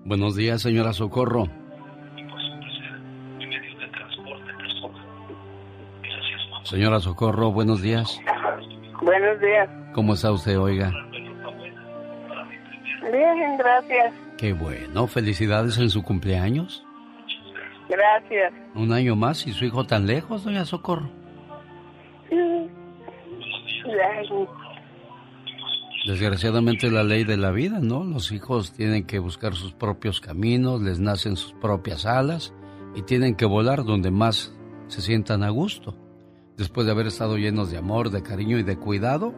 Buenos 0.05 0.36
días, 0.36 0.62
señora 0.62 0.93
Socorro. 0.93 1.49
Señora 6.65 6.99
Socorro, 7.01 7.53
buenos 7.53 7.82
días. 7.82 8.20
Buenos 9.03 9.41
días. 9.41 9.69
¿Cómo 9.93 10.15
está 10.15 10.32
usted, 10.32 10.59
oiga? 10.59 10.93
Bien, 13.13 13.57
gracias. 13.59 14.15
Qué 14.39 14.53
bueno. 14.53 15.07
Felicidades 15.07 15.79
en 15.79 15.91
su 15.91 16.03
cumpleaños. 16.03 16.85
Gracias. 17.89 18.53
Un 18.75 18.93
año 18.93 19.15
más 19.15 19.47
y 19.47 19.53
su 19.53 19.65
hijo 19.65 19.85
tan 19.85 20.07
lejos, 20.07 20.45
doña 20.45 20.65
Socorro. 20.65 21.11
Ay, 22.31 24.29
Desgraciadamente 26.07 26.91
la 26.91 27.03
ley 27.03 27.25
de 27.25 27.37
la 27.37 27.51
vida, 27.51 27.79
¿no? 27.81 28.05
Los 28.05 28.31
hijos 28.33 28.73
tienen 28.73 29.07
que 29.07 29.19
buscar 29.19 29.55
sus 29.55 29.73
propios 29.73 30.21
caminos, 30.21 30.83
les 30.83 30.99
nacen 31.01 31.37
sus 31.37 31.55
propias 31.55 32.05
alas 32.05 32.53
y 32.95 33.03
tienen 33.03 33.37
que 33.37 33.47
volar 33.47 33.85
donde 33.85 34.11
más 34.11 34.55
se 34.89 35.01
sientan 35.01 35.43
a 35.43 35.49
gusto. 35.49 35.97
Después 36.59 36.87
de 36.87 36.93
haber 36.93 37.07
estado 37.07 37.37
llenos 37.37 37.71
de 37.71 37.79
amor, 37.79 38.11
de 38.11 38.23
cariño 38.23 38.59
y 38.59 38.63
de 38.63 38.77
cuidado, 38.77 39.35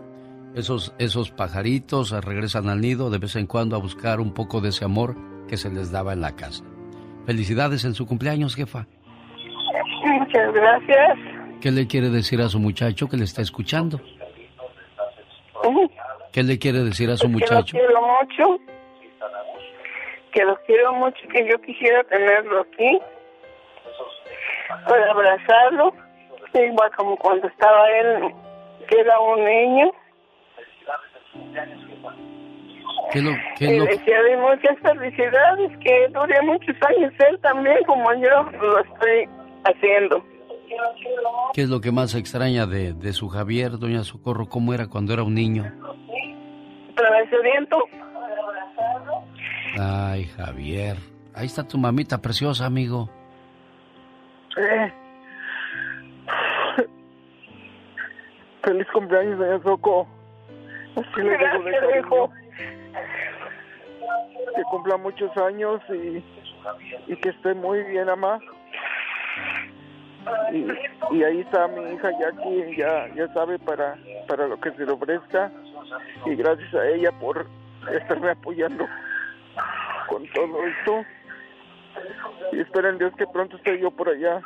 esos, 0.57 0.95
esos 0.99 1.31
pajaritos 1.31 2.11
regresan 2.24 2.69
al 2.69 2.81
nido 2.81 3.11
de 3.11 3.19
vez 3.19 3.37
en 3.37 3.47
cuando 3.47 3.77
a 3.77 3.78
buscar 3.78 4.20
un 4.20 4.33
poco 4.33 4.61
de 4.61 4.70
ese 4.70 4.85
amor 4.85 5.15
que 5.49 5.57
se 5.57 5.70
les 5.70 5.93
daba 5.93 6.12
en 6.15 6.23
la 6.23 6.35
casa. 6.35 6.65
Felicidades 7.27 7.85
en 7.85 7.95
su 7.95 8.07
cumpleaños, 8.07 8.57
jefa. 8.57 8.87
Muchas 10.05 10.53
gracias. 10.55 11.19
¿Qué 11.61 11.70
le 11.70 11.87
quiere 11.87 12.09
decir 12.09 12.41
a 12.41 12.49
su 12.49 12.59
muchacho 12.59 13.09
que 13.09 13.16
le 13.16 13.24
está 13.24 13.43
escuchando? 13.43 14.01
¿Qué 16.33 16.43
le 16.43 16.59
quiere 16.59 16.81
decir 16.81 17.11
a 17.11 17.16
su 17.16 17.27
Que 17.27 17.33
lo 17.33 17.39
muchacho? 17.39 17.77
quiero 17.77 18.01
mucho. 18.03 18.61
Que 20.33 20.45
lo 20.45 20.57
quiero 20.66 20.93
mucho, 20.95 21.19
que 21.33 21.49
yo 21.49 21.61
quisiera 21.62 22.05
tenerlo 22.05 22.61
aquí. 22.61 22.99
Para 24.89 25.11
abrazarlo. 25.11 25.93
Igual 26.55 26.91
como 26.97 27.16
cuando 27.16 27.47
estaba 27.49 27.91
él, 27.91 28.33
que 28.89 29.01
era 29.01 29.20
un 29.20 29.45
niño. 29.45 29.93
¿Qué 33.12 33.23
lo, 33.23 33.31
qué 33.59 33.65
Y 33.66 33.78
lo- 33.78 33.85
le 33.85 33.91
desearé 33.93 34.37
muchas 34.37 34.78
felicidades, 34.81 35.78
que 35.78 36.09
dure 36.12 36.43
muchos 36.43 36.77
años 36.89 37.12
él 37.31 37.39
también, 37.41 37.77
como 37.87 38.12
yo 38.15 38.43
lo 38.61 38.78
estoy 38.81 39.28
haciendo. 39.65 40.24
qué 41.55 41.62
es 41.62 41.69
lo 41.69 41.81
que 41.81 41.93
más 41.93 42.15
extraña 42.15 42.66
de, 42.66 42.93
de 42.93 43.12
su 43.12 43.28
Javier, 43.28 43.78
doña 43.78 44.03
Socorro? 44.05 44.49
¿Cómo 44.49 44.74
era 44.74 44.89
cuando 44.89 45.12
era 45.12 45.23
un 45.23 45.35
niño? 45.35 45.73
Travesamiento. 46.97 47.78
Ay, 49.78 50.24
Javier. 50.37 50.97
Ahí 51.35 51.47
está 51.47 51.66
tu 51.69 51.78
mamita 51.78 52.20
preciosa, 52.20 52.66
amigo. 52.66 53.11
Eh. 54.57 54.93
Feliz 58.65 58.87
cumpleaños, 58.93 59.39
doña 59.39 59.62
Soco. 59.62 60.09
Así 60.97 61.23
le 61.23 61.36
digo 61.36 61.62
de 61.62 61.73
cariño. 61.78 62.31
Que 64.55 64.62
cumpla 64.70 64.97
muchos 64.97 65.36
años 65.36 65.81
y, 65.90 66.24
y 67.06 67.16
que 67.16 67.28
esté 67.28 67.55
muy 67.55 67.82
bien, 67.85 68.09
ama. 68.09 68.39
Y, 70.52 70.66
y 71.14 71.24
ahí 71.24 71.40
está 71.40 71.68
mi 71.68 71.94
hija 71.94 72.10
Jackie, 72.18 72.77
ya, 72.77 73.09
ya 73.14 73.32
sabe 73.35 73.59
para, 73.59 73.97
para 74.27 74.47
lo 74.48 74.59
que 74.59 74.73
se 74.73 74.86
le 74.86 74.93
ofrezca. 74.93 75.51
Y 76.24 76.35
gracias 76.35 76.74
a 76.74 76.86
ella 76.89 77.10
por 77.20 77.47
estarme 77.93 78.31
apoyando 78.31 78.86
con 80.09 80.27
todo 80.32 80.64
esto. 80.66 81.05
Y 82.52 82.60
espero 82.60 82.89
en 82.90 82.98
Dios 82.98 83.12
que 83.16 83.27
pronto 83.27 83.56
esté 83.56 83.78
yo 83.78 83.90
por 83.90 84.09
allá. 84.09 84.40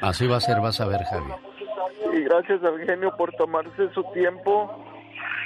Así 0.00 0.26
va 0.26 0.36
a 0.36 0.40
ser, 0.40 0.60
vas 0.60 0.80
a 0.80 0.86
ver, 0.86 1.02
Javier. 1.04 1.36
Y 2.12 2.24
gracias 2.24 2.62
al 2.64 2.84
genio 2.84 3.16
por 3.16 3.32
tomarse 3.32 3.90
su 3.92 4.02
tiempo, 4.12 4.84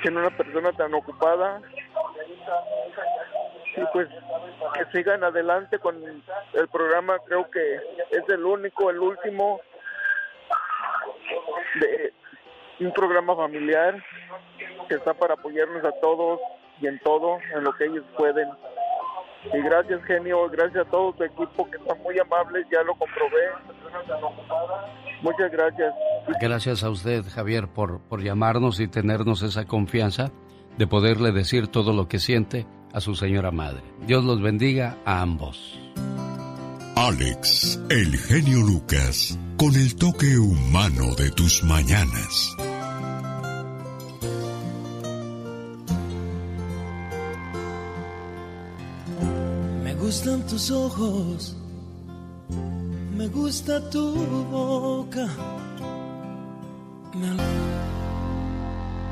siendo 0.03 0.21
una 0.21 0.31
persona 0.31 0.73
tan 0.73 0.95
ocupada. 0.95 1.61
Y 3.77 3.85
pues 3.93 4.09
que 4.75 4.85
sigan 4.93 5.25
adelante 5.25 5.79
con 5.79 5.97
el 6.55 6.69
programa, 6.69 7.19
creo 7.27 7.51
que 7.51 7.77
es 8.11 8.29
el 8.29 8.45
único, 8.45 8.91
el 8.91 8.99
último 8.99 9.61
de 11.81 12.13
un 12.81 12.93
programa 12.93 13.37
familiar 13.37 14.03
que 14.89 14.95
está 14.95 15.15
para 15.15 15.35
apoyarnos 15.35 15.85
a 15.85 15.93
todos 16.01 16.41
y 16.81 16.87
en 16.87 16.99
todo, 17.01 17.39
en 17.55 17.65
lo 17.65 17.73
que 17.75 17.85
ellos 17.85 18.05
pueden. 18.17 18.49
Y 19.53 19.63
gracias 19.63 20.03
genio, 20.05 20.49
gracias 20.51 20.87
a 20.87 20.91
todo 20.91 21.13
tu 21.13 21.25
equipo 21.25 21.71
que 21.71 21.79
son 21.79 22.03
muy 22.03 22.19
amables, 22.19 22.67
ya 22.71 22.83
lo 22.83 22.95
comprobé. 22.95 23.49
Muchas 25.23 25.51
gracias. 25.53 25.95
Gracias 26.41 26.83
a 26.83 26.91
usted, 26.91 27.25
Javier, 27.29 27.69
por, 27.69 28.01
por 28.01 28.23
llamarnos 28.23 28.81
y 28.81 28.89
tenernos 28.89 29.43
esa 29.43 29.67
confianza 29.67 30.31
de 30.79 30.87
poderle 30.87 31.33
decir 31.33 31.69
todo 31.69 31.93
lo 31.93 32.09
que 32.09 32.19
siente 32.19 32.67
a 32.93 33.01
su 33.01 33.15
señora 33.15 33.51
madre. 33.51 33.83
Dios 34.07 34.25
los 34.25 34.41
bendiga 34.41 34.97
a 35.05 35.21
ambos. 35.21 35.79
Alex, 36.97 37.81
el 37.89 38.17
genio 38.17 38.59
Lucas, 38.61 39.39
con 39.57 39.75
el 39.75 39.97
toque 39.97 40.39
humano 40.39 41.15
de 41.17 41.31
tus 41.31 41.65
mañanas. 41.65 42.57
Me 49.83 49.95
gustan 49.95 50.47
tus 50.47 50.71
ojos, 50.71 51.57
me 53.21 53.29
gusta 53.29 53.79
tu 53.91 54.15
boca. 54.51 55.29
Me 57.13 57.29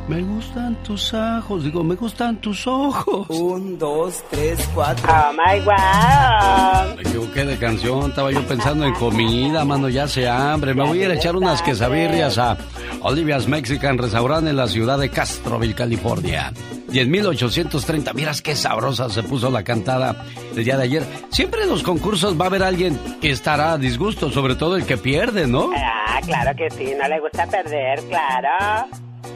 Me 0.08 0.22
gustan 0.22 0.82
tus 0.82 1.12
ojos, 1.12 1.64
digo, 1.64 1.84
me 1.84 1.94
gustan 1.94 2.40
tus 2.40 2.66
ojos. 2.66 3.28
Un, 3.28 3.78
dos, 3.78 4.24
tres, 4.30 4.66
cuatro. 4.74 5.06
Oh 5.12 5.32
my 5.32 5.60
wow. 5.60 6.96
Me 6.96 7.02
equivoqué 7.02 7.44
de 7.44 7.58
canción, 7.58 8.08
estaba 8.08 8.32
yo 8.32 8.42
pensando 8.46 8.86
en 8.86 8.94
comida, 8.94 9.66
mano, 9.66 9.90
ya 9.90 10.08
se 10.08 10.26
hambre. 10.26 10.72
Me 10.72 10.86
voy 10.86 11.02
a 11.02 11.04
ir 11.04 11.10
a 11.10 11.14
echar 11.14 11.36
unas 11.36 11.60
quesabirrias 11.60 12.38
a 12.38 12.56
Olivia's 13.02 13.46
Mexican 13.46 13.98
Restaurant 13.98 14.48
en 14.48 14.56
la 14.56 14.68
ciudad 14.68 14.98
de 14.98 15.10
Castroville, 15.10 15.74
California. 15.74 16.54
10.830, 16.88 18.14
miras 18.14 18.42
qué 18.42 18.56
sabrosa 18.56 19.10
se 19.10 19.22
puso 19.22 19.50
la 19.50 19.62
cantada 19.62 20.24
el 20.56 20.64
día 20.64 20.76
de 20.76 20.84
ayer. 20.84 21.04
Siempre 21.30 21.62
en 21.62 21.68
los 21.68 21.82
concursos 21.82 22.38
va 22.40 22.44
a 22.44 22.48
haber 22.48 22.62
alguien 22.62 22.98
que 23.20 23.30
estará 23.30 23.72
a 23.72 23.78
disgusto, 23.78 24.30
sobre 24.30 24.54
todo 24.54 24.76
el 24.76 24.86
que 24.86 24.96
pierde, 24.96 25.46
¿no? 25.46 25.70
Ah, 25.76 26.20
claro 26.24 26.56
que 26.56 26.70
sí, 26.70 26.92
no 27.00 27.08
le 27.08 27.20
gusta 27.20 27.46
perder, 27.46 28.00
claro. 28.04 28.88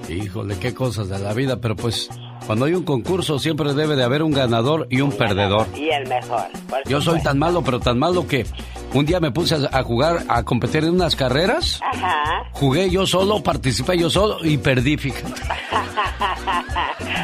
Híjole, 0.08 0.58
qué 0.58 0.74
cosas 0.74 1.08
de 1.08 1.18
la 1.18 1.32
vida, 1.32 1.60
pero 1.60 1.76
pues 1.76 2.08
cuando 2.46 2.64
hay 2.64 2.74
un 2.74 2.84
concurso 2.84 3.38
siempre 3.38 3.72
debe 3.74 3.96
de 3.96 4.02
haber 4.02 4.22
un 4.22 4.32
ganador 4.32 4.86
y 4.90 5.00
un 5.00 5.12
perdedor. 5.12 5.66
Y 5.76 5.90
el 5.90 6.08
mejor. 6.08 6.46
Yo 6.86 7.00
soy 7.00 7.22
tan 7.22 7.38
malo, 7.38 7.62
pero 7.62 7.80
tan 7.80 7.98
malo 7.98 8.26
que 8.26 8.46
un 8.94 9.06
día 9.06 9.20
me 9.20 9.30
puse 9.30 9.56
a 9.70 9.82
jugar, 9.82 10.24
a 10.28 10.42
competir 10.42 10.84
en 10.84 10.90
unas 10.90 11.16
carreras. 11.16 11.80
Ajá. 11.82 12.44
Jugué 12.52 12.90
yo 12.90 13.06
solo, 13.06 13.42
participé 13.42 13.98
yo 13.98 14.10
solo 14.10 14.44
y 14.44 14.58
perdí, 14.58 14.96
fíjate. 14.96 15.32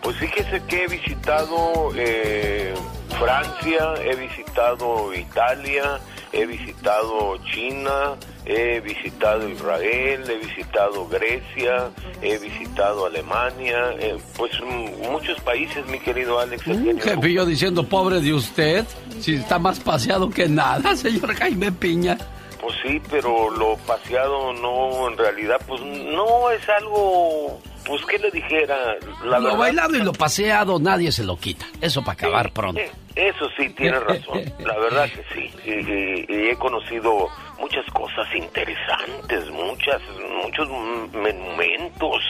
Pues 0.02 0.14
fíjese 0.18 0.62
que 0.68 0.84
he 0.84 0.88
visitado 0.88 1.90
eh, 1.96 2.74
Francia, 3.18 3.94
he 4.04 4.14
visitado 4.14 5.14
Italia, 5.14 5.98
he 6.32 6.44
visitado 6.44 7.38
China, 7.52 8.16
he 8.48 8.80
visitado 8.80 9.46
Israel, 9.46 10.24
he 10.28 10.38
visitado 10.38 11.06
Grecia, 11.06 11.90
he 12.22 12.38
visitado 12.38 13.04
Alemania, 13.04 13.92
eh, 14.00 14.16
pues 14.36 14.52
mm, 14.60 15.10
muchos 15.12 15.38
países, 15.40 15.86
mi 15.86 15.98
querido 15.98 16.40
Alex. 16.40 16.62
genio 16.62 16.98
Jefe, 16.98 17.32
yo 17.32 17.44
diciendo, 17.44 17.86
pobre 17.86 18.20
de 18.22 18.32
usted, 18.32 18.86
si 19.20 19.34
está 19.34 19.58
más 19.58 19.78
paseado 19.80 20.30
que 20.30 20.48
nada, 20.48 20.96
señor 20.96 21.34
Jaime 21.34 21.70
Piña. 21.72 22.16
Pues 22.58 22.74
sí, 22.82 23.00
pero 23.10 23.50
lo 23.50 23.76
paseado 23.86 24.54
no, 24.54 25.08
en 25.08 25.18
realidad, 25.18 25.60
pues 25.66 25.82
no 25.82 26.50
es 26.50 26.66
algo, 26.70 27.60
pues 27.88 28.04
que 28.04 28.18
le 28.18 28.30
dijera, 28.30 28.76
la 29.24 29.38
lo 29.38 29.44
verdad. 29.44 29.58
bailado 29.58 29.96
y 29.96 30.02
lo 30.02 30.12
paseado 30.12 30.78
nadie 30.78 31.10
se 31.10 31.24
lo 31.24 31.36
quita. 31.38 31.66
Eso 31.80 32.00
para 32.02 32.12
acabar 32.12 32.52
pronto. 32.52 32.80
Eh, 32.80 32.90
Eso 33.16 33.48
sí, 33.56 33.68
tiene 33.70 33.98
razón, 33.98 34.40
la 34.60 34.78
verdad 34.78 35.08
que 35.10 35.24
sí. 35.34 35.50
Y, 35.64 35.70
y- 35.72 36.26
y 36.28 36.50
he 36.50 36.54
conocido 36.56 37.26
muchas 37.58 37.84
cosas 37.92 38.26
interesantes, 38.32 39.50
muchas, 39.50 40.00
muchos 40.44 40.68
m- 40.68 41.08
monumentos. 41.32 42.22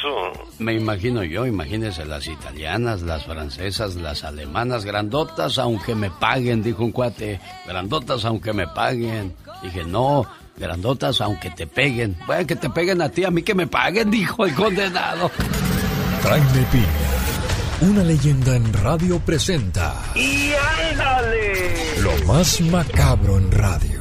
Me 0.59 0.73
imagino 0.75 1.23
yo, 1.25 1.45
imagínese 1.47 2.07
las 2.07 2.27
italianas, 2.27 3.03
las 3.03 3.25
francesas, 3.27 3.97
las 3.97 4.25
alemanas, 4.25 4.85
grandotas 4.87 5.59
aunque 5.59 5.95
me 5.95 6.11
paguen, 6.11 6.63
dijo 6.63 6.83
un 6.85 6.93
cuate. 6.93 7.39
Grandotas 7.67 8.25
aunque 8.25 8.53
me 8.55 8.67
paguen. 8.69 9.35
Dije, 9.63 9.85
no, 9.85 10.25
grandotas 10.59 11.21
aunque 11.21 11.51
te 11.51 11.67
peguen. 11.67 12.17
Bueno, 12.27 12.47
que 12.47 12.57
te 12.57 12.69
peguen 12.71 13.01
a 13.03 13.09
ti, 13.09 13.25
a 13.25 13.31
mí 13.31 13.43
que 13.43 13.55
me 13.55 13.67
paguen, 13.67 14.11
dijo 14.13 14.45
el 14.45 14.55
condenado. 14.55 15.31
Jaime 16.23 16.67
Piña, 16.73 17.91
una 17.93 18.03
leyenda 18.03 18.57
en 18.57 18.73
radio 18.73 19.19
presenta 19.21 19.95
¡Y 20.17 20.51
ándale! 20.91 22.01
lo 22.03 22.27
más 22.27 22.61
macabro 22.63 23.39
en 23.39 23.51
radio. 23.53 23.99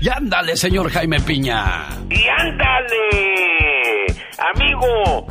Y 0.00 0.08
ándale, 0.08 0.56
señor 0.56 0.90
Jaime 0.90 1.20
Piña. 1.20 1.86
¡Y 2.10 2.24
ándale! 2.38 4.06
Amigo, 4.54 5.26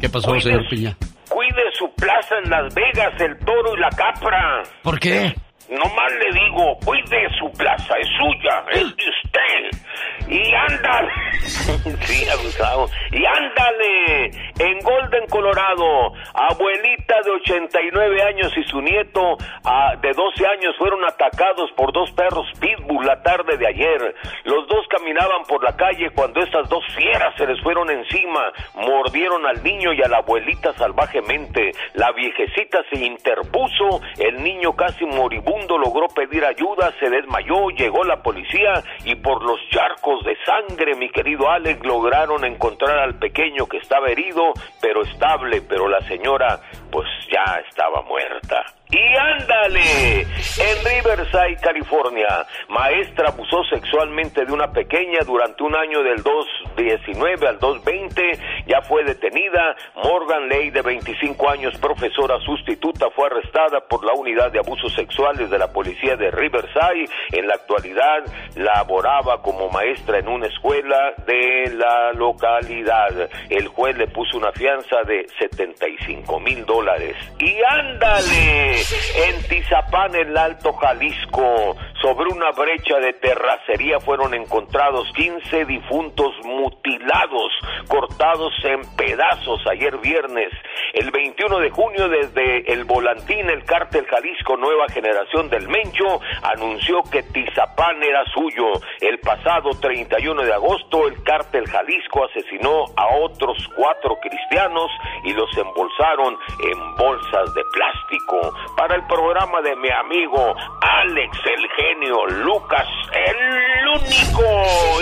¿Qué 0.00 0.08
pasó, 0.10 0.38
señor 0.38 0.68
Piña? 0.68 0.96
cuide 1.28 1.62
su 1.78 1.90
plaza 1.96 2.34
en 2.44 2.50
Las 2.50 2.74
Vegas, 2.74 3.18
el 3.20 3.36
toro 3.44 3.74
y 3.76 3.80
la 3.80 3.88
capra. 3.90 4.62
¿Por 4.82 5.00
qué? 5.00 5.34
Nomás 5.68 6.12
le 6.12 6.30
digo, 6.38 6.76
cuide 6.84 7.26
su 7.38 7.50
plaza, 7.56 7.94
es 7.98 8.08
suya, 8.18 8.64
es 8.70 8.96
de 8.96 9.04
usted. 9.08 10.28
Y 10.28 10.54
ándale. 10.54 11.10
sí, 11.40 12.28
abusado. 12.28 12.86
Y 13.10 13.24
ándale. 13.24 14.26
En 14.58 14.78
Golden, 14.80 15.26
Colorado, 15.28 16.12
abuelita 16.34 17.14
de 17.24 17.30
89 17.30 18.22
años 18.22 18.52
y 18.56 18.62
su 18.64 18.80
nieto 18.82 19.38
ah, 19.64 19.94
de 20.02 20.12
12 20.12 20.46
años 20.46 20.76
fueron 20.76 21.02
atacados 21.04 21.70
por 21.72 21.92
dos 21.92 22.10
perros 22.12 22.46
pitbull 22.60 23.06
la 23.06 23.22
tarde 23.22 23.56
de 23.56 23.66
ayer. 23.66 24.14
Los 24.44 24.68
dos 24.68 24.86
caminaban 24.90 25.44
por 25.48 25.64
la 25.64 25.74
calle 25.74 26.10
cuando 26.10 26.42
estas 26.42 26.68
dos 26.68 26.84
fieras 26.94 27.34
se 27.36 27.46
les 27.46 27.60
fueron 27.62 27.90
encima, 27.90 28.52
mordieron 28.74 29.46
al 29.46 29.62
niño 29.62 29.94
y 29.94 30.02
a 30.02 30.08
la 30.08 30.18
abuelita 30.18 30.74
salvajemente. 30.74 31.72
La 31.94 32.12
viejecita 32.12 32.80
se 32.90 32.98
interpuso, 32.98 34.02
el 34.18 34.42
niño 34.42 34.74
casi 34.76 35.06
moribundo 35.06 35.53
logró 35.78 36.08
pedir 36.08 36.44
ayuda, 36.44 36.92
se 36.98 37.08
desmayó, 37.08 37.70
llegó 37.70 38.04
la 38.04 38.22
policía 38.22 38.82
y 39.04 39.14
por 39.16 39.42
los 39.42 39.58
charcos 39.70 40.24
de 40.24 40.36
sangre, 40.44 40.94
mi 40.94 41.10
querido 41.10 41.50
Alex, 41.50 41.84
lograron 41.84 42.44
encontrar 42.44 42.98
al 42.98 43.14
pequeño 43.18 43.66
que 43.66 43.78
estaba 43.78 44.08
herido, 44.08 44.52
pero 44.80 45.02
estable, 45.02 45.62
pero 45.62 45.88
la 45.88 46.00
señora 46.02 46.60
pues 46.90 47.08
ya 47.30 47.60
estaba 47.68 48.02
muerta. 48.02 48.64
Y 48.94 49.16
ándale, 49.16 50.20
en 50.20 50.84
Riverside, 50.84 51.56
California, 51.60 52.46
maestra 52.68 53.30
abusó 53.30 53.64
sexualmente 53.64 54.44
de 54.44 54.52
una 54.52 54.70
pequeña 54.70 55.18
durante 55.26 55.64
un 55.64 55.74
año 55.74 56.04
del 56.04 56.22
219 56.22 57.48
al 57.48 57.58
220, 57.58 58.38
ya 58.68 58.82
fue 58.82 59.02
detenida. 59.02 59.74
Morgan 59.96 60.48
Ley, 60.48 60.70
de 60.70 60.82
25 60.82 61.50
años, 61.50 61.76
profesora 61.78 62.38
sustituta, 62.38 63.10
fue 63.10 63.26
arrestada 63.26 63.80
por 63.80 64.04
la 64.04 64.12
unidad 64.12 64.52
de 64.52 64.60
abusos 64.60 64.94
sexuales 64.94 65.50
de 65.50 65.58
la 65.58 65.72
policía 65.72 66.14
de 66.14 66.30
Riverside. 66.30 67.08
En 67.32 67.48
la 67.48 67.54
actualidad 67.54 68.22
laboraba 68.54 69.42
como 69.42 69.70
maestra 69.70 70.20
en 70.20 70.28
una 70.28 70.46
escuela 70.46 71.14
de 71.26 71.74
la 71.74 72.12
localidad. 72.12 73.28
El 73.50 73.66
juez 73.66 73.96
le 73.96 74.06
puso 74.06 74.38
una 74.38 74.52
fianza 74.52 75.02
de 75.04 75.26
75 75.40 76.38
mil 76.38 76.64
dólares. 76.64 77.16
Y 77.40 77.56
ándale, 77.68 78.83
en 79.16 79.42
Tizapán, 79.48 80.14
el 80.14 80.36
Alto 80.36 80.72
Jalisco, 80.74 81.76
sobre 82.02 82.30
una 82.30 82.50
brecha 82.50 82.98
de 82.98 83.14
terracería 83.14 83.98
fueron 84.00 84.34
encontrados 84.34 85.10
15 85.14 85.64
difuntos 85.64 86.32
mutilados, 86.44 87.52
cortados 87.88 88.52
en 88.64 88.82
pedazos 88.96 89.60
ayer 89.70 89.96
viernes. 89.98 90.50
El 90.92 91.10
21 91.10 91.60
de 91.60 91.70
junio, 91.70 92.08
desde 92.08 92.70
el 92.72 92.84
volantín, 92.84 93.48
el 93.48 93.64
cártel 93.64 94.06
Jalisco 94.06 94.56
Nueva 94.58 94.86
Generación 94.92 95.48
del 95.48 95.66
Mencho 95.68 96.20
anunció 96.42 97.02
que 97.10 97.22
Tizapán 97.22 98.02
era 98.02 98.22
suyo. 98.34 98.66
El 99.00 99.18
pasado 99.20 99.70
31 99.80 100.42
de 100.42 100.52
agosto, 100.52 101.06
el 101.06 101.22
cártel 101.22 101.66
Jalisco 101.66 102.26
asesinó 102.26 102.84
a 102.96 103.16
otros 103.16 103.56
cuatro 103.76 104.16
cristianos 104.20 104.90
y 105.24 105.32
los 105.32 105.48
embolsaron 105.56 106.36
en 106.62 106.96
bolsas 106.96 107.54
de 107.54 107.62
plástico. 107.72 108.54
Para 108.76 108.96
el 108.96 109.06
programa 109.06 109.62
de 109.62 109.76
mi 109.76 109.90
amigo 109.90 110.54
Alex 110.80 111.38
el 111.46 111.68
genio 111.70 112.26
Lucas, 112.26 112.88
el 113.12 113.88
único. 113.88 114.42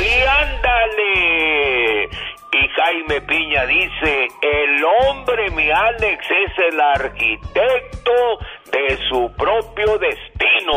Y 0.01 0.23
ándale. 0.23 2.05
Y 2.53 2.69
Jaime 2.69 3.20
Piña 3.23 3.65
dice, 3.65 4.28
el 4.43 4.85
hombre, 4.85 5.51
mi 5.53 5.70
Alex, 5.70 6.24
es 6.31 6.59
el 6.59 6.81
arquitecto 6.81 8.39
de 8.73 8.99
su 9.09 9.31
propio 9.36 9.99
destino. 9.99 10.73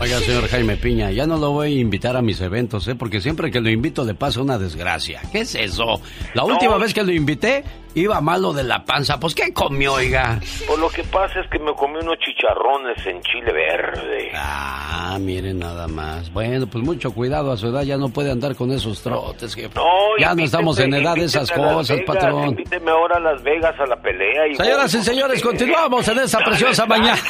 Oiga, 0.00 0.18
señor 0.18 0.48
Jaime 0.48 0.76
Piña, 0.76 1.10
ya 1.10 1.26
no 1.26 1.38
lo 1.38 1.50
voy 1.52 1.78
a 1.78 1.80
invitar 1.80 2.16
a 2.16 2.22
mis 2.22 2.40
eventos, 2.40 2.86
¿eh? 2.88 2.94
Porque 2.94 3.20
siempre 3.20 3.50
que 3.50 3.60
lo 3.60 3.70
invito 3.70 4.04
le 4.04 4.14
pasa 4.14 4.42
una 4.42 4.58
desgracia. 4.58 5.22
¿Qué 5.32 5.40
es 5.40 5.54
eso? 5.54 6.00
La 6.34 6.44
última 6.44 6.76
vez 6.76 6.92
que 6.92 7.02
lo 7.02 7.12
invité, 7.12 7.64
iba 7.94 8.20
malo 8.20 8.52
de 8.52 8.64
la 8.64 8.84
panza. 8.84 9.18
Pues, 9.18 9.34
¿qué 9.34 9.52
comió, 9.52 9.94
oiga? 9.94 10.40
Pues 10.66 10.78
lo 10.78 10.88
que 10.90 11.04
pasa 11.04 11.40
es 11.40 11.48
que 11.50 11.58
me 11.58 11.72
comí 11.74 11.98
unos 12.02 12.16
chicharrones 12.18 13.06
en 13.06 13.20
chile 13.22 13.52
verde. 13.52 14.32
Ah, 14.34 15.16
miren 15.20 15.58
nada 15.60 15.88
más. 15.88 16.32
Bueno, 16.32 16.66
pues 16.66 16.84
mucho 16.84 17.12
cuidado 17.12 17.52
a 17.52 17.56
su 17.56 17.68
edad, 17.68 17.82
ya 17.82 17.96
no 17.96 18.08
puede 18.10 18.30
andar 18.30 18.54
con 18.56 18.70
esos 18.72 19.02
trotes, 19.02 19.54
jefe. 19.54 19.70
No, 19.74 19.84
ya 20.18 20.34
no 20.34 20.42
estamos 20.44 20.78
en 20.80 20.94
edad 20.94 21.14
de 21.14 21.24
esas 21.24 21.50
cosas, 21.50 21.96
Vegas, 21.96 22.06
patrón. 22.06 22.48
Invíteme 22.50 22.90
ahora 22.90 23.16
a 23.16 23.20
Las 23.20 23.42
Vegas 23.42 23.74
a 23.78 23.86
la 23.86 23.96
pelea. 23.96 24.48
Y 24.48 24.56
Señoras 24.56 24.94
y 24.94 25.02
señores, 25.02 25.42
continuamos 25.42 26.06
en 26.08 26.18
esta 26.18 26.38
¿Dónde 26.38 26.50
preciosa 26.50 26.86
mañana. 26.86 27.21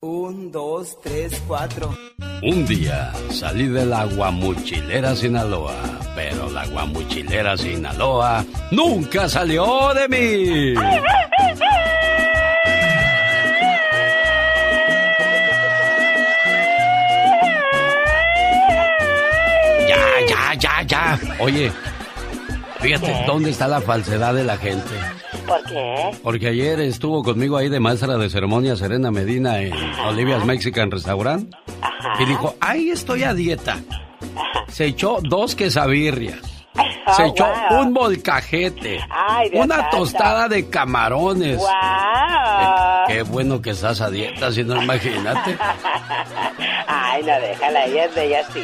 Un, 0.00 0.52
dos, 0.52 1.00
tres, 1.02 1.42
cuatro. 1.46 1.96
Un 2.42 2.66
día 2.66 3.12
salí 3.30 3.66
de 3.66 3.84
la 3.84 4.04
Guamuchilera 4.04 5.16
Sinaloa, 5.16 5.74
pero 6.14 6.48
la 6.50 6.64
Guamuchilera 6.66 7.56
Sinaloa 7.56 8.44
nunca 8.70 9.28
salió 9.28 9.92
de 9.94 10.08
mí. 10.08 10.74
Ya, 19.88 20.04
ya, 20.28 20.54
ya, 20.54 20.82
ya. 20.82 21.18
Oye, 21.40 21.72
fíjate 22.80 23.24
dónde 23.26 23.50
está 23.50 23.66
la 23.66 23.80
falsedad 23.80 24.34
de 24.34 24.44
la 24.44 24.56
gente. 24.56 25.17
¿Por 25.46 25.62
qué? 25.64 26.10
Porque 26.22 26.48
ayer 26.48 26.80
estuvo 26.80 27.22
conmigo 27.22 27.56
ahí 27.56 27.68
de 27.68 27.80
maestra 27.80 28.16
de 28.16 28.30
ceremonia 28.30 28.76
Serena 28.76 29.10
Medina 29.10 29.60
en 29.60 29.72
Olivia's 30.06 30.44
Mexican 30.44 30.90
Restaurant. 30.90 31.54
Y 32.20 32.24
dijo, 32.24 32.54
ahí 32.60 32.90
estoy 32.90 33.24
a 33.24 33.34
dieta. 33.34 33.78
Se 34.68 34.86
echó 34.86 35.18
dos 35.22 35.54
quesabirrias. 35.54 36.40
Se 37.16 37.22
Ah, 37.22 37.26
echó 37.26 37.46
wow. 37.70 37.80
un 37.82 37.92
molcajete. 37.94 39.00
Ay, 39.10 39.48
Dios 39.50 39.64
una 39.64 39.76
santo. 39.76 39.96
tostada 39.98 40.48
de 40.48 40.68
camarones. 40.68 41.56
¡Guau! 41.58 43.06
Qué 43.08 43.22
bueno 43.22 43.60
que 43.62 43.70
estás 43.70 44.00
a 44.02 44.10
dieta, 44.10 44.52
si 44.52 44.62
no 44.62 44.80
imagínate. 44.82 45.56
Ay, 46.86 47.22
no, 47.22 47.40
déjala, 47.40 47.86
de 47.88 48.24
ella 48.26 48.42
sí. 48.52 48.60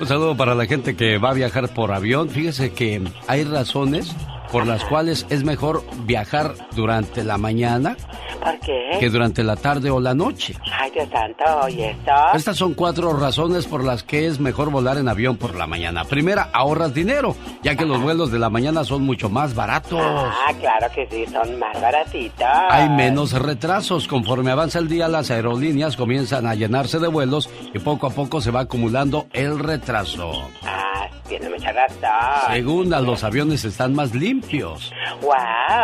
Un 0.00 0.06
saludo 0.06 0.36
para 0.36 0.54
la 0.54 0.66
gente 0.66 0.96
que 0.96 1.18
va 1.18 1.30
a 1.30 1.34
viajar 1.34 1.68
por 1.72 1.92
avión. 1.92 2.28
Fíjese 2.28 2.72
que 2.72 3.02
hay 3.28 3.44
razones 3.44 4.14
por 4.50 4.66
las 4.66 4.84
cuales 4.84 5.26
es 5.30 5.44
mejor 5.44 5.84
viajar 6.04 6.54
durante 6.72 7.24
la 7.24 7.38
mañana 7.38 7.96
¿Por 8.42 8.58
qué? 8.60 8.96
que 8.98 9.10
durante 9.10 9.44
la 9.44 9.56
tarde 9.56 9.90
o 9.90 10.00
la 10.00 10.14
noche. 10.14 10.54
Ay, 10.72 10.90
Dios 10.90 11.08
santo, 11.10 11.68
¿y 11.68 11.82
esto? 11.82 12.10
Estas 12.34 12.56
son 12.56 12.74
cuatro 12.74 13.12
razones 13.12 13.66
por 13.66 13.84
las 13.84 14.02
que 14.02 14.26
es 14.26 14.40
mejor 14.40 14.70
volar 14.70 14.98
en 14.98 15.08
avión 15.08 15.36
por 15.36 15.54
la 15.54 15.66
mañana. 15.66 16.04
Primera, 16.04 16.48
ahorras 16.52 16.94
dinero, 16.94 17.36
ya 17.62 17.76
que 17.76 17.84
los 17.84 18.00
vuelos 18.00 18.32
de 18.32 18.38
la 18.38 18.50
mañana 18.50 18.84
son 18.84 19.02
mucho 19.02 19.28
más 19.28 19.54
baratos. 19.54 20.00
Ah, 20.02 20.52
claro 20.58 20.86
que 20.94 21.06
sí, 21.10 21.26
son 21.30 21.58
más 21.58 21.80
baratitos. 21.80 22.48
Hay 22.70 22.88
menos 22.88 23.32
retrasos. 23.32 24.08
Conforme 24.08 24.50
avanza 24.50 24.78
el 24.78 24.88
día, 24.88 25.08
las 25.08 25.30
aerolíneas 25.30 25.96
comienzan 25.96 26.46
a 26.46 26.54
llenarse 26.54 26.98
de 26.98 27.08
vuelos 27.08 27.48
y 27.74 27.78
poco 27.78 28.06
a 28.06 28.10
poco 28.10 28.40
se 28.40 28.50
va 28.50 28.60
acumulando 28.60 29.26
el 29.32 29.58
retraso. 29.58 30.32
Ah, 30.64 31.08
tiene 31.28 31.50
mucha 31.50 31.72
razón. 31.72 32.54
Segunda, 32.54 33.00
los 33.00 33.22
aviones 33.22 33.64
están 33.64 33.94
más 33.94 34.14
limpios. 34.14 34.39
¡Wow! 35.22 35.32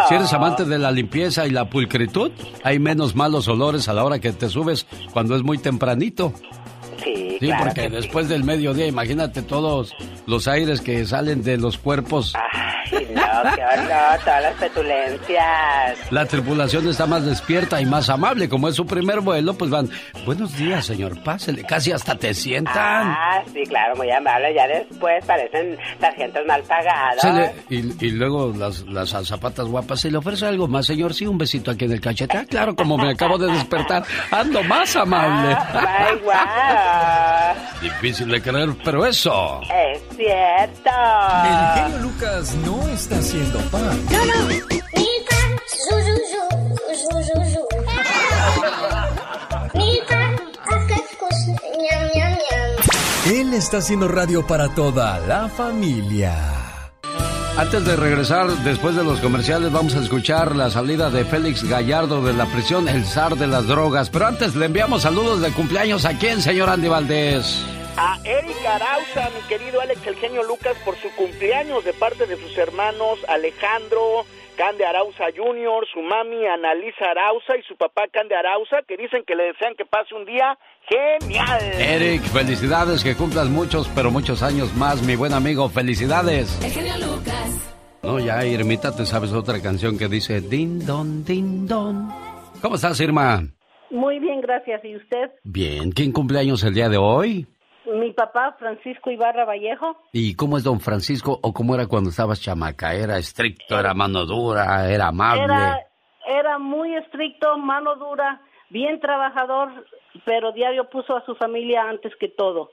Si 0.09 0.15
eres 0.15 0.33
amante 0.33 0.65
de 0.65 0.79
la 0.79 0.91
limpieza 0.91 1.47
y 1.47 1.51
la 1.51 1.69
pulcritud, 1.69 2.31
hay 2.65 2.79
menos 2.79 3.15
malos 3.15 3.49
olores 3.49 3.89
a 3.89 3.93
la 3.93 4.05
hora 4.05 4.19
que 4.19 4.33
te 4.33 4.49
subes 4.49 4.87
cuando 5.13 5.37
es 5.37 5.43
muy 5.43 5.59
tempranito. 5.59 6.33
Sí, 7.03 7.37
Sí, 7.39 7.47
claro 7.47 7.65
porque 7.67 7.83
sí. 7.83 7.89
después 7.89 8.29
del 8.29 8.45
mediodía, 8.45 8.87
imagínate 8.87 9.43
todos 9.43 9.95
los 10.27 10.49
aires 10.49 10.81
que 10.81 11.05
salen 11.05 11.43
de 11.43 11.57
los 11.59 11.77
cuerpos. 11.79 12.35
Ay, 12.35 13.07
no, 13.15 13.23
qué 13.55 13.63
horror, 13.63 14.19
todas 14.25 14.43
las 14.43 14.55
petulencias. 14.55 15.99
La 16.11 16.27
tripulación 16.27 16.89
está 16.89 17.07
más 17.07 17.25
despierta 17.25 17.81
y 17.81 17.87
más 17.87 18.09
amable. 18.11 18.49
Como 18.49 18.69
es 18.69 18.75
su 18.77 18.87
primer 18.87 19.21
vuelo, 19.21 19.55
pues 19.55 19.71
van, 19.71 19.91
buenos 20.25 20.57
días, 20.57 20.87
señor, 20.87 21.23
pásele. 21.23 21.65
Casi 21.65 21.93
hasta 21.93 22.17
te 22.17 22.33
sientan. 22.35 22.75
Ah, 23.09 23.43
sí, 23.53 23.63
claro, 23.69 23.97
muy 23.97 24.11
amable. 24.11 24.55
Ya 24.55 24.67
después 24.67 25.25
parecen 25.27 25.77
sargentos 26.01 26.45
mal 26.47 26.63
pagados. 26.63 27.25
Le- 27.25 27.53
y, 27.77 28.07
y 28.07 28.11
luego 28.13 28.53
las, 28.57 28.83
las 28.87 29.11
zapatas 29.27 29.67
guapas, 29.67 30.01
¿se 30.01 30.11
le 30.11 30.19
ofrece 30.19 30.47
algo 30.47 30.69
más, 30.69 30.87
señor? 30.87 31.13
Sí, 31.15 31.27
un 31.27 31.39
besito 31.39 31.71
aquí 31.71 31.85
en 31.85 31.93
el 31.93 32.01
cachete. 32.01 32.37
Ah, 32.39 32.45
claro, 32.49 32.75
como 32.75 32.97
me 32.97 33.11
acabo 33.11 33.37
de 33.39 33.53
despertar, 33.53 34.05
ando 34.31 34.63
más 34.65 34.95
amable. 34.97 35.55
Ay, 35.73 36.17
Difícil 37.81 38.29
de 38.29 38.43
creer, 38.43 38.71
pero 38.85 39.07
eso. 39.07 39.61
Es 39.63 40.03
cierto. 40.17 40.91
El 41.45 41.83
genio 41.83 41.99
Lucas 41.99 42.55
no 42.65 42.89
está 42.89 43.19
haciendo 43.19 43.59
pan. 43.71 44.05
No, 44.11 44.25
no. 44.25 44.77
Él 53.27 53.55
está 53.55 53.79
haciendo 53.79 54.07
radio 54.07 54.47
para 54.47 54.69
toda 54.69 55.19
la 55.19 55.49
familia. 55.49 56.66
Antes 57.57 57.87
de 57.87 57.97
regresar, 57.97 58.49
después 58.65 58.95
de 58.97 59.03
los 59.03 59.19
comerciales, 59.21 59.73
vamos 59.73 59.95
a 59.97 60.01
escuchar 60.01 60.55
la 60.55 60.69
salida 60.69 61.09
de 61.09 61.25
Félix 61.25 61.65
Gallardo 61.65 62.21
de 62.21 62.35
la 62.35 62.45
prisión, 62.45 62.87
el 62.87 63.07
zar 63.07 63.37
de 63.37 63.47
las 63.47 63.67
drogas. 63.67 64.11
Pero 64.11 64.27
antes 64.27 64.55
le 64.55 64.67
enviamos 64.67 65.03
saludos 65.03 65.41
de 65.41 65.51
cumpleaños 65.53 66.05
a 66.05 66.19
quién, 66.19 66.43
señor 66.43 66.69
Andy 66.69 66.89
Valdés. 66.89 67.65
A 67.97 68.19
Eric 68.25 68.63
Arauza, 68.67 69.31
mi 69.35 69.41
querido 69.49 69.81
Alex 69.81 70.07
el 70.07 70.17
genio 70.17 70.43
Lucas, 70.43 70.77
por 70.85 70.97
su 71.01 71.09
cumpleaños 71.17 71.83
de 71.83 71.95
parte 71.95 72.27
de 72.27 72.37
sus 72.37 72.59
hermanos 72.59 73.21
Alejandro, 73.27 74.27
Cande 74.57 74.87
Arauza 74.87 75.27
Jr., 75.37 75.87
su 75.93 76.01
mami 76.01 76.47
Analisa 76.47 77.11
Arauza 77.11 77.57
y 77.59 77.63
su 77.63 77.77
papá 77.77 78.05
Cande 78.11 78.35
Arauza, 78.35 78.79
que 78.89 78.97
dicen 78.97 79.23
que 79.27 79.35
le 79.35 79.45
desean 79.45 79.75
que 79.77 79.85
pase 79.85 80.15
un 80.15 80.25
día 80.25 80.59
genial. 80.89 81.61
Eric, 81.79 82.23
felicidades, 82.23 83.05
que 83.05 83.15
cumplas 83.15 83.49
muchos, 83.49 83.89
pero 83.95 84.11
muchos 84.11 84.43
años 84.43 84.75
más, 84.75 85.03
mi 85.03 85.15
buen 85.15 85.35
amigo, 85.35 85.69
felicidades. 85.69 86.59
El 86.65 86.71
genio 86.71 86.95
Lucas. 87.07 87.75
No, 88.03 88.19
ya, 88.19 88.45
Irmita, 88.47 88.95
te 88.97 89.05
sabes 89.05 89.33
otra 89.33 89.61
canción 89.61 89.99
que 89.99 90.09
dice 90.09 90.41
Din 90.41 90.85
Don, 90.87 91.25
Din 91.25 91.67
Don. 91.67 92.09
¿Cómo 92.63 92.77
estás, 92.77 92.99
Irma? 93.01 93.43
Muy 93.91 94.19
bien, 94.19 94.41
gracias. 94.41 94.85
¿Y 94.85 94.97
usted? 94.97 95.31
Bien, 95.45 95.91
¿quién 95.93 96.13
cumpleaños 96.13 96.65
el 96.65 96.75
día 96.75 96.89
de 96.89 96.97
hoy? 96.97 97.47
Mi 97.87 98.13
papá, 98.13 98.57
Francisco 98.59 99.11
Ibarra 99.11 99.45
Vallejo. 99.45 99.97
¿Y 100.13 100.35
cómo 100.35 100.57
es 100.57 100.65
don 100.65 100.81
Francisco 100.81 101.39
o 101.43 101.53
cómo 101.53 101.75
era 101.75 101.87
cuando 101.87 102.11
estabas 102.11 102.41
chamaca? 102.41 102.95
¿Era 102.95 103.19
estricto, 103.19 103.79
era 103.79 103.95
mano 103.95 104.27
dura, 104.27 104.91
era 104.91 105.09
amable? 105.09 105.45
Era, 105.45 105.79
era 106.27 106.59
muy 106.59 106.97
estricto, 106.97 107.57
mano 107.59 107.95
dura, 107.97 108.43
bien 108.71 108.99
trabajador, 109.01 109.87
pero 110.25 110.53
diario 110.53 110.89
puso 110.91 111.17
a 111.17 111.25
su 111.25 111.35
familia 111.37 111.89
antes 111.89 112.13
que 112.19 112.29
todo. 112.29 112.71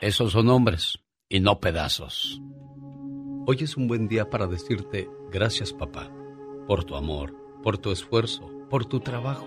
Esos 0.00 0.32
son 0.32 0.48
hombres 0.48 0.98
y 1.28 1.40
no 1.40 1.60
pedazos. 1.60 2.40
Hoy 3.46 3.58
es 3.60 3.76
un 3.76 3.86
buen 3.86 4.08
día 4.08 4.28
para 4.30 4.46
decirte 4.46 5.08
gracias 5.30 5.72
papá, 5.72 6.10
por 6.66 6.84
tu 6.84 6.96
amor, 6.96 7.34
por 7.62 7.78
tu 7.78 7.92
esfuerzo, 7.92 8.50
por 8.68 8.86
tu 8.86 9.00
trabajo, 9.00 9.46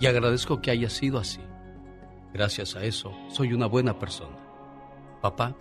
Y 0.00 0.06
agradezco 0.06 0.60
que 0.60 0.70
haya 0.70 0.90
sido 0.90 1.18
así. 1.18 1.40
Gracias 2.32 2.76
a 2.76 2.84
eso, 2.84 3.12
soy 3.28 3.52
una 3.52 3.66
buena 3.66 3.98
persona. 3.98 4.36
Papá, 5.20 5.54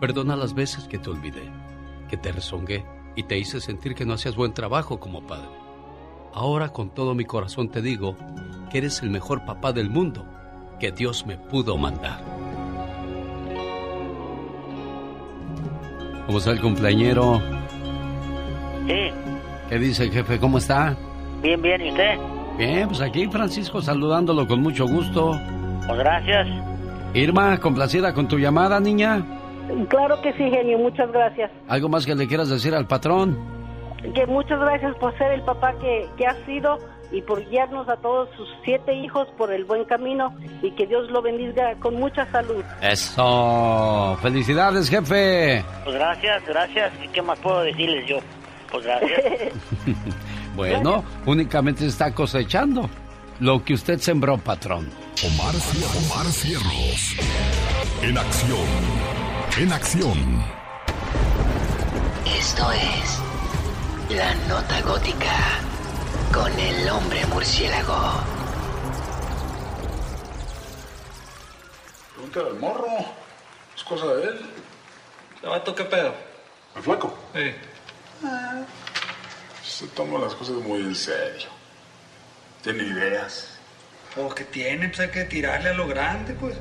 perdona 0.00 0.36
las 0.36 0.54
veces 0.54 0.88
que 0.88 0.98
te 0.98 1.10
olvidé, 1.10 1.50
que 2.08 2.16
te 2.16 2.32
rezongué 2.32 2.84
y 3.14 3.22
te 3.24 3.38
hice 3.38 3.60
sentir 3.60 3.94
que 3.94 4.04
no 4.04 4.14
hacías 4.14 4.34
buen 4.34 4.52
trabajo 4.52 4.98
como 4.98 5.26
padre. 5.26 5.48
Ahora 6.32 6.70
con 6.70 6.90
todo 6.90 7.14
mi 7.14 7.24
corazón 7.24 7.68
te 7.68 7.80
digo 7.80 8.16
que 8.70 8.78
eres 8.78 9.02
el 9.02 9.10
mejor 9.10 9.44
papá 9.44 9.72
del 9.72 9.90
mundo 9.90 10.26
que 10.80 10.90
Dios 10.90 11.24
me 11.26 11.36
pudo 11.36 11.76
mandar. 11.76 12.20
¿Cómo 16.26 16.38
está 16.38 16.50
el 16.50 16.60
cumpleañero? 16.60 17.40
Sí, 18.86 19.10
¿Qué 19.68 19.78
dice, 19.78 20.10
jefe? 20.10 20.38
¿Cómo 20.38 20.58
está? 20.58 20.96
bien, 21.42 21.60
bien, 21.60 21.80
¿y 21.82 21.90
usted? 21.90 22.18
Bien, 22.56 22.86
pues 22.88 23.00
aquí 23.00 23.26
Francisco 23.26 23.82
saludándolo 23.82 24.46
con 24.46 24.60
mucho 24.60 24.86
gusto. 24.86 25.38
Pues 25.86 25.98
gracias. 25.98 26.46
Irma, 27.14 27.58
complacida 27.58 28.12
con 28.14 28.28
tu 28.28 28.38
llamada, 28.38 28.80
niña. 28.80 29.24
Claro 29.88 30.20
que 30.20 30.32
sí, 30.34 30.50
genio, 30.50 30.78
muchas 30.78 31.10
gracias. 31.10 31.50
¿Algo 31.68 31.88
más 31.88 32.06
que 32.06 32.14
le 32.14 32.26
quieras 32.26 32.48
decir 32.48 32.74
al 32.74 32.86
patrón? 32.86 33.38
Que 34.14 34.26
muchas 34.26 34.60
gracias 34.60 34.94
por 34.96 35.16
ser 35.16 35.32
el 35.32 35.42
papá 35.42 35.72
que, 35.80 36.06
que 36.16 36.26
has 36.26 36.36
sido 36.44 36.78
y 37.10 37.22
por 37.22 37.48
guiarnos 37.48 37.88
a 37.88 37.96
todos 37.96 38.28
sus 38.36 38.48
siete 38.64 38.92
hijos 38.94 39.28
por 39.38 39.52
el 39.52 39.64
buen 39.64 39.84
camino 39.84 40.34
y 40.62 40.72
que 40.72 40.86
Dios 40.86 41.10
lo 41.10 41.22
bendiga 41.22 41.74
con 41.76 41.94
mucha 41.94 42.26
salud. 42.30 42.62
Eso. 42.82 44.18
Felicidades, 44.20 44.90
jefe. 44.90 45.64
Pues 45.84 45.96
gracias, 45.96 46.44
gracias. 46.46 46.92
¿Y 47.02 47.08
qué 47.08 47.22
más 47.22 47.38
puedo 47.38 47.62
decirles 47.62 48.06
yo? 48.06 48.18
Pues 48.70 48.84
gracias. 48.84 49.20
Bueno, 50.54 51.04
únicamente 51.26 51.86
está 51.86 52.14
cosechando 52.14 52.88
lo 53.40 53.64
que 53.64 53.74
usted 53.74 53.98
sembró, 54.00 54.38
patrón. 54.38 54.88
Omar, 55.24 55.54
Omar 56.04 56.26
Cierros. 56.26 57.16
En 58.02 58.16
acción. 58.16 58.58
En 59.58 59.72
acción. 59.72 60.44
Esto 62.26 62.70
es 62.72 63.20
La 64.16 64.34
Nota 64.48 64.80
Gótica 64.82 65.58
con 66.32 66.52
el 66.58 66.88
hombre 66.88 67.24
murciélago. 67.26 68.22
Pregúntale 72.14 72.50
al 72.50 72.60
morro. 72.60 72.86
Es 73.76 73.82
cosa 73.82 74.06
de 74.06 74.22
él. 74.24 74.40
¿Vato 75.42 75.74
qué 75.74 75.84
pedo? 75.84 76.14
¿El 76.76 76.82
flaco? 76.82 77.18
Sí. 77.34 77.54
Se 79.66 79.86
toma 79.88 80.18
las 80.18 80.34
cosas 80.34 80.56
muy 80.56 80.82
en 80.82 80.94
serio. 80.94 81.48
Tiene 82.62 82.84
ideas. 82.84 83.48
Pues 84.14 84.34
que 84.34 84.44
tiene, 84.44 84.88
pues 84.88 85.00
hay 85.00 85.10
que 85.10 85.24
tirarle 85.24 85.70
a 85.70 85.74
lo 85.74 85.88
grande, 85.88 86.34
pues. 86.34 86.54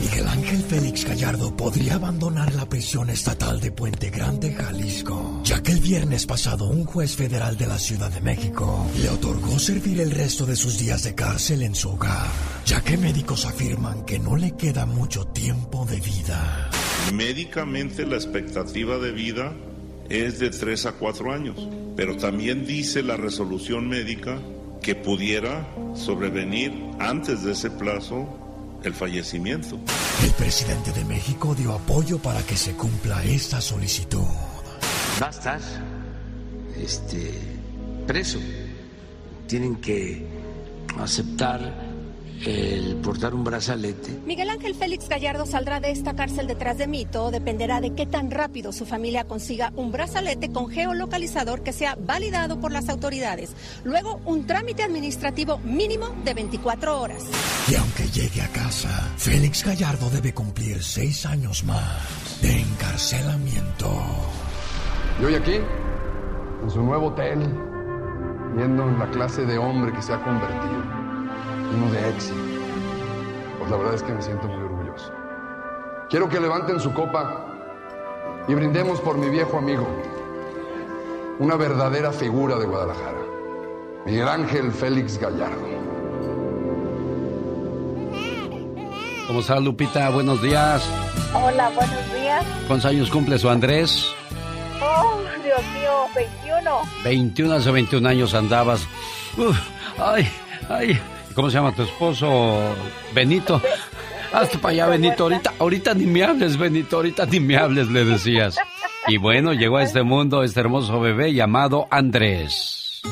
Miguel 0.00 0.26
Ángel 0.26 0.62
Félix 0.62 1.04
Gallardo 1.04 1.56
podría 1.56 1.94
abandonar 1.94 2.52
la 2.54 2.68
prisión 2.68 3.10
estatal 3.10 3.60
de 3.60 3.70
Puente 3.72 4.10
Grande, 4.10 4.52
Jalisco, 4.52 5.40
ya 5.44 5.62
que 5.62 5.72
el 5.72 5.80
viernes 5.80 6.26
pasado 6.26 6.66
un 6.66 6.84
juez 6.84 7.16
federal 7.16 7.56
de 7.56 7.66
la 7.66 7.78
Ciudad 7.78 8.10
de 8.10 8.20
México 8.20 8.86
le 9.00 9.08
otorgó 9.10 9.58
servir 9.58 10.00
el 10.00 10.10
resto 10.10 10.46
de 10.46 10.56
sus 10.56 10.78
días 10.78 11.02
de 11.02 11.14
cárcel 11.14 11.62
en 11.62 11.74
su 11.74 11.90
hogar, 11.90 12.26
ya 12.64 12.80
que 12.80 12.96
médicos 12.96 13.44
afirman 13.44 14.04
que 14.04 14.18
no 14.18 14.36
le 14.36 14.56
queda 14.56 14.86
mucho 14.86 15.24
tiempo 15.26 15.84
de 15.86 16.00
vida. 16.00 16.70
Médicamente 17.12 18.06
la 18.06 18.16
expectativa 18.16 18.98
de 18.98 19.12
vida 19.12 19.52
es 20.08 20.38
de 20.38 20.50
3 20.50 20.86
a 20.86 20.92
4 20.92 21.32
años, 21.32 21.68
pero 21.96 22.16
también 22.16 22.66
dice 22.66 23.02
la 23.02 23.16
resolución 23.16 23.88
médica 23.88 24.38
que 24.82 24.94
pudiera 24.94 25.68
sobrevenir 25.94 26.72
antes 26.98 27.42
de 27.42 27.52
ese 27.52 27.70
plazo 27.70 28.28
el 28.84 28.94
fallecimiento. 28.94 29.78
El 30.22 30.30
presidente 30.32 30.92
de 30.92 31.04
México 31.04 31.54
dio 31.54 31.72
apoyo 31.72 32.18
para 32.18 32.42
que 32.42 32.56
se 32.56 32.72
cumpla 32.72 33.22
esta 33.24 33.60
solicitud. 33.60 34.24
va 35.20 35.26
a 35.26 35.30
estar 35.30 35.60
este, 36.76 37.32
preso. 38.06 38.38
Tienen 39.46 39.76
que 39.76 40.26
aceptar 40.98 41.87
el 42.44 42.96
portar 42.96 43.34
un 43.34 43.44
brazalete. 43.44 44.20
Miguel 44.26 44.50
Ángel 44.50 44.74
Félix 44.74 45.08
Gallardo 45.08 45.46
saldrá 45.46 45.80
de 45.80 45.90
esta 45.90 46.14
cárcel 46.14 46.46
detrás 46.46 46.78
de 46.78 46.86
Mito. 46.86 47.30
Dependerá 47.30 47.80
de 47.80 47.94
qué 47.94 48.06
tan 48.06 48.30
rápido 48.30 48.72
su 48.72 48.86
familia 48.86 49.24
consiga 49.24 49.72
un 49.76 49.92
brazalete 49.92 50.50
con 50.50 50.68
geolocalizador 50.68 51.62
que 51.62 51.72
sea 51.72 51.96
validado 51.98 52.60
por 52.60 52.72
las 52.72 52.88
autoridades. 52.88 53.52
Luego, 53.84 54.20
un 54.24 54.46
trámite 54.46 54.82
administrativo 54.82 55.58
mínimo 55.58 56.08
de 56.24 56.34
24 56.34 57.00
horas. 57.00 57.24
Y 57.70 57.74
aunque 57.74 58.08
llegue 58.08 58.42
a 58.42 58.48
casa, 58.48 58.88
Félix 59.16 59.64
Gallardo 59.64 60.10
debe 60.10 60.32
cumplir 60.32 60.82
seis 60.82 61.26
años 61.26 61.64
más 61.64 62.40
de 62.42 62.60
encarcelamiento. 62.60 63.90
Y 65.20 65.24
hoy 65.24 65.34
aquí, 65.34 65.58
en 66.62 66.70
su 66.70 66.82
nuevo 66.82 67.08
hotel, 67.08 67.40
viendo 68.54 68.84
en 68.84 68.98
la 68.98 69.10
clase 69.10 69.44
de 69.44 69.58
hombre 69.58 69.92
que 69.92 70.02
se 70.02 70.12
ha 70.12 70.22
convertido, 70.22 71.07
uno 71.74 71.90
de 71.92 72.08
éxito, 72.10 72.36
pues 73.58 73.70
la 73.70 73.76
verdad 73.76 73.94
es 73.94 74.02
que 74.02 74.12
me 74.12 74.22
siento 74.22 74.46
muy 74.46 74.62
orgulloso. 74.62 75.12
Quiero 76.08 76.28
que 76.28 76.40
levanten 76.40 76.80
su 76.80 76.92
copa 76.92 77.44
y 78.46 78.54
brindemos 78.54 79.00
por 79.00 79.18
mi 79.18 79.28
viejo 79.28 79.58
amigo, 79.58 79.86
una 81.38 81.56
verdadera 81.56 82.12
figura 82.12 82.56
de 82.56 82.66
Guadalajara, 82.66 83.18
Miguel 84.06 84.28
Ángel 84.28 84.72
Félix 84.72 85.18
Gallardo. 85.18 85.66
¿Cómo 89.26 89.40
está, 89.40 89.60
Lupita? 89.60 90.08
Buenos 90.08 90.40
días. 90.40 90.88
Hola, 91.34 91.68
buenos 91.74 92.14
días. 92.14 92.42
¿Cuántos 92.66 92.90
años 92.90 93.10
cumple 93.10 93.38
su 93.38 93.50
Andrés? 93.50 94.08
Oh, 94.80 95.18
Dios 95.44 95.60
mío, 95.74 96.06
21. 96.14 96.80
21 97.04 97.54
hace 97.54 97.70
21 97.70 98.08
años 98.08 98.32
andabas. 98.32 98.86
Uf, 99.36 99.58
ay, 99.98 100.26
ay. 100.70 100.98
¿Cómo 101.38 101.50
se 101.50 101.56
llama 101.58 101.72
tu 101.72 101.82
esposo? 101.82 102.74
Benito. 103.14 103.62
Hasta 104.32 104.58
para 104.58 104.72
allá, 104.72 104.86
Benito. 104.88 105.22
Ahorita, 105.22 105.54
ahorita 105.60 105.94
ni 105.94 106.04
me 106.04 106.24
hables, 106.24 106.56
Benito. 106.56 106.96
Ahorita 106.96 107.26
ni 107.26 107.38
me 107.38 107.56
hables, 107.56 107.88
le 107.90 108.04
decías. 108.04 108.56
Y 109.06 109.18
bueno, 109.18 109.52
llegó 109.52 109.76
a 109.76 109.84
este 109.84 110.02
mundo 110.02 110.42
este 110.42 110.58
hermoso 110.58 110.98
bebé 110.98 111.32
llamado 111.32 111.86
Andrés. 111.92 113.02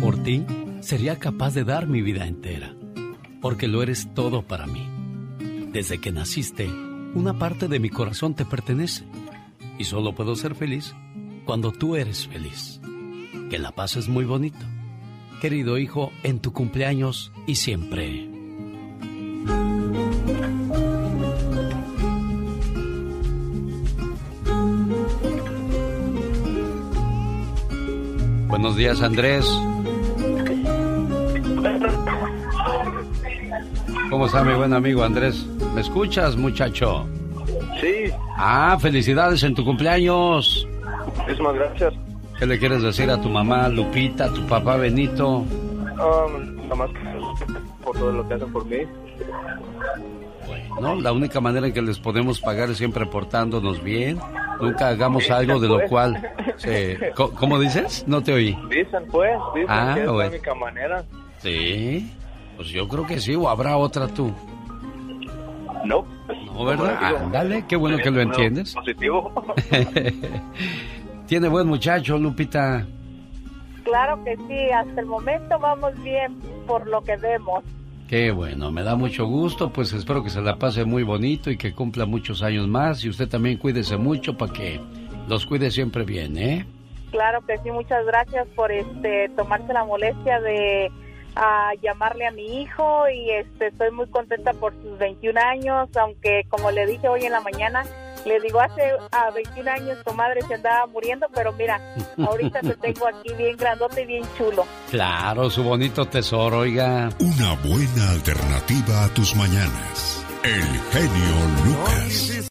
Por 0.00 0.22
ti, 0.22 0.42
sería 0.80 1.18
capaz 1.18 1.52
de 1.52 1.64
dar 1.64 1.86
mi 1.86 2.00
vida 2.00 2.26
entera. 2.26 2.74
Porque 3.42 3.68
lo 3.68 3.82
eres 3.82 4.08
todo 4.14 4.40
para 4.40 4.66
mí. 4.66 4.88
Desde 5.74 6.00
que 6.00 6.12
naciste, 6.12 6.66
una 7.14 7.38
parte 7.38 7.68
de 7.68 7.78
mi 7.78 7.90
corazón 7.90 8.32
te 8.34 8.46
pertenece. 8.46 9.04
Y 9.76 9.84
solo 9.84 10.14
puedo 10.14 10.34
ser 10.34 10.54
feliz 10.54 10.94
cuando 11.44 11.72
tú 11.72 11.94
eres 11.94 12.26
feliz. 12.26 12.80
Que 13.50 13.58
la 13.58 13.70
paz 13.70 13.96
es 13.96 14.08
muy 14.08 14.24
bonito. 14.24 14.64
Querido 15.40 15.78
hijo, 15.78 16.12
en 16.22 16.40
tu 16.40 16.52
cumpleaños 16.52 17.32
y 17.46 17.54
siempre. 17.54 18.28
Buenos 28.48 28.76
días, 28.76 29.00
Andrés. 29.02 29.46
¿Cómo 34.10 34.26
está 34.26 34.42
mi 34.42 34.54
buen 34.54 34.74
amigo 34.74 35.04
Andrés? 35.04 35.46
¿Me 35.74 35.80
escuchas, 35.82 36.36
muchacho? 36.36 37.06
Sí, 37.80 38.12
Ah, 38.36 38.76
felicidades 38.80 39.42
en 39.42 39.54
tu 39.54 39.64
cumpleaños. 39.64 40.66
muchísimas 41.16 41.54
gracias. 41.54 41.94
¿Qué 42.40 42.46
le 42.46 42.58
quieres 42.58 42.82
decir 42.82 43.10
a 43.10 43.20
tu 43.20 43.28
mamá 43.28 43.68
Lupita, 43.68 44.24
a 44.24 44.32
tu 44.32 44.44
papá 44.46 44.76
Benito? 44.76 45.40
Um, 45.40 46.56
nada 46.62 46.74
más 46.74 46.90
por 47.84 47.94
todo 47.98 48.12
lo 48.12 48.26
que 48.26 48.32
hacen 48.34 48.50
por 48.50 48.64
mí. 48.64 48.78
No, 50.80 50.94
la 50.98 51.12
única 51.12 51.38
manera 51.42 51.66
en 51.66 51.74
que 51.74 51.82
les 51.82 51.98
podemos 51.98 52.40
pagar 52.40 52.70
es 52.70 52.78
siempre 52.78 53.04
portándonos 53.04 53.82
bien. 53.84 54.18
Nunca 54.58 54.88
hagamos 54.88 55.30
algo 55.30 55.60
de 55.60 55.68
lo 55.68 55.86
cual 55.86 56.30
se... 56.56 57.12
¿Cómo, 57.14 57.34
cómo 57.34 57.58
dices? 57.60 58.04
No 58.06 58.22
te 58.22 58.32
oí. 58.32 58.58
Dicen 58.70 59.04
pues, 59.10 59.38
dicen 59.54 59.68
Ah, 59.68 59.92
que 59.94 60.00
es 60.00 60.06
la 60.06 60.12
bueno. 60.12 60.30
única 60.30 60.54
manera. 60.54 61.04
Sí, 61.38 62.10
pues 62.56 62.68
yo 62.68 62.88
creo 62.88 63.06
que 63.06 63.20
sí, 63.20 63.34
o 63.34 63.50
habrá 63.50 63.76
otra 63.76 64.08
tú. 64.08 64.32
No. 65.84 66.06
No, 66.46 66.64
¿verdad? 66.64 67.16
Ándale, 67.16 67.64
qué 67.68 67.76
bueno 67.76 67.98
que 67.98 68.10
lo 68.10 68.22
entiendes. 68.22 68.74
Positivo. 68.74 69.30
Tiene 71.30 71.46
buen 71.46 71.68
muchacho, 71.68 72.18
Lupita. 72.18 72.84
Claro 73.84 74.24
que 74.24 74.36
sí, 74.36 74.70
hasta 74.72 75.00
el 75.00 75.06
momento 75.06 75.60
vamos 75.60 75.94
bien 76.02 76.36
por 76.66 76.88
lo 76.88 77.02
que 77.02 77.16
vemos. 77.18 77.62
Qué 78.08 78.32
bueno, 78.32 78.72
me 78.72 78.82
da 78.82 78.96
mucho 78.96 79.26
gusto, 79.26 79.72
pues 79.72 79.92
espero 79.92 80.24
que 80.24 80.30
se 80.30 80.40
la 80.40 80.56
pase 80.56 80.84
muy 80.84 81.04
bonito 81.04 81.48
y 81.48 81.56
que 81.56 81.72
cumpla 81.72 82.04
muchos 82.04 82.42
años 82.42 82.66
más 82.66 83.04
y 83.04 83.10
usted 83.10 83.28
también 83.28 83.58
cuídese 83.58 83.96
mucho 83.96 84.36
para 84.36 84.52
que 84.52 84.80
los 85.28 85.46
cuide 85.46 85.70
siempre 85.70 86.02
bien, 86.02 86.36
¿eh? 86.36 86.66
Claro 87.12 87.46
que 87.46 87.58
sí, 87.58 87.70
muchas 87.70 88.04
gracias 88.06 88.48
por 88.56 88.72
este 88.72 89.28
tomarse 89.36 89.72
la 89.72 89.84
molestia 89.84 90.40
de 90.40 90.90
ah, 91.36 91.70
llamarle 91.80 92.26
a 92.26 92.32
mi 92.32 92.60
hijo 92.60 93.08
y 93.08 93.30
este 93.30 93.68
estoy 93.68 93.92
muy 93.92 94.08
contenta 94.08 94.52
por 94.54 94.72
sus 94.82 94.98
21 94.98 95.40
años, 95.40 95.96
aunque 95.96 96.44
como 96.48 96.72
le 96.72 96.86
dije 96.86 97.06
hoy 97.06 97.24
en 97.24 97.30
la 97.30 97.40
mañana, 97.40 97.84
le 98.24 98.40
digo 98.40 98.60
hace 98.60 98.92
a 99.12 99.30
21 99.30 99.70
años 99.70 99.98
tu 100.04 100.12
madre 100.14 100.40
se 100.46 100.54
andaba 100.54 100.86
muriendo, 100.86 101.26
pero 101.34 101.52
mira, 101.52 101.80
ahorita 102.18 102.60
te 102.60 102.74
tengo 102.80 103.06
aquí 103.08 103.32
bien 103.34 103.56
grandote 103.56 104.02
y 104.02 104.06
bien 104.06 104.24
chulo. 104.36 104.66
Claro, 104.90 105.50
su 105.50 105.62
bonito 105.62 106.06
tesoro, 106.06 106.58
oiga. 106.58 107.08
Una 107.18 107.54
buena 107.54 108.10
alternativa 108.10 109.04
a 109.04 109.08
tus 109.08 109.34
mañanas. 109.36 110.24
El 110.42 110.64
genio 110.92 111.36
Lucas. 111.64 112.50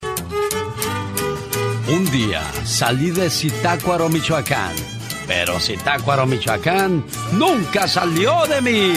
Un 1.88 2.12
día 2.12 2.41
salí 2.64 3.10
de 3.10 3.30
Zitácuaro, 3.30 4.10
Michoacán. 4.10 4.76
Pero 5.28 5.60
Zitácuaro, 5.60 6.26
Michoacán 6.26 7.04
nunca 7.34 7.88
salió 7.88 8.46
de 8.48 8.62
mí. 8.62 8.94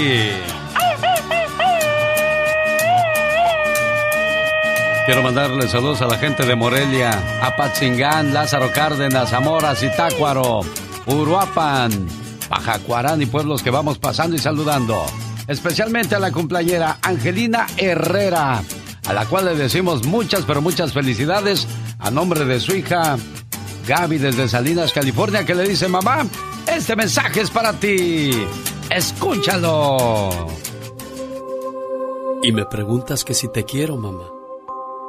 Quiero 5.04 5.22
mandarle 5.22 5.68
saludos 5.68 6.00
a 6.00 6.06
la 6.06 6.16
gente 6.16 6.46
de 6.46 6.54
Morelia, 6.54 7.10
Apatzingán, 7.42 8.32
Lázaro 8.32 8.70
Cárdenas, 8.72 9.30
Zamora, 9.30 9.74
Zitácuaro, 9.74 10.60
Uruapan, 11.06 12.06
Pajacuarán 12.48 13.20
y 13.20 13.26
pueblos 13.26 13.64
que 13.64 13.70
vamos 13.70 13.98
pasando 13.98 14.36
y 14.36 14.38
saludando. 14.38 15.04
Especialmente 15.48 16.14
a 16.14 16.20
la 16.20 16.30
cumpleañera 16.30 16.98
Angelina 17.02 17.66
Herrera, 17.76 18.62
a 19.04 19.12
la 19.12 19.26
cual 19.26 19.46
le 19.46 19.56
decimos 19.56 20.06
muchas, 20.06 20.44
pero 20.44 20.62
muchas 20.62 20.92
felicidades 20.92 21.66
a 21.98 22.12
nombre 22.12 22.44
de 22.44 22.60
su 22.60 22.72
hija 22.72 23.16
Gaby 23.88 24.18
desde 24.18 24.48
Salinas, 24.48 24.92
California, 24.92 25.44
que 25.44 25.56
le 25.56 25.68
dice, 25.68 25.88
mamá, 25.88 26.24
este 26.66 26.94
mensaje 26.94 27.40
es 27.40 27.50
para 27.50 27.72
ti. 27.72 28.30
Escúchalo. 28.88 30.46
Y 32.44 32.52
me 32.52 32.64
preguntas 32.66 33.24
que 33.24 33.34
si 33.34 33.50
te 33.50 33.64
quiero, 33.64 33.96
mamá. 33.96 34.31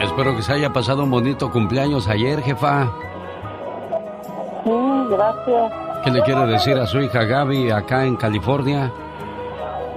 Espero 0.00 0.34
que 0.34 0.42
se 0.42 0.52
haya 0.52 0.72
pasado 0.72 1.04
un 1.04 1.10
bonito 1.10 1.50
cumpleaños 1.50 2.08
ayer, 2.08 2.42
jefa. 2.42 2.90
Sí, 4.64 4.70
gracias. 5.10 5.72
¿Qué 6.04 6.10
le 6.10 6.22
quiere 6.22 6.46
decir 6.46 6.78
a 6.78 6.86
su 6.86 7.00
hija 7.00 7.24
Gaby 7.24 7.70
acá 7.70 8.04
en 8.04 8.16
California? 8.16 8.90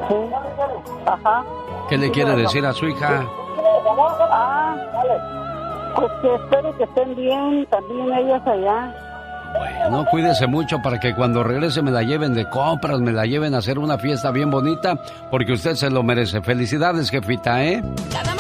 Sí, 0.10 0.16
ajá. 1.06 1.44
¿Qué 1.90 1.98
le 1.98 2.12
quiere 2.12 2.36
decir 2.36 2.66
a 2.66 2.74
su 2.74 2.88
hija? 2.88 3.26
Ah, 4.32 4.76
pues 5.96 6.12
que 6.22 6.36
espero 6.36 6.78
que 6.78 6.84
estén 6.84 7.16
bien 7.16 7.66
también 7.70 8.14
ellas 8.14 8.42
allá. 8.46 8.96
Bueno, 9.54 10.06
cuídese 10.10 10.48
mucho 10.48 10.82
para 10.82 11.00
que 11.00 11.14
cuando 11.14 11.44
regrese 11.44 11.82
me 11.82 11.92
la 11.92 12.02
lleven 12.02 12.34
de 12.34 12.50
compras, 12.50 13.00
me 13.00 13.12
la 13.12 13.26
lleven 13.26 13.54
a 13.54 13.60
hacer 13.60 13.78
una 13.78 13.98
fiesta 13.98 14.32
bien 14.32 14.50
bonita, 14.50 14.96
porque 15.30 15.54
usted 15.54 15.76
se 15.76 15.90
lo 15.92 16.02
merece. 16.04 16.42
Felicidades, 16.42 17.12
jefita, 17.12 17.64
¿eh? 17.64 17.84
Cada 18.12 18.34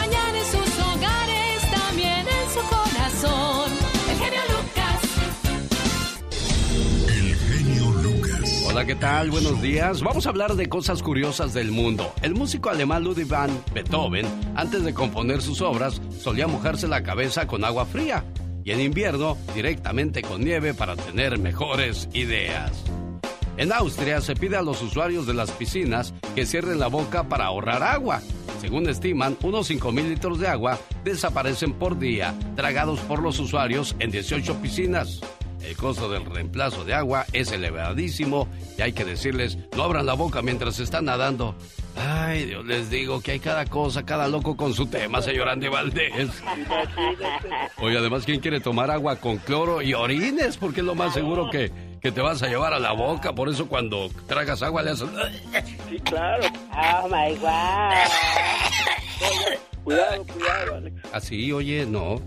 ¿qué 8.85 8.95
tal? 8.95 9.31
Buenos 9.31 9.61
días. 9.61 10.01
Vamos 10.01 10.25
a 10.25 10.29
hablar 10.29 10.55
de 10.55 10.67
cosas 10.67 11.01
curiosas 11.01 11.53
del 11.53 11.71
mundo. 11.71 12.11
El 12.21 12.33
músico 12.33 12.69
alemán 12.69 13.03
Ludwig 13.03 13.27
van 13.27 13.49
Beethoven, 13.73 14.25
antes 14.55 14.83
de 14.83 14.93
componer 14.93 15.41
sus 15.41 15.61
obras, 15.61 16.01
solía 16.19 16.47
mojarse 16.47 16.87
la 16.87 17.01
cabeza 17.01 17.47
con 17.47 17.63
agua 17.63 17.85
fría 17.85 18.25
y 18.65 18.71
en 18.71 18.81
invierno 18.81 19.37
directamente 19.55 20.21
con 20.21 20.43
nieve 20.43 20.73
para 20.73 20.97
tener 20.97 21.39
mejores 21.39 22.09
ideas. 22.13 22.71
En 23.55 23.71
Austria 23.71 24.19
se 24.19 24.35
pide 24.35 24.57
a 24.57 24.61
los 24.61 24.81
usuarios 24.81 25.27
de 25.27 25.33
las 25.33 25.51
piscinas 25.51 26.13
que 26.35 26.45
cierren 26.45 26.79
la 26.79 26.87
boca 26.87 27.29
para 27.29 27.45
ahorrar 27.45 27.83
agua. 27.83 28.21
Según 28.59 28.89
estiman, 28.89 29.37
unos 29.43 29.69
5.000 29.69 30.09
litros 30.09 30.39
de 30.39 30.47
agua 30.47 30.77
desaparecen 31.05 31.73
por 31.73 31.99
día, 31.99 32.33
tragados 32.55 32.99
por 33.01 33.21
los 33.21 33.39
usuarios 33.39 33.95
en 33.99 34.11
18 34.11 34.55
piscinas. 34.61 35.21
El 35.63 35.77
costo 35.77 36.09
del 36.09 36.25
reemplazo 36.25 36.83
de 36.83 36.93
agua 36.93 37.25
es 37.31 37.51
elevadísimo 37.51 38.47
y 38.77 38.81
hay 38.81 38.93
que 38.93 39.05
decirles, 39.05 39.57
no 39.75 39.83
abran 39.83 40.05
la 40.05 40.13
boca 40.13 40.41
mientras 40.41 40.79
están 40.79 41.05
nadando. 41.05 41.55
Ay, 41.95 42.45
Dios 42.45 42.65
les 42.65 42.89
digo 42.89 43.21
que 43.21 43.31
hay 43.33 43.39
cada 43.39 43.65
cosa, 43.65 44.03
cada 44.03 44.27
loco 44.27 44.57
con 44.57 44.73
su 44.73 44.87
tema, 44.87 45.21
señor 45.21 45.47
Andy 45.47 45.67
Valdés. 45.69 46.29
Oye, 47.79 47.97
además, 47.97 48.25
¿quién 48.25 48.39
quiere 48.39 48.59
tomar 48.59 48.91
agua 48.91 49.15
con 49.17 49.37
cloro 49.37 49.81
y 49.81 49.93
orines? 49.93 50.57
Porque 50.57 50.81
es 50.81 50.85
lo 50.85 50.95
más 50.95 51.13
seguro 51.13 51.49
que, 51.49 51.71
que 52.01 52.11
te 52.11 52.21
vas 52.21 52.41
a 52.43 52.47
llevar 52.47 52.73
a 52.73 52.79
la 52.79 52.91
boca. 52.91 53.33
Por 53.33 53.47
eso 53.47 53.67
cuando 53.67 54.09
tragas 54.27 54.61
agua 54.63 54.81
le 54.81 54.91
haces... 54.91 55.07
Sí, 55.89 55.99
claro. 55.99 56.43
Oh 56.71 57.07
my 57.07 57.35
God. 57.37 57.93
Cuidado, 59.83 60.25
cuidado, 60.25 60.75
Alex. 60.75 60.95
Así, 61.11 61.51
oye, 61.51 61.85
no. 61.85 62.21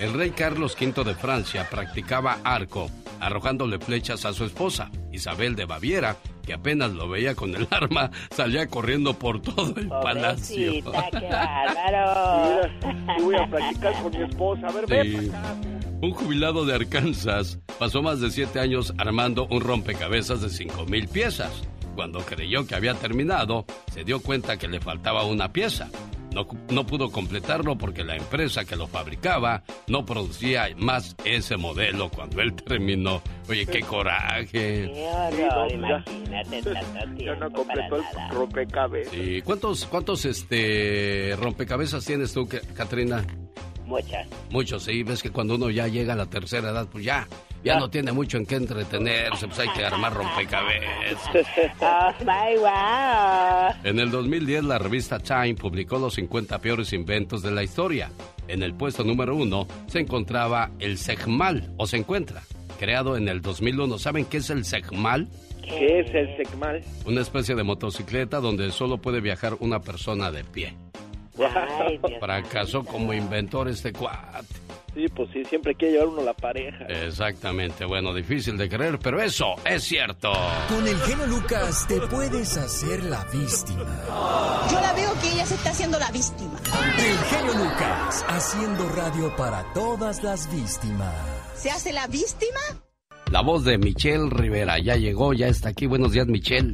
El 0.00 0.14
rey 0.14 0.30
Carlos 0.30 0.76
V 0.80 1.04
de 1.04 1.14
Francia 1.14 1.68
practicaba 1.70 2.38
arco, 2.42 2.90
arrojándole 3.20 3.78
flechas 3.78 4.24
a 4.24 4.32
su 4.32 4.44
esposa, 4.46 4.90
Isabel 5.12 5.54
de 5.56 5.66
Baviera, 5.66 6.16
que 6.44 6.54
apenas 6.54 6.90
lo 6.92 7.08
veía 7.08 7.34
con 7.34 7.54
el 7.54 7.68
arma, 7.70 8.10
salía 8.34 8.66
corriendo 8.66 9.14
por 9.14 9.42
todo 9.42 9.74
el 9.76 9.88
palacio. 9.88 10.72
Qué 10.72 10.82
bárbaro. 10.90 12.68
Mira, 12.82 13.16
voy 13.20 13.36
a 13.36 13.46
practicar 13.50 14.02
con 14.02 14.12
mi 14.12 14.22
esposa. 14.24 14.66
A 14.68 14.72
ver, 14.72 14.84
Sí. 14.86 15.10
ven 15.16 15.30
para 15.32 15.50
acá. 15.50 15.60
Un 16.02 16.12
jubilado 16.12 16.64
de 16.64 16.74
Arkansas 16.74 17.58
pasó 17.78 18.00
más 18.02 18.20
de 18.22 18.30
siete 18.30 18.58
años 18.58 18.94
armando 18.96 19.46
un 19.50 19.60
rompecabezas 19.60 20.40
de 20.40 20.48
cinco 20.48 20.86
mil 20.86 21.08
piezas. 21.08 21.52
Cuando 21.94 22.20
creyó 22.20 22.66
que 22.66 22.74
había 22.74 22.94
terminado, 22.94 23.66
se 23.92 24.04
dio 24.04 24.20
cuenta 24.20 24.56
que 24.56 24.66
le 24.66 24.80
faltaba 24.80 25.24
una 25.26 25.52
pieza. 25.52 25.90
No, 26.34 26.46
cu- 26.46 26.56
no 26.70 26.86
pudo 26.86 27.10
completarlo 27.10 27.76
porque 27.76 28.04
la 28.04 28.16
empresa 28.16 28.64
que 28.64 28.76
lo 28.76 28.86
fabricaba 28.86 29.62
no 29.88 30.04
producía 30.06 30.68
más 30.76 31.16
ese 31.24 31.56
modelo 31.56 32.08
cuando 32.08 32.40
él 32.40 32.54
terminó. 32.54 33.20
Oye, 33.48 33.66
qué 33.66 33.80
coraje. 33.80 34.46
Qué 34.52 35.08
horror, 35.12 35.72
imagínate 35.72 36.62
tanto 36.62 37.22
Ya 37.24 37.34
no 37.34 37.50
completó 37.50 37.98
nada. 37.98 38.28
el 38.30 38.36
rompecabezas. 38.36 39.12
Sí, 39.12 39.42
¿Cuántos, 39.42 39.84
cuántos 39.86 40.24
este, 40.24 41.34
rompecabezas 41.36 42.04
tienes 42.04 42.32
tú, 42.32 42.48
Katrina? 42.76 43.24
Muchas. 43.86 44.28
Muchos, 44.50 44.84
sí. 44.84 45.02
Ves 45.02 45.20
que 45.22 45.30
cuando 45.30 45.56
uno 45.56 45.68
ya 45.68 45.88
llega 45.88 46.12
a 46.12 46.16
la 46.16 46.26
tercera 46.26 46.70
edad, 46.70 46.86
pues 46.92 47.04
ya, 47.04 47.26
ya 47.62 47.78
no 47.78 47.90
tiene 47.90 48.12
mucho 48.12 48.36
en 48.38 48.46
qué 48.46 48.56
entretenerse, 48.56 49.46
pues 49.46 49.58
hay 49.58 49.68
que 49.70 49.84
armar 49.84 50.14
rompecabezas. 50.14 51.30
Oh 51.80 52.12
my 52.20 52.56
wow. 52.58 53.74
En 53.84 53.98
el 53.98 54.10
2010, 54.10 54.64
la 54.64 54.78
revista 54.78 55.18
Time 55.18 55.54
publicó 55.54 55.98
los 55.98 56.14
50 56.14 56.58
peores 56.58 56.92
inventos 56.92 57.42
de 57.42 57.50
la 57.50 57.62
historia. 57.62 58.10
En 58.48 58.62
el 58.62 58.74
puesto 58.74 59.04
número 59.04 59.34
uno 59.34 59.66
se 59.86 60.00
encontraba 60.00 60.70
el 60.78 60.98
Segmal, 60.98 61.72
o 61.76 61.86
se 61.86 61.96
encuentra, 61.96 62.42
creado 62.78 63.16
en 63.16 63.28
el 63.28 63.40
2001. 63.40 63.98
¿Saben 63.98 64.24
qué 64.26 64.38
es 64.38 64.50
el 64.50 64.64
Segmal? 64.64 65.28
¿Qué 65.62 66.00
es 66.00 66.14
el 66.14 66.36
Secmal? 66.36 66.82
Una 67.06 67.20
especie 67.20 67.54
de 67.54 67.62
motocicleta 67.62 68.40
donde 68.40 68.70
solo 68.72 68.98
puede 68.98 69.20
viajar 69.20 69.56
una 69.60 69.80
persona 69.80 70.30
de 70.30 70.44
pie. 70.44 70.74
Ay. 71.38 72.00
Fracasó 72.20 72.84
como 72.84 73.14
inventor 73.14 73.68
este 73.68 73.92
cuate. 73.92 74.46
Sí, 74.94 75.06
pues 75.14 75.30
sí, 75.32 75.44
siempre 75.44 75.74
quiere 75.74 75.94
llevar 75.94 76.08
uno 76.08 76.22
la 76.22 76.34
pareja. 76.34 76.84
Exactamente, 76.86 77.84
bueno, 77.84 78.12
difícil 78.12 78.56
de 78.56 78.68
creer, 78.68 78.98
pero 78.98 79.20
eso 79.20 79.54
es 79.64 79.84
cierto. 79.84 80.32
Con 80.68 80.86
el 80.86 80.98
genio 81.00 81.26
Lucas 81.26 81.86
te 81.86 82.00
puedes 82.00 82.56
hacer 82.56 83.04
la 83.04 83.24
víctima. 83.26 84.04
Yo 84.70 84.80
la 84.80 84.92
veo 84.94 85.12
que 85.20 85.32
ella 85.32 85.46
se 85.46 85.54
está 85.54 85.70
haciendo 85.70 85.98
la 85.98 86.10
víctima. 86.10 86.58
El 86.98 87.18
genio 87.18 87.64
Lucas 87.64 88.24
haciendo 88.28 88.88
radio 88.88 89.34
para 89.36 89.64
todas 89.74 90.22
las 90.24 90.52
víctimas. 90.52 91.14
¿Se 91.54 91.70
hace 91.70 91.92
la 91.92 92.06
víctima? 92.08 92.60
La 93.30 93.42
voz 93.42 93.64
de 93.64 93.78
Michelle 93.78 94.28
Rivera 94.28 94.80
ya 94.80 94.96
llegó, 94.96 95.32
ya 95.32 95.46
está 95.46 95.68
aquí. 95.68 95.86
Buenos 95.86 96.10
días, 96.10 96.26
Michelle. 96.26 96.72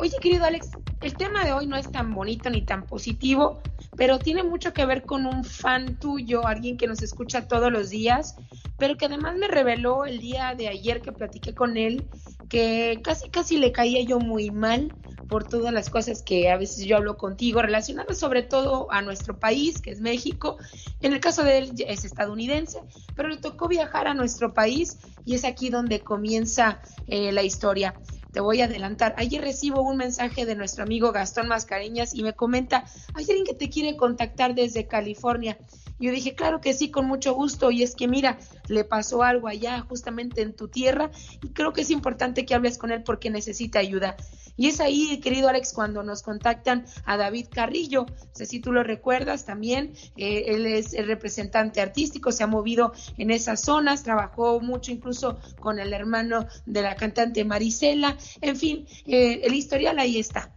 Oye, 0.00 0.16
querido 0.18 0.46
Alex, 0.46 0.70
el 1.02 1.14
tema 1.14 1.44
de 1.44 1.52
hoy 1.52 1.66
no 1.66 1.76
es 1.76 1.92
tan 1.92 2.14
bonito 2.14 2.48
ni 2.48 2.62
tan 2.62 2.86
positivo, 2.86 3.60
pero 3.98 4.18
tiene 4.18 4.42
mucho 4.42 4.72
que 4.72 4.86
ver 4.86 5.04
con 5.04 5.26
un 5.26 5.44
fan 5.44 5.98
tuyo, 5.98 6.46
alguien 6.46 6.78
que 6.78 6.86
nos 6.86 7.02
escucha 7.02 7.46
todos 7.46 7.70
los 7.70 7.90
días, 7.90 8.34
pero 8.78 8.96
que 8.96 9.04
además 9.04 9.36
me 9.36 9.46
reveló 9.46 10.06
el 10.06 10.18
día 10.18 10.54
de 10.54 10.68
ayer 10.68 11.02
que 11.02 11.12
platiqué 11.12 11.54
con 11.54 11.76
él 11.76 12.08
que 12.48 13.00
casi 13.04 13.28
casi 13.28 13.58
le 13.58 13.72
caía 13.72 14.02
yo 14.02 14.18
muy 14.18 14.50
mal 14.50 14.92
por 15.28 15.44
todas 15.44 15.72
las 15.72 15.90
cosas 15.90 16.22
que 16.22 16.50
a 16.50 16.56
veces 16.56 16.86
yo 16.86 16.96
hablo 16.96 17.18
contigo, 17.18 17.60
relacionadas 17.60 18.18
sobre 18.18 18.42
todo 18.42 18.90
a 18.90 19.02
nuestro 19.02 19.38
país, 19.38 19.82
que 19.82 19.90
es 19.90 20.00
México. 20.00 20.56
En 21.02 21.12
el 21.12 21.20
caso 21.20 21.44
de 21.44 21.58
él 21.58 21.72
es 21.86 22.04
estadounidense, 22.04 22.80
pero 23.14 23.28
le 23.28 23.36
tocó 23.36 23.68
viajar 23.68 24.08
a 24.08 24.14
nuestro 24.14 24.54
país 24.54 24.98
y 25.24 25.34
es 25.34 25.44
aquí 25.44 25.68
donde 25.68 26.00
comienza 26.00 26.80
eh, 27.06 27.32
la 27.32 27.42
historia. 27.42 27.94
Te 28.32 28.40
voy 28.40 28.60
a 28.60 28.66
adelantar. 28.66 29.14
Ayer 29.16 29.40
recibo 29.40 29.82
un 29.82 29.96
mensaje 29.96 30.46
de 30.46 30.54
nuestro 30.54 30.84
amigo 30.84 31.12
Gastón 31.12 31.48
Mascareñas 31.48 32.14
y 32.14 32.22
me 32.22 32.32
comenta, 32.32 32.84
hay 33.14 33.24
alguien 33.24 33.44
que 33.44 33.54
te 33.54 33.68
quiere 33.68 33.96
contactar 33.96 34.54
desde 34.54 34.86
California. 34.86 35.58
Y 36.00 36.06
yo 36.06 36.12
dije, 36.12 36.34
claro 36.34 36.60
que 36.60 36.72
sí, 36.72 36.90
con 36.90 37.06
mucho 37.06 37.34
gusto. 37.34 37.70
Y 37.70 37.82
es 37.82 37.94
que 37.94 38.08
mira, 38.08 38.38
le 38.68 38.84
pasó 38.84 39.22
algo 39.22 39.46
allá 39.46 39.80
justamente 39.82 40.40
en 40.40 40.56
tu 40.56 40.68
tierra 40.68 41.10
y 41.42 41.50
creo 41.50 41.72
que 41.72 41.82
es 41.82 41.90
importante 41.90 42.46
que 42.46 42.54
hables 42.54 42.78
con 42.78 42.90
él 42.90 43.02
porque 43.04 43.30
necesita 43.30 43.78
ayuda. 43.78 44.16
Y 44.56 44.66
es 44.66 44.80
ahí, 44.80 45.20
querido 45.20 45.48
Alex, 45.48 45.72
cuando 45.72 46.02
nos 46.02 46.22
contactan 46.22 46.84
a 47.04 47.16
David 47.16 47.46
Carrillo. 47.50 48.06
No 48.08 48.34
sé 48.34 48.46
si 48.46 48.60
tú 48.60 48.72
lo 48.72 48.82
recuerdas 48.82 49.44
también. 49.46 49.92
eh, 50.16 50.44
él 50.48 50.66
es 50.66 50.94
el 50.94 51.06
representante 51.06 51.80
artístico, 51.80 52.32
se 52.32 52.44
ha 52.44 52.46
movido 52.46 52.92
en 53.16 53.30
esas 53.30 53.60
zonas, 53.60 54.02
trabajó 54.02 54.60
mucho 54.60 54.92
incluso 54.92 55.38
con 55.60 55.78
el 55.78 55.92
hermano 55.92 56.46
de 56.66 56.82
la 56.82 56.96
cantante 56.96 57.44
Marisela. 57.44 58.16
En 58.40 58.56
fin, 58.56 58.86
eh, 59.06 59.40
el 59.44 59.54
historial 59.54 59.98
ahí 59.98 60.18
está. 60.18 60.54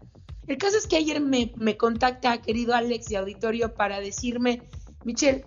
El 0.47 0.57
caso 0.57 0.77
es 0.77 0.87
que 0.87 0.97
ayer 0.97 1.21
me, 1.21 1.53
me 1.55 1.77
contacta, 1.77 2.41
querido 2.41 2.75
Alex 2.75 3.07
de 3.07 3.17
Auditorio, 3.17 3.73
para 3.73 4.01
decirme, 4.01 4.63
Michelle, 5.03 5.45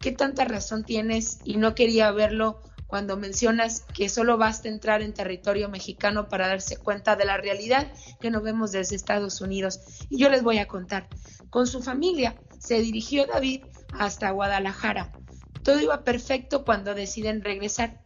¿qué 0.00 0.12
tanta 0.12 0.44
razón 0.44 0.84
tienes? 0.84 1.40
Y 1.44 1.56
no 1.56 1.74
quería 1.74 2.10
verlo 2.12 2.62
cuando 2.86 3.16
mencionas 3.16 3.84
que 3.92 4.08
solo 4.08 4.38
basta 4.38 4.68
entrar 4.68 5.02
en 5.02 5.12
territorio 5.12 5.68
mexicano 5.68 6.28
para 6.28 6.48
darse 6.48 6.76
cuenta 6.76 7.16
de 7.16 7.24
la 7.24 7.36
realidad 7.36 7.92
que 8.20 8.30
no 8.30 8.40
vemos 8.40 8.72
desde 8.72 8.96
Estados 8.96 9.40
Unidos. 9.40 9.80
Y 10.08 10.18
yo 10.18 10.28
les 10.30 10.42
voy 10.42 10.58
a 10.58 10.68
contar. 10.68 11.08
Con 11.50 11.66
su 11.66 11.82
familia 11.82 12.38
se 12.58 12.80
dirigió 12.80 13.26
David 13.26 13.64
hasta 13.92 14.30
Guadalajara. 14.30 15.12
Todo 15.64 15.80
iba 15.80 16.04
perfecto 16.04 16.64
cuando 16.64 16.94
deciden 16.94 17.42
regresar. 17.42 18.00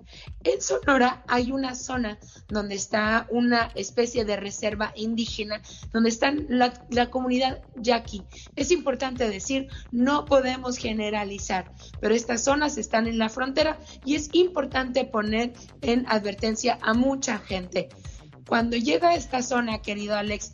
En 0.45 0.63
Sonora 0.63 1.25
hay 1.27 1.51
una 1.51 1.75
zona 1.75 2.19
donde 2.49 2.77
está 2.77 3.27
una 3.31 3.73
especie 3.75 4.25
de 4.25 4.37
reserva 4.37 4.93
indígena, 4.95 5.61
donde 5.93 6.09
está 6.09 6.33
la, 6.49 7.11
comunidad 7.11 7.61
yaqui. 7.77 8.23
Es 8.55 8.71
importante 8.71 9.29
decir, 9.29 9.69
no 9.91 10.25
podemos 10.25 10.79
generalizar, 10.79 11.73
pero 12.01 12.15
estas 12.15 12.45
zonas 12.45 12.79
están 12.79 13.07
en 13.09 13.19
la 13.19 13.29
frontera 13.29 13.79
y 14.05 14.15
es 14.15 14.31
importante 14.33 15.05
poner 15.05 15.53
en 15.83 16.07
advertencia 16.09 16.79
a 16.81 16.95
mucha 16.95 17.39
gente. 17.39 17.89
Cuando 18.49 18.79
llega 18.79 19.11
a 19.11 19.15
esta 19.15 19.43
zona, 19.43 19.83
querido 19.83 20.17
Alex, 20.17 20.53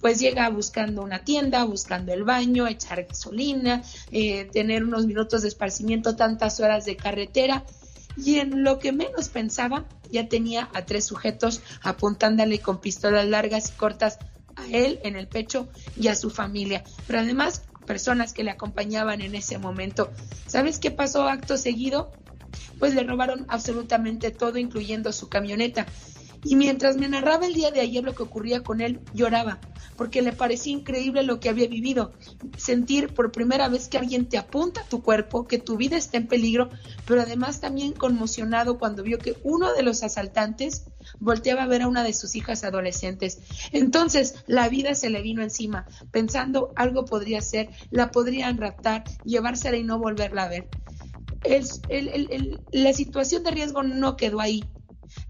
pues 0.00 0.20
llega 0.20 0.48
buscando 0.48 1.02
una 1.02 1.24
tienda, 1.24 1.64
buscando 1.64 2.12
el 2.12 2.22
baño, 2.22 2.68
echar 2.68 3.04
gasolina, 3.04 3.82
eh, 4.12 4.44
tener 4.52 4.84
unos 4.84 5.06
minutos 5.06 5.42
de 5.42 5.48
esparcimiento, 5.48 6.14
tantas 6.14 6.60
horas 6.60 6.84
de 6.84 6.96
carretera. 6.96 7.64
Y 8.16 8.38
en 8.38 8.62
lo 8.62 8.78
que 8.78 8.92
menos 8.92 9.28
pensaba, 9.28 9.86
ya 10.12 10.28
tenía 10.28 10.68
a 10.72 10.86
tres 10.86 11.04
sujetos 11.04 11.62
apuntándole 11.82 12.60
con 12.60 12.80
pistolas 12.80 13.26
largas 13.26 13.70
y 13.70 13.72
cortas 13.72 14.18
a 14.54 14.64
él 14.68 15.00
en 15.02 15.16
el 15.16 15.26
pecho 15.26 15.66
y 15.96 16.06
a 16.06 16.14
su 16.14 16.30
familia. 16.30 16.84
Pero 17.08 17.18
además, 17.18 17.62
personas 17.86 18.32
que 18.34 18.44
le 18.44 18.52
acompañaban 18.52 19.20
en 19.20 19.34
ese 19.34 19.58
momento. 19.58 20.12
¿Sabes 20.46 20.78
qué 20.78 20.92
pasó 20.92 21.28
acto 21.28 21.56
seguido? 21.56 22.12
Pues 22.78 22.94
le 22.94 23.02
robaron 23.02 23.46
absolutamente 23.48 24.30
todo, 24.30 24.58
incluyendo 24.58 25.12
su 25.12 25.28
camioneta. 25.28 25.86
Y 26.44 26.56
mientras 26.56 26.96
me 26.96 27.08
narraba 27.08 27.46
el 27.46 27.54
día 27.54 27.70
de 27.70 27.80
ayer 27.80 28.02
lo 28.02 28.14
que 28.14 28.24
ocurría 28.24 28.62
con 28.62 28.80
él, 28.80 29.00
lloraba, 29.14 29.60
porque 29.96 30.22
le 30.22 30.32
parecía 30.32 30.72
increíble 30.72 31.22
lo 31.22 31.38
que 31.38 31.48
había 31.48 31.68
vivido. 31.68 32.12
Sentir 32.56 33.14
por 33.14 33.30
primera 33.30 33.68
vez 33.68 33.88
que 33.88 33.98
alguien 33.98 34.28
te 34.28 34.38
apunta 34.38 34.80
a 34.80 34.88
tu 34.88 35.02
cuerpo, 35.02 35.46
que 35.46 35.58
tu 35.58 35.76
vida 35.76 35.96
está 35.96 36.16
en 36.16 36.26
peligro, 36.26 36.70
pero 37.06 37.22
además 37.22 37.60
también 37.60 37.92
conmocionado 37.92 38.78
cuando 38.78 39.04
vio 39.04 39.18
que 39.18 39.36
uno 39.44 39.72
de 39.72 39.84
los 39.84 40.02
asaltantes 40.02 40.84
volteaba 41.20 41.62
a 41.62 41.66
ver 41.66 41.82
a 41.82 41.88
una 41.88 42.02
de 42.02 42.12
sus 42.12 42.34
hijas 42.34 42.64
adolescentes. 42.64 43.38
Entonces 43.70 44.34
la 44.46 44.68
vida 44.68 44.94
se 44.96 45.10
le 45.10 45.22
vino 45.22 45.42
encima, 45.42 45.86
pensando 46.10 46.72
algo 46.74 47.04
podría 47.04 47.40
ser, 47.40 47.70
la 47.90 48.10
podrían 48.10 48.58
raptar, 48.58 49.04
llevársela 49.24 49.76
y 49.76 49.84
no 49.84 49.98
volverla 49.98 50.44
a 50.44 50.48
ver. 50.48 50.68
La 52.72 52.92
situación 52.92 53.42
de 53.42 53.50
riesgo 53.50 53.82
no 53.82 54.16
quedó 54.16 54.40
ahí. 54.40 54.64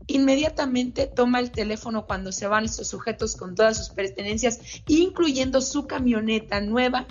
Inmediatamente 0.07 1.07
toma 1.07 1.41
el 1.41 1.53
teléfono 1.53 2.07
cuando 2.07 2.33
se 2.33 2.47
van 2.47 2.65
estos 2.65 2.89
sujetos 2.89 3.37
con 3.37 3.55
todas 3.55 3.77
sus 3.77 3.91
pertenencias, 3.91 4.61
incluyendo 4.87 5.61
su 5.61 5.87
camioneta 5.87 6.61
nueva. 6.61 7.07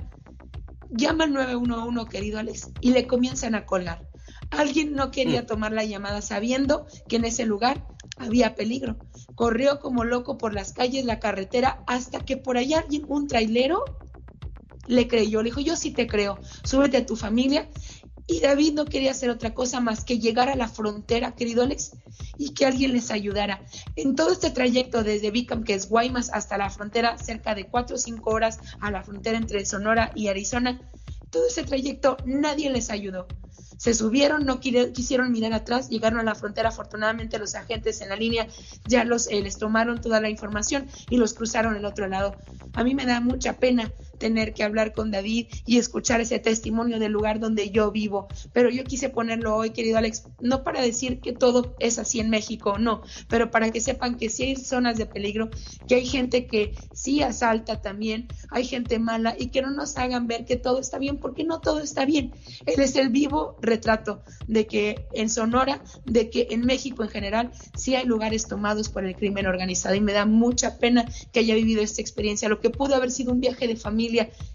Llama 0.89 1.23
al 1.23 1.33
911, 1.33 2.09
querido 2.09 2.39
Alex, 2.39 2.71
y 2.81 2.91
le 2.91 3.07
comienzan 3.07 3.55
a 3.55 3.65
colgar. 3.65 4.07
Alguien 4.49 4.93
no 4.93 5.11
quería 5.11 5.45
tomar 5.45 5.71
la 5.71 5.85
llamada 5.85 6.21
sabiendo 6.21 6.85
que 7.07 7.15
en 7.15 7.25
ese 7.25 7.45
lugar 7.45 7.87
había 8.17 8.55
peligro. 8.55 8.97
Corrió 9.35 9.79
como 9.79 10.03
loco 10.03 10.37
por 10.37 10.53
las 10.53 10.73
calles, 10.73 11.05
la 11.05 11.19
carretera, 11.19 11.83
hasta 11.87 12.19
que 12.19 12.35
por 12.35 12.57
allá 12.57 12.79
alguien, 12.79 13.05
un 13.07 13.27
trailero, 13.27 13.83
le 14.87 15.07
creyó. 15.07 15.41
Le 15.41 15.49
dijo, 15.49 15.61
yo 15.61 15.75
sí 15.77 15.91
te 15.91 16.07
creo, 16.07 16.39
súbete 16.63 16.97
a 16.97 17.05
tu 17.05 17.15
familia. 17.15 17.69
Y 18.31 18.39
David 18.39 18.75
no 18.75 18.85
quería 18.85 19.11
hacer 19.11 19.29
otra 19.29 19.53
cosa 19.53 19.81
más 19.81 20.05
que 20.05 20.17
llegar 20.17 20.47
a 20.47 20.55
la 20.55 20.69
frontera, 20.69 21.35
querido 21.35 21.63
Alex, 21.63 21.91
y 22.37 22.53
que 22.53 22.65
alguien 22.65 22.93
les 22.93 23.11
ayudara. 23.11 23.61
En 23.97 24.15
todo 24.15 24.31
este 24.31 24.51
trayecto 24.51 25.03
desde 25.03 25.31
Bicam, 25.31 25.65
que 25.65 25.73
es 25.73 25.89
Guaymas, 25.89 26.29
hasta 26.31 26.57
la 26.57 26.69
frontera, 26.69 27.17
cerca 27.17 27.55
de 27.55 27.65
cuatro 27.65 27.97
o 27.97 27.99
cinco 27.99 28.31
horas 28.31 28.61
a 28.79 28.89
la 28.89 29.03
frontera 29.03 29.37
entre 29.37 29.65
Sonora 29.65 30.13
y 30.15 30.29
Arizona, 30.29 30.79
todo 31.29 31.45
ese 31.45 31.63
trayecto 31.63 32.15
nadie 32.23 32.69
les 32.69 32.89
ayudó. 32.89 33.27
Se 33.77 33.93
subieron, 33.93 34.45
no 34.45 34.61
quisieron 34.61 35.29
mirar 35.33 35.51
atrás, 35.51 35.89
llegaron 35.89 36.21
a 36.21 36.23
la 36.23 36.35
frontera. 36.35 36.69
Afortunadamente, 36.69 37.37
los 37.37 37.55
agentes 37.55 37.99
en 37.99 38.09
la 38.09 38.15
línea 38.15 38.47
ya 38.87 39.03
los, 39.03 39.27
eh, 39.27 39.41
les 39.41 39.57
tomaron 39.57 39.99
toda 39.99 40.21
la 40.21 40.29
información 40.29 40.87
y 41.09 41.17
los 41.17 41.33
cruzaron 41.33 41.75
al 41.75 41.83
otro 41.83 42.07
lado. 42.07 42.37
A 42.75 42.85
mí 42.85 42.95
me 42.95 43.05
da 43.05 43.19
mucha 43.19 43.57
pena 43.57 43.91
tener 44.21 44.53
que 44.53 44.63
hablar 44.63 44.93
con 44.93 45.09
David 45.09 45.47
y 45.65 45.79
escuchar 45.79 46.21
ese 46.21 46.37
testimonio 46.37 46.99
del 46.99 47.11
lugar 47.11 47.39
donde 47.39 47.71
yo 47.71 47.91
vivo. 47.91 48.27
Pero 48.53 48.69
yo 48.69 48.83
quise 48.83 49.09
ponerlo 49.09 49.55
hoy, 49.55 49.71
querido 49.71 49.97
Alex, 49.97 50.25
no 50.39 50.63
para 50.63 50.79
decir 50.79 51.19
que 51.19 51.33
todo 51.33 51.75
es 51.79 51.97
así 51.97 52.19
en 52.19 52.29
México, 52.29 52.77
no, 52.77 53.01
pero 53.27 53.49
para 53.49 53.71
que 53.71 53.81
sepan 53.81 54.17
que 54.17 54.29
sí 54.29 54.43
hay 54.43 54.55
zonas 54.55 54.97
de 54.97 55.07
peligro, 55.07 55.49
que 55.87 55.95
hay 55.95 56.05
gente 56.05 56.45
que 56.45 56.75
sí 56.93 57.23
asalta 57.23 57.81
también, 57.81 58.27
hay 58.51 58.63
gente 58.65 58.99
mala 58.99 59.35
y 59.37 59.47
que 59.47 59.63
no 59.63 59.71
nos 59.71 59.97
hagan 59.97 60.27
ver 60.27 60.45
que 60.45 60.55
todo 60.55 60.79
está 60.79 60.99
bien, 60.99 61.17
porque 61.17 61.43
no 61.43 61.59
todo 61.59 61.79
está 61.79 62.05
bien. 62.05 62.31
Él 62.67 62.79
es 62.79 62.95
el 62.95 63.09
vivo 63.09 63.57
retrato 63.59 64.21
de 64.47 64.67
que 64.67 65.07
en 65.13 65.29
Sonora, 65.29 65.81
de 66.05 66.29
que 66.29 66.47
en 66.51 66.61
México 66.61 67.03
en 67.03 67.09
general, 67.09 67.51
sí 67.75 67.95
hay 67.95 68.05
lugares 68.05 68.47
tomados 68.47 68.89
por 68.89 69.03
el 69.03 69.15
crimen 69.15 69.47
organizado 69.47 69.95
y 69.95 69.99
me 69.99 70.13
da 70.13 70.27
mucha 70.27 70.77
pena 70.77 71.05
que 71.31 71.39
haya 71.39 71.55
vivido 71.55 71.81
esta 71.81 72.01
experiencia, 72.01 72.49
lo 72.49 72.59
que 72.59 72.69
pudo 72.69 72.93
haber 72.93 73.09
sido 73.09 73.31
un 73.31 73.41
viaje 73.41 73.67
de 73.67 73.75
familia 73.75 74.10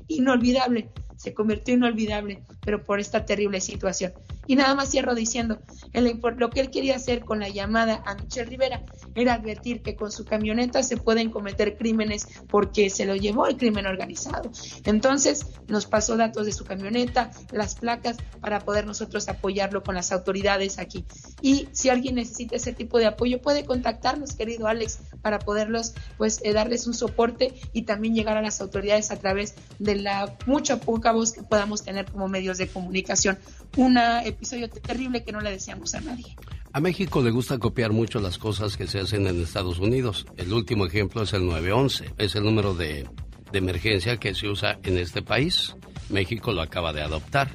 inolvidable, 0.08 0.88
se 1.16 1.34
convirtió 1.34 1.74
inolvidable, 1.74 2.42
pero 2.64 2.84
por 2.84 3.00
esta 3.00 3.24
terrible 3.24 3.60
situación. 3.60 4.12
Y 4.47 4.56
nada 4.56 4.74
más 4.74 4.90
cierro 4.90 5.14
diciendo, 5.14 5.60
el 5.93 6.20
lo 6.36 6.51
que 6.51 6.60
él 6.60 6.70
quería 6.70 6.97
hacer 6.97 7.24
con 7.24 7.40
la 7.40 7.48
llamada 7.48 8.02
a 8.06 8.14
Michelle 8.14 8.48
Rivera 8.48 8.85
era 9.14 9.35
advertir 9.35 9.82
que 9.82 9.97
con 9.97 10.10
su 10.10 10.24
camioneta 10.24 10.82
se 10.82 10.97
pueden 10.97 11.31
cometer 11.31 11.77
crímenes 11.77 12.27
porque 12.48 12.90
se 12.90 13.06
lo 13.06 13.16
llevó 13.16 13.47
el 13.47 13.56
crimen 13.56 13.86
organizado. 13.86 14.51
Entonces 14.85 15.47
nos 15.68 15.86
pasó 15.86 16.16
datos 16.16 16.47
de 16.47 16.52
su 16.52 16.64
camioneta, 16.64 17.31
las 17.52 17.74
placas, 17.74 18.16
para 18.40 18.60
poder 18.60 18.86
nosotros 18.86 19.28
apoyarlo 19.28 19.82
con 19.82 19.94
las 19.94 20.12
autoridades 20.12 20.78
aquí. 20.78 21.05
Y 21.40 21.68
si 21.73 21.89
alguien 21.89 22.16
necesita 22.16 22.56
ese 22.56 22.73
tipo 22.73 22.98
de 22.98 23.06
apoyo, 23.06 23.40
puede 23.40 23.64
contactarnos, 23.64 24.35
querido 24.35 24.66
Alex, 24.66 24.98
para 25.23 25.39
poderlos, 25.39 25.94
pues, 26.18 26.40
eh, 26.43 26.52
darles 26.52 26.86
un 26.86 26.94
soporte 26.94 27.55
y 27.73 27.82
también 27.82 28.14
llegar 28.14 28.36
a 28.36 28.43
las 28.43 28.60
autoridades 28.60 29.10
a 29.10 29.16
través 29.16 29.55
de 29.78 29.97
la 29.97 30.36
mucha 30.47 30.81
poca 30.81 31.12
voz 31.12 31.32
que 31.32 31.43
podamos 31.43 31.82
tener 31.82 32.10
como 32.10 32.28
medios 32.28 32.59
de 32.59 32.68
comunicación. 32.68 33.39
Un 33.77 33.98
episodio 34.36 34.68
terrible 34.68 35.24
que 35.24 35.32
no 35.32 35.40
le 35.40 35.50
deseamos 35.50 35.94
a 35.94 36.00
nadie. 36.00 36.36
A 36.72 36.80
México 36.80 37.22
le 37.22 37.30
gusta 37.30 37.58
copiar 37.58 37.92
mucho 37.92 38.20
las 38.20 38.38
cosas 38.38 38.76
que 38.76 38.86
se 38.86 39.00
hacen 39.00 39.26
en 39.26 39.42
Estados 39.42 39.78
Unidos. 39.78 40.26
El 40.36 40.52
último 40.52 40.86
ejemplo 40.86 41.22
es 41.22 41.32
el 41.32 41.46
911. 41.46 42.12
Es 42.18 42.34
el 42.36 42.44
número 42.44 42.74
de, 42.74 43.08
de 43.50 43.58
emergencia 43.58 44.18
que 44.18 44.34
se 44.34 44.48
usa 44.48 44.78
en 44.82 44.98
este 44.98 45.22
país. 45.22 45.74
México 46.10 46.52
lo 46.52 46.60
acaba 46.60 46.92
de 46.92 47.02
adoptar. 47.02 47.50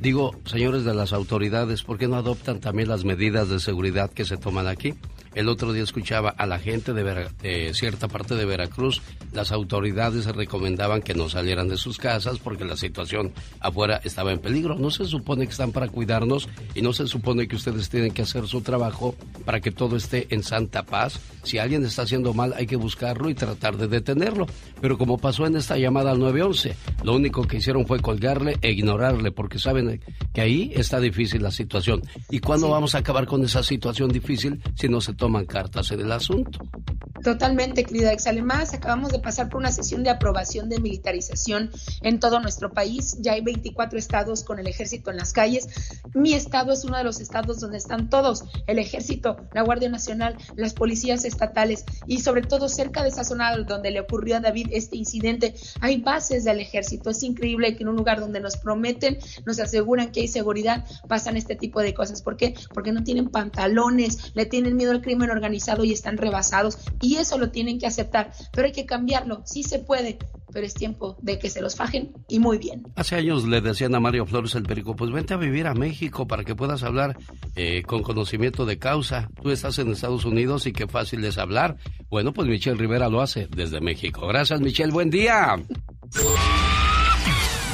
Digo, 0.00 0.34
señores 0.44 0.84
de 0.84 0.94
las 0.94 1.12
autoridades, 1.12 1.82
¿por 1.82 1.98
qué 1.98 2.08
no 2.08 2.16
adoptan 2.16 2.60
también 2.60 2.88
las 2.88 3.04
medidas 3.04 3.48
de 3.48 3.60
seguridad 3.60 4.10
que 4.10 4.24
se 4.24 4.36
toman 4.36 4.66
aquí? 4.66 4.94
El 5.34 5.48
otro 5.48 5.72
día 5.72 5.82
escuchaba 5.82 6.30
a 6.30 6.46
la 6.46 6.58
gente 6.58 6.92
de, 6.92 7.02
Vera- 7.02 7.30
de 7.42 7.72
cierta 7.74 8.06
parte 8.08 8.34
de 8.34 8.44
Veracruz, 8.44 9.00
las 9.32 9.50
autoridades 9.50 10.26
recomendaban 10.26 11.00
que 11.00 11.14
no 11.14 11.28
salieran 11.30 11.68
de 11.68 11.78
sus 11.78 11.96
casas 11.98 12.38
porque 12.38 12.64
la 12.66 12.76
situación 12.76 13.32
afuera 13.60 14.00
estaba 14.04 14.32
en 14.32 14.40
peligro. 14.40 14.76
No 14.76 14.90
se 14.90 15.06
supone 15.06 15.46
que 15.46 15.52
están 15.52 15.72
para 15.72 15.88
cuidarnos 15.88 16.48
y 16.74 16.82
no 16.82 16.92
se 16.92 17.06
supone 17.06 17.48
que 17.48 17.56
ustedes 17.56 17.88
tienen 17.88 18.12
que 18.12 18.22
hacer 18.22 18.46
su 18.46 18.60
trabajo 18.60 19.14
para 19.46 19.60
que 19.60 19.70
todo 19.70 19.96
esté 19.96 20.26
en 20.34 20.42
santa 20.42 20.82
paz. 20.82 21.18
Si 21.44 21.58
alguien 21.58 21.84
está 21.84 22.02
haciendo 22.02 22.34
mal 22.34 22.52
hay 22.56 22.66
que 22.66 22.76
buscarlo 22.76 23.30
y 23.30 23.34
tratar 23.34 23.76
de 23.78 23.88
detenerlo. 23.88 24.46
Pero 24.80 24.98
como 24.98 25.16
pasó 25.18 25.46
en 25.46 25.56
esta 25.56 25.78
llamada 25.78 26.10
al 26.10 26.18
911, 26.18 26.76
lo 27.04 27.14
único 27.14 27.42
que 27.46 27.56
hicieron 27.56 27.86
fue 27.86 28.00
colgarle 28.00 28.58
e 28.60 28.70
ignorarle 28.72 29.32
porque 29.32 29.58
saben 29.58 30.00
que 30.34 30.40
ahí 30.40 30.72
está 30.74 31.00
difícil 31.00 31.42
la 31.42 31.50
situación. 31.50 32.02
¿Y 32.30 32.40
cuándo 32.40 32.68
vamos 32.68 32.94
a 32.94 32.98
acabar 32.98 33.26
con 33.26 33.42
esa 33.44 33.62
situación 33.62 34.10
difícil 34.10 34.60
si 34.74 34.88
no 34.88 35.00
se 35.00 35.14
toman 35.22 35.46
cartas 35.46 35.92
en 35.92 36.00
el 36.00 36.10
asunto? 36.10 36.58
Totalmente, 37.22 37.84
querida 37.84 38.08
Alex. 38.08 38.26
Además, 38.26 38.74
acabamos 38.74 39.12
de 39.12 39.20
pasar 39.20 39.48
por 39.48 39.60
una 39.60 39.70
sesión 39.70 40.02
de 40.02 40.10
aprobación 40.10 40.68
de 40.68 40.80
militarización 40.80 41.70
en 42.02 42.18
todo 42.18 42.40
nuestro 42.40 42.72
país. 42.72 43.16
Ya 43.20 43.34
hay 43.34 43.42
24 43.42 43.96
estados 43.96 44.42
con 44.42 44.58
el 44.58 44.66
ejército 44.66 45.12
en 45.12 45.18
las 45.18 45.32
calles. 45.32 45.68
Mi 46.14 46.34
estado 46.34 46.72
es 46.72 46.84
uno 46.84 46.98
de 46.98 47.04
los 47.04 47.20
estados 47.20 47.60
donde 47.60 47.78
están 47.78 48.10
todos, 48.10 48.44
el 48.66 48.80
ejército, 48.80 49.36
la 49.54 49.62
Guardia 49.62 49.88
Nacional, 49.88 50.36
las 50.56 50.74
policías 50.74 51.24
estatales 51.24 51.84
y 52.08 52.20
sobre 52.22 52.42
todo 52.42 52.68
cerca 52.68 53.04
de 53.04 53.10
esa 53.10 53.22
zona 53.22 53.56
donde 53.56 53.92
le 53.92 54.00
ocurrió 54.00 54.36
a 54.36 54.40
David 54.40 54.70
este 54.72 54.96
incidente, 54.96 55.54
hay 55.80 56.00
bases 56.00 56.42
del 56.42 56.58
ejército. 56.58 57.10
Es 57.10 57.22
increíble 57.22 57.76
que 57.76 57.84
en 57.84 57.90
un 57.90 57.96
lugar 57.96 58.18
donde 58.18 58.40
nos 58.40 58.56
prometen, 58.56 59.18
nos 59.46 59.60
aseguran 59.60 60.10
que 60.10 60.22
hay 60.22 60.28
seguridad, 60.28 60.84
pasan 61.06 61.36
este 61.36 61.54
tipo 61.54 61.80
de 61.80 61.94
cosas. 61.94 62.20
¿Por 62.20 62.36
qué? 62.36 62.54
Porque 62.74 62.90
no 62.90 63.04
tienen 63.04 63.28
pantalones, 63.28 64.32
le 64.34 64.46
tienen 64.46 64.76
miedo 64.76 64.90
al 64.90 65.02
crimen 65.02 65.11
organizado 65.20 65.84
y 65.84 65.92
están 65.92 66.16
rebasados. 66.16 66.78
Y 67.00 67.16
eso 67.16 67.38
lo 67.38 67.50
tienen 67.50 67.78
que 67.78 67.86
aceptar, 67.86 68.32
pero 68.52 68.66
hay 68.66 68.72
que 68.72 68.86
cambiarlo. 68.86 69.42
Sí 69.44 69.62
se 69.62 69.78
puede, 69.78 70.18
pero 70.52 70.66
es 70.66 70.74
tiempo 70.74 71.16
de 71.20 71.38
que 71.38 71.50
se 71.50 71.60
los 71.60 71.76
fajen 71.76 72.12
y 72.28 72.38
muy 72.38 72.58
bien. 72.58 72.84
Hace 72.96 73.16
años 73.16 73.46
le 73.46 73.60
decían 73.60 73.94
a 73.94 74.00
Mario 74.00 74.26
Flores 74.26 74.54
el 74.54 74.62
Perico, 74.62 74.94
pues 74.96 75.10
vente 75.10 75.34
a 75.34 75.36
vivir 75.36 75.66
a 75.66 75.74
México 75.74 76.26
para 76.26 76.44
que 76.44 76.54
puedas 76.54 76.82
hablar 76.82 77.16
eh, 77.56 77.82
con 77.82 78.02
conocimiento 78.02 78.66
de 78.66 78.78
causa. 78.78 79.28
Tú 79.42 79.50
estás 79.50 79.78
en 79.78 79.90
Estados 79.90 80.24
Unidos 80.24 80.66
y 80.66 80.72
qué 80.72 80.86
fácil 80.86 81.24
es 81.24 81.38
hablar. 81.38 81.76
Bueno, 82.10 82.32
pues 82.32 82.48
Michelle 82.48 82.76
Rivera 82.76 83.08
lo 83.08 83.20
hace 83.20 83.48
desde 83.48 83.80
México. 83.80 84.26
Gracias 84.26 84.60
Michelle, 84.60 84.92
buen 84.92 85.10
día. 85.10 85.56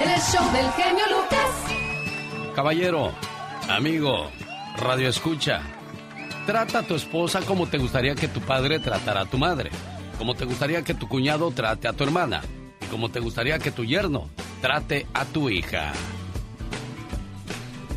El 0.00 0.20
show 0.20 0.52
del 0.52 0.70
genio 0.72 1.04
Lucas. 1.08 2.54
Caballero, 2.54 3.12
amigo, 3.68 4.30
radio 4.76 5.08
escucha. 5.08 5.62
Trata 6.44 6.80
a 6.80 6.82
tu 6.82 6.94
esposa 6.94 7.40
como 7.40 7.66
te 7.66 7.78
gustaría 7.78 8.14
que 8.14 8.28
tu 8.28 8.40
padre 8.40 8.78
tratara 8.78 9.22
a 9.22 9.26
tu 9.26 9.38
madre. 9.38 9.70
Como 10.18 10.34
te 10.34 10.44
gustaría 10.44 10.82
que 10.82 10.94
tu 10.94 11.08
cuñado 11.08 11.50
trate 11.50 11.88
a 11.88 11.94
tu 11.94 12.04
hermana. 12.04 12.42
Y 12.82 12.86
como 12.86 13.10
te 13.10 13.20
gustaría 13.20 13.58
que 13.58 13.70
tu 13.70 13.84
yerno 13.84 14.28
trate 14.60 15.06
a 15.14 15.24
tu 15.24 15.48
hija. 15.48 15.92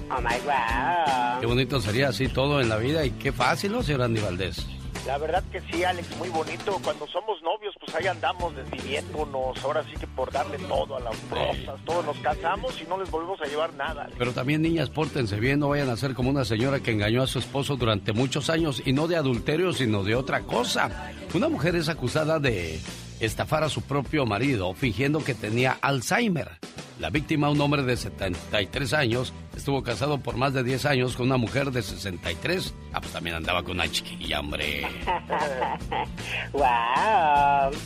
Oh 0.09 0.21
my 0.21 0.37
God. 0.45 1.41
Qué 1.41 1.45
bonito 1.45 1.81
sería 1.81 2.09
así 2.09 2.29
todo 2.29 2.61
en 2.61 2.69
la 2.69 2.77
vida 2.77 3.05
y 3.05 3.11
qué 3.11 3.33
fácil, 3.33 3.73
¿no, 3.73 3.83
señor 3.83 4.03
Andy 4.03 4.21
Valdés? 4.21 4.65
La 5.05 5.17
verdad 5.17 5.43
que 5.51 5.61
sí, 5.61 5.83
Alex, 5.83 6.15
muy 6.17 6.29
bonito. 6.29 6.79
Cuando 6.83 7.07
somos 7.07 7.41
novios, 7.41 7.73
pues 7.79 7.95
ahí 7.95 8.07
andamos 8.07 8.55
desviviéndonos. 8.55 9.63
Ahora 9.63 9.83
sí 9.83 9.93
que 9.99 10.07
por 10.07 10.31
darle 10.31 10.57
todo 10.59 10.97
a 10.97 10.99
las 10.99 11.29
rosas, 11.29 11.79
todos 11.85 12.05
nos 12.05 12.17
casamos 12.19 12.79
y 12.81 12.85
no 12.85 12.99
les 12.99 13.09
volvemos 13.09 13.41
a 13.41 13.45
llevar 13.45 13.73
nada. 13.73 14.03
Alex. 14.03 14.15
Pero 14.17 14.33
también 14.33 14.61
niñas, 14.61 14.89
pórtense 14.89 15.39
bien, 15.39 15.59
no 15.59 15.69
vayan 15.69 15.89
a 15.89 15.97
ser 15.97 16.13
como 16.13 16.29
una 16.29 16.45
señora 16.45 16.79
que 16.79 16.91
engañó 16.91 17.23
a 17.23 17.27
su 17.27 17.39
esposo 17.39 17.75
durante 17.75 18.13
muchos 18.13 18.49
años 18.49 18.81
y 18.85 18.93
no 18.93 19.07
de 19.07 19.15
adulterio, 19.15 19.73
sino 19.73 20.03
de 20.03 20.15
otra 20.15 20.41
cosa. 20.41 21.11
Una 21.33 21.49
mujer 21.49 21.75
es 21.75 21.89
acusada 21.89 22.39
de 22.39 22.79
estafar 23.19 23.63
a 23.63 23.69
su 23.69 23.81
propio 23.81 24.25
marido 24.25 24.73
fingiendo 24.73 25.23
que 25.23 25.33
tenía 25.33 25.77
Alzheimer. 25.81 26.59
La 26.99 27.09
víctima, 27.09 27.49
un 27.49 27.61
hombre 27.61 27.83
de 27.83 27.95
73 27.95 28.93
años, 28.93 29.33
estuvo 29.59 29.83
casado 29.83 30.17
por 30.17 30.35
más 30.37 30.53
de 30.53 30.63
10 30.63 30.85
años 30.85 31.15
con 31.15 31.27
una 31.27 31.37
mujer 31.37 31.71
de 31.71 31.81
63. 31.81 32.73
Ah, 32.93 32.99
pues 32.99 33.13
también 33.13 33.35
andaba 33.35 33.61
con 33.61 33.73
una 33.73 33.89
chiquilla, 33.89 34.39
hombre. 34.39 34.87
wow. 36.53 36.63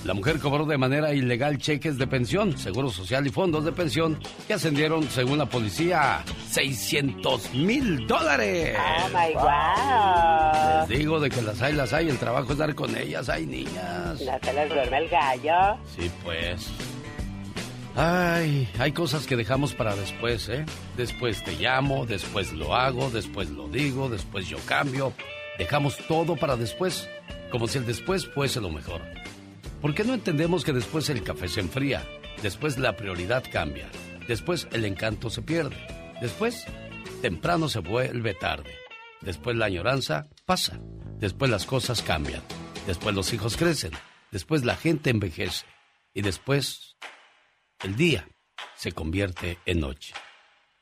La 0.05 0.13
mujer 0.13 0.39
cobró 0.39 0.65
de 0.65 0.77
manera 0.77 1.13
ilegal 1.13 1.57
cheques 1.57 1.97
de 1.97 2.07
pensión, 2.07 2.57
seguro 2.57 2.89
social 2.89 3.27
y 3.27 3.29
fondos 3.29 3.65
de 3.65 3.71
pensión 3.71 4.19
que 4.47 4.53
ascendieron, 4.53 5.09
según 5.09 5.39
la 5.39 5.45
policía, 5.45 6.19
a 6.19 6.23
600 6.51 7.53
mil 7.55 8.07
dólares. 8.07 8.77
Oh 8.77 9.09
my 9.09 9.33
God. 9.33 10.89
Les 10.89 10.99
digo 10.99 11.19
de 11.19 11.29
que 11.29 11.41
las 11.41 11.61
hay, 11.61 11.73
las 11.73 11.91
hay. 11.91 12.09
El 12.09 12.17
trabajo 12.17 12.53
es 12.53 12.57
dar 12.57 12.73
con 12.75 12.95
ellas. 12.95 13.29
Hay 13.29 13.45
niñas. 13.45 14.21
No 14.21 14.39
se 14.41 14.53
les 14.53 14.69
duerme 14.69 14.97
el 14.99 15.09
gallo. 15.09 15.77
Sí, 15.95 16.09
pues. 16.23 16.71
Ay, 17.95 18.67
hay 18.79 18.91
cosas 18.91 19.27
que 19.27 19.35
dejamos 19.35 19.75
para 19.75 19.95
después, 19.95 20.49
¿eh? 20.49 20.65
Después 20.97 21.43
te 21.43 21.51
llamo, 21.53 22.07
después 22.07 22.51
lo 22.51 22.75
hago, 22.75 23.11
después 23.11 23.51
lo 23.51 23.67
digo, 23.67 24.09
después 24.09 24.49
yo 24.49 24.57
cambio. 24.65 25.13
Dejamos 25.59 25.97
todo 26.07 26.35
para 26.35 26.55
después, 26.57 27.07
como 27.51 27.67
si 27.67 27.77
el 27.77 27.85
después 27.85 28.25
fuese 28.25 28.59
lo 28.61 28.71
mejor. 28.71 29.01
¿Por 29.79 29.93
qué 29.93 30.03
no 30.03 30.15
entendemos 30.15 30.63
que 30.63 30.73
después 30.73 31.07
el 31.09 31.21
café 31.21 31.47
se 31.47 31.59
enfría? 31.59 32.03
Después 32.41 32.79
la 32.79 32.95
prioridad 32.95 33.43
cambia. 33.51 33.89
Después 34.27 34.67
el 34.71 34.85
encanto 34.85 35.29
se 35.29 35.43
pierde. 35.43 35.75
Después, 36.19 36.65
temprano 37.21 37.69
se 37.69 37.79
vuelve 37.79 38.33
tarde. 38.33 38.71
Después 39.21 39.55
la 39.55 39.65
añoranza 39.65 40.27
pasa. 40.45 40.79
Después 41.19 41.51
las 41.51 41.65
cosas 41.65 42.01
cambian. 42.01 42.41
Después 42.87 43.13
los 43.13 43.33
hijos 43.33 43.55
crecen. 43.55 43.91
Después 44.31 44.65
la 44.65 44.75
gente 44.75 45.11
envejece. 45.11 45.65
Y 46.13 46.21
después 46.21 46.92
el 47.83 47.95
día 47.95 48.27
se 48.75 48.91
convierte 48.91 49.59
en 49.65 49.81
noche. 49.81 50.13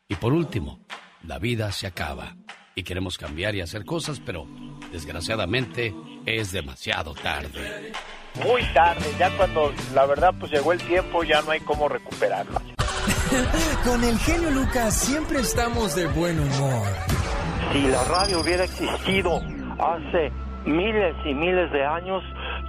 Y 0.08 0.16
por 0.16 0.34
último, 0.34 0.80
la 1.24 1.40
vida 1.40 1.72
se 1.72 1.88
acaba. 1.88 2.36
Y 2.76 2.84
queremos 2.84 3.18
cambiar 3.18 3.56
y 3.56 3.62
hacer 3.62 3.86
cosas, 3.86 4.20
pero 4.20 4.48
desgraciadamente 4.92 5.94
es 6.26 6.52
demasiado 6.52 7.14
tarde. 7.14 7.92
Muy 8.44 8.64
tarde, 8.74 9.06
ya 9.20 9.36
cuando 9.36 9.74
la 9.94 10.06
verdad 10.06 10.34
pues 10.40 10.52
llegó 10.52 10.72
el 10.72 10.82
tiempo, 10.82 11.24
ya 11.24 11.42
no 11.42 11.52
hay 11.52 11.60
cómo 11.62 11.90
recuperarlo. 11.90 12.62
Con 13.84 14.04
el 14.04 14.18
genio 14.20 14.52
Lucas 14.52 14.98
siempre 14.98 15.40
estamos 15.40 15.96
de 15.96 16.08
buen 16.08 16.40
humor. 16.40 16.88
Si 17.74 17.82
la 17.88 18.04
radio 18.06 18.42
hubiera 18.42 18.64
existido 18.64 19.42
hace 19.80 20.32
miles 20.66 21.16
y 21.26 21.34
miles 21.34 21.72
de 21.72 21.84
años, 21.84 22.24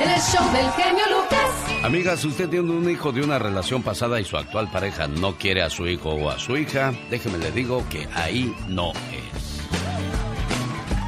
El 0.00 0.20
show 0.20 0.52
del 0.52 0.70
genio 0.72 1.04
Lucas. 1.10 1.84
Amigas, 1.84 2.24
usted 2.24 2.48
tiene 2.48 2.70
un 2.70 2.88
hijo 2.90 3.12
de 3.12 3.22
una 3.22 3.38
relación 3.38 3.82
pasada 3.82 4.20
y 4.20 4.24
su 4.24 4.36
actual 4.36 4.70
pareja 4.70 5.06
no 5.08 5.36
quiere 5.36 5.62
a 5.62 5.70
su 5.70 5.86
hijo 5.86 6.10
o 6.10 6.30
a 6.30 6.38
su 6.38 6.56
hija, 6.56 6.92
déjeme 7.10 7.38
le 7.38 7.50
digo 7.52 7.84
que 7.88 8.08
ahí 8.14 8.54
no 8.68 8.92
es. 9.12 9.47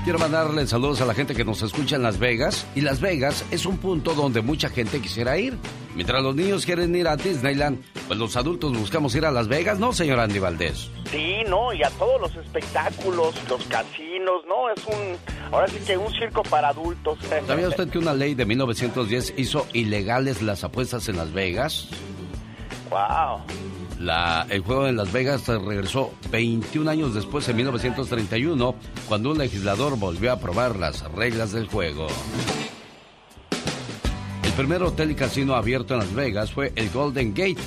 Quiero 0.02 0.18
mandarle 0.18 0.66
saludos 0.66 1.02
a 1.02 1.04
la 1.04 1.12
gente 1.12 1.34
que 1.34 1.44
nos 1.44 1.60
escucha 1.60 1.96
en 1.96 2.02
Las 2.02 2.18
Vegas. 2.18 2.66
Y 2.74 2.80
Las 2.80 3.02
Vegas 3.02 3.44
es 3.50 3.66
un 3.66 3.76
punto 3.76 4.14
donde 4.14 4.40
mucha 4.40 4.70
gente 4.70 4.98
quisiera 5.02 5.36
ir. 5.36 5.58
Mientras 5.94 6.22
los 6.22 6.34
niños 6.34 6.64
quieren 6.64 6.96
ir 6.96 7.06
a 7.06 7.16
Disneyland, 7.16 7.82
pues 8.06 8.18
los 8.18 8.34
adultos 8.36 8.72
buscamos 8.78 9.14
ir 9.14 9.26
a 9.26 9.30
Las 9.30 9.48
Vegas, 9.48 9.78
¿no, 9.78 9.92
señor 9.92 10.18
Andy 10.18 10.38
Valdés? 10.38 10.90
Sí, 11.10 11.42
no, 11.48 11.74
y 11.74 11.82
a 11.82 11.90
todos 11.90 12.18
los 12.18 12.34
espectáculos, 12.34 13.34
los 13.46 13.62
casinos, 13.64 14.42
no, 14.48 14.70
es 14.70 14.82
un, 14.86 15.52
ahora 15.52 15.68
sí 15.68 15.78
que 15.86 15.98
un 15.98 16.10
circo 16.14 16.42
para 16.44 16.68
adultos. 16.68 17.18
¿Sabía 17.46 17.68
usted 17.68 17.90
que 17.90 17.98
una 17.98 18.14
ley 18.14 18.34
de 18.34 18.46
1910 18.46 19.34
hizo 19.36 19.66
ilegales 19.74 20.40
las 20.40 20.64
apuestas 20.64 21.10
en 21.10 21.18
Las 21.18 21.30
Vegas? 21.34 21.88
Wow. 22.88 23.42
El 24.00 24.62
juego 24.62 24.88
en 24.88 24.96
Las 24.96 25.12
Vegas 25.12 25.46
regresó 25.46 26.14
21 26.30 26.90
años 26.90 27.14
después, 27.14 27.46
en 27.50 27.56
1931, 27.56 28.74
cuando 29.06 29.30
un 29.30 29.38
legislador 29.38 29.98
volvió 29.98 30.30
a 30.30 30.34
aprobar 30.34 30.76
las 30.76 31.02
reglas 31.12 31.52
del 31.52 31.66
juego. 31.66 32.06
El 34.42 34.52
primer 34.52 34.82
hotel 34.82 35.10
y 35.10 35.14
casino 35.14 35.54
abierto 35.54 35.92
en 35.92 36.00
Las 36.00 36.14
Vegas 36.14 36.50
fue 36.50 36.72
el 36.76 36.88
Golden 36.88 37.34
Gate 37.34 37.60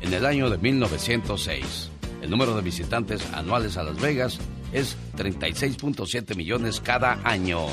en 0.00 0.12
el 0.12 0.26
año 0.26 0.50
de 0.50 0.58
1906. 0.58 1.90
El 2.20 2.30
número 2.30 2.56
de 2.56 2.62
visitantes 2.62 3.24
anuales 3.32 3.76
a 3.76 3.84
Las 3.84 4.00
Vegas 4.00 4.40
es 4.72 4.96
36.7 5.16 6.34
millones 6.34 6.80
cada 6.80 7.20
año. 7.22 7.66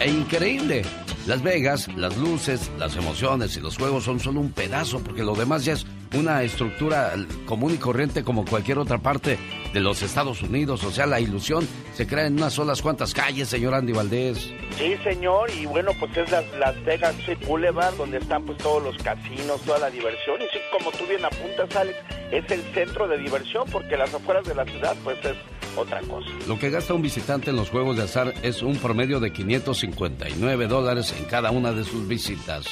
¡E 0.00 0.10
increíble! 0.10 0.82
Las 1.26 1.42
Vegas, 1.42 1.88
las 1.96 2.16
luces, 2.18 2.70
las 2.78 2.94
emociones 2.96 3.56
y 3.56 3.60
los 3.60 3.76
juegos 3.76 4.04
son 4.04 4.20
solo 4.20 4.40
un 4.40 4.52
pedazo 4.52 5.00
porque 5.00 5.24
lo 5.24 5.34
demás 5.34 5.64
ya 5.64 5.72
es 5.72 5.86
una 6.14 6.42
estructura 6.42 7.14
común 7.46 7.74
y 7.74 7.78
corriente 7.78 8.22
como 8.22 8.44
cualquier 8.44 8.78
otra 8.78 8.98
parte 8.98 9.38
de 9.72 9.80
los 9.80 10.02
Estados 10.02 10.42
Unidos. 10.42 10.84
O 10.84 10.92
sea, 10.92 11.06
la 11.06 11.18
ilusión 11.18 11.66
se 11.94 12.06
crea 12.06 12.26
en 12.26 12.34
unas 12.34 12.52
solas 12.52 12.80
cuantas 12.80 13.12
calles, 13.12 13.48
señor 13.48 13.74
Andy 13.74 13.92
Valdés. 13.92 14.52
Sí, 14.76 14.96
señor, 15.02 15.50
y 15.50 15.66
bueno, 15.66 15.92
pues 15.98 16.16
es 16.16 16.30
Las, 16.30 16.84
Vegas 16.84 17.14
Boulevard 17.46 17.94
donde 17.96 18.18
están 18.18 18.44
pues 18.44 18.58
todos 18.58 18.82
los 18.82 19.02
casinos, 19.02 19.60
toda 19.62 19.78
la 19.78 19.90
diversión. 19.90 20.40
Y 20.42 20.44
sí, 20.52 20.58
como 20.70 20.92
tú 20.92 21.06
bien 21.06 21.24
apuntas, 21.24 21.74
Alex, 21.74 21.98
es 22.30 22.50
el 22.50 22.62
centro 22.74 23.08
de 23.08 23.18
diversión 23.18 23.64
porque 23.72 23.96
las 23.96 24.12
afueras 24.14 24.44
de 24.46 24.54
la 24.54 24.64
ciudad 24.64 24.94
pues 25.02 25.18
es 25.24 25.36
otra 25.76 26.00
cosa. 26.02 26.28
Lo 26.48 26.58
que 26.58 26.70
gasta 26.70 26.94
un 26.94 27.02
visitante 27.02 27.50
en 27.50 27.56
los 27.56 27.70
juegos 27.70 27.96
de 27.96 28.04
azar 28.04 28.34
es 28.42 28.62
un 28.62 28.76
promedio 28.76 29.20
de 29.20 29.32
559 29.32 30.66
dólares 30.66 31.14
en 31.18 31.24
cada 31.26 31.50
una 31.50 31.72
de 31.72 31.84
sus 31.84 32.06
visitas. 32.08 32.66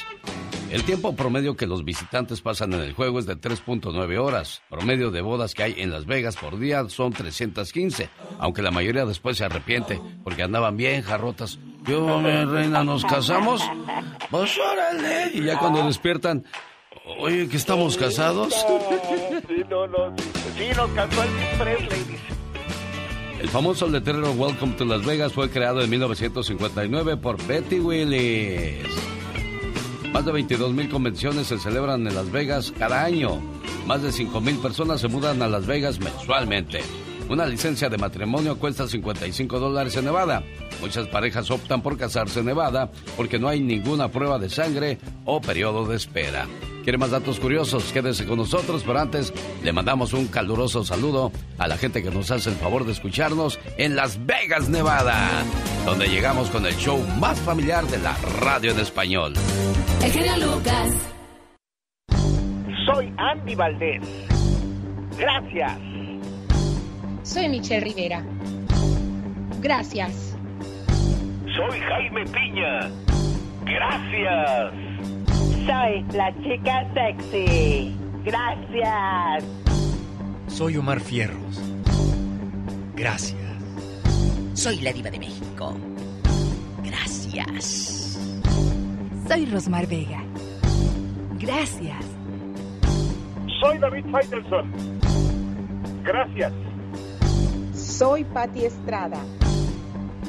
El 0.71 0.83
tiempo 0.83 1.15
promedio 1.15 1.55
que 1.55 1.67
los 1.67 1.85
visitantes 1.85 2.41
pasan 2.41 2.73
en 2.73 2.81
el 2.81 2.93
juego 2.93 3.19
es 3.19 3.25
de 3.25 3.37
3.9 3.37 4.17
horas. 4.19 4.61
Promedio 4.69 5.11
de 5.11 5.21
bodas 5.21 5.53
que 5.53 5.63
hay 5.63 5.75
en 5.77 5.91
Las 5.91 6.05
Vegas 6.05 6.35
por 6.35 6.59
día 6.59 6.83
son 6.89 7.13
315, 7.13 8.09
aunque 8.39 8.61
la 8.61 8.71
mayoría 8.71 9.05
después 9.05 9.37
se 9.37 9.45
arrepiente 9.45 10.01
porque 10.23 10.43
andaban 10.43 10.75
bien 10.75 11.01
jarrotas. 11.03 11.59
Yo, 11.87 12.19
mi 12.19 12.29
reina, 12.45 12.83
nos 12.83 13.05
casamos. 13.05 13.61
Pues 14.31 14.57
órale. 14.57 15.31
Y 15.33 15.43
ya 15.43 15.59
cuando 15.59 15.85
despiertan, 15.85 16.43
oye, 17.19 17.47
que 17.47 17.57
estamos 17.57 17.95
casados. 17.95 18.53
Sí, 19.47 19.63
no, 19.69 19.87
no. 19.87 20.15
Sí, 20.57 20.69
nos 20.75 20.89
casó 20.91 21.23
el 21.23 21.29
Presley, 21.59 22.14
el 23.45 23.51
famoso 23.51 23.87
letrero 23.87 24.31
Welcome 24.31 24.73
to 24.73 24.85
Las 24.85 25.05
Vegas 25.05 25.31
fue 25.31 25.51
creado 25.51 25.79
en 25.83 25.87
1959 25.91 27.17
por 27.17 27.37
Betty 27.45 27.79
Willis. 27.79 28.87
Más 30.11 30.25
de 30.25 30.31
22 30.31 30.73
mil 30.73 30.89
convenciones 30.89 31.45
se 31.45 31.59
celebran 31.59 32.07
en 32.07 32.15
Las 32.15 32.31
Vegas 32.31 32.73
cada 32.75 33.03
año. 33.03 33.39
Más 33.85 34.01
de 34.01 34.11
5 34.11 34.41
mil 34.41 34.57
personas 34.57 34.99
se 34.99 35.09
mudan 35.09 35.43
a 35.43 35.47
Las 35.47 35.67
Vegas 35.67 35.99
mensualmente. 35.99 36.81
Una 37.29 37.45
licencia 37.45 37.89
de 37.89 37.97
matrimonio 37.97 38.59
cuesta 38.59 38.87
55 38.87 39.59
dólares 39.59 39.95
en 39.97 40.05
Nevada. 40.05 40.43
Muchas 40.79 41.07
parejas 41.07 41.49
optan 41.49 41.81
por 41.81 41.97
casarse 41.97 42.39
en 42.39 42.45
Nevada 42.45 42.91
porque 43.17 43.39
no 43.39 43.47
hay 43.47 43.59
ninguna 43.59 44.09
prueba 44.09 44.37
de 44.37 44.49
sangre 44.49 44.99
o 45.25 45.41
periodo 45.41 45.85
de 45.87 45.95
espera. 45.95 46.45
¿Quiere 46.83 46.99
más 46.99 47.09
datos 47.09 47.39
curiosos? 47.39 47.91
Quédese 47.91 48.27
con 48.27 48.37
nosotros, 48.37 48.83
pero 48.85 48.99
antes 48.99 49.33
le 49.63 49.73
mandamos 49.73 50.13
un 50.13 50.27
caluroso 50.27 50.83
saludo 50.83 51.31
a 51.57 51.67
la 51.67 51.77
gente 51.77 52.03
que 52.03 52.11
nos 52.11 52.29
hace 52.29 52.51
el 52.51 52.55
favor 52.57 52.85
de 52.85 52.91
escucharnos 52.91 53.59
en 53.77 53.95
Las 53.95 54.23
Vegas, 54.27 54.69
Nevada, 54.69 55.43
donde 55.83 56.07
llegamos 56.07 56.51
con 56.51 56.63
el 56.67 56.75
show 56.75 57.03
más 57.19 57.39
familiar 57.39 57.87
de 57.87 57.97
la 57.97 58.15
radio 58.39 58.69
en 58.69 58.79
español. 58.79 59.33
El 60.03 60.41
Lucas. 60.41 60.91
Soy 62.85 63.11
Andy 63.17 63.55
Valdés. 63.55 64.03
Gracias. 65.17 66.04
Soy 67.25 67.49
Michelle 67.49 67.83
Rivera. 67.83 68.23
Gracias. 69.59 70.37
Soy 71.55 71.79
Jaime 71.79 72.23
Piña. 72.25 72.91
Gracias. 73.63 74.71
Soy 75.65 76.05
la 76.13 76.31
chica 76.43 76.87
sexy. 76.93 77.95
Gracias. 78.23 79.43
Soy 80.47 80.77
Omar 80.77 80.99
Fierros. 80.99 81.63
Gracias. 82.93 83.41
Soy 84.53 84.81
la 84.81 84.93
diva 84.93 85.09
de 85.09 85.17
México. 85.17 85.75
Gracias. 86.83 88.19
Soy 89.27 89.45
Rosmar 89.47 89.87
Vega. 89.87 90.23
Gracias. 91.39 92.05
Soy 93.59 93.79
David 93.79 94.05
Faitelson. 94.11 94.71
Gracias. 96.03 96.64
Soy 97.97 98.25
Patti 98.25 98.65
Estrada. 98.65 99.19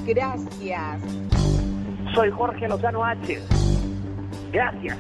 Gracias. 0.07 1.03
Soy 2.15 2.31
Jorge 2.31 2.69
Lozano 2.69 3.05
H. 3.05 3.41
Gracias. 4.53 4.97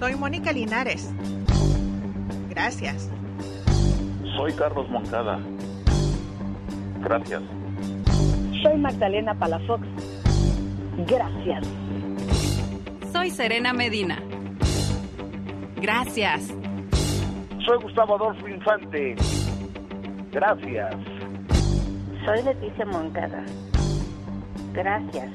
Soy 0.00 0.16
Mónica 0.16 0.52
Linares. 0.52 1.14
Gracias. 2.50 3.10
Soy 4.36 4.52
Carlos 4.52 4.86
Moncada. 4.90 5.40
Gracias. 7.00 7.42
Soy 8.62 8.76
Magdalena 8.76 9.32
Palafox. 9.32 9.88
Gracias. 11.08 11.66
Soy 13.12 13.30
Serena 13.30 13.72
Medina. 13.72 14.22
Gracias. 15.76 16.48
Soy 17.64 17.78
Gustavo 17.80 18.16
Adolfo 18.16 18.46
Infante. 18.46 19.16
Gracias. 20.30 21.13
Soy 22.24 22.42
Leticia 22.42 22.86
Moncada. 22.86 23.44
Gracias. 24.72 25.30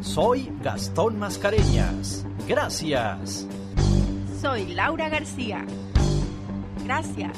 Soy 0.00 0.48
Gastón 0.62 1.18
Mascareñas. 1.18 2.24
Gracias. 2.46 3.48
Soy 4.40 4.74
Laura 4.74 5.08
García. 5.08 5.66
Gracias. 6.84 7.36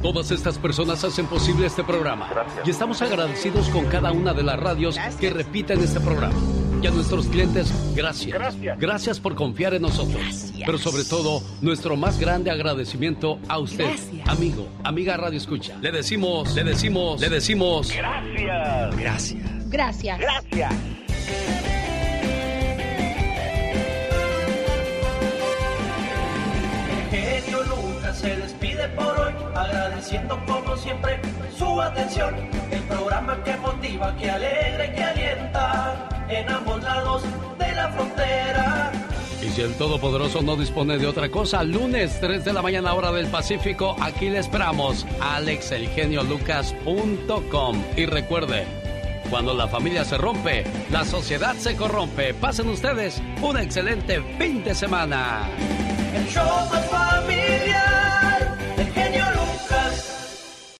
Todas 0.00 0.30
estas 0.30 0.58
personas 0.58 1.02
hacen 1.02 1.26
posible 1.26 1.66
este 1.66 1.82
programa. 1.82 2.28
Y 2.64 2.70
estamos 2.70 3.02
agradecidos 3.02 3.68
con 3.70 3.86
cada 3.86 4.12
una 4.12 4.32
de 4.32 4.44
las 4.44 4.60
radios 4.60 4.96
que 5.18 5.30
repiten 5.30 5.80
este 5.80 5.98
programa. 5.98 6.38
Y 6.82 6.86
a 6.88 6.90
nuestros 6.90 7.26
clientes, 7.28 7.72
gracias. 7.94 8.32
gracias. 8.32 8.78
Gracias 8.78 9.20
por 9.20 9.36
confiar 9.36 9.72
en 9.74 9.82
nosotros. 9.82 10.52
Pero 10.66 10.78
sobre 10.78 11.04
todo, 11.04 11.40
nuestro 11.60 11.96
más 11.96 12.18
grande 12.18 12.50
agradecimiento 12.50 13.38
a 13.46 13.58
usted, 13.58 13.94
amigo, 14.26 14.66
amiga 14.82 15.16
Radio 15.16 15.38
Escucha. 15.38 15.78
Le 15.80 15.92
decimos, 15.92 16.54
le 16.56 16.64
decimos, 16.64 17.20
le 17.20 17.28
decimos. 17.28 17.92
Gracias. 17.92 18.96
Gracias. 18.96 19.70
Gracias. 19.70 20.18
Gracias. 20.18 21.81
Agradeciendo 30.02 30.38
como 30.46 30.76
siempre 30.76 31.20
su 31.56 31.80
atención. 31.80 32.34
El 32.70 32.82
programa 32.82 33.42
que 33.44 33.56
motiva, 33.56 34.14
que 34.16 34.30
alegra 34.30 34.84
y 34.86 34.94
que 34.94 35.04
alienta 35.04 36.08
en 36.28 36.50
ambos 36.50 36.82
lados 36.82 37.22
de 37.58 37.72
la 37.72 37.88
frontera. 37.92 38.92
Y 39.40 39.48
si 39.50 39.62
el 39.62 39.74
Todopoderoso 39.74 40.42
no 40.42 40.56
dispone 40.56 40.98
de 40.98 41.06
otra 41.06 41.28
cosa, 41.28 41.62
lunes 41.62 42.18
3 42.20 42.44
de 42.44 42.52
la 42.52 42.62
mañana 42.62 42.94
hora 42.94 43.12
del 43.12 43.28
Pacífico, 43.28 43.94
aquí 44.00 44.28
le 44.28 44.38
esperamos, 44.38 45.06
alexelgeniolucas.com. 45.20 47.84
Y 47.96 48.06
recuerde, 48.06 48.66
cuando 49.30 49.54
la 49.54 49.68
familia 49.68 50.04
se 50.04 50.18
rompe, 50.18 50.64
la 50.90 51.04
sociedad 51.04 51.54
se 51.56 51.76
corrompe. 51.76 52.34
Pasen 52.34 52.68
ustedes 52.68 53.22
un 53.40 53.56
excelente 53.56 54.20
fin 54.38 54.64
de 54.64 54.74
semana. 54.74 55.48
El 56.14 56.26
show 56.28 56.44
más 56.70 56.84
familiar 56.86 58.01